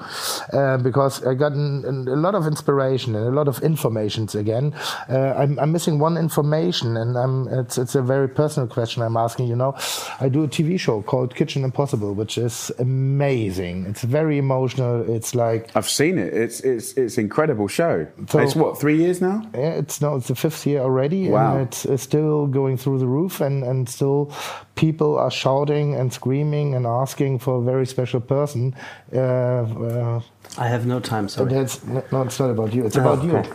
uh, 0.51 0.77
because 0.77 1.25
I 1.25 1.33
got 1.33 1.53
an, 1.53 1.85
an- 1.85 2.07
a 2.07 2.15
lot 2.15 2.35
of 2.35 2.45
inspiration 2.47 3.15
and 3.15 3.25
a 3.27 3.31
lot 3.31 3.47
of 3.47 3.61
informations 3.63 4.35
again. 4.35 4.73
Uh, 5.09 5.33
I'm, 5.37 5.57
I'm 5.59 5.71
missing 5.71 5.99
one 5.99 6.17
information 6.17 6.97
and 6.97 7.17
I'm, 7.17 7.47
it's, 7.47 7.77
it's 7.77 7.95
a 7.95 8.01
very 8.01 8.27
personal 8.27 8.67
question 8.67 9.01
I'm 9.01 9.15
asking, 9.17 9.47
you 9.47 9.55
know. 9.55 9.75
I 10.19 10.27
do 10.29 10.43
a 10.43 10.47
TV 10.47 10.79
show 10.79 11.01
called 11.03 11.35
Kitchen 11.35 11.63
Impossible, 11.63 12.13
which 12.13 12.37
is 12.37 12.71
amazing. 12.79 13.85
It's 13.85 14.01
very 14.03 14.37
emotional. 14.37 15.09
It's 15.09 15.35
like, 15.35 15.69
I've 15.75 15.89
seen 15.89 16.17
it. 16.17 16.33
It's 16.33 16.59
it's 16.61 16.93
it's 16.93 17.17
incredible 17.17 17.67
show. 17.67 18.07
So- 18.29 18.39
it's 18.39 18.55
what 18.55 18.79
three 18.79 18.97
years 18.97 19.21
now. 19.21 19.43
yeah, 19.53 19.69
it's 19.81 20.01
no, 20.01 20.15
it's 20.15 20.29
the 20.33 20.39
fifth 20.41 20.65
year 20.65 20.81
already, 20.81 21.29
Wow. 21.29 21.55
and 21.57 21.67
it's, 21.67 21.85
it's 21.85 22.03
still 22.03 22.47
going 22.47 22.77
through 22.77 22.99
the 22.99 23.07
roof, 23.07 23.41
and, 23.41 23.63
and 23.63 23.87
still 23.89 24.31
people 24.75 25.17
are 25.17 25.31
shouting 25.31 25.93
and 25.99 26.11
screaming 26.11 26.75
and 26.75 26.85
asking 26.85 27.39
for 27.39 27.57
a 27.57 27.61
very 27.61 27.85
special 27.85 28.19
person. 28.21 28.73
Uh, 29.13 29.19
uh, 29.19 30.21
I 30.57 30.67
have 30.67 30.85
no 30.85 30.99
time, 30.99 31.29
sorry. 31.29 31.51
that's 31.53 31.83
no, 32.11 32.21
it's 32.21 32.39
not 32.39 32.49
about 32.51 32.73
you. 32.73 32.85
It's 32.85 32.97
Oh, 32.97 33.01
about 33.01 33.23
you. 33.23 33.37
okay. 33.37 33.49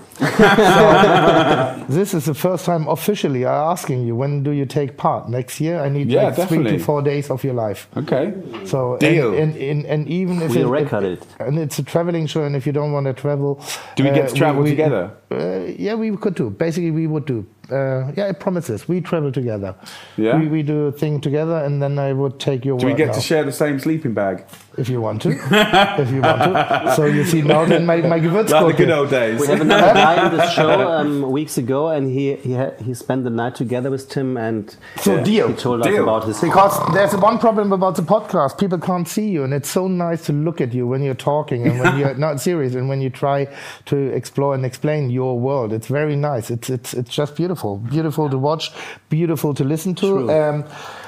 So, 0.68 1.84
this 1.98 2.14
is 2.14 2.24
the 2.24 2.34
first 2.34 2.64
time 2.64 2.88
officially 2.88 3.46
I'm 3.46 3.70
asking 3.72 4.06
you. 4.06 4.16
When 4.16 4.42
do 4.42 4.50
you 4.50 4.66
take 4.66 4.96
part? 4.96 5.28
Next 5.28 5.60
year? 5.60 5.80
I 5.80 5.88
need 5.90 6.08
Yeah, 6.08 6.24
like 6.36 6.48
three 6.48 6.64
to 6.64 6.78
four 6.78 7.02
days 7.02 7.30
of 7.30 7.44
your 7.44 7.54
life. 7.54 7.88
Okay. 7.96 8.32
So 8.64 8.96
Deal. 8.98 9.34
And, 9.34 9.54
and, 9.54 9.62
and, 9.62 9.86
and 9.86 10.08
even 10.08 10.42
if 10.42 10.50
We 10.54 10.62
it, 10.62 10.66
record 10.66 11.04
if- 11.04 11.22
it. 11.22 11.26
and 11.46 11.58
it's 11.58 11.78
a 11.78 11.82
traveling 11.82 12.26
show, 12.26 12.42
and 12.44 12.56
if 12.56 12.66
you 12.66 12.72
don't 12.72 12.92
want 12.92 13.06
to 13.06 13.12
travel, 13.12 13.60
Do 13.96 14.04
we 14.04 14.10
get 14.10 14.24
uh, 14.24 14.28
to 14.28 14.34
travel 14.34 14.64
together? 14.64 15.10
Uh, 15.30 15.66
yeah, 15.78 15.94
we 15.94 16.16
could 16.16 16.34
do. 16.34 16.50
Basically, 16.68 16.90
we 16.90 17.06
would 17.06 17.24
do. 17.24 17.46
Uh, 17.70 18.12
yeah, 18.16 18.26
I 18.28 18.32
promise 18.32 18.66
this. 18.66 18.88
We 18.88 19.00
travel 19.00 19.30
together. 19.30 19.74
Yeah? 20.16 20.38
We, 20.38 20.48
we 20.48 20.62
do 20.62 20.86
a 20.86 20.92
thing 20.92 21.20
together, 21.20 21.56
and 21.64 21.82
then 21.82 21.98
I 21.98 22.12
would 22.12 22.40
take 22.40 22.64
your 22.64 22.78
Do 22.78 22.86
we 22.86 22.94
get 22.94 23.08
now, 23.08 23.12
to 23.14 23.20
share 23.20 23.44
the 23.44 23.52
same 23.52 23.78
sleeping 23.78 24.14
bag? 24.14 24.44
if 24.78 24.88
you 24.88 25.00
want 25.00 25.22
to. 25.22 25.30
if 26.00 26.10
you 26.10 26.22
want 26.22 26.40
to. 26.40 26.92
So 26.96 27.04
you 27.06 27.24
see 27.24 27.42
now 27.42 27.64
then 27.64 27.84
my 27.84 27.96
my 27.96 28.20
Gewürzgurke. 28.20 28.62
Like 28.62 28.76
the 28.76 28.84
good 28.84 28.90
old 28.90 29.10
days. 29.10 29.40
We 29.40 29.46
have 29.48 29.60
another 29.60 29.92
guy 30.06 30.26
in 30.26 30.36
this 30.36 30.52
show 30.52 30.70
um, 30.90 31.30
weeks 31.30 31.58
ago, 31.58 31.88
and 31.88 32.08
he 32.10 32.36
he, 32.36 32.52
had, 32.52 32.80
he 32.80 32.94
spent 32.94 33.24
the 33.24 33.30
night 33.30 33.54
together 33.54 33.90
with 33.90 34.08
Tim, 34.08 34.36
and 34.36 34.74
So 34.96 35.22
deal. 35.22 35.48
he 35.48 35.54
told 35.54 35.80
us 35.82 35.86
Deal. 35.86 36.02
about 36.02 36.24
his 36.24 36.40
Because 36.40 36.74
there's 36.94 37.14
one 37.16 37.38
problem 37.38 37.72
about 37.72 37.96
the 37.96 38.02
podcast. 38.02 38.58
People 38.58 38.78
can't 38.78 39.08
see 39.08 39.28
you, 39.28 39.44
and 39.44 39.52
it's 39.52 39.70
so 39.70 39.88
nice 39.88 40.24
to 40.26 40.32
look 40.32 40.60
at 40.60 40.72
you 40.72 40.86
when 40.86 41.02
you're 41.02 41.22
talking 41.32 41.66
and 41.66 41.80
when 41.80 41.98
you're 42.00 42.14
not 42.14 42.40
serious 42.40 42.74
and 42.74 42.88
when 42.88 43.00
you 43.00 43.10
try 43.10 43.46
to 43.86 43.96
explore 44.14 44.54
and 44.54 44.64
explain 44.64 45.10
your 45.10 45.38
world. 45.38 45.72
It's 45.72 45.88
very 45.88 46.16
nice. 46.16 46.50
It's 46.50 46.70
it's 46.70 46.94
it's 46.94 47.10
just 47.10 47.36
beautiful, 47.36 47.57
beautiful 47.66 48.28
to 48.30 48.38
watch, 48.38 48.72
beautiful 49.08 49.54
to 49.54 49.64
listen 49.64 49.94
to. 49.96 50.30
Um, 50.30 50.64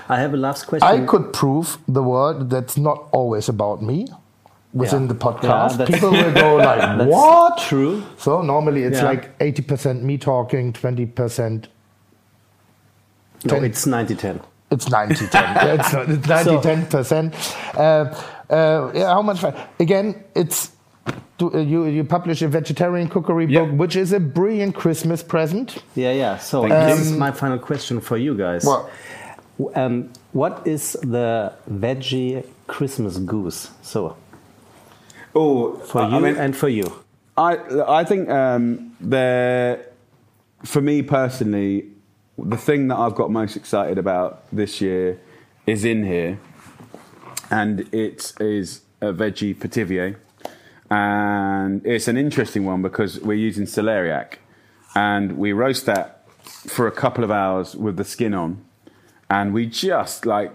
I 0.09 0.19
have 0.21 0.35
a 0.35 0.37
last 0.37 0.67
question. 0.67 0.87
I 0.89 1.07
could 1.07 1.33
prove 1.33 1.79
the 1.87 2.03
world 2.03 2.51
that's 2.51 2.77
not 2.77 3.09
always 3.13 3.49
about 3.49 3.81
me 3.83 4.07
within 4.73 5.03
Yeah. 5.03 5.09
the 5.09 5.15
podcast. 5.15 5.77
that's- 5.79 5.89
People 5.91 6.11
will 6.11 6.33
go 6.33 6.57
like, 6.71 7.09
"What?" 7.09 7.59
True. 7.59 8.03
So 8.19 8.43
normally 8.43 8.83
it's 8.85 8.99
Yeah. 8.99 9.05
like 9.11 9.31
eighty 9.41 9.63
percent 9.63 10.03
me 10.03 10.19
talking, 10.19 10.73
twenty 10.73 11.07
percent. 11.07 11.69
No, 13.45 13.55
it's 13.57 13.87
90-10. 13.87 14.41
It's 14.71 14.89
90 14.91 15.27
10. 15.27 15.43
yeah, 15.57 15.75
it's, 15.75 15.93
not- 15.93 16.09
it's 16.11 16.29
90 16.29 16.45
So- 16.45 16.61
10 16.61 16.87
percent. 16.87 17.35
Uh, 17.75 18.15
uh, 18.51 18.91
yeah, 18.95 19.07
how 19.15 19.23
much? 19.23 19.39
fun? 19.41 19.55
Again, 19.79 20.15
it's. 20.35 20.73
Do- 21.39 21.53
uh, 21.55 21.59
You, 21.59 21.87
you 21.87 22.05
publish 22.05 22.43
a 22.43 22.49
vegetarian 22.49 23.09
cookery 23.09 23.47
Yeah. 23.47 23.65
book, 23.65 23.79
which 23.79 23.97
is 23.97 24.13
a 24.13 24.21
brilliant 24.21 24.75
Christmas 24.75 25.23
present. 25.23 25.79
Yeah, 25.95 26.13
yeah. 26.13 26.37
So 26.39 26.63
Thank 26.63 26.73
you. 26.75 26.97
this 26.97 27.07
is 27.07 27.17
my 27.17 27.31
final 27.33 27.59
question 27.59 28.01
for 28.01 28.17
you 28.17 28.35
guys. 28.37 28.65
What? 28.65 28.91
Um, 29.75 30.11
what 30.33 30.67
is 30.67 30.93
the 31.03 31.53
veggie 31.71 32.45
Christmas 32.67 33.19
goose? 33.19 33.71
So 33.83 34.17
Oh, 35.35 35.75
for 35.87 36.03
you 36.03 36.17
I 36.17 36.19
mean, 36.21 36.37
and 36.37 36.57
for 36.57 36.69
you. 36.69 36.85
I 37.37 37.57
I 38.01 38.05
think 38.05 38.29
um, 38.31 38.93
the 39.01 39.79
for 40.65 40.81
me 40.83 41.03
personally, 41.03 41.85
the 42.39 42.57
thing 42.57 42.89
that 42.89 42.99
I've 42.99 43.15
got 43.15 43.31
most 43.31 43.57
excited 43.57 43.99
about 43.99 44.43
this 44.53 44.81
year 44.81 45.19
is 45.67 45.85
in 45.85 46.05
here, 46.05 46.39
and 47.51 47.81
it 47.93 48.33
is 48.41 48.81
a 49.01 49.13
veggie 49.13 49.55
pithivier, 49.55 50.17
and 50.91 51.87
it's 51.87 52.09
an 52.09 52.17
interesting 52.17 52.65
one 52.65 52.83
because 52.83 53.21
we're 53.21 53.35
using 53.35 53.65
celeriac, 53.65 54.35
and 54.95 55.39
we 55.39 55.53
roast 55.53 55.87
that 55.87 56.29
for 56.67 56.87
a 56.87 56.93
couple 56.93 57.23
of 57.23 57.31
hours 57.31 57.77
with 57.77 57.97
the 57.97 58.05
skin 58.05 58.35
on, 58.35 58.65
and 59.29 59.55
we 59.55 59.67
just 59.67 60.27
like 60.27 60.53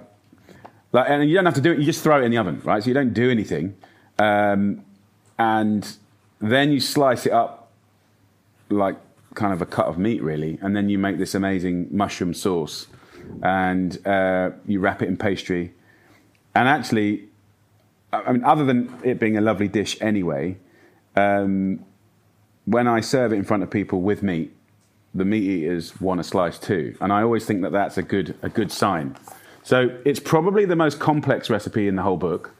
like, 0.91 1.09
and 1.09 1.27
you 1.29 1.35
don't 1.35 1.45
have 1.45 1.55
to 1.55 1.61
do 1.61 1.71
it. 1.71 1.79
You 1.79 1.85
just 1.85 2.03
throw 2.03 2.21
it 2.21 2.25
in 2.25 2.31
the 2.31 2.37
oven, 2.37 2.61
right? 2.63 2.81
So 2.81 2.87
you 2.87 2.93
don't 2.93 3.13
do 3.13 3.29
anything, 3.29 3.75
um, 4.19 4.83
and 5.37 5.97
then 6.39 6.71
you 6.71 6.79
slice 6.79 7.25
it 7.25 7.31
up 7.31 7.71
like 8.69 8.97
kind 9.35 9.53
of 9.53 9.61
a 9.61 9.65
cut 9.65 9.87
of 9.87 9.97
meat, 9.97 10.21
really, 10.21 10.57
and 10.61 10.75
then 10.75 10.89
you 10.89 10.97
make 10.97 11.17
this 11.17 11.35
amazing 11.35 11.87
mushroom 11.91 12.33
sauce, 12.33 12.87
and 13.41 14.05
uh, 14.05 14.51
you 14.65 14.79
wrap 14.79 15.01
it 15.01 15.07
in 15.07 15.17
pastry. 15.17 15.73
And 16.53 16.69
actually, 16.69 17.27
I 18.25 18.31
mean, 18.31 18.43
other 18.43 18.65
than 18.65 18.93
it 19.03 19.19
being 19.19 19.37
a 19.37 19.41
lovely 19.41 19.67
dish 19.67 19.97
anyway, 20.01 20.57
um, 21.15 21.83
when 22.65 22.87
I 22.87 23.01
serve 23.01 23.33
it 23.33 23.37
in 23.37 23.43
front 23.43 23.63
of 23.63 23.69
people 23.69 24.01
with 24.01 24.23
meat, 24.23 24.55
the 25.13 25.25
meat 25.25 25.43
eaters 25.43 25.99
want 26.01 26.19
a 26.19 26.23
slice 26.23 26.59
too, 26.59 26.95
and 26.99 27.13
I 27.13 27.21
always 27.21 27.45
think 27.45 27.61
that 27.61 27.71
that's 27.71 27.97
a 27.97 28.03
good 28.03 28.35
a 28.41 28.49
good 28.49 28.71
sign. 28.71 29.15
So 29.63 29.97
it's 30.05 30.19
probably 30.19 30.65
the 30.65 30.75
most 30.75 30.99
complex 30.99 31.49
recipe 31.49 31.87
in 31.87 31.95
the 31.95 32.03
whole 32.03 32.17
book, 32.17 32.51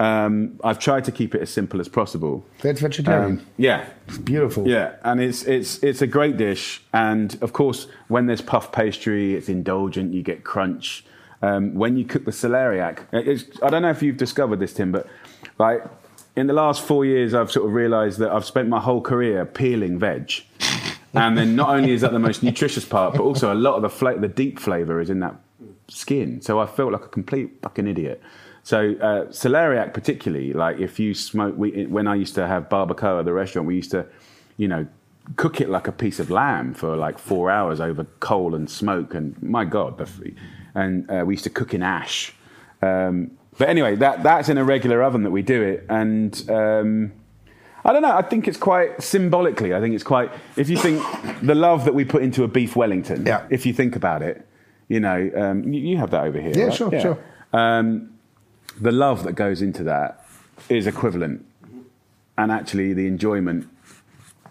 Um, 0.00 0.58
I've 0.62 0.78
tried 0.78 1.04
to 1.04 1.12
keep 1.12 1.34
it 1.34 1.42
as 1.42 1.50
simple 1.50 1.80
as 1.80 1.88
possible. 1.88 2.44
That's 2.62 2.80
vegetarian. 2.80 3.38
Um, 3.38 3.46
yeah, 3.56 3.84
it's 4.06 4.18
beautiful. 4.18 4.66
yeah, 4.68 4.94
and 5.02 5.20
it's 5.20 5.42
it's 5.42 5.82
it's 5.82 6.02
a 6.02 6.06
great 6.06 6.36
dish, 6.36 6.82
and 6.92 7.36
of 7.42 7.52
course, 7.52 7.88
when 8.06 8.26
there's 8.26 8.40
puff 8.42 8.70
pastry, 8.70 9.34
it's 9.34 9.48
indulgent. 9.48 10.14
You 10.14 10.22
get 10.22 10.44
crunch. 10.44 11.04
Um, 11.40 11.74
when 11.74 11.96
you 11.96 12.04
cook 12.04 12.24
the 12.24 12.32
celeriac, 12.32 13.06
it's, 13.12 13.44
I 13.62 13.70
don't 13.70 13.82
know 13.82 13.90
if 13.90 14.02
you've 14.02 14.16
discovered 14.16 14.58
this, 14.58 14.72
Tim, 14.72 14.90
but 14.90 15.06
like 15.58 15.84
in 16.36 16.46
the 16.46 16.52
last 16.52 16.82
four 16.82 17.04
years, 17.04 17.34
I've 17.34 17.50
sort 17.50 17.66
of 17.66 17.72
realised 17.72 18.18
that 18.18 18.30
I've 18.30 18.44
spent 18.44 18.68
my 18.68 18.80
whole 18.80 19.00
career 19.00 19.44
peeling 19.44 19.98
veg, 19.98 20.32
and 21.14 21.38
then 21.38 21.54
not 21.54 21.70
only 21.70 21.92
is 21.92 22.00
that 22.00 22.12
the 22.12 22.18
most 22.18 22.42
nutritious 22.42 22.84
part, 22.84 23.14
but 23.14 23.22
also 23.22 23.52
a 23.52 23.54
lot 23.54 23.76
of 23.76 23.82
the 23.82 23.88
fla- 23.88 24.18
the 24.18 24.28
deep 24.28 24.58
flavour 24.58 25.00
is 25.00 25.10
in 25.10 25.20
that 25.20 25.36
skin. 25.88 26.40
So 26.40 26.58
I 26.58 26.66
felt 26.66 26.92
like 26.92 27.04
a 27.04 27.08
complete 27.08 27.60
fucking 27.62 27.86
idiot. 27.86 28.20
So 28.62 28.94
uh, 29.00 29.26
celeriac, 29.30 29.94
particularly, 29.94 30.52
like 30.52 30.78
if 30.78 31.00
you 31.00 31.14
smoke, 31.14 31.56
we, 31.56 31.86
when 31.86 32.06
I 32.06 32.16
used 32.16 32.34
to 32.34 32.46
have 32.46 32.68
Barbecoa 32.68 33.20
at 33.20 33.24
the 33.24 33.32
restaurant, 33.32 33.66
we 33.66 33.76
used 33.76 33.92
to, 33.92 34.06
you 34.58 34.68
know, 34.68 34.86
cook 35.36 35.60
it 35.60 35.70
like 35.70 35.88
a 35.88 35.92
piece 35.92 36.18
of 36.20 36.30
lamb 36.30 36.74
for 36.74 36.96
like 36.96 37.18
four 37.18 37.50
hours 37.50 37.80
over 37.80 38.04
coal 38.20 38.54
and 38.54 38.68
smoke, 38.68 39.14
and 39.14 39.40
my 39.42 39.64
god, 39.64 39.98
the, 39.98 40.34
and 40.80 41.10
uh, 41.10 41.24
we 41.26 41.34
used 41.34 41.44
to 41.44 41.50
cook 41.50 41.74
in 41.74 41.82
ash. 41.82 42.32
Um, 42.82 43.32
but 43.58 43.68
anyway, 43.68 43.96
that 43.96 44.22
that's 44.22 44.48
in 44.48 44.58
a 44.58 44.64
regular 44.64 45.02
oven 45.02 45.22
that 45.24 45.30
we 45.38 45.42
do 45.42 45.62
it, 45.62 45.84
and. 45.88 46.32
Um, 46.50 47.12
I 47.84 47.92
don't 47.92 48.02
know. 48.02 48.16
I 48.16 48.22
think 48.22 48.48
it's 48.48 48.58
quite 48.58 49.00
symbolically. 49.02 49.72
I 49.72 49.80
think 49.80 49.94
it's 49.94 50.04
quite. 50.04 50.30
If 50.56 50.68
you 50.68 50.76
think 50.76 50.98
the 51.40 51.54
love 51.54 51.84
that 51.86 51.94
we 51.94 52.04
put 52.04 52.22
into 52.22 52.42
a 52.44 52.48
beef 52.48 52.76
Wellington, 52.76 53.24
Yeah. 53.24 53.46
if 53.50 53.64
you 53.64 53.72
think 53.72 53.96
about 53.96 54.20
it, 54.20 54.46
you 54.88 55.00
know, 55.00 55.30
um, 55.34 55.72
you, 55.72 55.80
you 55.90 55.96
have 55.96 56.10
that 56.10 56.24
over 56.24 56.38
here. 56.40 56.52
Yeah, 56.54 56.64
right? 56.64 56.74
sure, 56.74 57.00
sure. 57.00 57.18
Um, 57.52 58.10
the 58.80 58.92
love 58.92 59.22
that 59.24 59.34
goes 59.34 59.62
into 59.62 59.84
that 59.84 60.26
is 60.68 60.86
equivalent, 60.86 61.46
and 62.36 62.52
actually, 62.52 62.92
the 62.94 63.06
enjoyment 63.06 63.68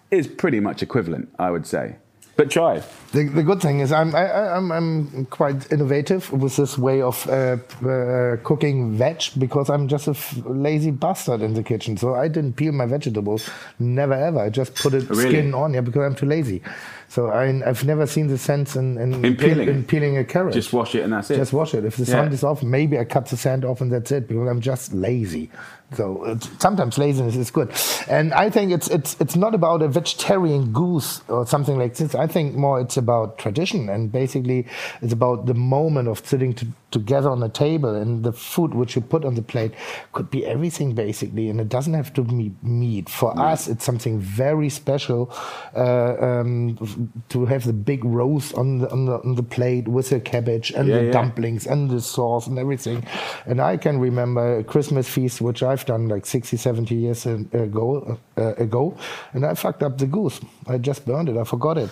is 0.09 0.25
pretty 0.25 0.59
much 0.59 0.81
equivalent. 0.81 1.27
I 1.37 1.51
would 1.51 1.67
say. 1.67 1.97
But 2.37 2.51
try. 2.51 2.83
The, 3.13 3.23
the 3.29 3.41
good 3.41 3.61
thing 3.61 3.79
is 3.79 3.91
I'm, 3.91 4.13
I, 4.13 4.27
I- 4.29 4.57
I'm, 4.57 4.71
I'm 4.71 5.25
quite 5.25 5.71
innovative 5.71 6.31
with 6.31 6.55
this 6.55 6.77
way 6.77 7.01
of 7.01 7.27
uh, 7.29 7.57
uh, 7.87 8.37
cooking 8.43 8.95
veg 8.95 9.23
because 9.39 9.69
I'm 9.69 9.87
just 9.87 10.07
a 10.07 10.11
f- 10.11 10.37
lazy 10.45 10.91
bastard 10.91 11.41
in 11.41 11.53
the 11.55 11.63
kitchen. 11.63 11.97
So 11.97 12.13
I 12.15 12.27
didn't 12.27 12.53
peel 12.53 12.73
my 12.73 12.85
vegetables, 12.85 13.49
never 13.79 14.13
ever. 14.13 14.39
I 14.41 14.49
just 14.49 14.75
put 14.75 14.93
it 14.93 15.09
Really? 15.09 15.29
skin 15.29 15.53
on, 15.55 15.73
yeah, 15.73 15.81
because 15.81 16.03
I'm 16.05 16.15
too 16.15 16.27
lazy. 16.27 16.61
So 17.09 17.27
I, 17.29 17.45
I've 17.67 17.85
never 17.85 18.05
seen 18.05 18.27
the 18.27 18.37
sense 18.37 18.75
in, 18.75 18.97
in, 18.99 19.25
In 19.25 19.35
peeling 19.37 19.67
it? 19.67 19.69
in 19.69 19.83
peeling 19.85 20.17
a 20.17 20.25
carrot. 20.25 20.53
Just 20.53 20.73
wash 20.73 20.93
it 20.93 21.03
and 21.03 21.13
that's 21.13 21.31
it. 21.31 21.37
Just 21.37 21.53
wash 21.53 21.73
it. 21.73 21.85
If 21.85 21.95
the 21.95 22.03
Yeah. 22.03 22.11
sand 22.21 22.33
is 22.33 22.43
off, 22.43 22.61
maybe 22.61 22.99
I 22.99 23.05
cut 23.05 23.25
the 23.27 23.37
sand 23.37 23.63
off 23.65 23.81
and 23.81 23.91
that's 23.91 24.11
it 24.11 24.27
because 24.27 24.47
I'm 24.47 24.61
just 24.61 24.93
lazy. 24.93 25.49
So 25.93 26.25
it's, 26.25 26.49
sometimes 26.59 26.97
laziness 26.97 27.37
is 27.37 27.49
good, 27.49 27.71
and 28.09 28.33
I 28.33 28.49
think 28.49 28.73
it's 28.73 28.89
it's 28.89 29.15
it's 29.21 29.37
not 29.37 29.55
about 29.55 29.81
a 29.81 29.87
vegetarian 29.87 30.73
goose 30.73 31.21
or 31.29 31.47
something 31.47 31.77
like 31.77 31.95
this. 31.95 32.13
I 32.13 32.27
think 32.27 32.55
more 32.55 32.81
it's 32.81 32.97
about 32.97 33.37
tradition 33.37 33.87
and 33.87 34.11
basically 34.11 34.67
it's 35.01 35.13
about 35.13 35.45
the 35.45 35.53
moment 35.53 36.09
of 36.09 36.27
sitting 36.27 36.53
to, 36.55 36.67
together 36.91 37.29
on 37.29 37.41
a 37.41 37.47
table 37.47 37.95
and 37.95 38.25
the 38.25 38.33
food 38.33 38.73
which 38.73 38.95
you 38.97 39.01
put 39.01 39.23
on 39.23 39.35
the 39.35 39.41
plate 39.41 39.71
could 40.11 40.29
be 40.29 40.45
everything 40.45 40.93
basically, 40.93 41.49
and 41.49 41.61
it 41.61 41.69
doesn't 41.69 41.93
have 41.93 42.11
to 42.15 42.21
be 42.21 42.53
meat. 42.61 43.07
For 43.07 43.31
us, 43.39 43.69
it's 43.69 43.85
something 43.85 44.19
very 44.19 44.67
special 44.67 45.31
uh, 45.73 46.15
um, 46.19 47.11
to 47.29 47.45
have 47.45 47.63
the 47.63 47.71
big 47.71 48.03
roast 48.03 48.53
on 48.55 48.79
the, 48.79 48.91
on 48.91 49.05
the 49.05 49.21
on 49.23 49.35
the 49.35 49.43
plate 49.43 49.87
with 49.87 50.09
the 50.09 50.19
cabbage 50.19 50.71
and 50.71 50.89
Yeah, 50.89 50.97
the 50.97 51.05
yeah. 51.05 51.11
dumplings 51.13 51.65
and 51.65 51.89
the 51.89 52.01
sauce 52.01 52.45
and 52.45 52.59
everything. 52.59 53.05
And 53.45 53.61
I 53.61 53.77
can 53.77 53.99
remember 53.99 54.57
a 54.59 54.63
Christmas 54.65 55.07
feast, 55.07 55.39
which 55.39 55.63
I've 55.77 55.85
done 55.85 56.07
like 56.07 56.25
60, 56.25 56.57
70 56.57 56.95
years 56.95 57.27
ago, 57.27 58.17
uh, 58.35 58.55
ago, 58.55 58.97
and 59.33 59.45
I 59.45 59.53
fucked 59.53 59.83
up 59.83 59.99
the 59.99 60.07
goose. 60.07 60.41
I 60.67 60.79
just 60.79 61.05
burned 61.05 61.29
it. 61.29 61.37
I 61.37 61.43
forgot 61.43 61.77
it. 61.77 61.91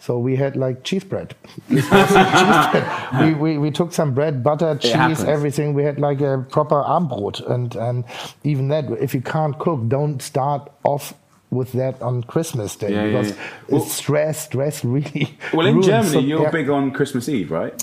So 0.00 0.18
we 0.18 0.34
had 0.34 0.56
like 0.56 0.82
cheese 0.82 1.04
bread. 1.04 1.36
cheese 1.70 1.88
bread. 1.88 2.84
We, 3.20 3.34
we, 3.34 3.58
we 3.58 3.70
took 3.70 3.92
some 3.92 4.12
bread, 4.12 4.42
butter, 4.42 4.76
cheese, 4.76 5.22
everything. 5.22 5.72
We 5.72 5.84
had 5.84 6.00
like 6.00 6.20
a 6.20 6.44
proper 6.50 6.82
Abendbrot. 6.82 7.48
And, 7.48 7.76
and 7.76 8.04
even 8.42 8.66
that, 8.68 8.90
if 9.00 9.14
you 9.14 9.20
can't 9.20 9.56
cook, 9.60 9.86
don't 9.86 10.20
start 10.20 10.68
off 10.82 11.14
with 11.52 11.72
that 11.72 12.00
on 12.00 12.22
Christmas 12.24 12.74
Day 12.76 12.92
Yeah, 12.92 13.04
because 13.06 13.30
yeah. 13.30 13.36
Well- 13.68 13.82
it's 13.82 13.92
stress, 13.92 14.44
stress 14.44 14.84
really. 14.84 15.36
Well, 15.52 15.66
in 15.66 15.82
Germany, 15.82 16.12
some- 16.12 16.24
you're 16.24 16.50
big 16.50 16.70
on 16.70 16.90
Christmas 16.92 17.28
Eve, 17.28 17.50
right? 17.50 17.74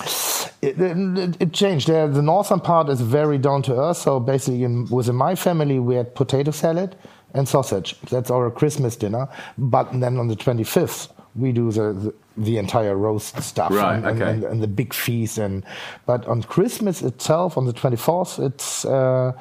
It, 0.61 0.79
it, 0.81 1.37
it 1.39 1.53
changed. 1.53 1.87
The 1.87 2.21
northern 2.21 2.59
part 2.59 2.89
is 2.89 2.99
very 2.99 3.37
down 3.37 3.61
to 3.63 3.79
earth. 3.79 3.97
So 3.97 4.19
basically, 4.19 4.63
in, 4.63 4.87
within 4.89 5.15
my 5.15 5.35
family, 5.35 5.79
we 5.79 5.95
had 5.95 6.15
potato 6.15 6.51
salad 6.51 6.95
and 7.33 7.47
sausage. 7.47 7.95
That's 8.09 8.31
our 8.31 8.49
Christmas 8.51 8.95
dinner. 8.97 9.29
But 9.57 9.87
then 9.99 10.17
on 10.17 10.27
the 10.27 10.35
25th, 10.35 11.09
we 11.35 11.51
do 11.51 11.71
the, 11.71 11.93
the, 11.93 12.13
the 12.37 12.57
entire 12.57 12.97
roast 12.97 13.39
stuff 13.41 13.71
Right, 13.71 13.95
and, 13.97 14.05
and- 14.05 14.21
okay. 14.21 14.31
and, 14.31 14.43
and 14.43 14.63
the 14.63 14.67
big 14.67 14.93
feast. 14.93 15.37
And 15.37 15.63
but 16.07 16.27
on 16.27 16.41
Christmas 16.43 17.03
itself, 17.03 17.55
on 17.57 17.65
the 17.65 17.73
24th, 17.73 18.43
it's 18.45 18.83
uh, 18.83 19.31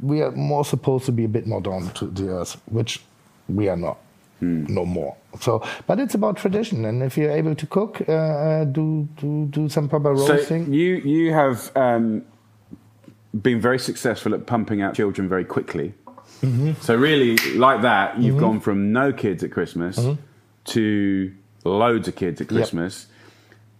we 0.00 0.22
are 0.22 0.32
more 0.32 0.64
supposed 0.64 1.04
to 1.04 1.12
be 1.12 1.24
a 1.24 1.28
bit 1.28 1.46
more 1.46 1.60
down 1.60 1.90
to 1.90 2.06
the 2.06 2.30
earth, 2.30 2.60
which 2.66 3.00
we 3.48 3.68
are 3.68 3.76
not. 3.76 3.98
Hmm. 4.40 4.64
No 4.64 4.84
more. 4.84 5.16
So, 5.40 5.62
but 5.86 6.00
it's 6.00 6.14
about 6.14 6.36
tradition, 6.36 6.84
and 6.84 7.02
if 7.02 7.16
you're 7.16 7.30
able 7.30 7.54
to 7.54 7.66
cook, 7.66 8.02
uh, 8.08 8.12
uh, 8.12 8.64
do 8.64 9.08
do 9.16 9.46
do 9.46 9.68
some 9.68 9.88
proper 9.88 10.12
roasting. 10.12 10.66
So 10.66 10.72
you 10.72 10.96
you 10.96 11.32
have 11.32 11.70
um, 11.76 12.24
been 13.40 13.60
very 13.60 13.78
successful 13.78 14.34
at 14.34 14.46
pumping 14.46 14.82
out 14.82 14.94
children 14.94 15.28
very 15.28 15.44
quickly. 15.44 15.94
Mm-hmm. 16.42 16.72
So 16.80 16.94
really, 16.94 17.36
like 17.54 17.82
that, 17.82 18.18
you've 18.20 18.38
gone 18.38 18.60
from 18.60 18.92
no 18.92 19.12
kids 19.12 19.42
at 19.42 19.50
Christmas 19.50 19.96
Mm-hmm. 19.98 20.20
to 20.64 21.32
loads 21.64 22.08
of 22.08 22.16
kids 22.16 22.40
at 22.40 22.48
Christmas. 22.48 23.06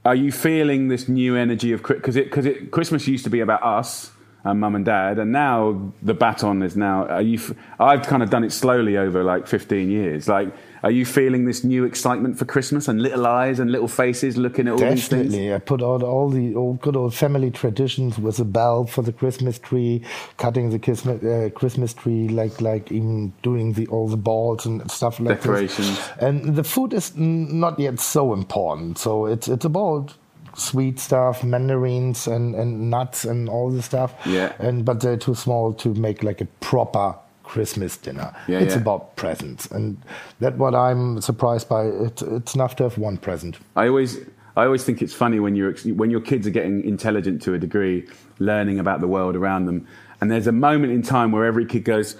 Are 0.04 0.14
you 0.14 0.32
feeling 0.32 0.88
this 0.88 1.08
new 1.08 1.34
energy 1.36 1.72
of 1.72 1.82
because 1.82 2.16
it 2.16 2.24
because 2.24 2.46
it 2.46 2.70
Christmas 2.70 3.06
used 3.08 3.24
to 3.24 3.30
be 3.30 3.40
about 3.40 3.62
us 3.62 4.10
and 4.46 4.60
mum 4.60 4.74
and 4.74 4.84
dad, 4.84 5.18
and 5.18 5.32
now 5.32 5.90
the 6.02 6.14
baton 6.14 6.62
is 6.62 6.76
now. 6.76 7.06
Are 7.06 7.22
you? 7.22 7.38
f- 7.38 7.52
I've 7.80 8.02
kind 8.02 8.22
of 8.22 8.28
done 8.30 8.44
it 8.44 8.52
slowly 8.52 8.96
over 8.98 9.24
like 9.24 9.46
fifteen 9.48 9.90
years. 9.90 10.28
Like, 10.28 10.54
are 10.82 10.90
you 10.90 11.06
feeling 11.06 11.46
this 11.46 11.64
new 11.64 11.84
excitement 11.84 12.38
for 12.38 12.44
Christmas 12.44 12.86
and 12.86 13.00
little 13.00 13.26
eyes 13.26 13.58
and 13.58 13.72
little 13.72 13.88
faces 13.88 14.36
looking 14.36 14.68
at 14.68 14.74
all 14.74 14.78
these 14.78 15.08
things? 15.08 15.32
Definitely, 15.32 15.54
I 15.54 15.58
put 15.60 15.82
out 15.82 16.02
all 16.02 16.28
the 16.28 16.54
old 16.54 16.82
good 16.82 16.94
old 16.94 17.14
family 17.14 17.50
traditions 17.50 18.18
with 18.18 18.38
a 18.38 18.44
bell 18.44 18.84
for 18.84 19.00
the 19.00 19.12
Christmas 19.12 19.58
tree, 19.58 20.02
cutting 20.36 20.68
the 20.68 20.78
Christmas 20.78 21.24
uh, 21.24 21.48
Christmas 21.54 21.94
tree, 21.94 22.28
like 22.28 22.60
like 22.60 22.92
even 22.92 23.32
doing 23.42 23.72
the 23.72 23.86
all 23.86 24.08
the 24.08 24.18
balls 24.18 24.66
and 24.66 24.90
stuff 24.90 25.20
like 25.20 25.40
Decorations. 25.40 25.88
this. 25.96 26.10
And 26.20 26.54
the 26.54 26.64
food 26.64 26.92
is 26.92 27.12
n- 27.16 27.60
not 27.60 27.78
yet 27.80 27.98
so 27.98 28.34
important, 28.34 28.98
so 28.98 29.24
it's 29.24 29.48
it's 29.48 29.64
about 29.64 30.14
sweet 30.56 30.98
stuff, 31.00 31.42
mandarins 31.42 32.26
and, 32.26 32.54
and 32.54 32.90
nuts 32.90 33.24
and 33.24 33.48
all 33.48 33.70
the 33.70 33.82
stuff. 33.82 34.14
Yeah. 34.26 34.52
And 34.58 34.84
but 34.84 35.00
they're 35.00 35.16
too 35.16 35.34
small 35.34 35.72
to 35.74 35.94
make 35.94 36.22
like 36.22 36.40
a 36.40 36.46
proper 36.60 37.14
Christmas 37.44 37.96
dinner. 37.96 38.34
Yeah, 38.48 38.58
it's 38.58 38.74
yeah. 38.74 38.80
about 38.80 39.16
presents, 39.16 39.66
and 39.66 39.96
that's 40.40 40.56
what 40.56 40.74
I'm 40.74 41.20
surprised 41.20 41.68
by. 41.68 41.84
It, 41.84 42.22
it's 42.22 42.54
enough 42.54 42.74
to 42.76 42.84
have 42.84 42.98
one 42.98 43.16
present. 43.16 43.58
I 43.76 43.86
always, 43.86 44.18
I 44.56 44.64
always 44.64 44.82
think 44.82 45.02
it's 45.02 45.14
funny 45.14 45.38
when 45.38 45.54
you're 45.54 45.74
when 45.94 46.10
your 46.10 46.20
kids 46.20 46.46
are 46.46 46.50
getting 46.50 46.82
intelligent 46.82 47.42
to 47.42 47.54
a 47.54 47.58
degree, 47.58 48.08
learning 48.38 48.80
about 48.80 49.00
the 49.00 49.08
world 49.08 49.36
around 49.36 49.66
them, 49.66 49.86
and 50.20 50.30
there's 50.30 50.46
a 50.46 50.52
moment 50.52 50.92
in 50.92 51.02
time 51.02 51.30
where 51.30 51.44
every 51.44 51.66
kid 51.66 51.84
goes, 51.84 52.16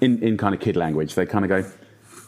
in 0.00 0.22
in 0.22 0.36
kind 0.36 0.54
of 0.54 0.60
kid 0.60 0.76
language, 0.76 1.14
they 1.14 1.26
kind 1.26 1.44
of 1.44 1.48
go. 1.48 1.70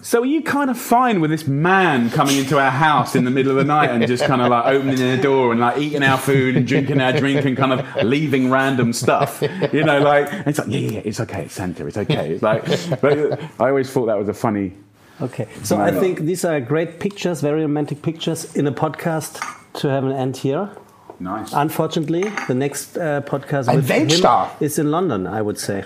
So 0.01 0.23
are 0.23 0.27
you 0.27 0.43
kind 0.43 0.71
of 0.71 0.79
fine 0.79 1.21
with 1.21 1.31
this 1.31 1.47
man 1.49 2.11
coming 2.11 2.39
into 2.39 2.59
our 2.59 2.71
house 2.71 3.17
in 3.17 3.25
the 3.25 3.33
middle 3.33 3.51
of 3.51 3.57
the 3.57 3.65
night 3.65 3.91
and 3.91 4.07
just 4.07 4.25
kind 4.25 4.41
of 4.41 4.49
like 4.49 4.67
opening 4.67 4.97
the 4.97 5.19
door 5.21 5.51
and 5.51 5.61
like 5.61 5.79
eating 5.79 6.05
our 6.05 6.17
food 6.17 6.57
and 6.57 6.67
drinking 6.67 7.01
our 7.01 7.13
drink 7.13 7.45
and 7.45 7.57
kind 7.57 7.73
of 7.73 8.05
leaving 8.05 8.49
random 8.49 8.93
stuff, 8.93 9.43
you 9.73 9.83
know, 9.83 10.01
like 10.01 10.29
it's 10.47 10.59
like 10.59 10.69
yeah, 10.69 10.79
yeah, 10.79 11.01
it's 11.05 11.19
okay, 11.21 11.45
it's 11.47 11.55
Santa, 11.55 11.85
it's 11.87 11.97
okay. 11.97 12.31
It's 12.31 12.43
like, 12.43 12.65
but 13.01 13.41
I 13.61 13.69
always 13.71 13.91
thought 13.91 14.07
that 14.07 14.19
was 14.19 14.29
a 14.29 14.35
funny. 14.35 14.73
Okay, 15.21 15.49
so 15.65 15.81
I 15.81 15.91
think 15.91 16.21
these 16.21 16.45
are 16.45 16.61
great 16.61 17.01
pictures, 17.01 17.41
very 17.41 17.63
romantic 17.63 18.01
pictures 18.03 18.55
in 18.55 18.69
a 18.69 18.73
podcast 18.73 19.43
to 19.81 19.89
have 19.89 20.05
an 20.05 20.13
end 20.13 20.37
here. 20.37 20.71
Nice. 21.19 21.53
Unfortunately, 21.53 22.23
the 22.47 22.55
next 22.55 22.97
uh, 22.97 23.23
podcast 23.23 23.75
with 23.75 23.89
him 23.89 24.09
is 24.61 24.79
in 24.79 24.93
London, 24.93 25.27
I 25.27 25.43
would 25.43 25.59
say. 25.59 25.85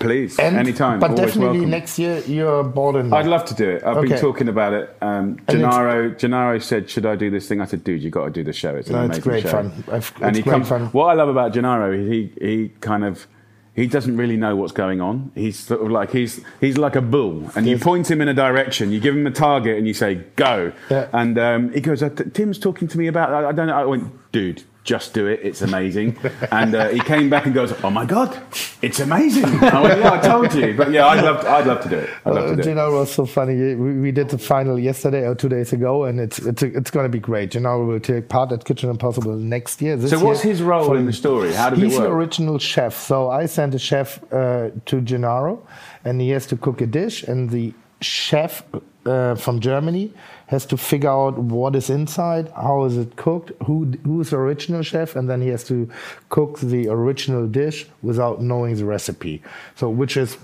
Please, 0.00 0.38
And, 0.38 0.56
anytime. 0.56 0.98
But 0.98 1.10
always 1.10 1.26
definitely 1.26 1.58
welcome. 1.58 1.70
next 1.70 1.98
year 1.98 2.18
you're 2.26 2.64
bored 2.64 2.96
in. 2.96 3.12
I'd 3.12 3.26
love 3.26 3.44
to 3.44 3.54
do 3.54 3.68
it. 3.68 3.84
I've 3.84 4.00
been 4.02 4.18
talking 4.18 4.48
about 4.48 4.72
it. 4.72 4.96
Um, 5.02 5.38
Gennaro, 5.48 6.10
Gennaro 6.10 6.58
said, 6.58 6.88
"Should 6.88 7.04
I 7.04 7.16
do 7.16 7.30
this 7.30 7.46
thing?" 7.46 7.60
I 7.60 7.66
said, 7.66 7.84
"Dude, 7.84 8.02
you 8.02 8.08
got 8.08 8.24
to 8.24 8.30
do 8.30 8.42
the 8.42 8.54
show. 8.54 8.74
It's 8.74 8.88
an 8.88 8.94
No, 8.96 9.00
amazing 9.04 9.16
it's 9.18 9.26
great 9.26 9.42
show." 9.42 9.50
fun. 9.50 9.72
I've- 9.92 10.12
and 10.22 10.28
it's 10.30 10.38
he 10.38 10.42
great 10.42 10.52
comes. 10.54 10.68
fun. 10.70 10.86
What 10.86 11.06
I 11.06 11.12
love 11.12 11.28
about 11.28 11.52
Gennaro, 11.52 11.92
he 11.96 12.32
he 12.40 12.70
kind 12.80 13.04
of 13.04 13.26
he 13.74 13.86
doesn't 13.86 14.16
really 14.16 14.38
know 14.38 14.56
what's 14.56 14.72
going 14.72 15.02
on. 15.02 15.32
He's 15.34 15.58
sort 15.58 15.82
of 15.82 15.90
like 15.90 16.10
he's 16.12 16.40
he's 16.62 16.78
like 16.78 16.96
a 16.96 17.02
bull, 17.02 17.50
and 17.54 17.66
you 17.66 17.76
point 17.78 18.10
him 18.10 18.22
in 18.22 18.28
a 18.28 18.34
direction, 18.34 18.90
you 18.92 19.00
give 19.00 19.14
him 19.14 19.26
a 19.26 19.30
target, 19.30 19.76
and 19.76 19.86
you 19.86 19.92
say, 19.92 20.22
"Go." 20.36 20.72
Yeah. 20.90 21.08
And 21.12 21.38
um, 21.38 21.72
he 21.74 21.80
goes, 21.82 22.02
"Uh, 22.02 22.08
"Tim's 22.08 22.58
talking 22.58 22.88
to 22.88 22.96
me 22.96 23.06
about. 23.06 23.34
I, 23.34 23.50
I 23.50 23.52
don't 23.52 23.66
know." 23.66 23.74
I 23.76 23.84
went, 23.84 24.32
"Dude." 24.32 24.62
Just 24.84 25.12
do 25.14 25.26
it. 25.26 25.40
It's 25.42 25.62
amazing. 25.62 26.16
and 26.50 26.74
uh, 26.74 26.88
he 26.88 27.00
came 27.00 27.28
back 27.30 27.44
and 27.46 27.54
goes, 27.54 27.72
"Oh 27.84 27.90
my 27.90 28.04
god, 28.06 28.40
it's 28.82 29.00
amazing." 29.00 29.44
I 29.62 29.80
went, 29.82 30.00
"Yeah, 30.00 30.12
I 30.12 30.18
told 30.18 30.54
you." 30.54 30.74
But 30.76 30.90
yeah, 30.90 31.06
I'd 31.06 31.22
love, 31.22 31.40
to, 31.42 31.48
I'd 31.50 31.66
love 31.66 31.82
to 31.82 31.88
do 31.88 31.96
it. 31.98 32.10
I'd 32.24 32.34
love 32.34 32.44
Uh, 32.44 32.48
to 32.48 32.54
do 32.56 32.60
it. 32.60 32.64
Gennaro 32.64 33.00
was 33.00 33.12
so 33.12 33.26
funny. 33.26 33.54
We, 33.74 33.98
we 34.00 34.10
did 34.12 34.28
the 34.30 34.38
final 34.38 34.78
yesterday 34.78 35.26
or 35.26 35.34
two 35.34 35.48
days 35.48 35.72
ago, 35.72 36.04
and 36.04 36.18
it's 36.20 36.38
it's 36.38 36.62
it's 36.62 36.90
going 36.90 37.04
to 37.04 37.10
be 37.10 37.20
great. 37.20 37.50
Gennaro 37.50 37.84
will 37.84 38.00
take 38.00 38.28
part 38.28 38.52
at 38.52 38.64
Kitchen 38.64 38.88
Impossible 38.90 39.36
next 39.36 39.82
year. 39.82 39.96
This 39.96 40.10
So 40.10 40.24
what's 40.24 40.44
year, 40.44 40.52
his 40.52 40.62
role 40.62 40.96
in 40.96 41.06
the 41.06 41.12
story? 41.12 41.52
How 41.52 41.70
does 41.70 41.78
it 41.78 41.84
He's 41.84 41.96
the 41.98 42.10
original 42.10 42.58
chef. 42.58 42.94
So 42.96 43.30
I 43.30 43.46
sent 43.46 43.74
a 43.74 43.78
chef 43.78 44.20
uh, 44.32 44.70
to 44.86 45.00
Gennaro, 45.02 45.62
and 46.04 46.20
he 46.20 46.30
has 46.30 46.46
to 46.46 46.56
cook 46.56 46.80
a 46.80 46.86
dish, 46.86 47.22
and 47.22 47.50
the 47.50 47.74
chef 48.00 48.62
uh, 49.06 49.34
from 49.34 49.60
Germany 49.60 50.12
has 50.50 50.66
to 50.66 50.76
figure 50.76 51.08
out 51.08 51.38
what 51.38 51.76
is 51.76 51.90
inside, 51.90 52.48
how 52.56 52.82
is 52.84 52.96
it 52.96 53.14
cooked, 53.14 53.52
who 53.66 53.84
who's 54.04 54.30
the 54.30 54.36
original 54.36 54.82
chef, 54.82 55.14
and 55.14 55.30
then 55.30 55.40
he 55.40 55.48
has 55.48 55.62
to 55.62 55.88
cook 56.28 56.58
the 56.58 56.88
original 56.88 57.46
dish 57.46 57.86
without 58.02 58.42
knowing 58.42 58.74
the 58.74 58.84
recipe. 58.84 59.40
So 59.76 59.88
which 59.88 60.16
is 60.16 60.36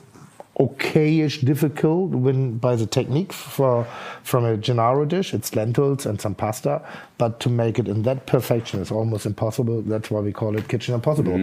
okayish 0.59 1.45
difficult 1.45 2.13
when 2.13 2.57
by 2.57 2.75
the 2.75 2.87
technique 2.87 3.33
for 3.33 3.87
from 4.23 4.45
a 4.45 4.57
Gennaro 4.57 5.05
dish 5.05 5.35
it's 5.35 5.55
lentils 5.55 6.07
and 6.07 6.19
some 6.21 6.35
pasta 6.35 6.81
but 7.19 7.41
to 7.41 7.49
make 7.49 7.79
it 7.79 7.89
in 7.89 8.03
that 8.03 8.27
perfection 8.27 8.81
is 8.81 8.91
almost 8.91 9.25
impossible. 9.25 9.81
That's 9.83 10.11
why 10.11 10.21
we 10.21 10.33
call 10.33 10.57
it 10.57 10.69
kitchen 10.69 10.95
impossible. 10.95 11.35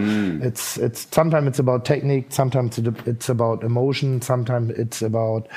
It's 0.44 0.78
it's 0.78 1.08
sometimes 1.12 1.48
it's 1.48 1.60
about 1.60 1.84
technique 1.86 2.28
sometimes 2.30 2.78
it's 2.78 3.30
about 3.30 3.64
emotion 3.64 4.22
sometimes 4.22 4.72
it's 4.72 5.02
about 5.02 5.48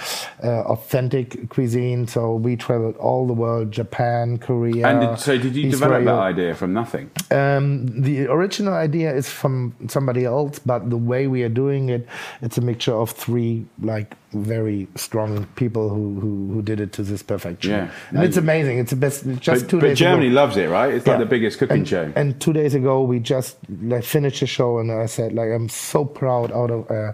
uh, 0.43 0.63
authentic 0.75 1.51
cuisine. 1.51 2.07
So 2.07 2.35
we 2.35 2.57
traveled 2.57 2.97
all 2.97 3.27
the 3.27 3.35
world 3.35 3.73
Japan 3.73 4.39
Korea 4.39 4.89
And 4.89 5.01
did, 5.01 5.19
so, 5.19 5.37
did 5.37 5.55
you 5.55 5.71
develop 5.71 6.05
that 6.05 6.15
idea 6.15 6.55
from 6.55 6.73
nothing? 6.73 7.11
Um, 7.31 7.87
the 7.87 8.27
original 8.27 8.75
idea 8.75 9.15
is 9.15 9.29
from 9.29 9.75
somebody 9.89 10.25
else, 10.25 10.59
but 10.59 10.89
the 10.89 10.97
way 10.97 11.27
we 11.27 11.43
are 11.43 11.51
doing 11.51 11.91
it, 11.91 12.09
it's 12.41 12.57
a 12.57 12.63
mixture 12.63 12.95
of 12.95 13.11
three 13.11 13.46
like 13.81 14.15
very 14.33 14.89
strong 14.95 15.47
people 15.57 15.89
who 15.89 16.21
who, 16.21 16.33
who 16.53 16.63
did 16.63 16.81
it 16.81 16.93
to 16.93 17.03
this 17.03 17.23
perfection. 17.23 17.71
Yeah. 17.71 17.91
and 18.11 18.25
it's 18.25 18.37
amazing. 18.37 18.79
It's 18.79 18.91
the 18.91 18.97
best. 18.97 19.25
Just 19.41 19.63
But, 19.63 19.71
two 19.71 19.81
but 19.81 19.87
days 19.89 19.99
Germany 19.99 20.27
ago. 20.29 20.35
loves 20.41 20.57
it, 20.57 20.69
right? 20.69 20.93
It's 20.95 21.07
like 21.07 21.19
the 21.19 21.33
biggest 21.37 21.59
cooking 21.59 21.79
and, 21.79 21.89
show. 21.89 22.13
And 22.17 22.41
two 22.41 22.53
days 22.53 22.75
ago, 22.75 23.03
we 23.03 23.19
just 23.21 23.57
like 23.83 24.05
finished 24.05 24.41
the 24.41 24.47
show, 24.47 24.79
and 24.79 24.91
I 24.91 25.07
said 25.07 25.33
like 25.33 25.51
I'm 25.51 25.69
so 25.69 26.05
proud 26.05 26.53
out 26.53 26.71
of. 26.71 26.91
Uh, 26.91 27.13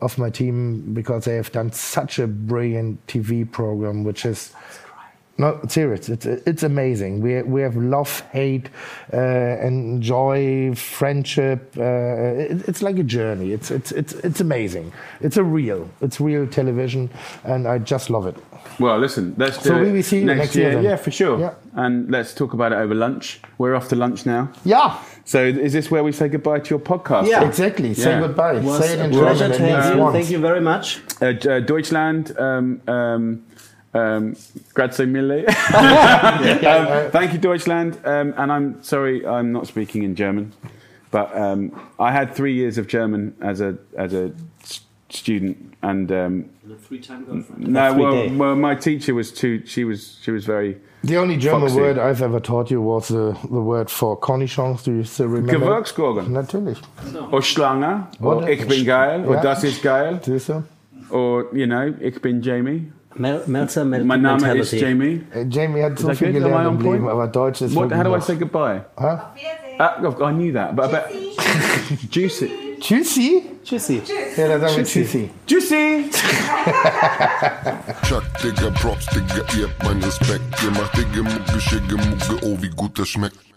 of 0.00 0.16
my 0.16 0.30
team 0.30 0.94
because 0.94 1.24
they 1.24 1.34
have 1.34 1.50
done 1.50 1.72
such 1.72 2.20
a 2.20 2.26
brilliant 2.28 3.04
TV 3.08 3.50
program, 3.50 4.04
which 4.04 4.24
is 4.24 4.52
no, 5.38 5.60
serious. 5.68 6.08
It's 6.08 6.26
it's 6.26 6.62
amazing. 6.62 7.20
We 7.22 7.42
we 7.42 7.62
have 7.62 7.76
love, 7.76 8.20
hate, 8.32 8.68
uh, 9.12 9.16
and 9.66 10.02
joy, 10.02 10.74
friendship. 10.74 11.74
Uh, 11.76 11.82
it, 12.52 12.68
it's 12.68 12.82
like 12.82 12.98
a 12.98 13.04
journey. 13.04 13.52
It's 13.52 13.70
it's 13.70 13.92
it's 13.92 14.12
it's 14.24 14.40
amazing. 14.40 14.92
It's 15.20 15.36
a 15.36 15.44
real. 15.44 15.88
It's 16.00 16.20
real 16.20 16.46
television, 16.46 17.08
and 17.44 17.66
I 17.68 17.78
just 17.78 18.10
love 18.10 18.26
it. 18.26 18.36
Well, 18.80 18.98
listen, 18.98 19.34
let's 19.38 19.58
do 19.58 19.68
So 19.70 19.76
it 19.78 19.82
we 19.86 19.92
will 19.92 20.02
see 20.02 20.18
you 20.20 20.24
next 20.24 20.54
year 20.56 20.74
then. 20.74 20.84
Yeah, 20.84 20.96
for 20.96 21.10
sure. 21.10 21.38
Yeah. 21.38 21.54
And 21.74 22.10
let's 22.10 22.34
talk 22.34 22.52
about 22.52 22.72
it 22.72 22.76
over 22.76 22.94
lunch. 22.94 23.40
We're 23.58 23.74
off 23.74 23.88
to 23.88 23.96
lunch 23.96 24.26
now. 24.26 24.48
Yeah, 24.64 24.98
So 25.24 25.44
is 25.44 25.72
this 25.72 25.90
where 25.90 26.02
we 26.04 26.12
say 26.12 26.28
goodbye 26.28 26.60
to 26.60 26.70
your 26.70 26.78
podcast? 26.80 27.28
Yeah. 27.28 27.44
exactly. 27.48 27.94
Say 27.94 28.10
Yeah. 28.10 28.20
goodbye. 28.20 28.58
was 28.60 28.78
Say 28.84 28.92
it 28.94 29.00
in 29.00 29.10
pleasure 29.10 29.48
German. 29.48 29.58
to 29.58 29.64
and 29.64 29.74
have 29.74 29.96
means 29.96 30.06
you. 30.06 30.12
Thank 30.12 30.30
you 30.30 30.38
very 30.40 30.60
much. 30.60 31.00
Uh, 31.20 31.26
uh, 31.26 31.60
Deutschland, 31.60 32.36
um, 32.38 32.80
um, 32.88 33.42
um, 33.94 34.34
grazie 34.74 35.06
mille. 35.06 35.44
um, 35.74 37.10
thank 37.10 37.32
you, 37.32 37.38
Deutschland. 37.38 37.98
Um, 38.04 38.34
and 38.36 38.52
I'm 38.52 38.82
sorry, 38.82 39.26
I'm 39.26 39.52
not 39.52 39.66
speaking 39.66 40.02
in 40.04 40.14
German, 40.14 40.52
but 41.10 41.34
um, 41.36 41.72
I 41.98 42.12
had 42.12 42.34
three 42.34 42.54
years 42.54 42.78
of 42.78 42.86
German 42.86 43.34
as 43.40 43.60
a 43.60 43.76
as 43.96 44.12
a 44.14 44.30
s- 44.62 44.80
student, 45.10 45.56
and 45.82 46.10
um, 46.12 46.44
Three-time 46.86 47.24
girlfriend. 47.24 47.66
no, 47.68 47.94
well, 47.94 48.28
well, 48.36 48.54
my 48.56 48.74
teacher 48.74 49.14
was 49.14 49.32
too. 49.32 49.62
She 49.66 49.84
was 49.84 50.18
she 50.22 50.30
was 50.30 50.44
very. 50.44 50.76
The 51.04 51.16
only 51.16 51.36
German 51.36 51.68
Foxy. 51.68 51.80
word 51.80 51.96
I've 51.98 52.20
ever 52.22 52.40
taught 52.40 52.70
you 52.72 52.82
was 52.82 53.06
the, 53.08 53.32
the 53.50 53.60
word 53.60 53.88
for 53.88 54.18
cornichons. 54.18 54.82
Do 54.82 54.92
you 54.92 55.04
still 55.04 55.28
remember? 55.28 55.64
Gewürzgurken. 55.66 56.28
Natürlich. 56.32 56.78
Or 57.32 57.40
Schlange, 57.40 58.06
or 58.20 58.36
What? 58.36 58.48
Ich 58.50 58.66
bin 58.66 58.84
geil, 58.84 59.24
or 59.24 59.36
Ja. 59.36 59.42
Das 59.42 59.62
ist 59.64 59.80
geil, 59.82 60.18
Siehst 60.22 60.48
du? 60.48 60.64
or, 61.10 61.46
you 61.54 61.66
know, 61.66 61.94
Ich 62.00 62.20
bin 62.20 62.42
Jamie. 62.42 62.90
Mel 63.18 63.42
Melzer 63.46 63.84
Mel 63.84 64.04
Mein 64.04 64.22
Name 64.22 64.36
ist 64.36 64.72
mentality. 64.72 64.76
Jamie. 64.76 65.20
Äh, 65.34 65.46
Jamie 65.48 65.82
hat 65.82 65.98
so 65.98 66.12
viel 66.14 66.32
gelernt 66.32 66.66
on 66.66 66.74
im 66.76 66.80
Leben, 66.80 66.98
point? 67.04 67.10
aber 67.12 67.26
Deutsch 67.26 67.62
ist 67.62 67.74
What, 67.74 67.94
how 67.94 68.02
do 68.04 68.16
I 68.16 68.20
say 68.20 68.36
goodbye? 68.36 68.84
Huh? 68.98 69.18
Ah, 69.78 69.96
I 70.00 70.32
knew 70.32 70.52
that, 70.52 70.74
but 70.74 70.86
I 70.86 70.88
bet. 70.88 71.04
Juicy. 72.10 72.50
Tschüssi? 72.80 73.42
Tschüssi. 73.64 74.02
Ja, 74.36 74.48
dann 74.48 74.60
sagen 74.60 74.76
wir 74.76 74.84
Tschüssi. 74.84 75.30
Juicy! 75.48 76.10
Chuck, 78.08 78.22
Digga, 78.42 78.70
Props, 78.70 79.06
Digga, 79.06 79.42
ihr 79.58 79.66
habt 79.68 79.84
meinen 79.84 80.02
Respekt. 80.02 80.42
Ihr 80.62 80.70
macht 80.70 80.96
Digga, 80.96 81.22
Mucke, 81.22 81.60
Schicke, 81.60 81.96
Mucke, 81.96 82.46
oh, 82.46 82.56
wie 82.60 82.70
gut 82.70 82.98
das 82.98 83.08
schmeckt. 83.08 83.47